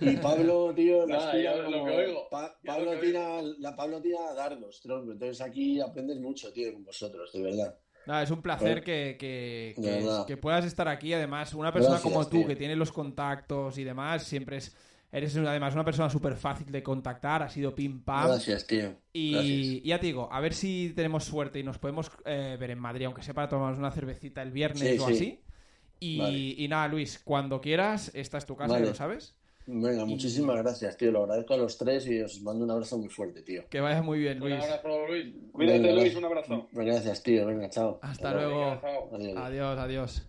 Y 0.00 0.16
Pablo, 0.16 0.74
tío, 0.74 1.06
Nada, 1.06 1.30
tira 1.32 1.56
lo 1.68 1.84
que 1.84 1.90
oigo, 1.90 2.28
Pa- 2.28 2.58
Pablo, 2.66 2.94
lo 2.94 3.00
que 3.00 3.06
tira, 3.06 3.42
la 3.42 3.76
Pablo 3.76 4.02
tira 4.02 4.34
dardos, 4.34 4.80
tronco. 4.80 5.12
Entonces 5.12 5.40
aquí 5.40 5.80
aprendes 5.80 6.18
mucho, 6.18 6.52
tío, 6.52 6.72
con 6.72 6.84
vosotros, 6.84 7.32
de 7.32 7.42
verdad. 7.42 7.78
Nada, 8.08 8.22
es 8.22 8.30
un 8.30 8.40
placer 8.40 8.68
Bueno, 8.68 8.82
que, 8.84 9.16
que- 9.20 10.24
que- 10.26 10.36
puedas 10.38 10.64
estar 10.64 10.88
aquí. 10.88 11.12
Además, 11.12 11.52
una 11.52 11.70
persona 11.72 11.96
Gracias, 11.96 12.10
como 12.12 12.26
tú, 12.26 12.38
tío. 12.38 12.46
que 12.46 12.56
tiene 12.56 12.74
los 12.74 12.90
contactos 12.90 13.76
y 13.76 13.84
demás, 13.84 14.22
siempre 14.24 14.56
es. 14.56 14.74
Eres 15.12 15.36
además 15.36 15.74
una 15.74 15.84
persona 15.84 16.10
súper 16.10 16.34
fácil 16.34 16.70
de 16.72 16.82
contactar, 16.82 17.42
ha 17.42 17.48
sido 17.48 17.74
pim 17.74 18.00
pam. 18.02 18.28
Gracias, 18.28 18.66
tío. 18.66 18.94
Y 19.12 19.32
Gracias. 19.32 19.82
ya 19.84 20.00
te 20.00 20.06
digo, 20.06 20.28
a 20.32 20.40
ver 20.40 20.52
si 20.54 20.92
tenemos 20.96 21.24
suerte 21.24 21.58
y 21.58 21.62
nos 21.62 21.78
podemos 21.78 22.10
eh, 22.26 22.56
ver 22.58 22.70
en 22.72 22.78
Madrid, 22.78 23.04
aunque 23.06 23.22
sea 23.22 23.32
para 23.34 23.48
tomarnos 23.48 23.78
una 23.78 23.90
cervecita 23.90 24.42
el 24.42 24.52
viernes 24.52 24.80
Sí, 24.82 24.98
o 24.98 25.06
sí. 25.08 25.12
así. 25.14 25.40
Y, 26.00 26.18
Vale. 26.18 26.38
y 26.38 26.68
nada, 26.68 26.88
Luis, 26.88 27.20
cuando 27.24 27.60
quieras, 27.60 28.10
esta 28.14 28.38
es 28.38 28.46
tu 28.46 28.54
casa, 28.56 28.72
Vale. 28.74 28.84
ya 28.84 28.90
lo 28.90 28.94
sabes. 28.96 29.34
Venga, 29.70 30.02
Y- 30.02 30.06
muchísimas 30.06 30.56
gracias, 30.56 30.96
tío. 30.96 31.12
Lo 31.12 31.24
agradezco 31.24 31.52
a 31.52 31.58
los 31.58 31.76
tres 31.76 32.06
y 32.06 32.20
os 32.22 32.40
mando 32.40 32.64
un 32.64 32.70
abrazo 32.70 32.96
muy 32.96 33.10
fuerte, 33.10 33.42
tío. 33.42 33.64
Que 33.68 33.80
vaya 33.80 34.00
muy 34.02 34.18
bien, 34.18 34.42
Un 34.42 34.48
Luis. 34.48 34.64
abrazo, 34.64 35.06
Luis. 35.06 35.26
Cuídate, 35.52 35.78
Venga, 35.80 35.92
Luis, 36.00 36.16
un 36.16 36.24
abrazo. 36.24 36.68
Gracias, 36.72 37.22
tío. 37.22 37.46
Venga, 37.46 37.68
chao. 37.68 37.98
Hasta 38.00 38.28
Hasta 38.30 38.32
luego. 38.34 38.60
Venga, 38.60 38.80
chao. 38.80 39.08
Adiós. 39.14 39.36
Adiós, 39.36 39.78
adiós. 39.78 40.28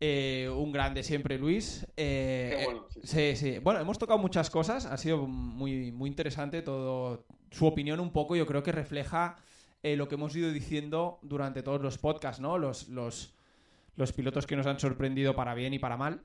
Eh, 0.00 0.50
un 0.54 0.70
grande 0.70 1.02
siempre, 1.02 1.38
Luis. 1.38 1.86
Eh, 1.96 2.56
Qué 2.58 2.64
bueno, 2.66 2.86
eh, 2.94 3.00
sí, 3.04 3.36
sí, 3.36 3.36
sí. 3.54 3.58
Bueno, 3.60 3.80
hemos 3.80 3.98
tocado 3.98 4.18
muchas 4.18 4.50
cosas. 4.50 4.84
Ha 4.84 4.96
sido 4.98 5.26
muy, 5.26 5.90
muy 5.92 6.10
interesante 6.10 6.60
todo. 6.60 7.24
Su 7.50 7.66
opinión 7.66 8.00
un 8.00 8.12
poco, 8.12 8.36
yo 8.36 8.44
creo 8.46 8.62
que 8.62 8.72
refleja 8.72 9.36
eh, 9.82 9.96
lo 9.96 10.08
que 10.08 10.16
hemos 10.16 10.34
ido 10.36 10.50
diciendo 10.52 11.18
durante 11.22 11.62
todos 11.62 11.80
los 11.80 11.96
podcasts, 11.98 12.40
¿no? 12.40 12.58
Los, 12.58 12.88
los, 12.88 13.34
los 13.96 14.12
pilotos 14.12 14.46
que 14.46 14.56
nos 14.56 14.66
han 14.66 14.78
sorprendido 14.78 15.34
para 15.34 15.54
bien 15.54 15.72
y 15.72 15.78
para 15.78 15.96
mal. 15.96 16.20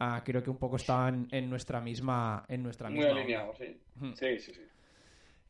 Ah, 0.00 0.22
creo 0.24 0.42
que 0.42 0.50
un 0.50 0.56
poco 0.56 0.76
estaban 0.76 1.28
en 1.30 1.48
nuestra 1.50 1.80
misma. 1.80 2.44
En 2.48 2.62
nuestra 2.62 2.88
Muy 2.88 2.98
misma 2.98 3.10
onda. 3.10 3.22
alineado, 3.22 3.54
sí. 3.54 3.78
Sí, 4.14 4.38
sí, 4.38 4.54
sí. 4.54 4.62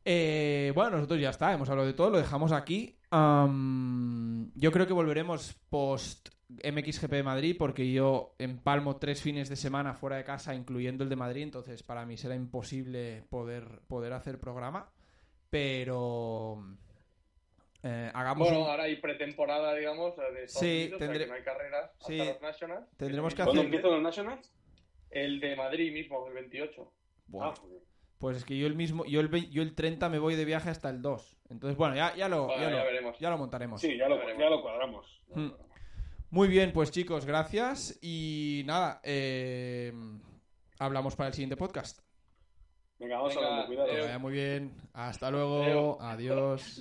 Eh, 0.04 0.72
bueno, 0.74 0.96
nosotros 0.96 1.20
ya 1.20 1.30
está, 1.30 1.52
hemos 1.52 1.68
hablado 1.70 1.86
de 1.86 1.94
todo, 1.94 2.10
lo 2.10 2.18
dejamos 2.18 2.52
aquí. 2.52 2.96
Yo 3.12 4.72
creo 4.72 4.86
que 4.86 4.92
volveremos 4.92 5.54
post 5.68 6.30
MXGP 6.48 7.10
de 7.12 7.22
Madrid 7.22 7.56
porque 7.56 7.92
yo 7.92 8.34
empalmo 8.38 8.96
tres 8.96 9.22
fines 9.22 9.48
de 9.48 9.56
semana 9.56 9.94
fuera 9.94 10.16
de 10.16 10.24
casa, 10.24 10.54
incluyendo 10.54 11.04
el 11.04 11.10
de 11.10 11.16
Madrid, 11.16 11.42
entonces 11.42 11.82
para 11.82 12.04
mí 12.04 12.16
será 12.16 12.34
imposible 12.34 13.22
poder, 13.30 13.82
poder 13.86 14.12
hacer 14.14 14.40
programa. 14.40 14.90
Pero 15.48 16.64
eh, 17.82 18.10
hagamos 18.14 18.48
Bueno, 18.48 18.64
un- 18.64 18.70
ahora 18.70 18.82
hay 18.84 18.96
pretemporada, 18.96 19.74
digamos, 19.74 20.16
de 20.16 20.44
Estados 20.44 20.50
Sí, 20.52 20.66
Unidos, 20.66 20.94
o 20.94 20.98
sea 20.98 21.06
tendré- 21.08 21.18
que 21.24 21.26
no 21.28 21.34
hay 21.34 21.42
carreras 21.42 21.90
hasta 21.92 22.06
Sí, 22.06 22.18
los 22.18 22.40
Nationals. 22.42 22.86
tendremos 22.96 23.34
que 23.34 23.42
¿Cuándo 23.42 23.52
hacer- 23.60 23.64
empiezan 23.64 23.90
los 23.92 24.02
Nationals? 24.02 24.52
El 25.10 25.40
de 25.40 25.56
Madrid 25.56 25.92
mismo, 25.92 26.26
el 26.28 26.34
28. 26.34 26.92
Buah, 27.26 27.48
Ah, 27.48 27.54
joder. 27.60 27.80
pues 28.18 28.36
es 28.36 28.44
que 28.44 28.56
yo 28.58 28.66
el 28.66 28.74
mismo, 28.76 29.04
yo 29.06 29.20
el, 29.20 29.50
yo 29.50 29.62
el 29.62 29.74
30 29.74 30.08
me 30.08 30.18
voy 30.18 30.34
de 30.36 30.44
viaje 30.44 30.68
hasta 30.70 30.88
el 30.90 31.00
2. 31.02 31.36
Entonces, 31.48 31.76
bueno, 31.76 31.94
ya, 31.96 32.14
ya, 32.14 32.28
lo, 32.28 32.46
Bueno, 32.46 32.62
ya, 32.62 32.70
ya 32.70 32.76
lo, 32.78 32.84
veremos. 32.84 33.18
ya 33.18 33.30
lo 33.30 33.38
montaremos. 33.38 33.80
Sí, 33.80 33.96
ya 33.96 34.08
lo, 34.08 34.16
Ya 34.38 34.50
lo 34.50 34.62
cuadramos. 34.62 35.22
Hmm. 35.28 35.48
cuadramos. 35.48 35.70
Muy 36.30 36.46
bien, 36.46 36.72
pues 36.72 36.92
chicos, 36.92 37.24
gracias. 37.26 37.98
Y 38.02 38.62
nada, 38.66 39.00
eh, 39.02 39.92
hablamos 40.78 41.16
para 41.16 41.28
el 41.28 41.34
siguiente 41.34 41.56
podcast. 41.56 41.98
Venga, 43.00 43.16
vamos 43.16 43.34
Venga, 43.34 43.46
hablando, 43.48 43.66
cuidado. 43.66 43.86
Que 43.88 43.92
Adeu. 43.94 44.04
vaya 44.04 44.18
muy 44.20 44.32
bien. 44.32 44.74
Hasta 44.92 45.30
luego. 45.32 45.98
Adiós. 46.00 46.80